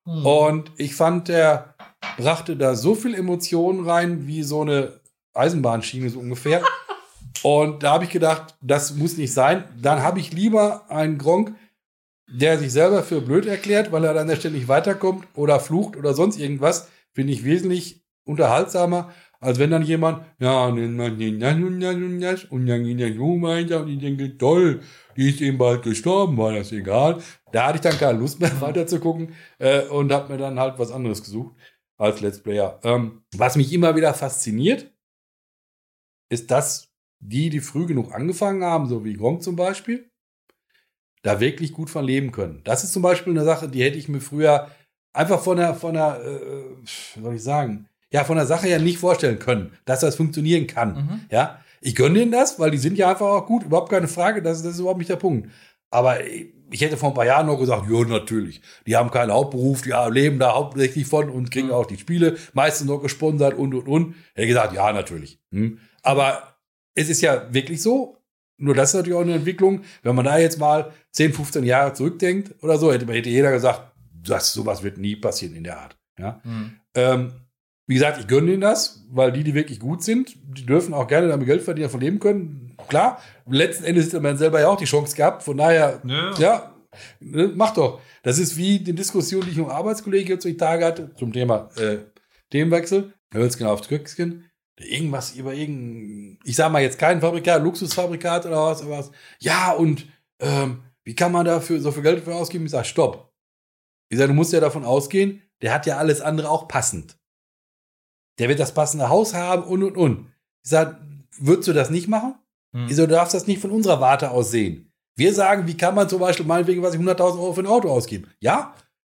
[0.05, 0.25] Hm.
[0.25, 1.75] Und ich fand, der
[2.17, 4.99] brachte da so viel Emotionen rein, wie so eine
[5.33, 6.63] Eisenbahnschiene so ungefähr.
[7.43, 9.63] Und da habe ich gedacht, das muss nicht sein.
[9.81, 11.55] Dann habe ich lieber einen Gronk,
[12.27, 16.39] der sich selber für blöd erklärt, weil er dann ständig weiterkommt oder flucht oder sonst
[16.39, 16.89] irgendwas.
[17.13, 19.11] Finde ich wesentlich unterhaltsamer,
[19.41, 24.81] als wenn dann jemand, ja, und dann geht der Junge weiter und ich denke, toll,
[25.17, 27.21] die ist eben bald gestorben, war das egal.
[27.51, 30.59] Da hatte ich dann keine Lust mehr weiter zu gucken äh, und habe mir dann
[30.59, 31.55] halt was anderes gesucht
[31.97, 32.79] als Let's Player.
[32.83, 34.93] Ähm, was mich immer wieder fasziniert,
[36.29, 40.11] ist, dass die, die früh genug angefangen haben, so wie Gronk zum Beispiel,
[41.23, 42.61] da wirklich gut von leben können.
[42.63, 44.69] Das ist zum Beispiel eine Sache, die hätte ich mir früher
[45.13, 46.75] einfach von der, von der, äh,
[47.15, 50.67] wie soll ich sagen, ja, von der Sache her nicht vorstellen können, dass das funktionieren
[50.67, 50.93] kann.
[50.93, 51.19] Mhm.
[51.29, 54.41] Ja, ich gönne denen das, weil die sind ja einfach auch gut, überhaupt keine Frage,
[54.41, 55.49] das, das ist überhaupt nicht der Punkt.
[55.89, 58.61] Aber ich hätte vor ein paar Jahren noch gesagt, ja, natürlich.
[58.87, 61.73] Die haben keinen Hauptberuf, die leben da hauptsächlich von und kriegen mhm.
[61.73, 64.15] auch die Spiele, meistens noch gesponsert und, und, und.
[64.35, 65.39] Hätte gesagt, ja, natürlich.
[65.51, 65.79] Hm.
[66.01, 66.55] Aber
[66.95, 68.17] es ist ja wirklich so,
[68.57, 69.81] nur das ist natürlich auch eine Entwicklung.
[70.03, 73.91] Wenn man da jetzt mal 10, 15 Jahre zurückdenkt oder so, hätte, hätte jeder gesagt,
[74.23, 75.97] das, sowas wird nie passieren in der Art.
[76.17, 76.41] Ja?
[76.43, 76.71] Mhm.
[76.93, 77.33] Ähm,
[77.91, 81.07] wie gesagt, ich gönne ihnen das, weil die, die wirklich gut sind, die dürfen auch
[81.07, 82.73] gerne damit Geld verdienen, davon leben können.
[82.87, 85.43] Klar, letzten Endes hat man selber ja auch die Chance gehabt.
[85.43, 86.75] Von daher, ja, ja
[87.19, 87.99] ne, mach doch.
[88.23, 91.69] Das ist wie die Diskussion, die ich um Arbeitskollegen jetzt die Tage hatte, zum Thema
[91.75, 91.97] äh,
[92.49, 93.11] Themenwechsel.
[93.33, 94.49] Hölzgen auf Kröcksken.
[94.79, 99.11] Irgendwas über irgendein, ich sag mal jetzt kein Fabrikat, Luxusfabrikat oder was, oder was.
[99.41, 100.07] Ja, und
[100.39, 102.63] ähm, wie kann man dafür so viel Geld für ausgeben?
[102.63, 103.33] Ich sag, stopp.
[104.07, 107.17] Ich sag, du musst ja davon ausgehen, der hat ja alles andere auch passend.
[108.41, 110.25] Der wird das passende Haus haben und und und.
[110.63, 110.97] Ich sage,
[111.37, 112.33] würdest du das nicht machen?
[112.75, 112.87] Hm.
[112.89, 114.91] Ich sage, du darfst das nicht von unserer Warte aus sehen.
[115.15, 117.91] Wir sagen, wie kann man zum Beispiel meinetwegen, was ich 100.000 Euro für ein Auto
[117.91, 118.31] ausgeben?
[118.39, 118.73] Ja,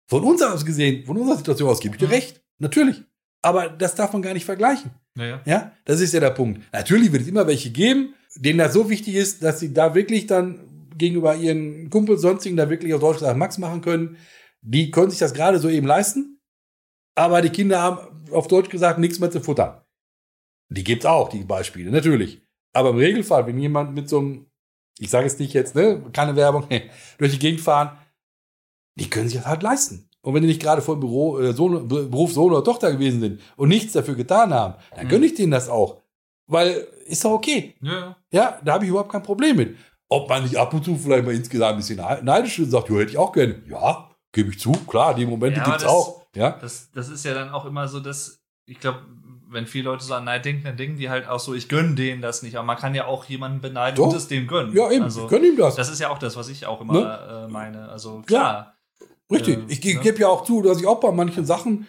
[0.07, 2.15] von uns aus gesehen, von unserer Situation aus gebe ich dir hm.
[2.15, 2.41] recht.
[2.57, 3.03] Natürlich.
[3.43, 4.89] Aber das darf man gar nicht vergleichen.
[5.15, 5.71] Ja, ja.
[5.85, 6.59] das ist ja der Punkt.
[6.73, 10.25] Natürlich wird es immer welche geben, denen das so wichtig ist, dass sie da wirklich
[10.25, 14.17] dann gegenüber ihren Kumpels, sonstigen da wirklich auf Deutsch gesagt Max machen können.
[14.61, 16.39] Die können sich das gerade so eben leisten.
[17.15, 19.81] Aber die Kinder haben auf Deutsch gesagt, nichts mehr zu futtern.
[20.69, 22.41] Die gibt's auch, die Beispiele, natürlich.
[22.73, 24.45] Aber im Regelfall, wenn jemand mit so einem,
[24.99, 26.67] ich sage es nicht jetzt, ne, keine Werbung,
[27.17, 27.97] durch die Gegend fahren,
[28.95, 30.09] die können sich das halt leisten.
[30.21, 33.21] Und wenn die nicht gerade vor dem Büro, äh, Sohn, Beruf Sohn oder Tochter gewesen
[33.21, 36.01] sind und nichts dafür getan haben, dann gönne ich denen das auch.
[36.47, 37.75] Weil ist doch okay.
[37.81, 39.77] Ja, ja da habe ich überhaupt kein Problem mit.
[40.09, 42.89] Ob man nicht ab und zu vielleicht mal insgesamt ein bisschen neidisch ist und sagt,
[42.89, 43.63] ja, hätte ich auch gerne.
[43.67, 46.20] Ja, gebe ich zu, klar, die Momente ja, gibt's das, auch.
[46.35, 46.57] Ja?
[46.61, 48.99] Das, das ist ja dann auch immer so, dass, ich glaube,
[49.49, 51.95] wenn viele Leute so an Neid denken, dann denken die halt auch so, ich gönne
[51.95, 52.55] denen das nicht.
[52.55, 54.07] Aber man kann ja auch jemanden beneiden Doch.
[54.07, 54.73] und es dem gönnen.
[54.73, 55.75] Ja, eben, also, gönn ihm das.
[55.75, 57.45] Das ist ja auch das, was ich auch immer ne?
[57.47, 57.89] äh, meine.
[57.89, 58.75] Also klar.
[58.99, 59.07] Ja.
[59.29, 59.57] Richtig.
[59.57, 60.01] Äh, ich ne?
[60.01, 61.87] gebe ja auch zu, dass ich auch bei manchen Sachen,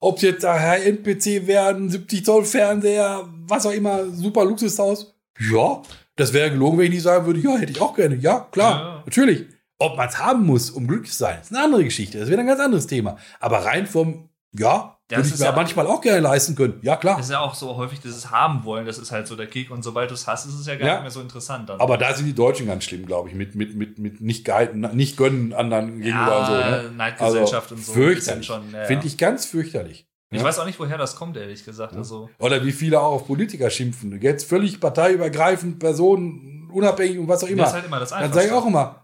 [0.00, 5.14] ob es jetzt der NPC werden, 70 Zoll Fernseher, was auch immer, super Luxushaus.
[5.38, 5.82] Ja,
[6.16, 8.16] das wäre gelogen, wenn ich nicht sagen würde, ja, hätte ich auch gerne.
[8.16, 9.02] Ja, klar, ja.
[9.04, 9.46] natürlich.
[9.78, 12.18] Ob man es haben muss, um glücklich zu sein, ist eine andere Geschichte.
[12.18, 13.16] Das wäre ein ganz anderes Thema.
[13.40, 16.78] Aber rein vom, ja, das würde ich mir ja manchmal auch gerne leisten können.
[16.82, 17.16] Ja, klar.
[17.16, 19.70] Das ist ja auch so häufig dieses Haben wollen, das ist halt so der Kick.
[19.70, 20.94] Und sobald du es hast, ist es ja gar ja.
[20.94, 21.68] nicht mehr so interessant.
[21.68, 21.80] Dann.
[21.80, 24.48] Aber da sind die Deutschen ganz schlimm, glaube ich, mit, mit, mit, mit nicht,
[24.94, 26.52] nicht gönnen anderen gegenüber ja, und so.
[26.52, 26.92] Ne?
[26.96, 27.92] Neidgesellschaft also, und so.
[27.92, 28.48] Fürchterlich.
[28.48, 30.06] Ja, Finde ich ganz fürchterlich.
[30.30, 31.94] Ich weiß auch nicht, woher das kommt, ehrlich gesagt.
[31.94, 32.28] Also.
[32.38, 34.20] Oder wie viele auch auf Politiker schimpfen.
[34.20, 37.62] Jetzt völlig parteiübergreifend, Personen, unabhängig und was auch immer.
[37.62, 39.03] Das ist halt immer das Dann sage ich auch immer,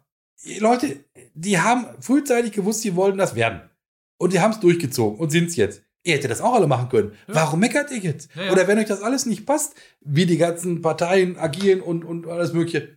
[0.59, 1.05] Leute,
[1.35, 3.61] die haben frühzeitig gewusst, sie wollen das werden.
[4.19, 5.83] Und die haben es durchgezogen und sind es jetzt.
[6.03, 7.12] Ihr hättet das auch alle machen können.
[7.29, 7.35] Ja.
[7.35, 8.31] Warum meckert ihr jetzt?
[8.35, 8.53] Ja, ja.
[8.53, 12.53] Oder wenn euch das alles nicht passt, wie die ganzen Parteien agieren und, und alles
[12.55, 12.97] Mögliche,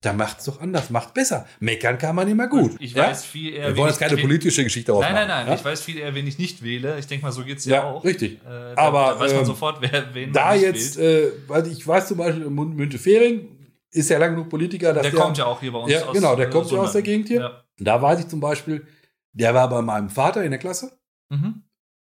[0.00, 1.46] dann macht's doch anders, macht besser.
[1.58, 2.76] Meckern kann man immer gut.
[2.78, 3.68] Ich weiß viel eher.
[3.68, 5.14] Wir wollen jetzt keine politische Geschichte ausmachen.
[5.14, 5.56] Nein, nein, nein.
[5.56, 6.98] Ich weiß viel eher, wen ich nicht wähle.
[6.98, 8.04] Ich denke mal, so geht's ja, ja auch.
[8.04, 8.38] Richtig.
[8.46, 11.84] Äh, Aber da weiß man ähm, sofort, wer, wen da man jetzt, äh, weil ich
[11.84, 13.48] weiß zum Beispiel in Müntefering,
[13.90, 16.10] ist ja lange genug Politiker, dass Der der, kommt ja auch hier bei uns Ja,
[16.12, 17.02] genau, der kommt ja aus der.
[17.02, 17.40] Gegend hier.
[17.40, 17.64] Ja.
[17.78, 18.86] Da weiß ich zum Beispiel,
[19.32, 20.98] der war bei meinem Vater in der Klasse
[21.30, 21.62] Mhm.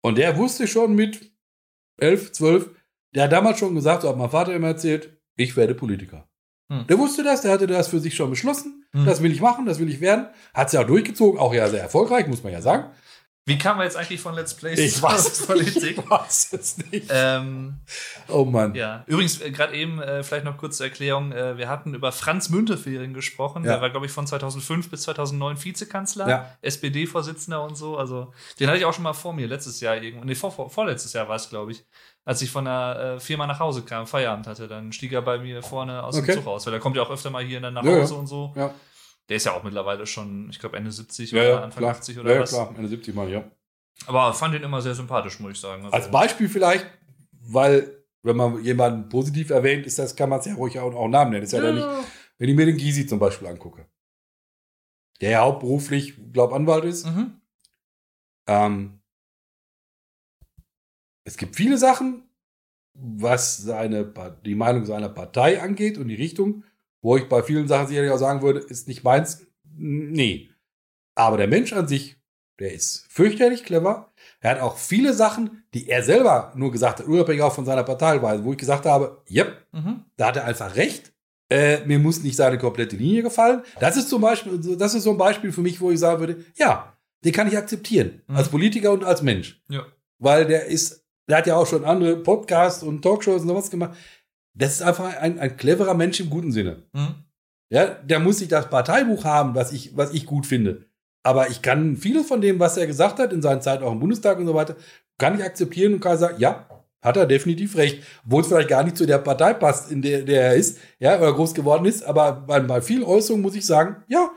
[0.03, 1.31] und der wusste schon mit
[1.97, 2.69] 11, 12,
[3.15, 6.29] der hat damals schon gesagt, so hat mein Vater immer erzählt, ich werde Politiker.
[6.71, 6.85] Hm.
[6.87, 8.85] Der wusste das, der hatte das für sich schon beschlossen.
[8.91, 9.05] Hm.
[9.05, 10.27] Das will ich machen, das will ich werden.
[10.53, 12.91] Hat es ja auch durchgezogen, auch ja sehr erfolgreich, muss man ja sagen.
[13.49, 15.75] Wie kamen wir jetzt eigentlich von Let's Plays Ich weiß es Politik?
[15.97, 15.97] nicht.
[15.99, 17.07] Ich weiß es nicht.
[17.09, 17.75] Ähm,
[18.29, 18.75] Oh Mann.
[18.75, 21.31] ja, übrigens, äh, gerade eben äh, vielleicht noch kurz zur Erklärung.
[21.31, 23.63] Äh, wir hatten über Franz Müntefering gesprochen.
[23.65, 23.73] Ja.
[23.73, 26.55] Der war, glaube ich, von 2005 bis 2009 Vizekanzler, Ja.
[26.61, 27.97] SPD-Vorsitzender und so.
[27.97, 30.25] Also, den hatte ich auch schon mal vor mir, letztes Jahr irgendwo.
[30.25, 31.83] Nee, vor, vor, vorletztes Jahr war es, glaube ich.
[32.25, 35.39] Als ich von der äh, Firma nach Hause kam, Feierabend hatte, dann stieg er bei
[35.39, 36.27] mir vorne aus Okay.
[36.33, 36.65] dem Zug raus.
[36.65, 38.01] Weil der kommt ja auch öfter mal hier dann nach Ja, ja.
[38.01, 38.53] Hause und so.
[38.55, 38.71] Ja,
[39.29, 41.91] Der ist ja auch mittlerweile schon, ich glaube, Ende 70 ja, oder ja, Anfang klar.
[41.91, 42.49] 80 oder ja, ja, was.
[42.49, 43.49] klar, Ende 70 Mal, ja.
[44.07, 45.83] Aber fand ihn immer sehr sympathisch, muss ich sagen.
[45.85, 46.87] Also, Als Beispiel vielleicht,
[47.31, 51.07] weil, wenn man jemanden positiv erwähnt, ist das, kann man es ja ruhig auch, auch
[51.07, 51.43] Namen nennen.
[51.43, 51.87] Ist ja, dann nicht,
[52.39, 53.85] wenn ich mir den Gysi zum Beispiel angucke,
[55.21, 57.05] der ja hauptberuflich, glaube Anwalt ist.
[57.05, 57.41] Mhm.
[58.47, 59.01] Ähm,
[61.23, 62.23] es gibt viele Sachen,
[62.93, 64.11] was seine,
[64.43, 66.63] die Meinung seiner Partei angeht und die Richtung,
[67.01, 69.45] wo ich bei vielen Sachen sicherlich auch sagen würde, ist nicht meins.
[69.77, 70.49] Nee.
[71.15, 72.17] Aber der Mensch an sich,
[72.59, 74.11] der ist fürchterlich clever.
[74.41, 77.83] Er hat auch viele Sachen, die er selber nur gesagt hat, unabhängig auch von seiner
[77.83, 80.05] Parteiweise, wo ich gesagt habe, yep, Mhm.
[80.17, 81.13] da hat er einfach recht.
[81.51, 83.63] Äh, mir muss nicht seine komplette Linie gefallen.
[83.79, 86.45] Das ist zum Beispiel, das ist so ein Beispiel für mich, wo ich sagen würde,
[86.55, 86.93] ja,
[87.25, 88.21] den kann ich akzeptieren.
[88.27, 88.35] Mhm.
[88.35, 89.61] Als Politiker und als Mensch.
[89.69, 89.85] Ja.
[90.19, 93.97] Weil der ist, der hat ja auch schon andere Podcasts und Talkshows und sowas gemacht.
[94.59, 96.83] Das ist einfach ein, ein cleverer Mensch im guten Sinne.
[96.93, 97.15] Mhm.
[97.71, 100.85] Ja, der muss nicht das Parteibuch haben, was ich, was ich gut finde.
[101.23, 103.99] Aber ich kann vieles von dem, was er gesagt hat, in seiner Zeit auch im
[103.99, 104.75] Bundestag und so weiter,
[105.17, 106.67] kann ich akzeptieren und kann sagen, ja,
[107.01, 108.03] hat er definitiv recht.
[108.25, 111.17] Obwohl es vielleicht gar nicht zu der Partei passt, in der, der er ist, ja,
[111.17, 112.03] oder groß geworden ist.
[112.03, 114.29] Aber bei, bei vielen Äußerungen muss ich sagen, ja,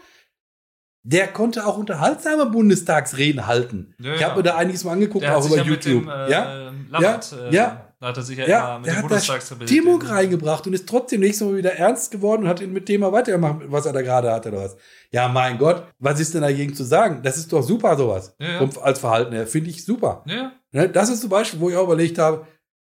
[1.04, 3.94] der konnte auch unterhaltsame Bundestagsreden halten.
[3.98, 6.04] Ja, ich habe mir da einiges mal angeguckt, auch sich über YouTube.
[6.04, 7.91] dem äh, ja, Lammert, Ja, äh, ja.
[8.02, 9.68] Da hat er sich ja, ja, immer mit der dem Bundestagspräsidenten.
[9.72, 13.12] Stimmung reingebracht und ist trotzdem nächstes Mal wieder ernst geworden und hat ihn mit Thema
[13.12, 14.76] weitergemacht, was er da gerade hatte oder was.
[15.12, 17.20] Ja, mein Gott, was ist denn dagegen zu sagen?
[17.22, 18.34] Das ist doch super, sowas.
[18.40, 18.68] Ja, ja.
[18.80, 20.24] Als Verhalten her, finde ich super.
[20.26, 22.44] Ja, Ne, Das ist zum Beispiel, wo ich auch überlegt habe,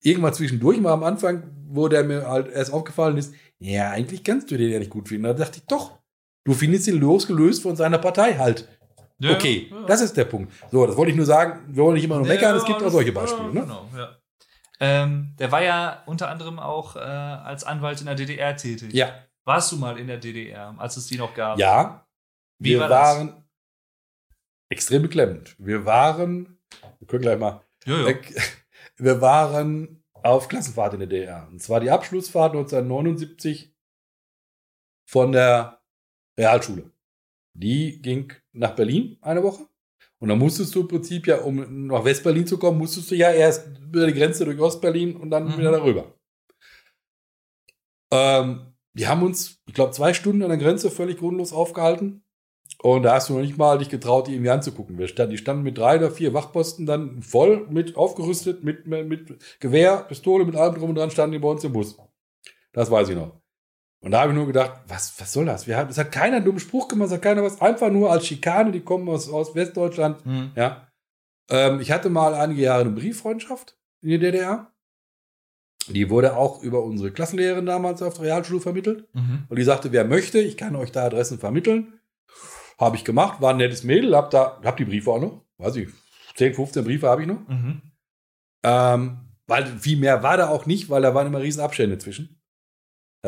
[0.02, 4.50] irgendwann zwischendurch mal am Anfang, wo der mir halt erst aufgefallen ist, ja, eigentlich kannst
[4.50, 5.24] du den ja nicht gut finden.
[5.24, 5.98] Da dachte ich, doch,
[6.44, 8.68] du findest ihn losgelöst von seiner Partei halt.
[9.24, 10.52] okay, das ist der Punkt.
[10.70, 12.90] So, das wollte ich nur sagen, wir wollen nicht immer nur meckern, es gibt auch
[12.90, 13.54] solche Beispiele.
[13.54, 13.60] Ne?
[13.62, 14.17] Genau, ja.
[14.80, 18.92] Ähm, der war ja unter anderem auch äh, als Anwalt in der DDR tätig.
[18.92, 19.12] Ja,
[19.48, 21.58] Warst du mal in der DDR, als es die noch gab?
[21.58, 22.06] ja,
[22.58, 22.98] Wie wir war das?
[22.98, 23.44] waren
[24.68, 25.56] extrem beklemmend.
[25.58, 26.58] Wir waren,
[26.98, 28.04] wir können gleich mal, ja.
[28.04, 28.34] weg,
[28.98, 31.48] wir waren auf Klassenfahrt in der DDR.
[31.48, 33.74] Und zwar die Abschlussfahrt 1979
[35.08, 35.82] von der
[36.38, 36.92] Realschule.
[37.54, 39.67] Die ging nach Berlin eine Woche.
[40.20, 43.30] Und dann musstest du im Prinzip ja, um nach Westberlin zu kommen, musstest du ja
[43.30, 45.58] erst über die Grenze durch Ostberlin und dann Mhm.
[45.58, 46.14] wieder darüber.
[48.12, 52.24] Ähm, die haben uns, ich glaube, zwei Stunden an der Grenze völlig grundlos aufgehalten.
[52.80, 54.98] Und da hast du noch nicht mal dich getraut, die irgendwie anzugucken.
[54.98, 59.38] Wir standen, die standen mit drei oder vier Wachposten dann voll mit aufgerüstet, mit, mit
[59.60, 61.96] Gewehr, Pistole, mit allem drum und dran, standen die bei uns im Bus.
[62.72, 63.40] Das weiß ich noch.
[64.00, 65.66] Und da habe ich nur gedacht, was, was soll das?
[65.66, 68.12] Wir haben, es hat keiner einen dummen Spruch gemacht, es hat keiner was, einfach nur
[68.12, 70.24] als Schikane, die kommen aus, aus Westdeutschland.
[70.24, 70.52] Hm.
[70.54, 70.88] Ja.
[71.50, 74.72] Ähm, ich hatte mal einige Jahre eine Brieffreundschaft in der DDR.
[75.88, 79.08] Die wurde auch über unsere Klassenlehrerin damals auf der Realschule vermittelt.
[79.14, 79.46] Mhm.
[79.48, 81.94] Und die sagte, wer möchte, ich kann euch da Adressen vermitteln.
[82.78, 85.44] Habe ich gemacht, war ein nettes Mädel, hab da, hab die Briefe auch noch.
[85.56, 85.88] Weiß ich,
[86.36, 87.48] 10, 15 Briefe habe ich noch.
[87.48, 87.82] Mhm.
[88.62, 92.37] Ähm, weil viel mehr war da auch nicht, weil da waren immer riesen Abstände zwischen.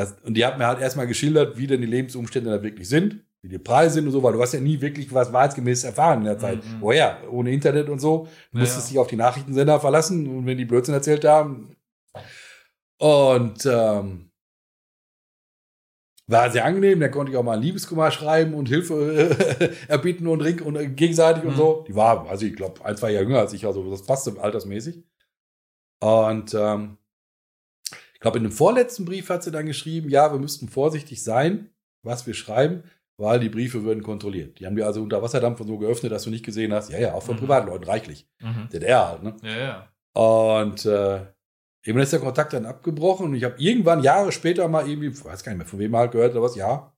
[0.00, 3.24] Das, und die hat mir halt erstmal geschildert, wie denn die Lebensumstände da wirklich sind,
[3.42, 6.20] wie die Preise sind und so, weil du hast ja nie wirklich was wahrheitsgemäß erfahren
[6.20, 6.58] in der Zeit.
[6.64, 6.76] Mhm.
[6.80, 7.18] Woher?
[7.30, 8.28] Ohne Internet und so.
[8.52, 11.76] Du Ja, musstest dich auf die Nachrichtensender verlassen und wenn die Blödsinn erzählt haben.
[12.98, 14.30] Und ähm,
[16.26, 19.36] war sehr angenehm, da konnte ich auch mal ein Liebeskummer schreiben und Hilfe
[19.88, 21.56] erbitten und ring und äh, gegenseitig und Mhm.
[21.56, 21.84] so.
[21.88, 25.02] Die war, also ich glaube, ein, zwei Jahre jünger als ich, also das passte altersmäßig.
[26.02, 26.98] Und ähm,
[28.20, 31.70] ich glaube, in dem vorletzten Brief hat sie dann geschrieben, ja, wir müssten vorsichtig sein,
[32.02, 32.82] was wir schreiben,
[33.16, 34.60] weil die Briefe würden kontrolliert.
[34.60, 36.90] Die haben die also unter Wasserdampf und so geöffnet, dass du nicht gesehen hast.
[36.90, 37.40] Ja, ja, auch von Mhm.
[37.40, 38.28] Privatleuten, reichlich.
[38.40, 38.68] Mhm.
[38.70, 39.36] DDR halt, ne?
[39.42, 39.88] Ja, ja.
[40.12, 41.20] Und äh,
[41.86, 45.42] eben ist der Kontakt dann abgebrochen und ich habe irgendwann Jahre später mal irgendwie, weiß
[45.42, 46.92] gar nicht mehr, von wem halt gehört oder was, ja,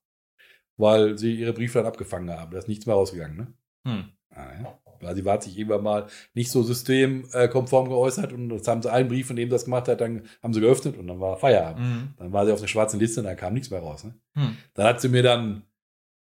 [0.76, 2.50] weil sie ihre Briefe dann abgefangen haben.
[2.50, 3.54] Da ist nichts mehr rausgegangen, ne?
[3.86, 4.12] Hm.
[4.30, 4.78] Ah, ja.
[5.02, 9.08] Weil sie hat sich irgendwann mal nicht so systemkonform geäußert und jetzt haben sie einen
[9.08, 11.84] Brief, von dem das gemacht hat, dann haben sie geöffnet und dann war Feierabend.
[11.84, 12.14] Mhm.
[12.18, 14.04] Dann war sie auf der schwarzen Liste und dann kam nichts mehr raus.
[14.04, 14.14] Ne?
[14.34, 14.56] Hm.
[14.74, 15.62] Dann hat sie mir dann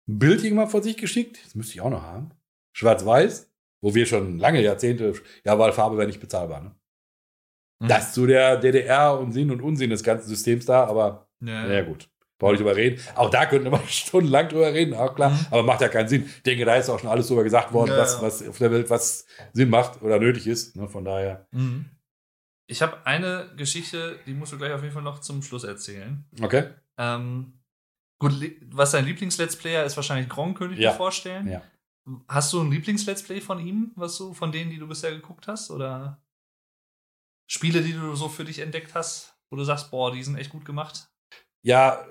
[0.09, 1.38] ein Bild irgendwann von sich geschickt.
[1.44, 2.30] Das müsste ich auch noch haben.
[2.72, 3.50] Schwarz-Weiß,
[3.80, 5.12] wo wir schon lange Jahrzehnte,
[5.44, 6.62] ja, weil Farbe wäre nicht bezahlbar.
[6.62, 6.74] Ne?
[7.80, 7.88] Mhm.
[7.88, 11.66] Das so der DDR und Sinn und Unsinn des ganzen Systems da, aber Ja.
[11.66, 12.09] naja, gut.
[12.39, 13.01] Brauche ich drüber reden.
[13.16, 15.31] Auch da könnten wir stundenlang drüber reden, auch klar.
[15.31, 15.47] Mhm.
[15.51, 16.24] Aber macht ja keinen Sinn.
[16.27, 18.70] Ich denke, da ist auch schon alles drüber gesagt worden, Ja, was, was auf der
[18.70, 20.77] Welt was Sinn macht oder nötig ist.
[20.77, 20.89] Ne?
[20.89, 21.47] Von daher.
[21.51, 21.86] Mhm.
[22.70, 26.24] Ich habe eine Geschichte, die musst du gleich auf jeden Fall noch zum Schluss erzählen.
[26.40, 26.69] Okay.
[26.98, 27.55] Ähm,
[28.20, 28.32] gut,
[28.70, 30.90] was dein Lieblings-Let's Player ist, wahrscheinlich Gronk, könnte ich Ja.
[30.93, 31.48] mir vorstellen.
[31.48, 31.62] Ja.
[32.28, 35.48] Hast du ein Lieblings-Let's Play von ihm, was du, von denen, die du bisher geguckt
[35.48, 35.70] hast?
[35.70, 36.23] Oder
[37.51, 40.51] Spiele, die du so für dich entdeckt hast, wo du sagst, boah, die sind echt
[40.51, 41.10] gut gemacht?
[41.65, 42.06] Ja,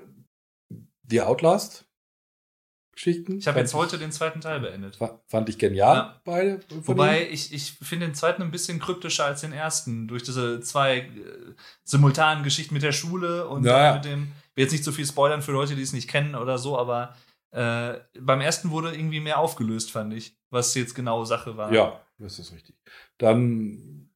[1.08, 3.38] die Outlast-Geschichten.
[3.40, 4.98] Ich habe jetzt heute den zweiten Teil beendet.
[4.98, 6.22] fa- Fand ich genial, Ja.
[6.24, 6.60] beide.
[6.70, 7.34] Wobei denen.
[7.34, 11.54] ich, ich finde den zweiten ein bisschen kryptischer als den ersten, durch diese zwei äh,
[11.84, 15.06] simultanen Geschichten mit der Schule und Ja, mit dem, ich will jetzt nicht zu viel
[15.06, 17.16] spoilern für Leute, die es nicht kennen oder so, aber
[17.52, 21.72] äh, beim ersten wurde irgendwie mehr aufgelöst, fand ich, was jetzt genau Sache war.
[21.74, 22.76] Ja, das ist richtig.
[23.18, 24.10] Dann,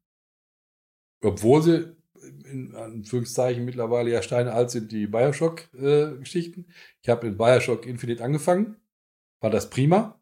[1.24, 1.96] obwohl sie
[2.52, 6.66] in Anführungszeichen mittlerweile ja Steine alt sind, die Bioshock-Geschichten.
[7.02, 8.76] ich habe in Bioshock Infinite angefangen,
[9.40, 10.20] fand das prima.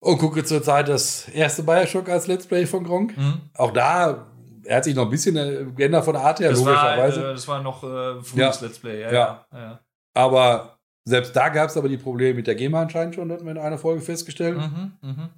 [0.00, 3.16] Und gucke zurzeit das erste Bioshock als Let's Play von Gronk.
[3.16, 3.40] Mhm.
[3.54, 4.26] Auch da,
[4.64, 7.20] er hat sich noch ein bisschen äh, geändert von der Art her, Das, war, logischerweise.
[7.20, 8.66] äh, das war noch äh, frühes Ja.
[8.66, 9.12] Let's Play, ja.
[9.12, 9.46] Ja.
[9.52, 9.80] ja.
[10.14, 13.52] aber selbst da gab es aber die Probleme mit der GEMA anscheinend schon, hatten wir
[13.52, 14.56] in einer Folge festgestellt.
[14.58, 15.28] Mhm, mhm.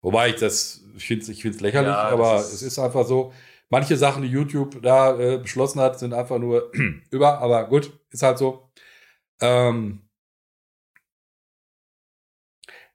[0.00, 3.32] Wobei ich das, ich finde es lächerlich, aber ist- es ist einfach so.
[3.70, 6.72] Manche Sachen, die YouTube da äh, beschlossen hat, sind einfach nur
[7.10, 8.70] über, aber gut, ist halt so.
[9.40, 10.08] Ähm,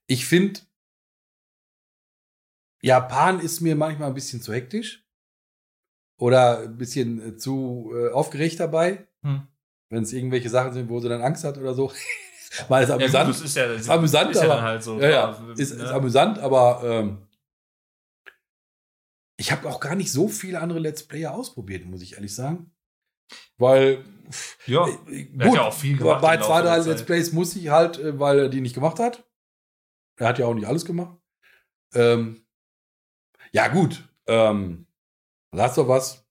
[0.07, 0.59] ich finde,
[2.81, 5.05] Japan ist mir manchmal ein bisschen zu hektisch
[6.17, 9.47] oder ein bisschen äh, zu äh, aufgeregt dabei, Hm.
[9.89, 11.91] wenn es irgendwelche Sachen sind, wo sie dann Angst hat oder so.
[12.67, 14.83] Weil es Ja, gut, amüsant das ist ja, ist amüsant, ist ja aber dann halt
[14.83, 14.99] so.
[14.99, 15.91] ja, ja, ist, ist ne?
[15.91, 17.27] amüsant, aber ähm,
[19.43, 22.71] ich habe auch gar nicht so viele andere Let's Player ausprobiert, muss ich ehrlich sagen.
[23.57, 24.05] Weil,
[24.67, 24.87] ja.
[25.09, 26.77] äh, Er hat ja auch viel gemacht bei zwei, drei.
[26.77, 29.27] Let's Plays muss ich halt, äh, weil er die nicht gemacht hat.
[30.17, 31.17] Er hat ja auch nicht alles gemacht.
[31.93, 32.45] Ähm,
[33.51, 34.07] ja, gut.
[34.27, 34.87] Ähm,
[35.53, 36.25] Last of Us.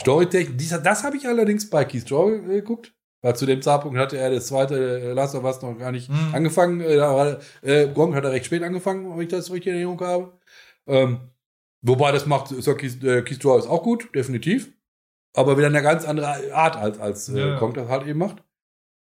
[0.00, 2.94] Storytechnik, dies- das habe ich allerdings bei Keith Joy äh, geguckt.
[3.22, 6.08] Weil zu dem Zeitpunkt hatte er das zweite äh, Last of Us noch gar nicht
[6.08, 6.30] Mhm.
[6.34, 6.80] angefangen.
[6.80, 10.38] Äh, äh, Gong hat er recht spät angefangen, wenn ich das richtig in Erinnerung habe.
[10.86, 11.20] Ähm,
[11.82, 14.72] wobei das macht so Keith, äh, Keith ist auch gut, definitiv.
[15.34, 17.58] Aber wieder eine ganz andere Art als, als äh, Ja.
[17.58, 18.42] Gong das halt eben macht.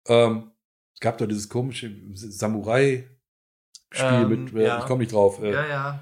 [0.06, 0.50] Ähm,
[0.94, 4.78] es gab doch dieses komische Samurai-Spiel Ähm, mit, äh, ja.
[4.78, 5.40] ich komme nicht drauf.
[5.42, 6.00] Äh, Ja, ja.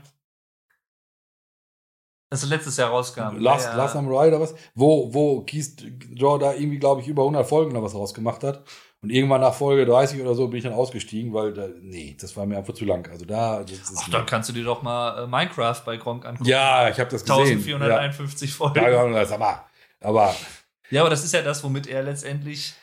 [2.28, 3.36] Das letztes Jahr rauskam.
[3.38, 3.76] Last, ja.
[3.76, 5.80] Last Samurai oder was, wo, wo Keith
[6.10, 8.64] Joe da irgendwie, glaube ich, über 100 Folgen oder was rausgemacht hat.
[9.02, 12.36] Und irgendwann nach Folge 30 oder so bin ich dann ausgestiegen, weil, da, nee, das
[12.36, 13.08] war mir einfach zu lang.
[13.10, 13.64] Also da,
[13.96, 16.48] Ach, dann kannst du dir doch mal äh, Minecraft bei Gronk angucken.
[16.48, 17.58] ja, ich habe das gesehen.
[17.58, 18.76] 1451 Folgen.
[18.76, 19.64] Ja, Ja, ja, sag mal.
[20.00, 20.34] Aber,
[20.92, 22.74] aber das ist ja das, womit er letztendlich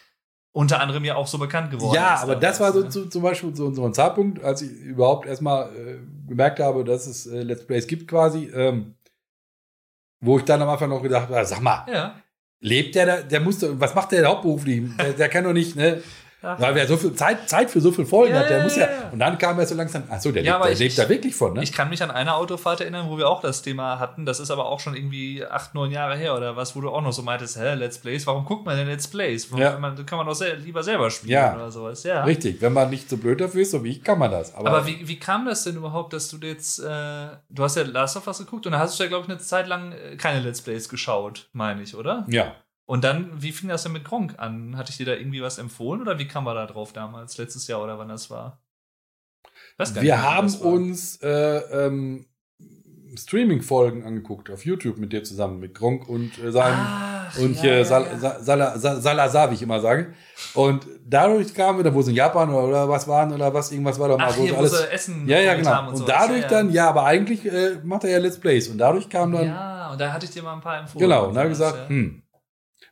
[0.54, 2.22] unter anderem ja auch so bekannt geworden ja, ist.
[2.22, 2.90] aber das war so ne?
[2.90, 7.08] zu, zum Beispiel so, so ein Zeitpunkt, als ich überhaupt erstmal äh, gemerkt habe, dass
[7.08, 8.96] es äh, Let's Plays gibt quasi, ähm,
[10.22, 12.16] wo ich dann am Anfang noch gedacht habe, sag mal, Ja.
[12.64, 14.84] Lebt der da, der musste, was macht der hauptberuflich?
[14.98, 16.02] Der, der kann doch nicht, ne?
[16.46, 16.60] Ach.
[16.60, 18.88] Weil wer so viel Zeit, Zeit für so viele Folgen Ja, hat, der muss ja.
[19.14, 20.98] Und dann kam er so langsam, ach so, der, Ja, lebt, aber der ich- lebt
[21.00, 21.64] da wirklich von, ne?
[21.64, 24.26] Ich kann mich an eine Autofahrt erinnern, wo wir auch das Thema hatten.
[24.26, 27.02] Das ist aber auch schon irgendwie acht, neun Jahre her oder was, wo du auch
[27.02, 29.50] noch so meintest, hä, Let's Plays, warum guckt man denn Let's Plays?
[29.52, 29.72] Warum Ja.
[29.72, 31.56] kann man, kann man doch sel lieber selber spielen Ja.
[31.56, 32.04] oder sowas.
[32.04, 32.24] Ja.
[32.26, 34.54] Richtig, wenn man nicht so blöd dafür ist, so wie ich, kann man das.
[34.54, 36.84] Aber, Aber wie, wie kam das denn überhaupt, dass du jetzt, äh,
[37.50, 39.40] du hast ja Last of Us geguckt und da hast du ja, glaube ich, eine
[39.40, 42.26] Zeit lang äh, keine Let's Plays geschaut, meine ich, oder?
[42.28, 42.54] ja.
[42.94, 44.78] Und dann, wie fing das denn mit Gronk an?
[44.78, 47.66] Hatte ich dir da irgendwie was empfohlen oder wie kam man da drauf damals, letztes
[47.66, 48.62] Jahr oder wann das war?
[49.80, 51.58] Nicht Wir wann haben uns äh,
[51.88, 52.28] ähm,
[53.16, 57.62] Streaming-Folgen angeguckt auf YouTube mit dir zusammen, mit Gronk und äh, seinem Ach, und ja,
[57.62, 58.20] hier ja, Sal ja.
[58.20, 60.14] Sa- Sala- Sa- Salazar, wie ich immer sage.
[60.54, 63.72] Und dadurch kamen wir, da wo sie in Japan oder, oder was waren oder was,
[63.72, 64.78] irgendwas war doch mal, Ach, wo hier, sie wo alles.
[64.78, 65.90] sie Essen ja, ja, genau.
[65.90, 66.14] Und, sowas.
[66.16, 66.90] dadurch dann, ja.
[66.90, 68.68] aber eigentlich äh, macht er ja Let's Plays.
[68.68, 71.10] Und dadurch kam dann, Ja, und da hatte ich dir mal ein paar empfohlen.
[71.10, 72.20] genau, und dann habe ich gesagt, hm.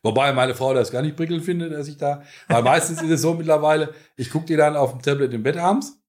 [0.04, 3.22] Wobei meine Frau das gar nicht prickelnd findet, dass ich da, weil meistens ist es
[3.22, 6.02] so mittlerweile, ich gucke die dann auf dem Tablet im Bett abends,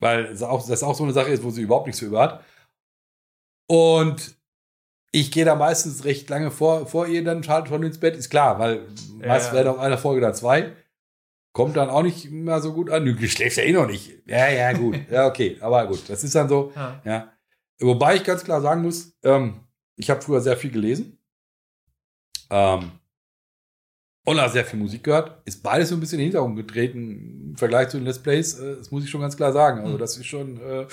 [0.00, 2.20] weil das auch, das auch so eine Sache ist, wo sie überhaupt nichts für über
[2.22, 2.44] hat.
[3.68, 4.36] Und
[5.12, 8.30] ich gehe da meistens recht lange vor, vor ihr dann halt schon ins Bett, ist
[8.30, 8.86] klar, weil
[9.20, 9.54] Ja, meist ja.
[9.54, 10.72] werden auf einer Folge dann zwei.
[11.52, 13.04] kommt dann auch nicht mehr so gut an.
[13.04, 14.10] Du schläfst ja eh noch nicht.
[14.26, 14.96] Ja, ja, gut.
[15.10, 15.58] Ja, okay.
[15.60, 16.72] Aber gut, das ist dann so.
[16.74, 17.02] Ja.
[17.04, 17.32] Ja.
[17.80, 19.60] Wobei ich ganz klar sagen muss, ähm,
[19.96, 21.18] ich habe früher sehr viel gelesen.
[22.52, 22.92] Ähm,
[24.24, 25.42] auch sehr viel Musik gehört.
[25.46, 28.58] Ist beides so ein bisschen in den Hintergrund getreten im Vergleich zu den Let's Plays.
[28.58, 29.80] Äh, das muss ich schon ganz klar sagen.
[29.80, 29.98] Also, Mhm.
[29.98, 30.86] das ist schon, äh,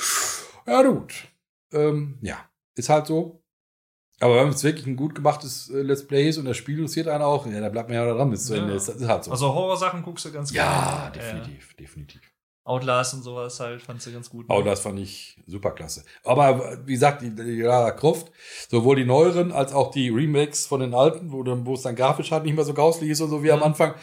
[0.65, 1.27] ja, gut.
[1.72, 2.38] Ähm, ja,
[2.76, 3.44] ist halt so.
[4.22, 7.07] Aber wenn es wirklich ein gut gemachtes äh, Let's Play ist und das Spiel interessiert
[7.07, 8.61] einen auch, ja, da bleibt man ja dran bis zu Ja.
[8.64, 8.73] Ende.
[8.73, 9.31] Das ist halt so.
[9.31, 11.36] Also Horrorsachen guckst du ganz ja, gerne.
[11.44, 12.22] definitiv, definitiv.
[12.70, 14.46] Outlast und sowas halt, fandst du ganz gut.
[14.48, 16.04] Oh, das fand ich super klasse.
[16.24, 18.32] Aber wie gesagt, die, die Lara Croft,
[18.70, 22.32] sowohl die neueren als auch die Remakes von den alten, wo, wo es dann grafisch
[22.32, 23.66] halt nicht mehr so grauslich ist und so wie am Mhm.
[23.66, 23.96] Anfang,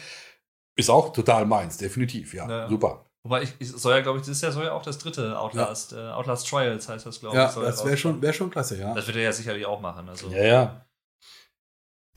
[0.75, 2.47] ist auch total meins, definitiv, ja.
[2.47, 2.69] Ja.
[2.69, 3.05] Super.
[3.23, 5.37] Wobei ich, ich soll ja, glaube ich, das ist ja, soll ja auch das dritte
[5.39, 7.51] Outlast, äh, Outlast Trials heißt das, glaube Ja, ich.
[7.51, 8.93] soll das wäre schon, wär schon klasse, ja.
[8.93, 10.07] Das wird er ja sicherlich auch machen.
[10.07, 10.29] Also.
[10.29, 10.85] Ja, ja.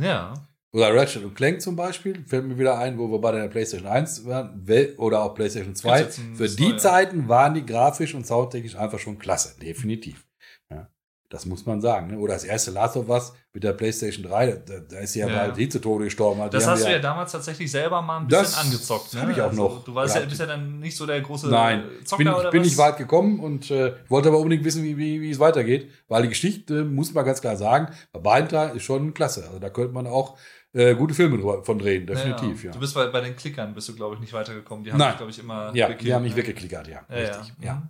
[0.00, 0.34] ja.
[0.72, 3.88] Oder Ratchet und Clank zum Beispiel, fällt mir wieder ein, wo wir bei der PlayStation
[3.90, 4.64] 1 waren,
[4.98, 5.98] oder auch PlayStation 2.
[5.98, 6.76] Gibt's jetzt ein- Für die?
[6.76, 10.24] Zeiten waren die grafisch und soundtechnisch einfach schon klasse, definitiv.
[10.70, 10.88] Ja,
[11.28, 12.08] das muss man sagen.
[12.12, 12.18] Ne?
[12.20, 15.34] Oder das erste Last of Us mit der PlayStation 3, da, da ist ja, Ja.
[15.38, 16.40] bald die zu Tode gestorben.
[16.44, 19.12] Die Das hast du ja- ja damals tatsächlich selber mal ein bisschen angezockt.
[19.14, 19.22] Ne?
[19.22, 19.82] hab ich auch noch.
[19.82, 20.26] Du warst ja, Ja.
[20.28, 22.66] bist ja dann nicht so der große Nein, ich Zocker bin, ich oder bin was?
[22.68, 26.22] nicht weit gekommen und äh, wollte aber unbedingt wissen, wie, wie, wie es weitergeht, weil
[26.22, 29.42] die Geschichte, muss man ganz klar sagen, bei beiden Teilen ist schon klasse.
[29.48, 30.38] Also da könnte man auch
[30.72, 32.70] äh, gute Filme drüber- von drehen, definitiv, ja.
[32.72, 34.84] Du bist bei, bei den Klickern, bist du, glaube ich, nicht weitergekommen.
[34.84, 35.10] Die haben Nein.
[35.10, 36.38] dich, glaube ich, immer Ja, gekillt, die haben mich ne?
[36.38, 37.04] weggeklickert, ja.
[37.08, 37.48] Ja, richtig.
[37.58, 37.64] ja.
[37.66, 37.74] Ja.
[37.76, 37.88] Mhm.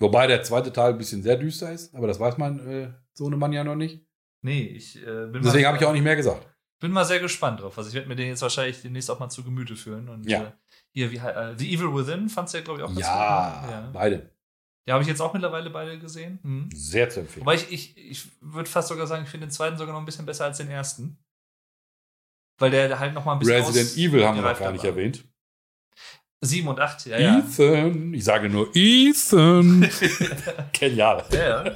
[0.00, 3.26] Wobei der zweite Teil ein bisschen sehr düster ist, aber das weiß man äh, so
[3.26, 4.04] eine Mann ja noch nicht.
[4.42, 6.46] Nee, ich äh, bin Deswegen habe ich auch nicht mehr gesagt.
[6.80, 7.78] bin mal sehr gespannt drauf.
[7.78, 10.08] Also ich werde mir den jetzt wahrscheinlich demnächst auch mal zu Gemüte führen.
[10.08, 10.42] Und Ja.
[10.42, 10.52] äh,
[10.90, 13.70] hier, wie, äh, The Evil Within fandst du ja, glaube ich, auch ganz Ja, gut.
[13.70, 13.90] ne?
[13.92, 14.30] beide.
[14.86, 16.40] Ja, habe ich jetzt auch mittlerweile beide gesehen.
[16.42, 16.68] Mhm.
[16.74, 17.46] Sehr zu empfehlen.
[17.46, 20.04] Wobei ich, ich, ich würde fast sogar sagen, ich finde den zweiten sogar noch ein
[20.04, 21.16] bisschen besser als den ersten.
[22.58, 24.90] Weil der halt noch mal ein bisschen Resident Evil haben wir noch gar nicht war.
[24.90, 25.24] erwähnt.
[26.40, 27.38] Sieben und acht, ja, ja.
[27.38, 29.88] Ethan, ich sage nur Ethan.
[30.72, 31.24] Genial.
[31.32, 31.72] ja, ja.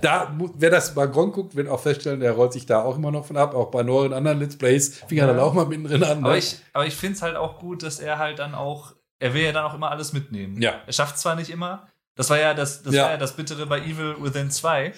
[0.00, 3.10] Da, wer das bei Gronk guckt, wird auch feststellen, der rollt sich da auch immer
[3.10, 3.54] noch von ab.
[3.54, 5.32] Auch bei neueren anderen Let's Plays fing er Ja.
[5.34, 6.24] dann auch mal mittendrin an.
[6.24, 6.38] Aber ne?
[6.38, 9.42] ich, aber ich finde es halt auch gut, dass er halt dann auch, er will
[9.42, 10.60] ja dann auch immer alles mitnehmen.
[10.62, 10.80] Ja.
[10.86, 13.02] Er schafft zwar nicht immer, das war ja das, das, Ja.
[13.04, 14.94] war ja das Bittere bei Evil Within 2,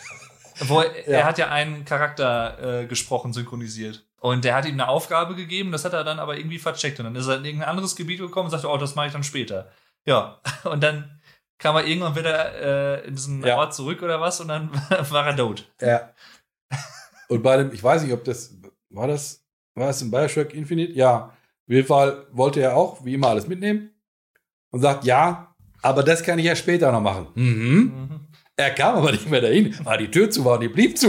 [0.60, 4.06] wo er, er hat ja einen Charakter äh, gesprochen, synchronisiert.
[4.20, 6.98] Und der hat ihm eine Aufgabe gegeben, das hat er dann aber irgendwie vercheckt.
[6.98, 9.12] Und dann ist er in irgendein anderes Gebiet gekommen und sagte, oh, das mache ich
[9.12, 9.70] dann später.
[10.04, 11.20] Ja, und dann
[11.58, 12.54] kam er irgendwann wieder
[13.02, 13.56] äh, in diesen Ja.
[13.58, 14.70] Ort zurück oder was und dann
[15.10, 15.70] war er tot.
[15.80, 16.10] Ja.
[17.28, 18.56] Und bei dem, ich weiß nicht, ob das,
[18.90, 20.92] war das, war das in Bioshock Infinite?
[20.92, 21.26] Ja.
[21.26, 23.90] Auf jeden Fall wollte er auch, wie immer, alles mitnehmen.
[24.70, 27.28] Und sagt, ja, aber das kann ich ja später noch machen.
[27.34, 27.78] Mhm.
[27.78, 28.17] Mhm.
[28.58, 31.08] Er kam aber nicht mehr dahin, weil die Tür zu war und die blieb zu.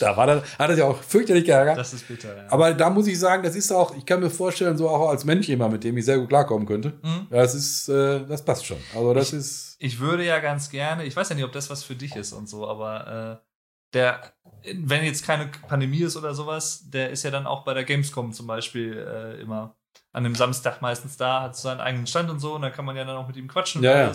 [0.00, 1.76] Da war dann, hat er sich auch fürchterlich geärgert.
[1.76, 2.44] Das ist bitter, ja.
[2.48, 5.26] aber da muss ich sagen, das ist auch, ich kann mir vorstellen, so auch als
[5.26, 6.94] Mensch jemand, mit dem ich sehr gut klarkommen könnte.
[7.02, 7.26] Mhm.
[7.28, 8.78] Das ist, äh, das passt schon.
[8.94, 11.84] Also das ist, ich würde ja ganz gerne, ich weiß ja nicht, ob das was
[11.84, 13.46] für dich ist und so, aber äh,
[13.92, 14.32] der,
[14.74, 18.32] wenn jetzt keine Pandemie ist oder sowas, der ist ja dann auch bei der Gamescom
[18.32, 19.76] zum Beispiel äh, immer
[20.12, 22.96] an dem Samstag meistens da, hat seinen eigenen Stand und so, und da kann man
[22.96, 24.12] ja dann auch mit ihm quatschen und Ja, ja.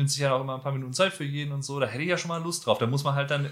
[0.00, 1.78] Nimmt sich ja auch immer ein paar Minuten Zeit für jeden und so.
[1.78, 2.78] Da hätte ich ja schon mal Lust drauf.
[2.78, 3.50] Da muss man halt dann,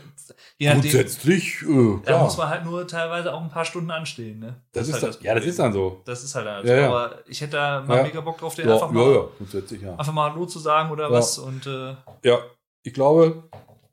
[0.56, 4.38] je nachdem, grundsätzlich, äh, da muss man halt nur teilweise auch ein paar Stunden anstehen.
[4.38, 4.56] Ne?
[4.72, 6.00] das ist, halt das, ja, das ist dann so.
[6.06, 6.88] Das ist halt dann Ja, ja.
[6.88, 8.02] Aber ich hätte da mal Ja.
[8.04, 9.90] mega Bock drauf, den einfach, ja, mal, ja, grundsätzlich, ja.
[9.94, 11.36] einfach mal Hallo zu sagen oder was.
[11.36, 12.38] Und äh, Ja,
[12.82, 13.44] ich glaube,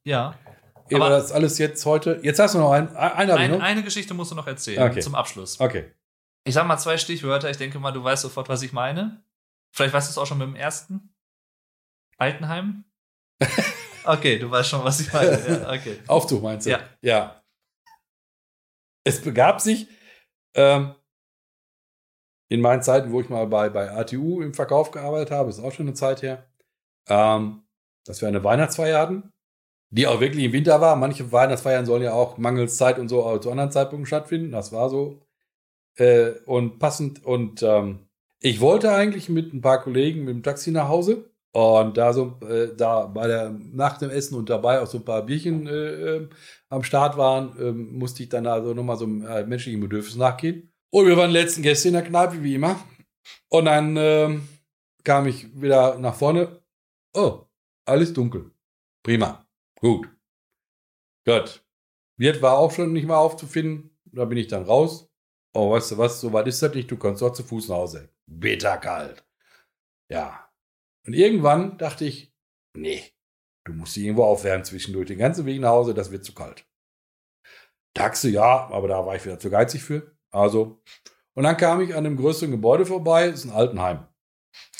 [0.05, 0.33] ja.
[0.93, 2.21] Aber- das alles jetzt heute.
[2.23, 5.01] Jetzt hast du noch habe ich Ein, eine Geschichte musst du noch erzählen Okay.
[5.01, 5.59] zum Abschluss.
[5.59, 5.91] Okay.
[6.45, 7.49] Ich sag mal zwei Stichwörter.
[7.49, 9.21] Ich denke mal, du weißt sofort, was ich meine.
[9.71, 11.09] Vielleicht weißt du es auch schon mit dem ersten.
[12.17, 12.85] Altenheim?
[14.07, 15.31] Okay, du weißt schon, was ich meine.
[15.31, 15.97] Ja, okay.
[16.07, 16.71] Aufzug meinst du?
[16.71, 16.79] Ja.
[17.01, 17.43] Ja.
[19.03, 19.87] Es begab sich
[20.53, 20.93] ähm,
[22.49, 25.71] in meinen Zeiten, wo ich mal bei, bei ATU im Verkauf gearbeitet habe, ist auch
[25.71, 26.47] schon eine Zeit her,
[27.09, 27.63] ähm,
[28.05, 29.33] dass wir eine Weihnachtsfeier hatten,
[29.89, 30.95] die auch wirklich im Winter war.
[30.95, 34.51] Manche Weihnachtsfeiern sollen ja auch mangels Zeit und so auch zu anderen Zeitpunkten stattfinden.
[34.51, 35.25] Das war so.
[35.97, 37.25] Äh, und passend.
[37.25, 38.07] Und ähm,
[38.39, 41.31] ich wollte eigentlich mit ein paar Kollegen mit dem Taxi nach Hause.
[41.55, 45.05] Und da so, äh, da bei der, nach dem Essen und dabei auch so ein
[45.05, 46.29] paar Bierchen äh, ähm,
[46.67, 50.73] am Start waren, ähm, musste ich dann also nochmal so einem äh, menschlichen Bedürfnis nachgehen.
[50.89, 52.77] Und wir waren letzten Gäste in der Kneipe, wie immer.
[53.47, 54.49] Und dann ähm,
[55.05, 56.61] kam ich wieder nach vorne.
[57.13, 57.45] Oh,
[57.85, 58.51] alles dunkel.
[59.01, 59.47] Prima.
[59.79, 60.09] Gut.
[61.25, 61.63] Gut.
[62.17, 63.97] Wirt war auch schon nicht mehr aufzufinden.
[64.03, 65.09] Da bin ich dann raus.
[65.53, 66.91] Oh, weißt du was, so weit ist das nicht.
[66.91, 68.09] Du kannst doch zu Fuß nach Hause.
[68.25, 69.23] Bitterkalt.
[70.09, 70.44] Ja.
[71.05, 72.33] Und irgendwann dachte ich,
[72.75, 73.03] nee,
[73.65, 75.07] du musst dich irgendwo aufwärmen zwischendurch.
[75.07, 76.65] Den ganzen Weg nach Hause, das wird zu kalt.
[77.93, 80.15] Taxi, ja, aber da war ich wieder zu geizig für.
[80.31, 80.81] Also,
[81.33, 84.07] Und dann kam ich an einem größeren Gebäude vorbei, ist ein Altenheim.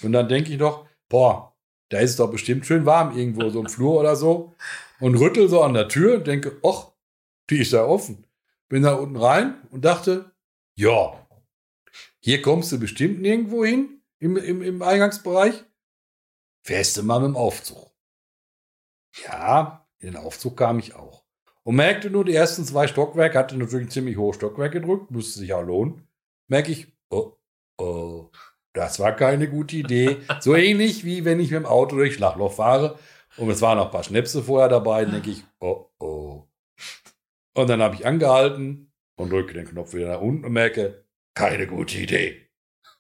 [0.04, 1.56] Und dann denke ich noch, boah,
[1.90, 4.56] da ist es doch bestimmt schön warm irgendwo so im Flur oder so.
[5.00, 6.94] Und rüttel so an der Tür und denke, ach,
[7.50, 8.26] die ist ja offen.
[8.70, 10.32] Bin da unten rein und dachte,
[10.78, 11.28] ja,
[12.20, 15.65] hier kommst du bestimmt nirgendwo hin im, im, im Eingangsbereich.
[16.66, 17.92] Fährst du mal mit dem Aufzug.
[19.24, 21.24] Ja, in den Aufzug kam ich auch.
[21.62, 25.38] Und merkte nur, die ersten zwei Stockwerke, hatte natürlich ein ziemlich hohes Stockwerk gedrückt, musste
[25.38, 26.08] sich auch lohnen.
[26.48, 27.34] Merke ich, oh,
[27.78, 28.32] oh,
[28.74, 30.18] das war keine gute Idee.
[30.40, 32.98] So ähnlich wie wenn ich mit dem Auto durch Schlagloch fahre
[33.38, 36.48] und es waren noch ein paar Schnäpse vorher dabei, denke ich, oh, oh.
[37.54, 41.68] Und dann habe ich angehalten und drücke den Knopf wieder nach unten und merke, keine
[41.68, 42.50] gute Idee.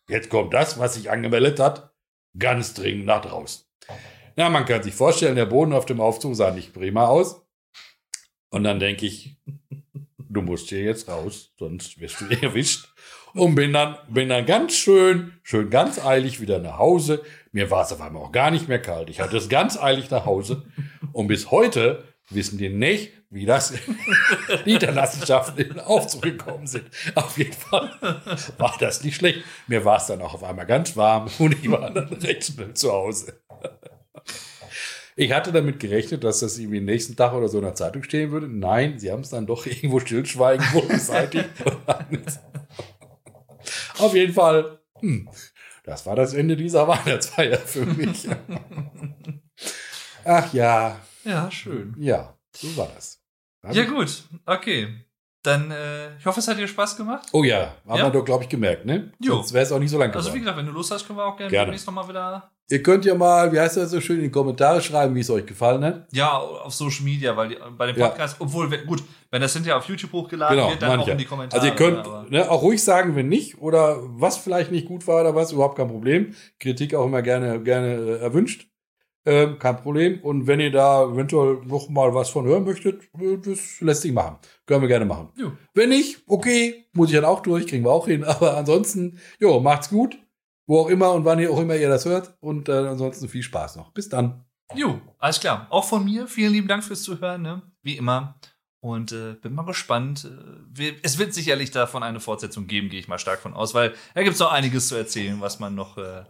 [0.07, 1.94] Jetzt kommt das, was sich angemeldet hat,
[2.37, 3.65] ganz dringend nach draußen.
[4.37, 7.41] Ja, man kann sich vorstellen, der Boden auf dem Aufzug sah nicht prima aus.
[8.49, 9.37] Und dann denke ich,
[10.17, 12.93] du musst hier jetzt raus, sonst wirst du erwischt.
[13.33, 17.21] Und bin dann, bin dann ganz schön, schön ganz eilig wieder nach Hause.
[17.51, 19.09] Mir war es auf einmal auch gar nicht mehr kalt.
[19.09, 20.63] Ich hatte es ganz eilig nach Hause.
[21.11, 23.73] Und bis heute wissen die nicht, wie das
[24.65, 26.85] Niederlassenschaften in Aufzug gekommen sind.
[27.15, 27.91] Auf jeden Fall
[28.57, 29.43] war das nicht schlecht.
[29.67, 32.91] Mir war es dann auch auf einmal ganz warm und ich war dann recht zu
[32.91, 33.41] Hause.
[35.17, 38.31] Ich hatte damit gerechnet, dass das irgendwie nächsten Tag oder so in der Zeitung stehen
[38.31, 38.49] würde.
[38.49, 41.49] Nein, sie haben es dann doch irgendwo stillschweigend wohl beseitigt.
[43.97, 45.29] Auf jeden Fall, hm,
[45.83, 48.27] das war das Ende dieser Weihnachtsfeier für mich.
[50.25, 50.99] Ach ja.
[51.25, 51.95] Ja, schön.
[51.97, 53.19] Ja, so war das.
[53.71, 54.23] Ja, gut.
[54.45, 54.87] Okay.
[55.43, 57.27] Dann, äh, ich hoffe, es hat dir Spaß gemacht.
[57.31, 58.05] Oh ja, haben Ja?
[58.05, 59.11] wir doch, glaube ich, gemerkt, ne?
[59.19, 59.35] Jo.
[59.35, 60.41] Sonst wäre es auch nicht so lang Also, wie geworden.
[60.43, 61.65] gesagt, wenn du Lust hast, können wir auch gerne, Gerne.
[61.67, 62.49] demnächst nochmal wieder.
[62.67, 65.29] Ihr könnt ja mal, wie heißt das so schön, in die Kommentare schreiben, wie es
[65.29, 66.07] euch gefallen hat.
[66.11, 68.07] Ja, auf Social Media, weil die, bei dem Ja.
[68.07, 71.07] Podcast, obwohl, wenn- gut, wenn das hinterher auf YouTube hochgeladen Genau, wird, dann meine auch
[71.07, 71.17] in ja.
[71.17, 71.61] die Kommentare.
[71.61, 75.21] Also ihr könnt ne, auch ruhig sagen, wenn nicht oder was vielleicht nicht gut war
[75.21, 76.33] oder was, überhaupt kein Problem.
[76.59, 78.67] Kritik auch immer gerne, gerne äh, erwünscht.
[79.27, 80.19] Ähm, kein Problem.
[80.21, 84.11] Und wenn ihr da eventuell noch mal was von hören möchtet, äh, das lässt sich
[84.11, 84.37] machen.
[84.67, 85.29] Können wir gerne machen.
[85.35, 85.51] Jo.
[85.73, 88.23] Wenn nicht, okay, muss ich dann auch durch, kriegen wir auch hin.
[88.23, 90.17] Aber ansonsten, jo, macht's gut.
[90.67, 92.35] Wo auch immer und wann ihr auch immer ihr das hört.
[92.39, 93.91] Und äh, ansonsten viel Spaß noch.
[93.91, 94.45] Bis dann.
[94.73, 95.67] Jo, alles klar.
[95.69, 97.61] Auch von mir, vielen lieben Dank fürs Zuhören, ne?
[97.83, 98.39] wie immer.
[98.79, 100.29] Und äh, bin mal gespannt.
[100.77, 103.93] Äh, es wird sicherlich davon eine Fortsetzung geben, gehe ich mal stark von aus, weil
[104.13, 106.23] da gibt es noch einiges zu erzählen, was man noch äh,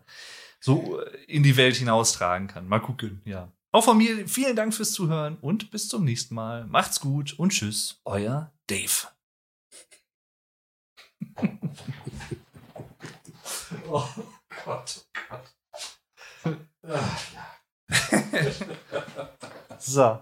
[0.65, 2.67] so äh, in die Welt hinaustragen kann.
[2.67, 3.51] Mal gucken, ja.
[3.71, 6.65] Auch von mir, vielen Dank fürs Zuhören und bis zum nächsten Mal.
[6.65, 9.07] Macht's gut und tschüss, euer Dave.
[13.89, 14.07] oh
[14.63, 15.37] Gott, oh
[16.43, 16.57] Gott.
[19.79, 20.19] so.